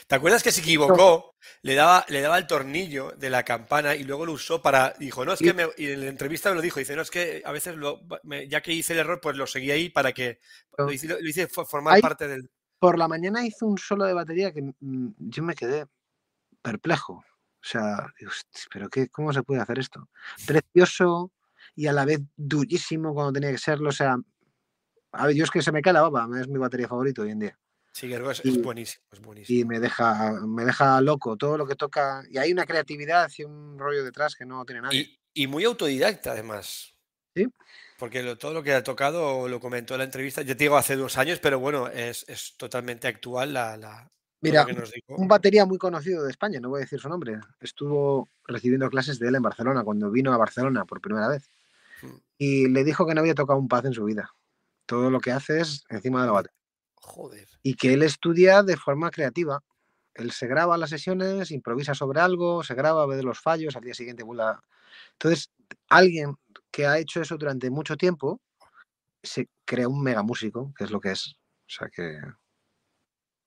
¿te 0.07 0.15
acuerdas 0.15 0.43
que 0.43 0.51
se 0.51 0.61
equivocó? 0.61 1.35
Le 1.61 1.75
daba, 1.75 2.05
le 2.09 2.21
daba 2.21 2.37
el 2.37 2.47
tornillo 2.47 3.11
de 3.17 3.29
la 3.29 3.43
campana 3.43 3.95
y 3.95 4.03
luego 4.03 4.25
lo 4.25 4.33
usó 4.33 4.61
para. 4.61 4.93
Dijo, 4.99 5.23
no, 5.25 5.33
es 5.33 5.39
que 5.39 5.53
me, 5.53 5.67
y 5.77 5.91
en 5.91 6.01
la 6.01 6.07
entrevista 6.07 6.49
me 6.49 6.55
lo 6.55 6.61
dijo. 6.61 6.79
Dice, 6.79 6.95
no, 6.95 7.01
es 7.01 7.11
que 7.11 7.41
a 7.45 7.51
veces, 7.51 7.75
lo, 7.75 8.01
me- 8.23 8.47
ya 8.47 8.61
que 8.61 8.73
hice 8.73 8.93
el 8.93 8.99
error, 8.99 9.19
pues 9.21 9.35
lo 9.37 9.47
seguí 9.47 9.71
ahí 9.71 9.89
para 9.89 10.11
que. 10.11 10.39
Lo 10.77 10.91
hice, 10.91 11.07
lo 11.07 11.19
hice 11.27 11.47
fo- 11.49 11.65
formar 11.65 11.95
parte 12.01 12.27
del. 12.27 12.49
Por 12.79 12.97
la 12.97 13.07
mañana 13.07 13.45
hizo 13.45 13.65
un 13.65 13.77
solo 13.77 14.05
de 14.05 14.13
batería 14.13 14.53
que 14.53 14.61
mm, 14.79 15.09
yo 15.17 15.43
me 15.43 15.55
quedé 15.55 15.85
perplejo. 16.61 17.13
O 17.13 17.23
sea, 17.61 18.07
digo, 18.19 18.31
"Hosti, 18.31 18.61
pero 18.71 18.89
qué, 18.89 19.09
¿cómo 19.09 19.33
se 19.33 19.43
puede 19.43 19.61
hacer 19.61 19.79
esto? 19.79 20.07
Precioso 20.45 21.31
y 21.75 21.87
a 21.87 21.93
la 21.93 22.05
vez 22.05 22.19
durísimo 22.35 23.13
cuando 23.13 23.33
tenía 23.33 23.51
que 23.51 23.57
serlo. 23.57 23.89
O 23.89 23.93
sea, 23.93 24.15
a 25.11 25.27
ver, 25.27 25.35
yo 25.35 25.43
es 25.43 25.51
que 25.51 25.61
se 25.61 25.71
me 25.71 25.81
cae 25.81 25.93
la 25.93 26.01
baba, 26.07 26.27
es 26.39 26.47
mi 26.47 26.57
batería 26.57 26.87
favorito 26.87 27.21
hoy 27.23 27.31
en 27.31 27.39
día. 27.39 27.59
Sí, 27.91 28.11
es, 28.13 28.45
es 28.45 28.61
buenísimo, 28.61 29.03
es 29.11 29.19
buenísimo. 29.19 29.59
Y 29.59 29.65
me 29.65 29.79
deja, 29.79 30.39
me 30.45 30.63
deja 30.63 31.01
loco 31.01 31.35
todo 31.37 31.57
lo 31.57 31.67
que 31.67 31.75
toca. 31.75 32.23
Y 32.29 32.37
hay 32.37 32.51
una 32.51 32.65
creatividad 32.65 33.29
y 33.37 33.43
un 33.43 33.77
rollo 33.77 34.03
detrás 34.03 34.35
que 34.35 34.45
no 34.45 34.63
tiene 34.65 34.81
nadie. 34.81 35.19
Y, 35.33 35.43
y 35.43 35.47
muy 35.47 35.63
autodidacta, 35.65 36.31
además. 36.31 36.95
Sí. 37.35 37.47
Porque 37.97 38.23
lo- 38.23 38.37
todo 38.37 38.53
lo 38.53 38.63
que 38.63 38.73
ha 38.73 38.83
tocado 38.83 39.47
lo 39.49 39.59
comentó 39.59 39.95
en 39.95 39.99
la 39.99 40.03
entrevista, 40.05 40.41
ya 40.41 40.55
te 40.55 40.63
digo, 40.63 40.77
hace 40.77 40.95
dos 40.95 41.17
años, 41.17 41.39
pero 41.39 41.59
bueno, 41.59 41.87
es, 41.87 42.25
es 42.29 42.55
totalmente 42.57 43.07
actual 43.07 43.53
la, 43.53 44.09
Mira, 44.41 44.65
que 44.65 44.73
nos 44.73 44.91
dijo. 44.91 45.15
un 45.15 45.27
batería 45.27 45.65
muy 45.65 45.77
conocido 45.77 46.23
de 46.23 46.31
España, 46.31 46.61
no 46.61 46.69
voy 46.69 46.79
a 46.79 46.83
decir 46.85 46.99
su 46.99 47.09
nombre, 47.09 47.39
estuvo 47.59 48.29
recibiendo 48.47 48.89
clases 48.89 49.19
de 49.19 49.27
él 49.27 49.35
en 49.35 49.41
Barcelona 49.41 49.83
cuando 49.83 50.09
vino 50.09 50.31
a 50.33 50.37
Barcelona 50.37 50.85
por 50.85 51.01
primera 51.01 51.27
vez. 51.27 51.49
Mm. 52.01 52.07
Y 52.37 52.67
le 52.69 52.85
dijo 52.85 53.05
que 53.05 53.13
no 53.13 53.19
había 53.19 53.35
tocado 53.35 53.59
un 53.59 53.67
paz 53.67 53.83
en 53.83 53.93
su 53.93 54.05
vida. 54.05 54.33
Todo 54.85 55.09
lo 55.11 55.19
que 55.19 55.31
hace 55.33 55.59
es 55.59 55.83
encima 55.89 56.21
de 56.21 56.27
la 56.27 56.31
batería. 56.33 56.58
Joder. 57.01 57.47
Y 57.63 57.75
que 57.75 57.93
él 57.93 58.03
estudia 58.03 58.63
de 58.63 58.77
forma 58.77 59.09
creativa. 59.11 59.61
Él 60.13 60.31
se 60.31 60.47
graba 60.47 60.77
las 60.77 60.89
sesiones, 60.89 61.51
improvisa 61.51 61.93
sobre 61.95 62.19
algo, 62.19 62.63
se 62.63 62.73
graba, 62.75 63.05
ve 63.05 63.21
los 63.23 63.39
fallos, 63.39 63.75
al 63.75 63.83
día 63.83 63.93
siguiente 63.93 64.23
vuelve 64.23 64.43
a... 64.43 64.59
Entonces, 65.13 65.49
alguien 65.89 66.35
que 66.71 66.85
ha 66.87 66.97
hecho 66.97 67.21
eso 67.21 67.37
durante 67.37 67.69
mucho 67.69 67.95
tiempo 67.95 68.41
se 69.23 69.47
crea 69.65 69.87
un 69.87 70.01
mega 70.03 70.23
músico, 70.23 70.73
que 70.77 70.83
es 70.85 70.91
lo 70.91 70.99
que 70.99 71.11
es. 71.11 71.35
O 71.67 71.69
sea 71.69 71.89
que... 71.89 72.19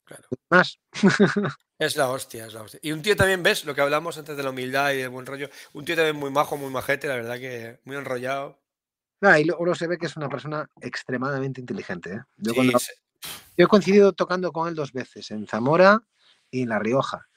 Claro. 0.04 0.28
Más. 0.50 0.78
Es 1.78 1.96
la 1.96 2.10
hostia, 2.10 2.46
es 2.46 2.54
la 2.54 2.62
hostia. 2.62 2.78
Y 2.80 2.92
un 2.92 3.02
tío 3.02 3.16
también, 3.16 3.42
¿ves? 3.42 3.64
Lo 3.64 3.74
que 3.74 3.80
hablamos 3.80 4.16
antes 4.16 4.36
de 4.36 4.42
la 4.44 4.50
humildad 4.50 4.92
y 4.92 4.98
del 4.98 5.08
buen 5.08 5.26
rollo. 5.26 5.48
Un 5.72 5.84
tío 5.84 5.96
también 5.96 6.14
muy 6.14 6.30
majo, 6.30 6.56
muy 6.56 6.70
majete, 6.70 7.08
la 7.08 7.16
verdad 7.16 7.40
que 7.40 7.80
muy 7.84 7.96
enrollado. 7.96 8.60
No, 9.20 9.36
y 9.36 9.42
luego 9.42 9.74
se 9.74 9.88
ve 9.88 9.98
que 9.98 10.06
es 10.06 10.16
una 10.16 10.28
persona 10.28 10.70
extremadamente 10.80 11.60
inteligente. 11.60 12.12
¿eh? 12.12 12.20
Yo, 12.36 12.50
Sí, 12.52 12.54
cuando- 12.56 12.78
se- 12.78 12.92
yo 13.56 13.64
he 13.64 13.68
coincidido 13.68 14.12
tocando 14.12 14.52
con 14.52 14.68
él 14.68 14.74
dos 14.74 14.92
veces, 14.92 15.30
en 15.30 15.46
Zamora 15.46 16.00
y 16.50 16.62
en 16.62 16.68
La 16.68 16.78
Rioja. 16.78 17.28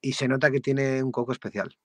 Y 0.00 0.12
se 0.12 0.28
nota 0.28 0.50
que 0.50 0.60
tiene 0.60 1.02
un 1.02 1.10
coco 1.12 1.32
especial. 1.32 1.76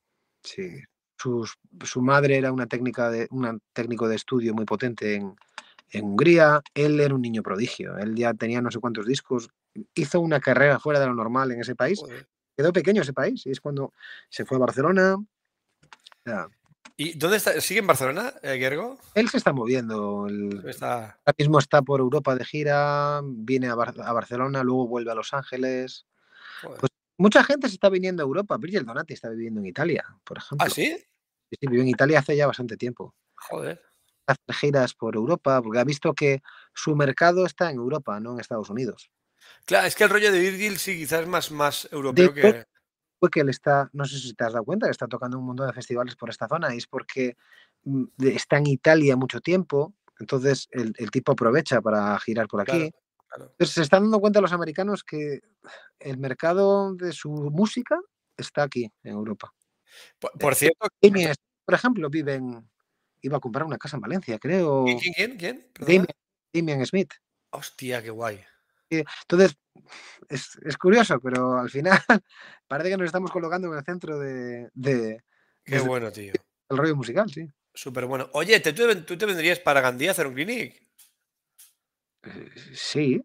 Sí. 0.43 0.69
Sus- 1.17 1.57
su 1.83 2.01
madre 2.01 2.37
era 2.37 2.51
una 2.51 2.67
técnica 2.67 3.09
de, 3.09 3.27
un 3.31 3.61
técnico 3.73 4.07
de 4.07 4.15
estudio 4.15 4.53
muy 4.53 4.65
potente 4.65 5.15
en, 5.15 5.35
en 5.91 6.03
Hungría. 6.05 6.61
Él 6.73 6.99
era 6.99 7.15
un 7.15 7.21
niño 7.21 7.41
prodigio. 7.41 7.97
Él 7.97 8.15
ya 8.15 8.33
tenía 8.33 8.61
no 8.61 8.69
sé 8.71 8.79
cuántos 8.79 9.05
discos. 9.05 9.49
Hizo 9.95 10.19
una 10.19 10.39
carrera 10.39 10.79
fuera 10.79 10.99
de 10.99 11.07
lo 11.07 11.13
normal 11.15 11.51
en 11.51 11.61
ese 11.61 11.75
país. 11.75 11.99
joder. 11.99 12.27
Quedó 12.55 12.71
pequeño 12.71 13.01
ese 13.01 13.13
país. 13.13 13.45
Y 13.45 13.51
es 13.51 13.59
cuando 13.61 13.93
se 14.29 14.45
fue 14.45 14.57
a 14.57 14.61
Barcelona. 14.61 15.15
Ya. 16.25 16.47
¿Y 16.95 17.17
dónde 17.17 17.37
está? 17.37 17.59
¿Sigue 17.59 17.79
en 17.79 17.87
Barcelona, 17.87 18.33
eh, 18.43 18.57
Gergo? 18.59 18.99
Él 19.15 19.27
se 19.29 19.37
está 19.37 19.51
moviendo. 19.51 20.27
el- 20.27 20.63
Está... 20.67 21.19
Ahora 21.25 21.35
mismo 21.37 21.57
está 21.59 21.81
por 21.81 21.99
Europa 21.99 22.35
de 22.35 22.45
gira, 22.45 23.21
viene 23.23 23.67
a, 23.67 23.75
Bar- 23.75 23.99
a 23.99 24.13
Barcelona, 24.13 24.63
luego 24.63 24.87
vuelve 24.87 25.11
a 25.11 25.15
Los 25.15 25.33
Ángeles. 25.33 26.05
Pues 26.61 26.91
Mucha 27.17 27.43
gente 27.43 27.67
se 27.67 27.75
está 27.75 27.89
viniendo 27.89 28.21
a 28.23 28.25
Europa. 28.25 28.57
Virgil 28.57 28.85
Donati 28.85 29.13
está 29.13 29.29
viviendo 29.29 29.59
en 29.59 29.67
Italia, 29.67 30.05
por 30.23 30.37
ejemplo. 30.37 30.65
¿Ah, 30.65 30.69
sí? 30.69 30.95
Sí, 31.49 31.57
sí, 31.59 31.67
vive 31.67 31.81
en 31.83 31.89
Italia 31.89 32.19
hace 32.19 32.35
ya 32.35 32.47
bastante 32.47 32.77
tiempo. 32.77 33.15
Joder. 33.35 33.81
Hace 34.25 34.41
giras 34.53 34.93
por 34.93 35.15
Europa 35.15 35.61
porque 35.61 35.79
ha 35.79 35.83
visto 35.83 36.13
que 36.13 36.41
su 36.73 36.95
mercado 36.95 37.45
está 37.45 37.69
en 37.69 37.77
Europa, 37.77 38.19
no 38.19 38.33
en 38.33 38.39
Estados 38.39 38.69
Unidos. 38.69 39.11
Claro, 39.65 39.87
es 39.87 39.95
que 39.95 40.05
el 40.05 40.09
rollo 40.09 40.31
de 40.31 40.39
Virgil 40.39 40.77
sí 40.77 40.97
quizás 40.97 41.21
es 41.21 41.27
más, 41.27 41.51
más 41.51 41.87
europeo 41.91 42.33
que... 42.33 42.65
Que 43.31 43.41
él 43.41 43.49
está, 43.49 43.89
no 43.93 44.05
sé 44.05 44.19
si 44.19 44.33
te 44.33 44.43
has 44.43 44.53
dado 44.53 44.65
cuenta, 44.65 44.87
que 44.87 44.91
está 44.91 45.07
tocando 45.07 45.39
un 45.39 45.45
montón 45.45 45.67
de 45.67 45.73
festivales 45.73 46.15
por 46.15 46.29
esta 46.29 46.47
zona 46.47 46.73
y 46.73 46.77
es 46.77 46.87
porque 46.87 47.37
mm, 47.83 48.03
está 48.19 48.57
en 48.57 48.67
Italia 48.67 49.15
mucho 49.15 49.39
tiempo. 49.41 49.93
Entonces 50.19 50.67
el, 50.71 50.93
el 50.97 51.11
tipo 51.11 51.31
aprovecha 51.31 51.81
para 51.81 52.17
girar 52.19 52.47
por 52.47 52.61
aquí. 52.61 52.71
Claro, 52.71 52.91
claro. 53.27 53.45
Entonces, 53.51 53.75
se 53.75 53.81
están 53.81 54.03
dando 54.03 54.19
cuenta 54.19 54.41
los 54.41 54.53
americanos 54.53 55.03
que 55.03 55.41
el 55.99 56.17
mercado 56.17 56.93
de 56.95 57.11
su 57.11 57.29
música 57.29 57.99
está 58.37 58.63
aquí, 58.63 58.91
en 59.03 59.13
Europa. 59.13 59.53
Por, 60.19 60.31
por 60.33 60.55
cierto, 60.55 60.87
Damien, 61.01 61.33
por 61.65 61.75
ejemplo, 61.75 62.09
vive 62.09 62.35
en. 62.35 62.69
Iba 63.21 63.37
a 63.37 63.39
comprar 63.39 63.65
una 63.65 63.77
casa 63.77 63.95
en 63.95 64.01
Valencia, 64.01 64.37
creo. 64.37 64.83
¿quién, 64.83 65.13
quién, 65.15 65.37
quién? 65.37 65.71
Damien, 65.79 66.05
Damien 66.53 66.85
Smith. 66.85 67.13
Hostia, 67.51 68.01
qué 68.03 68.09
guay. 68.09 68.43
Entonces, 69.21 69.57
es, 70.29 70.57
es 70.63 70.77
curioso, 70.77 71.19
pero 71.19 71.57
al 71.57 71.69
final 71.69 71.99
parece 72.67 72.89
que 72.89 72.97
nos 72.97 73.05
estamos 73.07 73.31
colocando 73.31 73.67
en 73.71 73.77
el 73.77 73.83
centro 73.83 74.19
de, 74.19 74.69
de- 74.73 75.23
Qué 75.65 75.75
Desde- 75.75 75.87
bueno, 75.87 76.11
tío. 76.11 76.33
del 76.69 76.77
rollo 76.77 76.95
musical, 76.95 77.29
sí. 77.29 77.47
Súper 77.73 78.05
bueno. 78.05 78.29
Oye, 78.33 78.59
¿te- 78.59 78.73
tú, 78.73 78.83
tú 79.03 79.17
te 79.17 79.25
vendrías 79.25 79.59
para 79.59 79.81
Gandía 79.81 80.09
a 80.09 80.11
hacer 80.11 80.27
un 80.27 80.33
clinic? 80.35 80.85
Eh, 82.23 82.49
Sí, 82.73 83.23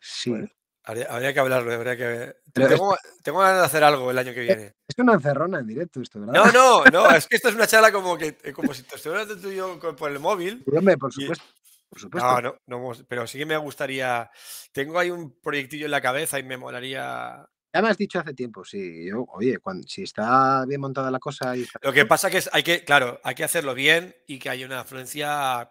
sí. 0.00 0.30
Bueno, 0.30 0.48
habría, 0.84 1.06
habría 1.06 1.32
que 1.34 1.40
hablarlo, 1.40 1.72
habría 1.72 1.96
que... 1.96 2.34
Tengo, 2.52 2.96
tengo 3.22 3.38
ganas 3.40 3.58
de 3.60 3.66
hacer 3.66 3.84
algo 3.84 4.10
el 4.10 4.18
año 4.18 4.32
que 4.34 4.40
viene. 4.40 4.74
Es 4.88 4.98
una 4.98 5.14
encerrona 5.14 5.60
en 5.60 5.66
directo 5.66 6.00
esto, 6.00 6.20
¿verdad? 6.20 6.34
No, 6.34 6.52
no, 6.52 6.84
no, 6.86 7.10
es 7.16 7.26
que 7.26 7.36
esto 7.36 7.48
es 7.48 7.54
una 7.54 7.66
charla 7.66 7.92
como 7.92 8.16
que 8.18 8.36
eh, 8.42 8.52
como 8.52 8.74
si 8.74 8.82
te 8.82 8.96
estuvieras 8.96 9.28
tú 9.40 9.50
y 9.50 9.56
yo 9.56 9.78
por 9.96 10.10
el 10.10 10.18
móvil. 10.18 10.62
Hombre, 10.74 10.96
por 10.98 11.12
supuesto. 11.12 11.44
Por 11.92 12.00
supuesto. 12.00 12.40
No, 12.40 12.58
no, 12.66 12.78
no, 12.88 12.92
pero 13.06 13.26
sí 13.26 13.36
que 13.36 13.44
me 13.44 13.54
gustaría. 13.58 14.30
Tengo 14.72 14.98
ahí 14.98 15.10
un 15.10 15.38
proyectillo 15.42 15.84
en 15.84 15.90
la 15.90 16.00
cabeza 16.00 16.38
y 16.38 16.42
me 16.42 16.56
molaría. 16.56 17.46
Ya 17.70 17.82
me 17.82 17.90
has 17.90 17.98
dicho 17.98 18.18
hace 18.18 18.32
tiempo, 18.32 18.64
sí. 18.64 19.10
Yo, 19.10 19.26
oye, 19.28 19.58
cuando, 19.58 19.86
si 19.86 20.04
está 20.04 20.64
bien 20.64 20.80
montada 20.80 21.10
la 21.10 21.18
cosa 21.18 21.54
y 21.54 21.66
Lo 21.82 21.92
que 21.92 22.06
pasa 22.06 22.30
que 22.30 22.38
es, 22.38 22.48
hay 22.54 22.62
que, 22.62 22.82
claro, 22.82 23.20
hay 23.22 23.34
que 23.34 23.44
hacerlo 23.44 23.74
bien 23.74 24.16
y 24.26 24.38
que 24.38 24.48
haya 24.48 24.64
una 24.64 24.80
afluencia, 24.80 25.70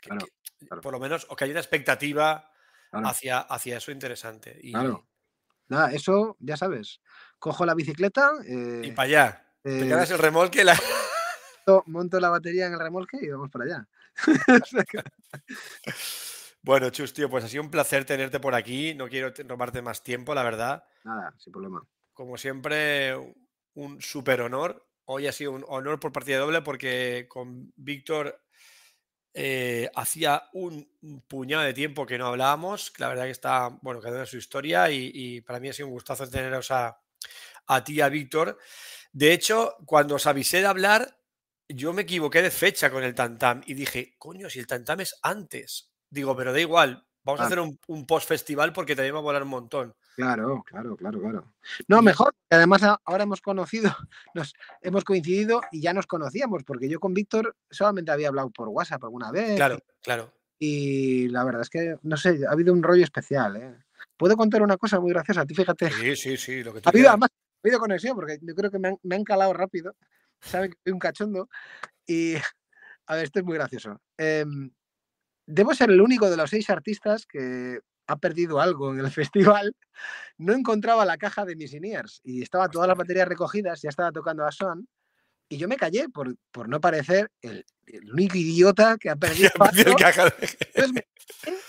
que- 0.00 0.10
Claro, 0.10 0.26
que- 0.26 0.66
claro. 0.68 0.82
por 0.82 0.92
lo 0.92 1.00
menos, 1.00 1.26
o 1.30 1.34
que 1.34 1.42
haya 1.42 1.52
una 1.52 1.60
expectativa 1.60 2.48
Claro. 2.92 3.08
hacia, 3.08 3.40
hacia 3.40 3.78
eso 3.78 3.90
interesante. 3.90 4.56
Y, 4.62 4.70
Claro. 4.70 5.08
Nada, 5.66 5.90
eso 5.90 6.36
ya 6.38 6.56
sabes. 6.56 7.00
Cojo 7.40 7.66
la 7.66 7.74
bicicleta, 7.74 8.30
y 8.46 8.90
eh, 8.90 8.92
para 8.94 9.06
allá. 9.08 9.52
Te 9.64 9.84
eh, 9.84 9.88
cargas 9.88 10.12
el 10.12 10.18
remolque. 10.18 10.62
La... 10.62 10.78
monto 11.86 12.20
la 12.20 12.30
batería 12.30 12.66
en 12.66 12.74
el 12.74 12.78
remolque 12.78 13.18
y 13.20 13.28
vamos 13.30 13.50
para 13.50 13.64
allá. 13.64 13.88
Bueno, 16.62 16.90
Chus, 16.90 17.12
tío, 17.12 17.30
pues 17.30 17.44
ha 17.44 17.48
sido 17.48 17.62
un 17.62 17.70
placer 17.70 18.04
tenerte 18.04 18.40
por 18.40 18.54
aquí. 18.54 18.94
No 18.94 19.08
quiero 19.08 19.32
te- 19.32 19.42
robarte 19.44 19.82
más 19.82 20.02
tiempo, 20.02 20.34
la 20.34 20.42
verdad. 20.42 20.84
Nada, 21.04 21.32
sin 21.38 21.52
problema. 21.52 21.82
Como 22.12 22.36
siempre, 22.36 23.14
un 23.74 24.00
súper 24.00 24.40
honor. 24.40 24.86
Hoy 25.04 25.26
ha 25.26 25.32
sido 25.32 25.52
un 25.52 25.64
honor 25.68 26.00
por 26.00 26.12
partida 26.12 26.38
doble 26.38 26.62
porque 26.62 27.26
con 27.28 27.72
Víctor 27.76 28.40
eh, 29.34 29.90
hacía 29.94 30.44
un 30.54 30.88
puñado 31.28 31.64
de 31.64 31.74
tiempo 31.74 32.06
que 32.06 32.18
no 32.18 32.26
hablábamos. 32.28 32.92
La 32.98 33.08
verdad 33.08 33.24
que 33.24 33.30
está, 33.32 33.68
bueno, 33.82 34.00
cada 34.00 34.14
uno 34.14 34.22
en 34.22 34.26
su 34.28 34.38
historia 34.38 34.90
y, 34.90 35.10
y 35.14 35.40
para 35.42 35.60
mí 35.60 35.68
ha 35.68 35.72
sido 35.72 35.88
un 35.88 35.94
gustazo 35.94 36.28
teneros 36.28 36.70
a, 36.70 37.00
a 37.66 37.84
ti 37.84 38.00
a 38.00 38.08
Víctor. 38.08 38.58
De 39.12 39.32
hecho, 39.32 39.76
cuando 39.86 40.16
os 40.16 40.26
avisé 40.26 40.60
de 40.60 40.66
hablar, 40.66 41.18
yo 41.68 41.92
me 41.92 42.02
equivoqué 42.02 42.42
de 42.42 42.50
fecha 42.50 42.90
con 42.90 43.02
el 43.04 43.14
Tantam 43.14 43.62
y 43.66 43.74
dije, 43.74 44.14
coño, 44.18 44.48
si 44.50 44.58
el 44.58 44.66
Tantam 44.66 45.00
es 45.00 45.18
antes. 45.22 45.90
Digo, 46.10 46.36
pero 46.36 46.52
da 46.52 46.60
igual, 46.60 47.04
vamos 47.24 47.40
a 47.40 47.44
Ah. 47.44 47.46
hacer 47.46 47.60
un, 47.60 47.78
un 47.88 48.06
post-festival 48.06 48.72
porque 48.72 48.94
también 48.96 49.14
va 49.14 49.18
a 49.18 49.22
volar 49.22 49.42
un 49.42 49.48
montón. 49.48 49.94
Claro, 50.14 50.62
claro, 50.66 50.96
claro, 50.96 51.20
claro. 51.20 51.52
No, 51.88 52.00
mejor. 52.00 52.34
Además, 52.48 52.82
a- 52.84 53.00
ahora 53.04 53.24
hemos 53.24 53.40
conocido, 53.42 53.94
nos 54.34 54.54
hemos 54.80 55.04
coincidido 55.04 55.60
y 55.72 55.80
ya 55.82 55.92
nos 55.92 56.06
conocíamos, 56.06 56.62
porque 56.64 56.88
yo 56.88 57.00
con 57.00 57.12
Víctor 57.12 57.54
solamente 57.70 58.10
había 58.12 58.28
hablado 58.28 58.50
por 58.50 58.68
WhatsApp 58.68 59.04
alguna 59.04 59.30
vez. 59.30 59.56
Claro, 59.56 59.78
claro. 60.02 60.32
Y 60.58 61.28
la 61.28 61.44
verdad 61.44 61.62
es 61.62 61.68
que, 61.68 61.96
no 62.02 62.16
sé, 62.16 62.40
ha 62.48 62.52
habido 62.52 62.72
un 62.72 62.82
rollo 62.82 63.04
especial. 63.04 63.56
¿eh? 63.56 63.76
¿Puedo 64.16 64.36
contar 64.38 64.62
una 64.62 64.78
cosa 64.78 64.98
muy 65.00 65.10
graciosa? 65.10 65.44
Tú 65.44 65.54
fíjate. 65.54 65.90
Sí, 65.90 66.16
sí, 66.16 66.36
sí, 66.38 66.62
lo 66.64 66.72
que 66.72 66.80
tú 66.80 66.88
Ha 66.88 66.90
habido, 66.92 67.08
además, 67.10 67.28
ha 67.32 67.58
habido 67.62 67.78
conexión, 67.80 68.14
porque 68.16 68.38
yo 68.40 68.54
creo 68.54 68.70
que 68.70 68.78
me 68.78 68.88
han, 68.88 68.98
me 69.02 69.16
han 69.16 69.24
calado 69.24 69.52
rápido. 69.52 69.94
Saben 70.40 70.70
que 70.70 70.76
soy 70.84 70.92
un 70.92 70.98
cachondo. 70.98 71.48
Y, 72.06 72.34
a 73.06 73.14
ver, 73.14 73.24
esto 73.24 73.40
es 73.40 73.44
muy 73.44 73.54
gracioso. 73.54 74.00
Em, 74.16 74.70
debo 75.46 75.74
ser 75.74 75.90
el 75.90 76.00
único 76.00 76.30
de 76.30 76.36
los 76.36 76.50
seis 76.50 76.70
artistas 76.70 77.26
que 77.26 77.80
ha 78.08 78.16
perdido 78.16 78.60
algo 78.60 78.92
en 78.92 79.00
el 79.00 79.10
festival. 79.64 79.74
No 80.38 80.52
encontraba 80.52 81.04
la 81.04 81.16
caja 81.18 81.44
de 81.44 81.56
mis 81.56 81.72
in-ears 81.74 82.20
y 82.24 82.42
estaba 82.42 82.68
todas 82.68 82.88
las 82.88 82.96
baterías 82.96 83.28
recogidas, 83.28 83.82
ya 83.82 83.88
estaba 83.88 84.12
tocando 84.12 84.44
a 84.44 84.52
Son. 84.52 84.88
Y 85.48 85.58
yo 85.58 85.68
me 85.68 85.76
callé 85.76 86.08
por, 86.08 86.36
por 86.50 86.68
no 86.68 86.80
parecer 86.80 87.30
el, 87.40 87.64
el 87.86 88.12
único 88.12 88.36
idiota 88.36 88.96
que 88.98 89.10
ha 89.10 89.16
perdido 89.16 89.50
el 89.86 89.94
caja 89.96 90.24
de- 90.24 90.58
Entonces 90.74 90.92
me 90.92 91.06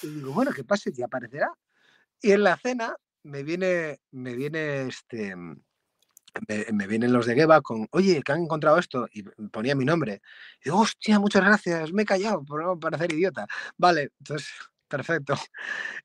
y 0.02 0.08
digo, 0.08 0.34
bueno, 0.34 0.52
¿qué 0.52 0.64
pasa? 0.64 0.90
Ya 0.92 1.06
aparecerá. 1.06 1.52
Y 2.22 2.32
en 2.32 2.44
la 2.44 2.58
cena 2.58 2.96
me 3.24 3.44
viene, 3.44 4.00
me 4.12 4.36
viene 4.36 4.88
este, 4.88 5.36
me, 6.48 6.66
me 6.74 6.88
vienen 6.88 7.14
los 7.14 7.26
de 7.26 7.36
Geba 7.36 7.62
con, 7.62 7.88
oye, 7.92 8.22
que 8.24 8.32
han 8.32 8.42
encontrado 8.44 8.78
esto, 8.78 9.08
y 9.12 9.24
ponía 9.24 9.76
mi 9.76 9.86
nombre. 9.86 10.22
Y 10.62 10.66
digo, 10.66 10.80
hostia, 10.80 11.20
muchas 11.20 11.44
gracias, 11.44 11.92
me 11.94 12.04
he 12.04 12.06
callado 12.06 12.44
por 12.44 12.64
no 12.64 12.80
parecer 12.80 13.12
idiota. 13.14 13.48
Vale, 13.78 14.12
entonces, 14.20 14.50
perfecto. 14.88 15.36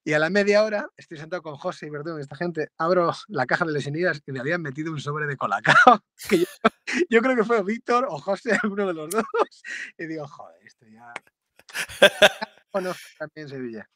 Y 0.05 0.13
a 0.13 0.19
la 0.19 0.29
media 0.31 0.65
hora, 0.65 0.89
estoy 0.97 1.19
sentado 1.19 1.43
con 1.43 1.57
José 1.57 1.87
y 1.87 1.91
Verdún, 1.91 2.21
esta 2.21 2.37
gente, 2.37 2.69
abro 2.79 3.13
la 3.29 3.47
caja 3.47 3.65
de 3.65 3.73
lesionías 3.73 4.21
y 4.27 4.33
me 4.33 4.41
habían 4.41 4.63
metido 4.63 4.91
un 4.93 5.01
sobre 5.01 5.27
de 5.27 5.37
colacao. 5.37 6.01
Que 6.29 6.39
yo, 6.39 6.47
yo 7.11 7.21
creo 7.23 7.37
que 7.37 7.45
fue 7.45 7.63
Víctor 7.63 8.07
o 8.09 8.19
José, 8.19 8.53
alguno 8.63 8.87
de 8.87 8.95
los 8.95 9.11
dos. 9.11 9.25
Y 9.99 10.07
digo, 10.07 10.27
joder, 10.27 10.57
esto 10.67 10.87
ya... 10.87 11.13
Bueno, 12.73 12.93
también 13.19 13.49
Sevilla. 13.49 13.89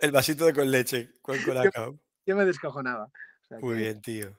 El 0.00 0.12
vasito 0.12 0.44
de 0.46 0.52
con 0.52 0.70
leche, 0.70 1.10
con 1.22 1.38
colacao. 1.42 1.98
Yo 2.26 2.36
me 2.36 2.44
descojonaba. 2.44 3.04
O 3.06 3.46
sea 3.48 3.58
Muy 3.60 3.74
que- 3.76 3.80
bien, 3.80 4.00
tío. 4.02 4.38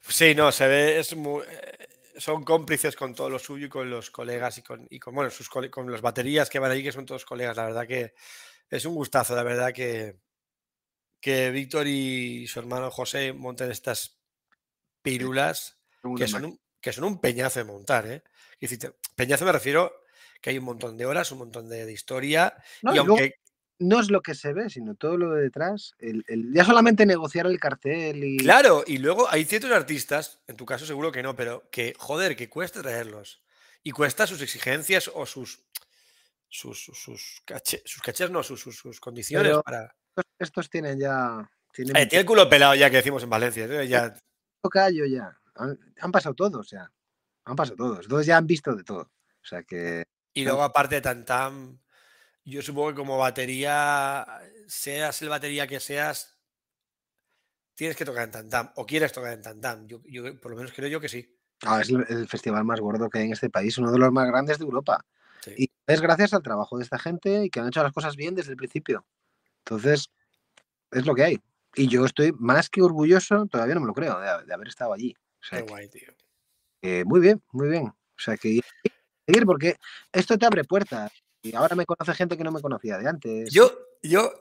Sí, 0.00 0.34
no, 0.34 0.52
se 0.52 0.66
ve, 0.66 0.98
es 0.98 1.14
muy, 1.16 1.42
eh, 1.48 1.88
son 2.18 2.44
cómplices 2.44 2.96
con 2.96 3.14
todo 3.14 3.28
lo 3.28 3.38
suyo 3.38 3.66
y 3.66 3.68
con 3.68 3.90
los 3.90 4.10
colegas 4.10 4.58
y 4.58 4.62
con, 4.62 4.86
y 4.90 4.98
con 4.98 5.14
bueno, 5.14 5.30
sus 5.30 5.48
con 5.48 5.90
las 5.90 6.00
baterías 6.00 6.48
que 6.48 6.58
van 6.58 6.70
ahí, 6.70 6.82
que 6.82 6.92
son 6.92 7.06
todos 7.06 7.24
colegas. 7.24 7.56
La 7.56 7.66
verdad 7.66 7.86
que 7.86 8.14
es 8.70 8.84
un 8.84 8.94
gustazo, 8.94 9.34
la 9.34 9.42
verdad 9.42 9.72
que, 9.72 10.18
que 11.20 11.50
Víctor 11.50 11.86
y 11.86 12.46
su 12.46 12.58
hermano 12.58 12.90
José 12.90 13.32
monten 13.32 13.70
estas 13.70 14.18
pirulas 15.02 15.78
que 16.16 16.26
son, 16.28 16.44
un, 16.44 16.60
que 16.80 16.92
son 16.92 17.04
un 17.04 17.20
peñazo 17.20 17.60
de 17.60 17.64
montar, 17.64 18.06
¿eh? 18.06 18.22
Peñazo 19.14 19.44
me 19.44 19.52
refiero 19.52 19.92
que 20.40 20.50
hay 20.50 20.58
un 20.58 20.64
montón 20.64 20.96
de 20.96 21.06
horas, 21.06 21.32
un 21.32 21.38
montón 21.38 21.68
de, 21.68 21.84
de 21.84 21.92
historia 21.92 22.54
No, 22.82 22.92
y 22.92 22.94
y 22.94 22.96
luego 22.98 23.12
aunque 23.18 23.34
no 23.78 24.00
es 24.00 24.10
lo 24.10 24.22
que 24.22 24.34
se 24.34 24.52
ve, 24.52 24.70
sino 24.70 24.94
todo 24.94 25.16
lo 25.16 25.32
de 25.34 25.42
detrás. 25.42 25.94
El, 25.98 26.24
el- 26.28 26.52
ya 26.54 26.64
solamente 26.64 27.04
negociar 27.06 27.46
el 27.46 27.58
cartel 27.60 28.24
y. 28.24 28.36
Claro, 28.38 28.84
y 28.86 28.98
luego 28.98 29.28
hay 29.30 29.44
ciertos 29.44 29.70
artistas, 29.72 30.40
en 30.46 30.56
tu 30.56 30.64
caso 30.66 30.86
seguro 30.86 31.12
que 31.12 31.22
no, 31.22 31.36
pero 31.36 31.68
que, 31.70 31.94
joder, 31.98 32.36
que 32.36 32.48
cuesta 32.48 32.82
traerlos. 32.82 33.42
Y 33.82 33.90
cuesta 33.92 34.26
sus 34.26 34.40
exigencias 34.42 35.10
o 35.14 35.26
sus. 35.26 35.60
sus, 36.48 36.82
sus, 36.84 36.98
sus, 36.98 37.42
caché- 37.46 37.82
sus 37.84 38.02
cachés, 38.02 38.30
no, 38.30 38.42
sus, 38.42 38.60
sus, 38.60 38.76
sus 38.76 39.00
condiciones 39.00 39.48
Pero- 39.50 39.62
para. 39.62 39.94
Estos, 40.16 40.24
estos 40.38 40.70
tienen 40.70 40.98
ya. 40.98 41.50
Tienen 41.72 41.94
Eh, 41.96 42.06
tiene 42.06 42.20
el 42.20 42.26
culo 42.26 42.48
pelado 42.48 42.74
ya 42.74 42.88
que 42.88 42.96
decimos 42.96 43.22
en 43.22 43.28
Valencia. 43.30 43.66
¿eh? 43.66 43.86
Ya, 43.86 44.14
callo 44.70 45.04
ya. 45.04 45.38
Han, 45.56 45.78
han 46.00 46.10
pasado 46.12 46.34
todos 46.34 46.70
ya. 46.70 46.90
Han 47.44 47.54
pasado 47.54 47.76
todos. 47.76 48.08
Todos 48.08 48.24
ya 48.26 48.38
han 48.38 48.46
visto 48.46 48.74
de 48.74 48.82
todo. 48.82 49.02
O 49.02 49.44
sea 49.46 49.62
que. 49.62 50.04
Y 50.34 50.44
luego, 50.44 50.62
aparte 50.62 50.96
de 50.96 51.00
Tantam, 51.02 51.78
yo 52.46 52.62
supongo 52.62 52.90
que 52.90 52.94
como 52.94 53.18
batería, 53.18 54.26
seas 54.66 55.20
el 55.22 55.28
batería 55.28 55.66
que 55.66 55.80
seas, 55.80 56.38
tienes 57.74 57.96
que 57.96 58.04
tocar 58.04 58.24
en 58.24 58.30
Tantam 58.30 58.72
o 58.76 58.86
quieres 58.86 59.12
tocar 59.12 59.32
en 59.32 59.42
Tantam. 59.42 59.86
Yo, 59.86 60.00
yo 60.04 60.40
por 60.40 60.52
lo 60.52 60.56
menos 60.56 60.72
creo 60.72 60.88
yo 60.88 61.00
que 61.00 61.08
sí. 61.08 61.36
Ah, 61.62 61.80
es 61.80 61.90
el, 61.90 62.04
el 62.08 62.28
festival 62.28 62.64
más 62.64 62.80
gordo 62.80 63.10
que 63.10 63.18
hay 63.18 63.24
en 63.26 63.32
este 63.32 63.50
país, 63.50 63.76
uno 63.78 63.90
de 63.90 63.98
los 63.98 64.12
más 64.12 64.26
grandes 64.28 64.58
de 64.58 64.64
Europa. 64.64 65.04
Sí. 65.40 65.54
Y 65.56 65.70
es 65.86 66.00
gracias 66.00 66.34
al 66.34 66.42
trabajo 66.42 66.78
de 66.78 66.84
esta 66.84 66.98
gente 66.98 67.44
y 67.44 67.50
que 67.50 67.60
han 67.60 67.68
hecho 67.68 67.82
las 67.82 67.92
cosas 67.92 68.16
bien 68.16 68.34
desde 68.34 68.52
el 68.52 68.56
principio. 68.56 69.06
Entonces, 69.58 70.10
es 70.90 71.04
lo 71.04 71.14
que 71.14 71.24
hay. 71.24 71.40
Y 71.74 71.88
yo 71.88 72.04
estoy 72.04 72.32
más 72.38 72.70
que 72.70 72.82
orgulloso, 72.82 73.46
todavía 73.46 73.74
no 73.74 73.80
me 73.80 73.86
lo 73.86 73.94
creo, 73.94 74.18
de, 74.20 74.46
de 74.46 74.54
haber 74.54 74.68
estado 74.68 74.92
allí. 74.92 75.14
O 75.40 75.44
sea, 75.44 75.58
Qué 75.58 75.70
guay, 75.70 75.88
tío. 75.88 76.08
eh, 76.82 77.04
muy 77.04 77.20
bien, 77.20 77.42
muy 77.52 77.68
bien. 77.68 77.86
O 77.86 78.18
sea, 78.18 78.36
que 78.36 78.60
seguir 79.26 79.44
porque 79.44 79.76
esto 80.12 80.38
te 80.38 80.46
abre 80.46 80.64
puertas. 80.64 81.12
Y 81.52 81.54
ahora 81.56 81.74
me 81.76 81.86
conoce 81.86 82.14
gente 82.14 82.36
que 82.36 82.44
no 82.44 82.52
me 82.52 82.60
conocía 82.60 82.98
de 82.98 83.08
antes. 83.08 83.52
Yo, 83.52 83.70
yo, 84.02 84.32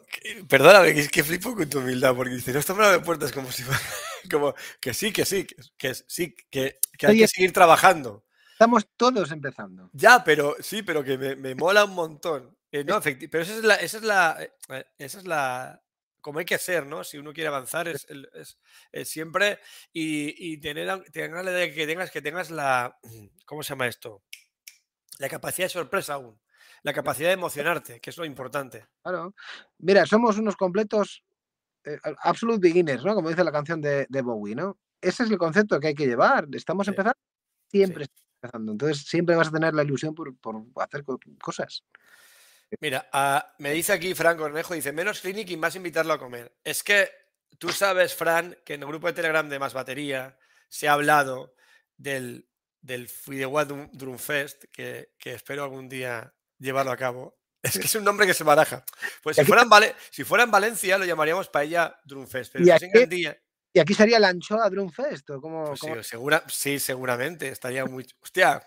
perdóname, 0.47 0.89
es 0.89 1.09
que 1.09 1.23
flipo 1.23 1.55
con 1.55 1.69
tu 1.69 1.79
humildad, 1.79 2.15
porque 2.15 2.33
dices, 2.35 2.67
no 2.69 2.75
me 2.75 2.85
abre 2.85 2.99
puertas 2.99 3.31
como 3.31 3.51
si 3.51 3.63
fuera, 3.63 3.79
como 4.31 4.53
que 4.79 4.93
sí, 4.93 5.11
que 5.11 5.25
sí, 5.25 5.45
que, 5.45 5.55
que 5.77 5.93
sí, 5.93 6.35
que, 6.49 6.79
que 6.97 7.07
hay 7.07 7.17
que 7.19 7.27
seguir 7.27 7.51
trabajando. 7.53 8.25
Estamos 8.53 8.87
todos 8.95 9.31
empezando. 9.31 9.89
Ya, 9.93 10.23
pero 10.23 10.55
sí, 10.61 10.81
pero 10.81 11.03
que 11.03 11.17
me, 11.17 11.35
me 11.35 11.55
mola 11.55 11.83
un 11.85 11.93
montón. 11.93 12.57
Eh, 12.71 12.83
no, 12.83 13.01
pero 13.01 13.43
esa 13.43 13.53
es 13.57 13.63
la, 13.63 13.75
esa 13.75 13.97
es 13.97 14.03
la, 14.03 14.37
eh, 14.69 14.85
esa 14.97 15.17
es 15.19 15.25
la, 15.25 15.81
como 16.21 16.39
hay 16.39 16.45
que 16.45 16.57
ser, 16.57 16.85
¿no? 16.85 17.03
Si 17.03 17.17
uno 17.17 17.33
quiere 17.33 17.49
avanzar, 17.49 17.87
es, 17.87 18.05
es- 18.09 18.57
es 18.91 19.09
siempre 19.09 19.59
y, 19.93 20.53
y 20.53 20.57
tener, 20.57 21.03
tener 21.11 21.43
la 21.45 21.51
idea 21.51 21.73
que 21.73 21.85
tengas, 21.85 22.11
que 22.11 22.21
tengas 22.21 22.49
la, 22.49 22.97
¿cómo 23.45 23.61
se 23.61 23.69
llama 23.69 23.87
esto? 23.87 24.23
La 25.19 25.29
capacidad 25.29 25.65
de 25.65 25.69
sorpresa 25.73 26.15
aún, 26.15 26.39
la 26.85 26.93
capacidad 26.93 27.29
de 27.29 27.33
emocionarte, 27.33 27.99
que 27.99 28.11
es 28.11 28.17
lo 28.17 28.25
importante. 28.25 28.85
Claro. 29.01 29.33
Mira, 29.79 30.05
somos 30.05 30.37
unos 30.37 30.55
completos 30.55 31.23
eh, 31.83 31.97
absolute 32.21 32.59
beginners, 32.67 33.03
¿no? 33.03 33.15
Como 33.15 33.29
dice 33.29 33.43
la 33.43 33.51
canción 33.51 33.81
de, 33.81 34.05
de 34.07 34.21
Bowie, 34.21 34.53
¿no? 34.55 34.77
Ese 35.01 35.23
es 35.23 35.31
el 35.31 35.39
concepto 35.39 35.79
que 35.79 35.87
hay 35.87 35.95
que 35.95 36.05
llevar. 36.05 36.47
Estamos 36.53 36.85
Sí. 36.85 36.91
empezando, 36.91 37.17
siempre 37.71 38.03
estamos 38.03 38.29
empezando. 38.39 38.71
Entonces, 38.73 39.03
siempre 39.07 39.35
vas 39.35 39.47
a 39.47 39.51
tener 39.51 39.73
la 39.73 39.81
ilusión 39.83 40.13
por, 40.13 40.37
por 40.37 40.63
hacer 40.75 41.03
co- 41.03 41.19
cosas. 41.41 41.83
Mira, 42.79 43.09
ah, 43.11 43.55
me 43.57 43.71
dice 43.71 43.91
aquí 43.91 44.13
Fran 44.13 44.37
Cornejo, 44.37 44.75
dice, 44.75 44.91
menos 44.91 45.21
clinic 45.21 45.49
y 45.49 45.57
más 45.57 45.75
invitarlo 45.75 46.13
a 46.13 46.19
comer. 46.19 46.55
Es 46.63 46.83
que 46.83 47.09
tú 47.57 47.69
sabes, 47.69 48.13
Fran, 48.13 48.57
que 48.63 48.75
en 48.75 48.81
el 48.83 48.87
grupo 48.87 49.07
de 49.07 49.13
Telegram 49.13 49.49
de 49.49 49.57
Más 49.57 49.73
Batería 49.73 50.37
se 50.67 50.87
ha 50.87 50.93
hablado 50.93 51.55
del, 51.97 52.47
del 52.81 53.07
Fideuá 53.07 53.65
Drum 53.65 53.89
Drum 53.91 54.19
Fest, 54.19 54.65
que, 54.71 55.13
que 55.17 55.33
espero 55.33 55.63
algún 55.63 55.89
día 55.89 56.31
llevarlo 56.59 56.91
a 56.91 56.97
cabo. 56.97 57.37
Es 57.63 57.79
que 57.79 57.85
es 57.85 57.95
un 57.95 58.03
nombre 58.03 58.27
que 58.27 58.33
se 58.35 58.43
baraja. 58.43 58.85
Pues 59.23 59.37
si 59.37 59.43
fuera 59.43 59.63
en, 59.63 59.69
Vale- 59.69 59.95
si 60.11 60.23
fuera 60.23 60.43
en 60.43 60.51
Valencia 60.51 60.97
lo 60.99 61.05
llamaríamos 61.05 61.49
Paella 61.49 61.99
Drum 62.05 62.27
Fest, 62.27 62.51
pero 62.53 62.63
Y 62.65 62.69
aquí- 62.69 62.89
Gandía, 62.93 63.41
Y 63.73 63.79
aquí 63.79 63.93
sería 63.95 64.19
la 64.19 64.29
anchoa 64.29 64.69
Drum 64.69 64.91
Fest, 64.91 65.29
¿o 65.31 65.41
cómo- 65.41 65.65
pues 65.65 65.79
sí, 65.79 66.03
segura, 66.09 66.43
sí, 66.47 66.79
seguramente, 66.79 67.49
estaría 67.49 67.85
muy... 67.85 68.05
Hostia, 68.21 68.63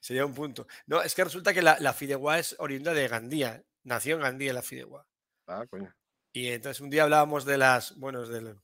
sería 0.00 0.24
un 0.24 0.32
punto. 0.34 0.66
No, 0.86 1.02
es 1.02 1.14
que 1.14 1.24
resulta 1.24 1.52
que 1.52 1.60
la, 1.62 1.76
la 1.78 1.92
Fideuá 1.92 2.38
es 2.38 2.56
oriunda 2.58 2.94
de 2.94 3.06
Gandía, 3.06 3.62
nació 3.84 4.16
en 4.16 4.22
Gandía 4.22 4.52
la 4.54 4.62
Fideuá. 4.62 5.06
Ah, 5.46 5.66
coño. 5.68 5.94
Y 6.32 6.48
entonces 6.48 6.80
un 6.80 6.88
día 6.88 7.02
hablábamos 7.02 7.44
de 7.44 7.58
las, 7.58 7.94
bueno, 7.98 8.26
del- 8.26 8.56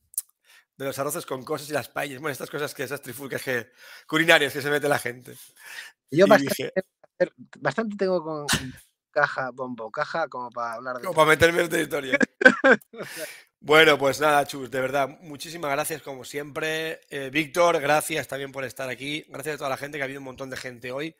de 0.77 0.85
los 0.85 0.97
arroces 0.97 1.25
con 1.27 1.43
cosas 1.45 1.69
y 1.69 1.73
las 1.73 1.89
paellas, 1.89 2.19
bueno, 2.19 2.31
estas 2.31 2.49
cosas 2.49 2.73
que 2.73 2.83
esas 2.83 3.01
trifulcas 3.01 3.43
que, 3.43 3.69
culinarias 4.07 4.51
que 4.51 4.61
se 4.63 4.69
mete 4.71 4.89
la 4.89 4.97
gente. 4.97 5.33
Yo 6.09 6.25
Y 6.25 6.29
bastante, 6.29 6.55
dije, 6.57 6.73
bastante 7.57 7.95
tengo 7.97 8.23
con 8.23 8.45
caja, 9.11 9.51
bombo, 9.51 9.91
caja, 9.91 10.27
como 10.27 10.49
para 10.49 10.73
hablar 10.73 10.97
de 10.97 11.03
como 11.03 11.15
para 11.15 11.29
meterme 11.29 11.59
en 11.59 11.63
esta 11.65 11.79
historia. 11.81 12.17
Bueno, 13.61 13.97
pues 13.97 14.21
nada, 14.21 14.45
Chus, 14.47 14.71
de 14.71 14.79
verdad, 14.79 15.09
muchísimas 15.19 15.69
gracias 15.71 16.01
como 16.01 16.23
siempre. 16.23 17.01
Eh, 17.09 17.29
Víctor, 17.29 17.81
gracias 17.81 18.25
también 18.25 18.53
por 18.53 18.63
estar 18.63 18.87
aquí. 18.89 19.25
Gracias 19.27 19.55
a 19.55 19.57
toda 19.57 19.69
la 19.69 19.75
gente, 19.75 19.97
que 19.97 20.01
ha 20.01 20.05
habido 20.05 20.21
un 20.21 20.25
montón 20.25 20.49
de 20.49 20.55
gente 20.55 20.93
hoy. 20.93 21.13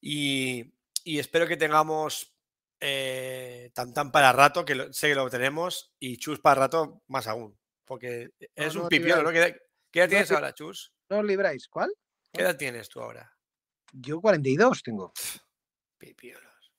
Y, 0.00 0.72
y 1.02 1.18
espero 1.18 1.48
que 1.48 1.56
tengamos 1.56 2.32
eh, 2.78 3.72
tan 3.74 3.92
tan 3.92 4.12
para 4.12 4.30
rato, 4.30 4.64
que 4.64 4.76
lo- 4.76 4.92
sé 4.92 5.08
que 5.08 5.14
lo 5.16 5.28
tenemos, 5.28 5.92
y 5.98 6.16
Chus 6.16 6.38
para 6.38 6.60
rato 6.60 7.02
más 7.08 7.26
aún. 7.26 7.58
Porque 7.84 8.30
eres 8.54 8.76
no 8.76 8.82
un 8.84 8.88
pipiolo, 8.88 9.24
¿no? 9.24 9.30
¿Qué 9.32 9.38
edad, 9.38 9.56
qué 9.90 9.98
edad 9.98 10.08
tienes 10.08 10.30
ahora, 10.30 10.54
Chus? 10.54 10.92
¿No 11.10 11.18
os 11.18 11.24
libráis? 11.24 11.66
¿Cuál? 11.66 11.92
¿Qué 12.32 12.42
edad 12.42 12.56
tienes 12.56 12.88
tú 12.88 13.00
ahora? 13.00 13.33
Yo 13.96 14.20
42 14.20 14.82
tengo. 14.82 15.12
Pipiolos. 15.98 16.72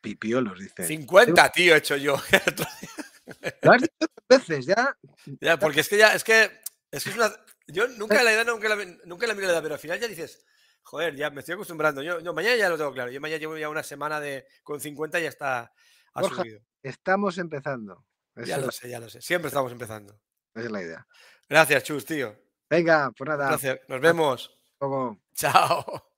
Pipiolos, 0.00 0.58
dice. 0.58 0.84
50, 0.86 1.52
tío, 1.52 1.74
he 1.74 1.78
hecho 1.78 1.96
yo. 1.96 2.16
Lo 3.62 3.72
has 3.72 3.82
dicho 3.82 3.94
dos 4.00 4.10
veces, 4.28 4.66
ya. 4.66 4.96
Ya, 5.40 5.58
porque 5.58 5.80
es 5.80 5.88
que 5.88 5.96
ya, 5.96 6.12
es 6.14 6.24
que, 6.24 6.44
es 6.90 7.04
que 7.04 7.10
es 7.10 7.16
una. 7.16 7.32
Yo 7.68 7.86
nunca 7.88 8.22
la 8.22 8.32
edad, 8.32 8.44
nunca 8.44 8.68
la, 8.68 8.76
nunca 9.04 9.26
la 9.26 9.34
miro 9.34 9.46
la 9.46 9.54
edad, 9.54 9.62
pero 9.62 9.74
al 9.74 9.80
final 9.80 9.98
ya 10.00 10.08
dices, 10.08 10.44
joder, 10.82 11.14
ya 11.16 11.30
me 11.30 11.40
estoy 11.40 11.54
acostumbrando. 11.54 12.02
Yo, 12.02 12.34
mañana 12.34 12.56
ya 12.56 12.68
lo 12.68 12.76
tengo 12.76 12.92
claro. 12.92 13.10
Yo 13.10 13.20
mañana 13.20 13.38
llevo 13.38 13.56
ya 13.56 13.68
una 13.68 13.82
semana 13.82 14.20
de 14.20 14.46
con 14.62 14.80
50 14.80 15.20
y 15.20 15.22
ya 15.22 15.28
está 15.28 15.72
ha 16.14 16.20
Borja, 16.20 16.42
subido. 16.42 16.60
Estamos 16.82 17.38
empezando. 17.38 18.04
Esa 18.34 18.46
Ya 18.46 18.58
lo 18.58 18.66
la- 18.66 18.72
sé, 18.72 18.88
ya 18.90 18.98
lo 19.00 19.08
sé. 19.08 19.22
Siempre 19.22 19.48
estamos 19.48 19.70
empezando. 19.72 20.20
esa 20.54 20.66
es 20.66 20.72
la 20.72 20.82
idea. 20.82 21.06
Gracias, 21.48 21.84
Chus, 21.84 22.04
tío. 22.04 22.36
Venga, 22.68 23.12
pues 23.16 23.28
nada. 23.28 23.48
placer. 23.48 23.82
Nos 23.88 24.00
vemos. 24.00 24.58
Luego. 24.80 25.22
Chao. 25.34 26.08